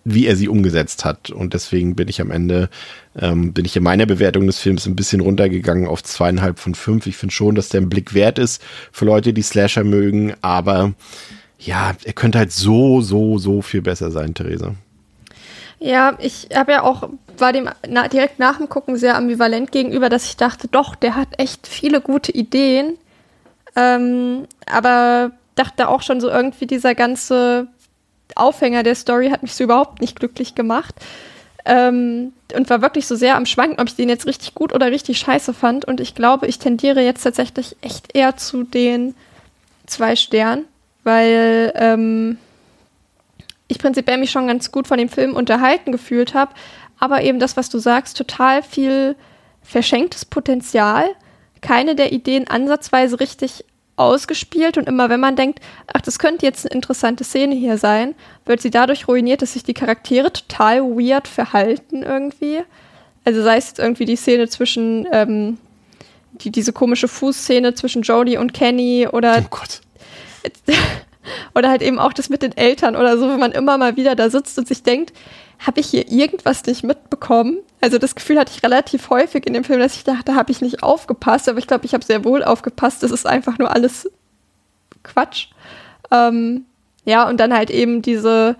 wie 0.04 0.28
er 0.28 0.36
sie 0.36 0.48
umgesetzt 0.48 1.06
hat. 1.06 1.30
Und 1.30 1.54
deswegen 1.54 1.96
bin 1.96 2.08
ich 2.08 2.22
am 2.22 2.32
Ende, 2.32 2.70
ähm, 3.20 3.54
bin 3.54 3.66
ich 3.66 3.76
in 3.76 3.84
meiner 3.84 4.06
Bewertung 4.06 4.48
des 4.48 4.60
Films 4.60 4.86
ein 4.86 4.96
bisschen 4.96 5.22
runtergegangen 5.22 5.88
auf 5.88 6.04
zweieinhalb 6.04 6.60
von 6.60 6.76
fünf. 6.76 7.06
Ich 7.08 7.18
finde 7.18 7.34
schon, 7.34 7.56
dass 7.56 7.70
der 7.70 7.82
ein 7.82 7.90
Blick 7.90 8.14
wert 8.14 8.40
ist 8.40 8.62
für 8.92 9.06
Leute, 9.06 9.34
die 9.34 9.42
Slasher 9.42 9.84
mögen, 9.84 10.34
aber 10.42 10.94
ja, 11.60 11.94
er 12.04 12.14
könnte 12.14 12.38
halt 12.38 12.52
so, 12.52 13.02
so, 13.02 13.38
so 13.38 13.62
viel 13.62 13.82
besser 13.82 14.12
sein, 14.12 14.34
Theresa. 14.34 14.76
Ja, 15.80 16.18
ich 16.20 16.50
habe 16.54 16.74
ja 16.74 16.84
auch, 16.84 17.10
war 17.38 17.54
dem 17.54 17.70
na, 17.88 18.08
direkt 18.08 18.40
nach 18.40 18.58
dem 18.58 18.68
Gucken 18.68 18.98
sehr 18.98 19.16
ambivalent 19.16 19.72
gegenüber, 19.72 20.10
dass 20.10 20.26
ich 20.26 20.38
dachte, 20.38 20.68
doch, 20.68 20.96
der 20.96 21.16
hat 21.16 21.30
echt 21.38 21.68
viele 21.68 22.02
gute 22.02 22.34
Ideen. 22.34 22.98
Ähm, 23.76 24.46
aber 24.66 25.32
dachte 25.56 25.88
auch 25.88 26.02
schon 26.02 26.22
so 26.22 26.30
irgendwie 26.30 26.68
dieser 26.68 26.96
ganze 26.96 27.68
Aufhänger 28.36 28.84
der 28.84 28.96
Story 28.96 29.30
hat 29.30 29.42
mich 29.42 29.54
so 29.54 29.64
überhaupt 29.64 30.02
nicht 30.02 30.20
glücklich 30.20 30.56
gemacht. 30.56 30.96
Ähm, 31.66 32.34
und 32.56 32.70
war 32.70 32.82
wirklich 32.82 33.06
so 33.06 33.16
sehr 33.16 33.36
am 33.36 33.46
Schwanken, 33.46 33.80
ob 33.80 33.88
ich 33.88 33.96
den 33.96 34.10
jetzt 34.10 34.26
richtig 34.26 34.56
gut 34.56 34.74
oder 34.74 34.88
richtig 34.92 35.20
scheiße 35.20 35.54
fand. 35.54 35.86
Und 35.86 36.00
ich 36.00 36.16
glaube, 36.16 36.48
ich 36.48 36.58
tendiere 36.60 37.02
jetzt 37.02 37.24
tatsächlich 37.24 37.76
echt 37.82 38.16
eher 38.16 38.38
zu 38.38 38.64
den 38.64 39.14
zwei 39.86 40.16
Sternen, 40.16 40.66
weil 41.04 41.72
ähm, 41.76 42.38
ich 43.68 43.78
prinzipiell 43.78 44.18
mich 44.18 44.32
schon 44.32 44.48
ganz 44.48 44.72
gut 44.72 44.88
von 44.88 44.98
dem 44.98 45.10
Film 45.10 45.36
unterhalten 45.36 45.92
gefühlt 45.92 46.34
habe. 46.34 46.54
Aber 47.00 47.22
eben 47.22 47.40
das, 47.40 47.56
was 47.56 47.70
du 47.70 47.78
sagst, 47.78 48.18
total 48.18 48.64
viel 48.64 49.16
verschenktes 49.62 50.26
Potenzial. 50.26 51.08
Keine 51.62 51.96
der 51.96 52.12
Ideen 52.12 52.48
ansatzweise 52.48 53.20
richtig 53.20 53.64
ausgespielt 54.00 54.78
und 54.78 54.88
immer 54.88 55.10
wenn 55.10 55.20
man 55.20 55.36
denkt, 55.36 55.60
ach, 55.94 56.02
das 56.02 56.20
könnte 56.20 56.46
jetzt 56.46 56.66
eine 56.66 56.76
interessante 56.76 57.24
Szene 57.24 57.56
hier 57.56 57.78
sein, 57.78 58.16
wird 58.46 58.62
sie 58.62 58.72
dadurch 58.72 59.08
ruiniert, 59.08 59.42
dass 59.42 59.54
sich 59.54 59.64
die 59.64 59.74
Charaktere 59.74 60.32
total 60.32 60.82
weird 60.82 61.28
verhalten 61.28 62.04
irgendwie. 62.04 62.62
Also 63.26 63.44
sei 63.44 63.58
es 63.58 63.68
jetzt 63.68 63.80
irgendwie 63.80 64.06
die 64.06 64.16
Szene 64.16 64.48
zwischen, 64.48 65.08
ähm, 65.12 65.58
die, 66.32 66.52
diese 66.52 66.74
komische 66.74 67.08
Fußszene 67.08 67.74
zwischen 67.74 68.02
Jodie 68.02 68.38
und 68.38 68.54
Kenny 68.54 69.08
oder. 69.12 69.44
Oh 69.44 69.48
Gott. 69.50 69.82
oder 71.54 71.70
halt 71.70 71.82
eben 71.82 72.00
auch 72.00 72.14
das 72.14 72.30
mit 72.30 72.42
den 72.42 72.56
Eltern 72.56 72.96
oder 72.96 73.18
so, 73.18 73.28
wenn 73.28 73.40
man 73.40 73.52
immer 73.52 73.78
mal 73.78 73.98
wieder 73.98 74.16
da 74.16 74.30
sitzt 74.30 74.58
und 74.58 74.68
sich 74.68 74.84
denkt, 74.84 75.14
habe 75.60 75.82
ich 75.82 75.88
hier 75.88 76.10
irgendwas 76.10 76.66
nicht 76.66 76.84
mitbekommen? 76.84 77.60
Also 77.82 77.98
das 77.98 78.16
Gefühl 78.16 78.40
hatte 78.40 78.54
ich 78.56 78.64
relativ 78.64 79.10
häufig 79.10 79.46
in 79.46 79.54
dem 79.54 79.64
Film, 79.64 79.80
dass 79.80 79.96
ich 79.96 80.04
dachte, 80.04 80.36
habe 80.36 80.52
ich 80.52 80.62
nicht 80.62 80.84
aufgepasst, 80.84 81.50
aber 81.50 81.60
ich 81.60 81.68
glaube, 81.68 81.86
ich 81.86 81.94
habe 81.94 82.04
sehr 82.04 82.24
wohl 82.24 82.44
aufgepasst. 82.44 83.04
Das 83.04 83.12
ist 83.12 83.28
einfach 83.28 83.58
nur 83.58 83.74
alles 83.74 84.10
Quatsch. 85.04 85.48
Ähm, 86.12 86.66
ja, 87.06 87.28
und 87.28 87.40
dann 87.40 87.54
halt 87.54 87.70
eben 87.70 88.02
diese, 88.02 88.56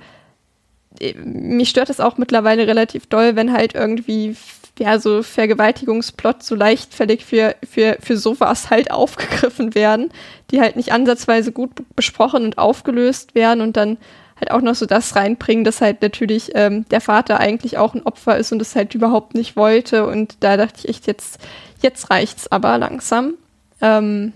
mich 1.24 1.70
stört 1.70 1.90
es 1.90 2.00
auch 2.00 2.18
mittlerweile 2.18 2.68
relativ 2.68 3.08
doll, 3.08 3.36
wenn 3.36 3.54
halt 3.54 3.76
irgendwie 3.76 4.36
ja, 4.80 4.98
so 4.98 5.24
Vergewaltigungsplot 5.24 6.42
so 6.42 6.56
leichtfällig 6.56 7.26
für, 7.26 7.56
für, 7.70 7.98
für 8.02 8.18
sowas 8.18 8.70
halt 8.70 8.92
aufgegriffen 8.92 9.76
werden, 9.76 10.10
die 10.52 10.62
halt 10.62 10.76
nicht 10.76 10.92
ansatzweise 10.92 11.52
gut 11.52 11.72
besprochen 11.96 12.44
und 12.44 12.58
aufgelöst 12.58 13.36
werden 13.36 13.62
und 13.62 13.78
dann 13.78 13.98
halt 14.40 14.52
auch 14.52 14.62
noch 14.62 14.76
so 14.76 14.86
das 14.86 15.16
reinbringen, 15.16 15.64
dass 15.64 15.82
halt 15.82 16.02
natürlich 16.02 16.52
ähm, 16.56 16.86
der 16.90 17.02
Vater 17.02 17.40
eigentlich 17.40 17.78
auch 17.78 17.94
ein 17.94 18.04
Opfer 18.04 18.38
ist 18.38 18.52
und 18.52 18.62
es 18.62 18.76
halt 18.76 18.96
überhaupt 18.96 19.36
nicht 19.36 19.56
wollte. 19.56 20.06
Und 20.06 20.38
da 20.42 20.58
dachte 20.58 20.80
ich 20.80 20.90
echt, 20.90 21.08
jetzt, 21.08 21.40
jetzt 21.82 22.10
reicht's 22.10 22.52
aber 22.52 22.78
langsam. 22.78 23.34
Ähm, 23.82 24.34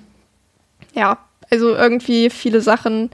ja, 0.94 1.18
also 1.50 1.76
irgendwie 1.76 2.30
viele 2.30 2.62
Sachen, 2.62 3.10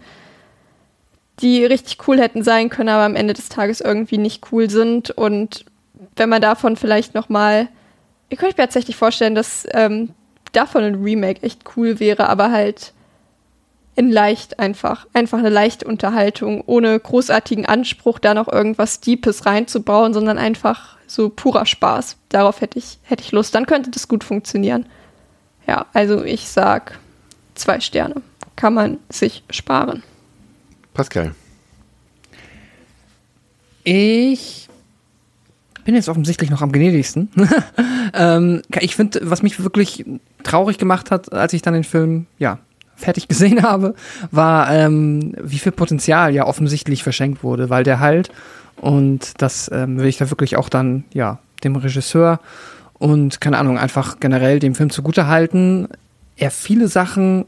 die 1.40 1.66
richtig 1.66 2.08
cool 2.08 2.20
hätten 2.20 2.44
sein 2.44 2.70
können, 2.70 2.90
aber 2.90 3.04
am 3.04 3.16
Ende 3.16 3.34
des 3.34 3.50
Tages 3.50 3.82
irgendwie 3.82 4.18
nicht 4.18 4.52
cool 4.52 4.70
sind. 4.70 5.12
Und 5.12 5.66
wenn 6.16 6.30
man 6.30 6.42
davon 6.42 6.76
vielleicht 6.76 7.16
noch 7.16 7.30
mal, 7.30 7.68
ich 8.30 8.38
könnte 8.38 8.56
mir 8.56 8.66
tatsächlich 8.66 8.96
vorstellen, 8.96 9.36
dass 9.36 9.68
ähm, 9.72 10.10
davon 10.52 10.84
ein 10.84 11.04
Remake 11.04 11.44
echt 11.44 11.62
cool 11.76 12.00
wäre, 12.00 12.30
aber 12.30 12.52
halt 12.52 12.94
in 14.00 14.10
leicht 14.10 14.60
einfach. 14.60 15.08
Einfach 15.12 15.40
eine 15.40 15.50
leichte 15.50 15.86
Unterhaltung, 15.86 16.64
ohne 16.66 16.98
großartigen 16.98 17.66
Anspruch, 17.66 18.18
da 18.18 18.34
noch 18.34 18.48
irgendwas 18.48 19.02
Deepes 19.02 19.46
reinzubauen, 19.46 20.14
sondern 20.14 20.38
einfach 20.38 20.96
so 21.06 21.28
purer 21.28 21.66
Spaß. 21.66 22.16
Darauf 22.30 22.62
hätte 22.62 22.80
ich, 22.80 23.00
hätte 23.04 23.24
ich 23.24 23.34
Lust. 23.34 23.54
Dann 23.54 23.66
könnte 23.66 23.92
das 23.92 24.08
gut 24.08 24.24
funktionieren. 24.24 24.86
Ja, 25.68 25.86
also 25.92 26.24
ich 26.24 26.48
sag 26.48 26.98
zwei 27.56 27.82
Sterne. 27.82 28.22
Kann 28.56 28.74
man 28.74 29.00
sich 29.10 29.44
sparen. 29.50 30.02
Pascal. 30.94 31.36
Ich 33.84 34.70
bin 35.84 35.94
jetzt 35.94 36.08
offensichtlich 36.08 36.50
noch 36.50 36.62
am 36.62 36.72
gnädigsten. 36.72 37.30
ähm, 38.14 38.62
ich 38.80 38.96
finde, 38.96 39.20
was 39.30 39.44
mich 39.44 39.62
wirklich 39.62 40.06
traurig 40.44 40.78
gemacht 40.78 41.12
hat, 41.12 41.34
als 41.34 41.52
ich 41.52 41.62
dann 41.62 41.74
den 41.74 41.84
Film, 41.84 42.28
ja, 42.38 42.60
fertig 43.00 43.28
gesehen 43.30 43.64
habe, 43.64 43.96
war, 44.32 44.72
ähm, 44.72 45.34
wie 45.42 45.60
viel 45.60 45.72
Potenzial 45.72 46.34
ja 46.34 46.46
offensichtlich 46.46 47.04
verschenkt 47.04 47.44
wurde, 47.44 47.70
weil 47.70 47.84
der 47.84 48.00
halt, 48.00 48.30
und 48.78 49.42
das 49.42 49.70
ähm, 49.74 49.98
will 49.98 50.08
ich 50.08 50.18
da 50.18 50.30
wirklich 50.30 50.56
auch 50.56 50.70
dann, 50.70 51.04
ja, 51.14 51.40
dem 51.64 51.76
Regisseur 51.76 52.40
und, 52.94 53.42
keine 53.42 53.58
Ahnung, 53.58 53.78
einfach 53.78 54.20
generell 54.20 54.60
dem 54.60 54.76
Film 54.76 54.90
zugute 54.90 55.28
halten, 55.28 55.88
er 56.38 56.52
viele 56.52 56.88
Sachen, 56.88 57.46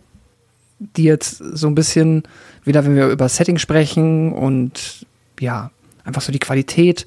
die 0.80 1.04
jetzt 1.04 1.38
so 1.38 1.68
ein 1.68 1.76
bisschen, 1.76 2.24
wieder 2.64 2.84
wenn 2.86 2.96
wir 2.96 3.08
über 3.08 3.30
Setting 3.30 3.58
sprechen 3.58 4.34
und 4.34 5.06
ja, 5.40 5.72
einfach 6.04 6.22
so 6.22 6.32
die 6.32 6.40
Qualität 6.40 7.06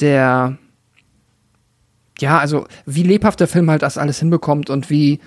der, 0.00 0.56
ja, 2.18 2.38
also 2.38 2.66
wie 2.86 3.02
lebhaft 3.02 3.40
der 3.40 3.48
Film 3.48 3.70
halt 3.70 3.82
das 3.82 3.98
alles 3.98 4.18
hinbekommt 4.18 4.70
und 4.70 4.90
wie, 4.90 5.20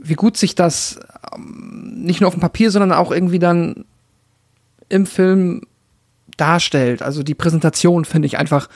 wie 0.00 0.14
gut 0.14 0.36
sich 0.36 0.54
das 0.54 1.00
ähm, 1.34 2.02
nicht 2.02 2.20
nur 2.20 2.28
auf 2.28 2.34
dem 2.34 2.40
Papier, 2.40 2.70
sondern 2.70 2.92
auch 2.92 3.10
irgendwie 3.10 3.38
dann 3.38 3.84
im 4.88 5.06
Film 5.06 5.62
darstellt. 6.36 7.02
Also 7.02 7.22
die 7.22 7.34
Präsentation 7.34 8.04
finde 8.04 8.26
ich 8.26 8.38
einfach 8.38 8.68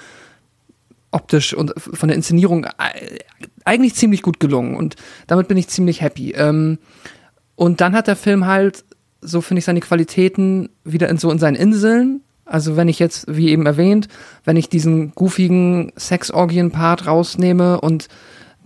optisch 1.10 1.54
und 1.54 1.72
von 1.76 2.08
der 2.08 2.16
Inszenierung 2.16 2.64
äh, 2.64 3.18
eigentlich 3.64 3.94
ziemlich 3.94 4.22
gut 4.22 4.40
gelungen 4.40 4.74
und 4.74 4.96
damit 5.26 5.48
bin 5.48 5.56
ich 5.56 5.68
ziemlich 5.68 6.00
happy. 6.00 6.32
Ähm, 6.32 6.78
und 7.54 7.80
dann 7.80 7.94
hat 7.94 8.08
der 8.08 8.16
Film 8.16 8.46
halt, 8.46 8.84
so 9.20 9.40
finde 9.40 9.60
ich 9.60 9.64
seine 9.64 9.80
Qualitäten 9.80 10.70
wieder 10.84 11.08
in 11.08 11.18
so 11.18 11.30
in 11.30 11.38
seinen 11.38 11.54
Inseln. 11.54 12.22
Also 12.44 12.76
wenn 12.76 12.88
ich 12.88 12.98
jetzt, 12.98 13.26
wie 13.28 13.50
eben 13.50 13.66
erwähnt, 13.66 14.08
wenn 14.44 14.56
ich 14.56 14.68
diesen 14.68 15.14
goofigen 15.14 15.92
Sexorgien-Part 15.96 17.06
rausnehme 17.06 17.80
und 17.80 18.08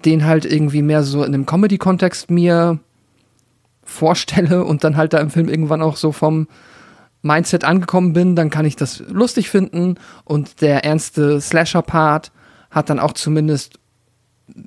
den 0.05 0.25
halt 0.25 0.45
irgendwie 0.45 0.83
mehr 0.83 1.03
so 1.03 1.25
in 1.25 1.35
einem 1.35 1.47
Comedy-Kontext 1.47 2.31
mir 2.31 2.79
vorstelle 3.83 4.65
und 4.65 4.85
dann 4.85 4.97
halt 4.97 5.13
da 5.13 5.19
im 5.19 5.31
Film 5.31 5.49
irgendwann 5.49 5.83
auch 5.83 5.97
so 5.97 6.13
vom 6.13 6.49
Mindset 7.23 7.65
angekommen 7.65 8.13
bin, 8.13 8.37
dann 8.37 8.51
kann 8.51 8.67
ich 8.67 8.77
das 8.77 9.01
lustig 9.09 9.51
finden 9.51 9.97
und 10.25 10.61
der 10.61 10.85
ernste 10.85 11.41
Slasher-Part 11.41 12.31
hat 12.71 12.91
dann 12.91 13.01
auch 13.01 13.13
zumindest 13.13 13.79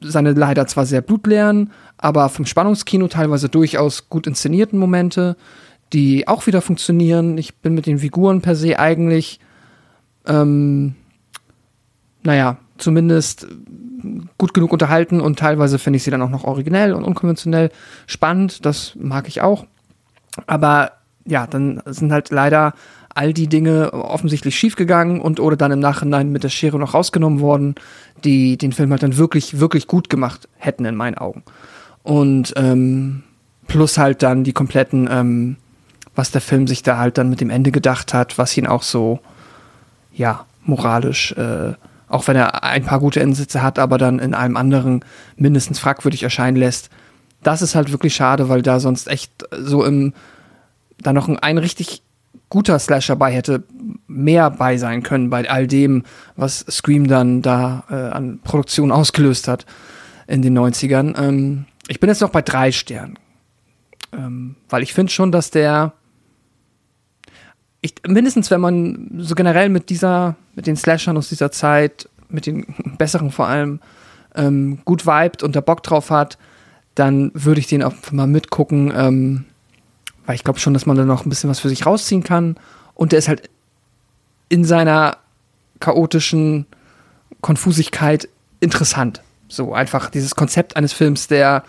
seine 0.01 0.33
leider 0.33 0.67
zwar 0.67 0.85
sehr 0.85 1.01
blutleeren, 1.01 1.71
aber 1.97 2.29
vom 2.29 2.45
Spannungskino 2.45 3.07
teilweise 3.07 3.49
durchaus 3.49 4.09
gut 4.09 4.27
inszenierten 4.27 4.77
Momente, 4.77 5.37
die 5.93 6.27
auch 6.27 6.47
wieder 6.47 6.61
funktionieren. 6.61 7.37
Ich 7.37 7.55
bin 7.55 7.73
mit 7.73 7.85
den 7.85 7.99
Figuren 7.99 8.41
per 8.41 8.55
se 8.55 8.77
eigentlich, 8.77 9.39
ähm, 10.27 10.95
naja, 12.23 12.57
zumindest 12.79 13.47
gut 14.37 14.53
genug 14.53 14.71
unterhalten 14.71 15.21
und 15.21 15.39
teilweise 15.39 15.79
finde 15.79 15.97
ich 15.97 16.03
sie 16.03 16.11
dann 16.11 16.21
auch 16.21 16.29
noch 16.29 16.43
originell 16.43 16.93
und 16.93 17.03
unkonventionell 17.03 17.71
spannend. 18.07 18.65
Das 18.65 18.93
mag 18.95 19.27
ich 19.27 19.41
auch. 19.41 19.65
Aber 20.47 20.93
ja, 21.25 21.47
dann 21.47 21.81
sind 21.85 22.11
halt 22.11 22.29
leider 22.29 22.73
all 23.13 23.33
die 23.33 23.47
Dinge 23.47 23.91
offensichtlich 23.93 24.57
schiefgegangen 24.57 25.19
und 25.19 25.39
oder 25.39 25.57
dann 25.57 25.71
im 25.71 25.79
Nachhinein 25.79 26.31
mit 26.31 26.43
der 26.43 26.49
Schere 26.49 26.79
noch 26.79 26.93
rausgenommen 26.93 27.39
worden, 27.39 27.75
die 28.23 28.57
den 28.57 28.71
Film 28.71 28.91
halt 28.91 29.03
dann 29.03 29.17
wirklich, 29.17 29.59
wirklich 29.59 29.87
gut 29.87 30.09
gemacht 30.09 30.47
hätten 30.57 30.85
in 30.85 30.95
meinen 30.95 31.17
Augen. 31.17 31.43
Und 32.03 32.53
ähm, 32.55 33.23
plus 33.67 33.97
halt 33.97 34.23
dann 34.23 34.43
die 34.43 34.53
kompletten, 34.53 35.09
ähm, 35.11 35.57
was 36.15 36.31
der 36.31 36.41
Film 36.41 36.67
sich 36.67 36.83
da 36.83 36.97
halt 36.97 37.17
dann 37.17 37.29
mit 37.29 37.41
dem 37.41 37.49
Ende 37.49 37.71
gedacht 37.71 38.13
hat, 38.13 38.37
was 38.37 38.55
ihn 38.57 38.67
auch 38.67 38.83
so, 38.83 39.19
ja, 40.13 40.45
moralisch, 40.63 41.33
äh, 41.33 41.73
auch 42.09 42.27
wenn 42.27 42.35
er 42.35 42.63
ein 42.63 42.83
paar 42.83 42.99
gute 42.99 43.21
Endsitze 43.21 43.61
hat, 43.61 43.79
aber 43.79 43.97
dann 43.97 44.19
in 44.19 44.33
einem 44.33 44.57
anderen 44.57 45.05
mindestens 45.37 45.79
fragwürdig 45.79 46.23
erscheinen 46.23 46.57
lässt. 46.57 46.89
Das 47.43 47.61
ist 47.61 47.75
halt 47.75 47.91
wirklich 47.91 48.15
schade, 48.15 48.49
weil 48.49 48.61
da 48.61 48.79
sonst 48.79 49.07
echt 49.07 49.31
so 49.51 49.85
im 49.85 50.13
da 51.01 51.13
noch 51.13 51.29
ein, 51.29 51.39
ein 51.39 51.57
richtig 51.57 52.03
guter 52.49 52.77
Slasher 52.79 53.15
bei 53.15 53.31
hätte 53.31 53.63
mehr 54.07 54.49
bei 54.49 54.77
sein 54.77 55.03
können 55.03 55.29
bei 55.29 55.49
all 55.49 55.67
dem, 55.67 56.03
was 56.35 56.65
Scream 56.69 57.07
dann 57.07 57.41
da 57.41 57.83
äh, 57.89 57.93
an 57.93 58.39
Produktion 58.43 58.91
ausgelöst 58.91 59.47
hat 59.47 59.65
in 60.27 60.41
den 60.41 60.57
90ern. 60.57 61.17
Ähm, 61.17 61.65
ich 61.87 61.99
bin 61.99 62.09
jetzt 62.09 62.21
noch 62.21 62.31
bei 62.31 62.41
drei 62.41 62.71
Sternen. 62.71 63.17
Ähm, 64.11 64.55
weil 64.67 64.83
ich 64.83 64.93
finde 64.93 65.11
schon, 65.11 65.31
dass 65.31 65.51
der 65.51 65.93
ich, 67.81 67.95
mindestens 68.07 68.51
wenn 68.51 68.61
man 68.61 69.09
so 69.19 69.35
generell 69.35 69.69
mit 69.69 69.89
dieser, 69.89 70.35
mit 70.55 70.67
den 70.67 70.75
Slashern 70.75 71.17
aus 71.17 71.29
dieser 71.29 71.51
Zeit, 71.51 72.09
mit 72.29 72.45
den 72.45 72.65
besseren 72.97 73.31
vor 73.31 73.47
allem, 73.47 73.79
ähm, 74.35 74.79
gut 74.85 75.05
vibet 75.05 75.43
und 75.43 75.55
da 75.55 75.61
Bock 75.61 75.83
drauf 75.83 76.11
hat, 76.11 76.37
dann 76.95 77.31
würde 77.33 77.59
ich 77.59 77.67
den 77.67 77.83
auch 77.83 77.93
mal 78.11 78.27
mitgucken. 78.27 78.91
Ähm, 78.95 79.45
weil 80.25 80.35
ich 80.35 80.43
glaube 80.43 80.59
schon, 80.59 80.73
dass 80.73 80.85
man 80.85 80.97
da 80.97 81.05
noch 81.05 81.25
ein 81.25 81.29
bisschen 81.29 81.49
was 81.49 81.59
für 81.59 81.69
sich 81.69 81.85
rausziehen 81.85 82.23
kann. 82.23 82.55
Und 82.93 83.13
der 83.13 83.19
ist 83.19 83.27
halt 83.27 83.49
in 84.49 84.65
seiner 84.65 85.17
chaotischen 85.79 86.65
Konfusigkeit 87.41 88.27
interessant. 88.59 89.21
So 89.47 89.73
einfach 89.73 90.09
dieses 90.09 90.35
Konzept 90.35 90.75
eines 90.75 90.93
Films, 90.93 91.27
der 91.27 91.63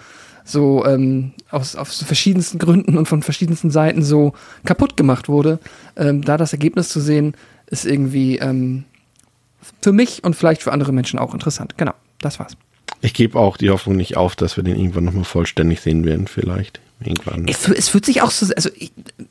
so 0.50 0.84
ähm, 0.84 1.32
aus, 1.50 1.76
aus 1.76 2.02
verschiedensten 2.02 2.58
Gründen 2.58 2.98
und 2.98 3.06
von 3.06 3.22
verschiedensten 3.22 3.70
Seiten 3.70 4.02
so 4.02 4.32
kaputt 4.64 4.96
gemacht 4.96 5.28
wurde. 5.28 5.58
Ähm, 5.96 6.22
da 6.22 6.36
das 6.36 6.52
Ergebnis 6.52 6.88
zu 6.88 7.00
sehen, 7.00 7.34
ist 7.66 7.86
irgendwie 7.86 8.38
ähm, 8.38 8.84
für 9.80 9.92
mich 9.92 10.24
und 10.24 10.34
vielleicht 10.34 10.62
für 10.62 10.72
andere 10.72 10.92
Menschen 10.92 11.18
auch 11.18 11.32
interessant. 11.34 11.76
Genau, 11.76 11.94
das 12.20 12.38
war's. 12.38 12.56
Ich 13.02 13.14
gebe 13.14 13.38
auch 13.38 13.56
die 13.56 13.70
Hoffnung 13.70 13.96
nicht 13.96 14.16
auf, 14.16 14.36
dass 14.36 14.56
wir 14.56 14.64
den 14.64 14.76
irgendwann 14.76 15.04
nochmal 15.04 15.24
vollständig 15.24 15.80
sehen 15.80 16.04
werden, 16.04 16.26
vielleicht. 16.26 16.80
Irgendwann. 17.02 17.48
Es, 17.48 17.66
es 17.66 17.88
fühlt 17.88 18.04
sich 18.04 18.20
auch 18.20 18.30
so, 18.30 18.52
also 18.54 18.68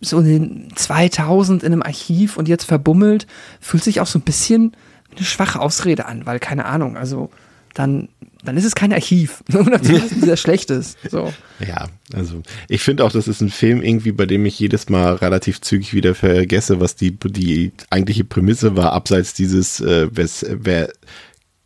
so 0.02 0.20
in 0.20 0.26
den 0.26 0.76
2000 0.76 1.62
in 1.62 1.72
einem 1.72 1.84
Archiv 1.84 2.38
und 2.38 2.48
jetzt 2.48 2.64
verbummelt, 2.64 3.28
fühlt 3.62 3.84
sich 3.84 4.02
auch 4.02 4.08
so 4.08 4.18
ein 4.18 4.24
bisschen 4.24 4.76
eine 5.16 5.24
schwache 5.24 5.60
Ausrede 5.60 6.08
an, 6.08 6.26
weil 6.26 6.40
keine 6.40 6.66
Ahnung, 6.66 6.98
also 6.98 7.30
dann, 7.80 8.10
dann 8.44 8.58
ist 8.58 8.66
es 8.66 8.76
kein 8.76 8.92
Archiv, 8.92 9.42
oder 9.54 9.82
zumindest 9.82 10.22
sehr 10.22 10.36
schlechtes. 10.36 10.98
So. 11.10 11.34
Ja, 11.66 11.88
also 12.14 12.42
ich 12.68 12.82
finde 12.82 13.06
auch, 13.06 13.12
das 13.12 13.30
ist 13.30 13.40
ein 13.40 13.50
Film 13.50 13.82
irgendwie, 13.82 14.12
bei 14.12 14.26
dem 14.26 14.46
ich 14.46 14.60
jedes 14.60 14.90
Mal 14.90 15.14
relativ 15.16 15.62
zügig 15.62 15.94
wieder 15.94 16.14
vergesse, 16.14 16.82
was 16.82 16.96
die, 16.98 17.12
die 17.12 17.72
eigentliche 17.90 18.26
Prämisse 18.26 18.76
war, 18.76 18.92
abseits 18.92 19.34
dieses, 19.34 19.80
äh, 19.80 20.10
wer 20.12 20.92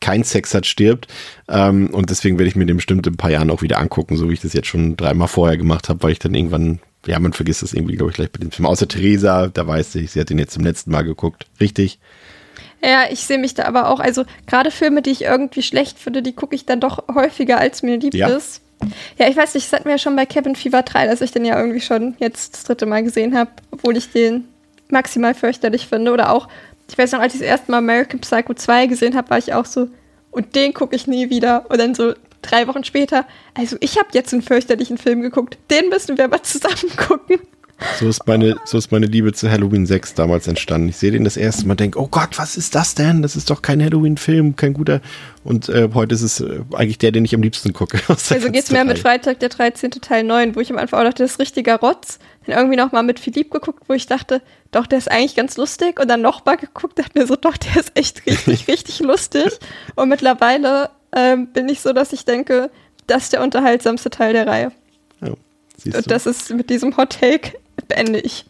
kein 0.01 0.23
Sex 0.23 0.53
hat, 0.53 0.67
stirbt. 0.67 1.07
Ähm, 1.47 1.87
und 1.87 2.11
deswegen 2.11 2.37
werde 2.37 2.49
ich 2.49 2.55
mir 2.55 2.67
den 2.67 2.77
bestimmt 2.77 3.07
in 3.07 3.13
ein 3.13 3.17
paar 3.17 3.31
Jahren 3.31 3.49
auch 3.49 3.63
wieder 3.63 3.79
angucken, 3.79 4.15
so 4.15 4.29
wie 4.29 4.33
ich 4.33 4.41
das 4.41 4.53
jetzt 4.53 4.67
schon 4.67 4.95
dreimal 4.95 5.27
vorher 5.27 5.57
gemacht 5.57 5.89
habe, 5.89 6.03
weil 6.03 6.11
ich 6.11 6.19
dann 6.19 6.35
irgendwann, 6.35 6.79
ja, 7.07 7.19
man 7.19 7.33
vergisst 7.33 7.63
das 7.63 7.73
irgendwie, 7.73 7.95
glaube 7.95 8.11
ich, 8.11 8.17
gleich 8.17 8.31
bei 8.31 8.39
dem 8.39 8.51
Film. 8.51 8.67
Außer 8.67 8.87
Theresa, 8.87 9.47
da 9.47 9.65
weiß 9.65 9.95
ich, 9.95 10.11
sie 10.11 10.19
hat 10.19 10.29
den 10.29 10.37
jetzt 10.37 10.53
zum 10.53 10.63
letzten 10.63 10.91
Mal 10.91 11.01
geguckt. 11.01 11.47
Richtig? 11.59 11.97
Ja, 12.83 13.05
ich 13.09 13.25
sehe 13.25 13.37
mich 13.37 13.53
da 13.53 13.63
aber 13.63 13.89
auch, 13.89 13.99
also 13.99 14.25
gerade 14.45 14.69
Filme, 14.69 15.01
die 15.01 15.11
ich 15.11 15.23
irgendwie 15.23 15.63
schlecht 15.63 15.97
finde, 15.97 16.21
die 16.21 16.33
gucke 16.33 16.55
ich 16.55 16.65
dann 16.65 16.81
doch 16.81 17.03
häufiger, 17.13 17.57
als 17.57 17.81
mir 17.81 17.97
lieb 17.97 18.13
ja. 18.13 18.27
ist. 18.27 18.61
Ja, 19.17 19.29
ich 19.29 19.37
weiß 19.37 19.53
nicht, 19.53 19.65
das 19.65 19.73
hatten 19.73 19.85
wir 19.85 19.93
ja 19.93 19.97
schon 19.97 20.15
bei 20.15 20.25
Kevin 20.25 20.57
Fever 20.57 20.81
3, 20.81 21.07
dass 21.07 21.21
ich 21.21 21.31
den 21.31 21.45
ja 21.45 21.57
irgendwie 21.57 21.79
schon 21.79 22.15
jetzt 22.19 22.53
das 22.53 22.63
dritte 22.65 22.85
Mal 22.85 23.03
gesehen 23.03 23.37
habe, 23.37 23.51
obwohl 23.71 23.95
ich 23.95 24.11
den 24.11 24.49
maximal 24.89 25.33
fürchterlich 25.33 25.87
finde. 25.87 26.11
Oder 26.11 26.33
auch 26.33 26.49
ich 26.89 26.97
weiß 26.97 27.13
noch, 27.13 27.19
als 27.19 27.33
ich 27.33 27.39
das 27.39 27.49
erste 27.49 27.71
Mal 27.71 27.79
American 27.79 28.19
Psycho 28.19 28.53
2 28.53 28.87
gesehen 28.87 29.15
habe, 29.15 29.29
war 29.29 29.37
ich 29.37 29.53
auch 29.53 29.65
so, 29.65 29.87
und 30.31 30.55
den 30.55 30.73
gucke 30.73 30.95
ich 30.95 31.07
nie 31.07 31.29
wieder. 31.29 31.69
Und 31.69 31.79
dann 31.79 31.95
so 31.95 32.13
drei 32.41 32.67
Wochen 32.67 32.83
später, 32.83 33.25
also 33.53 33.77
ich 33.79 33.97
habe 33.97 34.09
jetzt 34.13 34.33
einen 34.33 34.41
fürchterlichen 34.41 34.97
Film 34.97 35.21
geguckt, 35.21 35.57
den 35.71 35.89
müssen 35.89 36.17
wir 36.17 36.27
mal 36.27 36.43
zusammen 36.43 36.95
gucken. 36.97 37.39
So 37.99 38.07
ist 38.07 38.25
meine, 38.27 38.55
so 38.65 38.77
ist 38.77 38.91
meine 38.91 39.05
Liebe 39.05 39.33
zu 39.33 39.49
Halloween 39.49 39.85
6 39.85 40.13
damals 40.13 40.47
entstanden. 40.47 40.89
Ich 40.89 40.97
sehe 40.97 41.11
den 41.11 41.23
das 41.23 41.37
erste 41.37 41.67
Mal, 41.67 41.75
denke, 41.75 41.99
oh 41.99 42.07
Gott, 42.07 42.37
was 42.37 42.57
ist 42.57 42.75
das 42.75 42.95
denn? 42.95 43.21
Das 43.21 43.35
ist 43.35 43.49
doch 43.49 43.61
kein 43.61 43.81
Halloween-Film, 43.81 44.55
kein 44.55 44.73
guter. 44.73 45.01
Und 45.43 45.69
äh, 45.69 45.89
heute 45.93 46.15
ist 46.15 46.21
es 46.21 46.39
äh, 46.39 46.61
eigentlich 46.73 46.97
der, 46.97 47.11
den 47.11 47.25
ich 47.25 47.35
am 47.35 47.41
liebsten 47.41 47.73
gucke. 47.73 47.99
Also 48.07 48.51
geht 48.51 48.63
es 48.63 48.71
mir 48.71 48.85
mit 48.85 48.99
Freitag 48.99 49.39
der 49.39 49.49
13. 49.49 49.91
Teil 49.91 50.23
9, 50.23 50.55
wo 50.55 50.59
ich 50.59 50.71
am 50.71 50.77
Anfang 50.77 50.99
auch 50.99 51.03
dachte, 51.03 51.23
das 51.23 51.33
ist 51.33 51.39
richtiger 51.39 51.77
Rotz. 51.77 52.19
Dann 52.45 52.57
irgendwie 52.57 52.77
nochmal 52.77 53.03
mit 53.03 53.19
Philipp 53.19 53.51
geguckt, 53.51 53.83
wo 53.87 53.93
ich 53.93 54.05
dachte, 54.05 54.41
doch, 54.71 54.87
der 54.87 54.97
ist 54.97 55.11
eigentlich 55.11 55.35
ganz 55.35 55.57
lustig. 55.57 55.99
Und 55.99 56.07
dann 56.09 56.21
nochmal 56.21 56.57
geguckt, 56.57 56.99
dachte 56.99 57.19
mir 57.19 57.27
so, 57.27 57.35
doch, 57.35 57.57
der 57.57 57.77
ist 57.77 57.91
echt 57.95 58.25
richtig, 58.25 58.67
richtig 58.67 58.99
lustig. 58.99 59.59
Und 59.95 60.09
mittlerweile 60.09 60.89
ähm, 61.15 61.47
bin 61.47 61.69
ich 61.69 61.81
so, 61.81 61.93
dass 61.93 62.13
ich 62.13 62.25
denke, 62.25 62.69
das 63.07 63.23
ist 63.23 63.33
der 63.33 63.41
unterhaltsamste 63.41 64.09
Teil 64.09 64.33
der 64.33 64.47
Reihe. 64.47 64.71
Oh, 65.21 65.35
und 65.85 66.11
das 66.11 66.25
ist 66.25 66.53
mit 66.53 66.69
diesem 66.69 66.95
Hot 66.97 67.17
Take 67.19 67.53
beende 67.87 68.19
ich. 68.19 68.45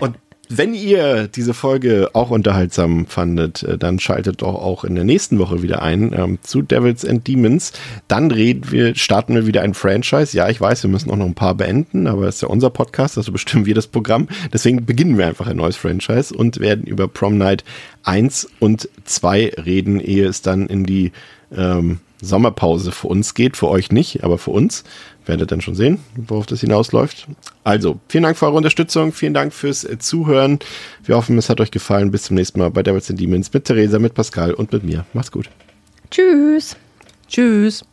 Und 0.00 0.16
wenn 0.48 0.74
ihr 0.74 1.26
diese 1.26 1.54
Folge 1.54 2.10
auch 2.12 2.30
unterhaltsam 2.30 3.06
fandet, 3.06 3.62
äh, 3.64 3.78
dann 3.78 3.98
schaltet 3.98 4.42
doch 4.42 4.54
auch 4.54 4.84
in 4.84 4.94
der 4.94 5.04
nächsten 5.04 5.38
Woche 5.38 5.62
wieder 5.62 5.82
ein 5.82 6.12
ähm, 6.12 6.38
zu 6.42 6.62
Devils 6.62 7.04
and 7.04 7.26
Demons. 7.26 7.72
Dann 8.06 8.30
reden 8.30 8.70
wir, 8.70 8.94
starten 8.94 9.34
wir 9.34 9.46
wieder 9.46 9.62
ein 9.62 9.74
Franchise. 9.74 10.36
Ja, 10.36 10.48
ich 10.48 10.60
weiß, 10.60 10.84
wir 10.84 10.90
müssen 10.90 11.10
auch 11.10 11.16
noch 11.16 11.26
ein 11.26 11.34
paar 11.34 11.56
beenden, 11.56 12.06
aber 12.06 12.28
es 12.28 12.36
ist 12.36 12.40
ja 12.42 12.48
unser 12.48 12.70
Podcast, 12.70 13.18
also 13.18 13.32
bestimmen 13.32 13.66
wir 13.66 13.74
das 13.74 13.88
Programm. 13.88 14.28
Deswegen 14.52 14.86
beginnen 14.86 15.18
wir 15.18 15.26
einfach 15.26 15.48
ein 15.48 15.56
neues 15.56 15.76
Franchise 15.76 16.32
und 16.34 16.60
werden 16.60 16.86
über 16.86 17.08
Prom 17.08 17.38
Night 17.38 17.64
1 18.04 18.48
und 18.60 18.88
2 19.04 19.54
reden, 19.64 19.98
ehe 19.98 20.26
es 20.26 20.42
dann 20.42 20.68
in 20.68 20.84
die 20.84 21.10
ähm, 21.56 21.98
Sommerpause 22.20 22.92
für 22.92 23.08
uns 23.08 23.34
geht, 23.34 23.56
für 23.56 23.68
euch 23.68 23.92
nicht, 23.92 24.24
aber 24.24 24.38
für 24.38 24.50
uns. 24.50 24.84
Werdet 25.26 25.50
dann 25.50 25.60
schon 25.60 25.74
sehen, 25.74 25.98
worauf 26.14 26.46
das 26.46 26.60
hinausläuft. 26.60 27.26
Also, 27.64 27.98
vielen 28.08 28.22
Dank 28.22 28.36
für 28.36 28.46
eure 28.46 28.56
Unterstützung, 28.56 29.12
vielen 29.12 29.34
Dank 29.34 29.52
fürs 29.52 29.82
äh, 29.84 29.98
Zuhören. 29.98 30.60
Wir 31.04 31.16
hoffen, 31.16 31.36
es 31.36 31.48
hat 31.48 31.60
euch 31.60 31.72
gefallen. 31.72 32.12
Bis 32.12 32.24
zum 32.24 32.36
nächsten 32.36 32.60
Mal 32.60 32.70
bei 32.70 32.82
Devils 32.82 33.10
and 33.10 33.20
Demons 33.20 33.52
mit 33.52 33.64
Theresa, 33.64 33.98
mit 33.98 34.14
Pascal 34.14 34.54
und 34.54 34.72
mit 34.72 34.84
mir. 34.84 35.04
Macht's 35.14 35.32
gut. 35.32 35.50
Tschüss. 36.10 36.76
Tschüss. 37.28 37.84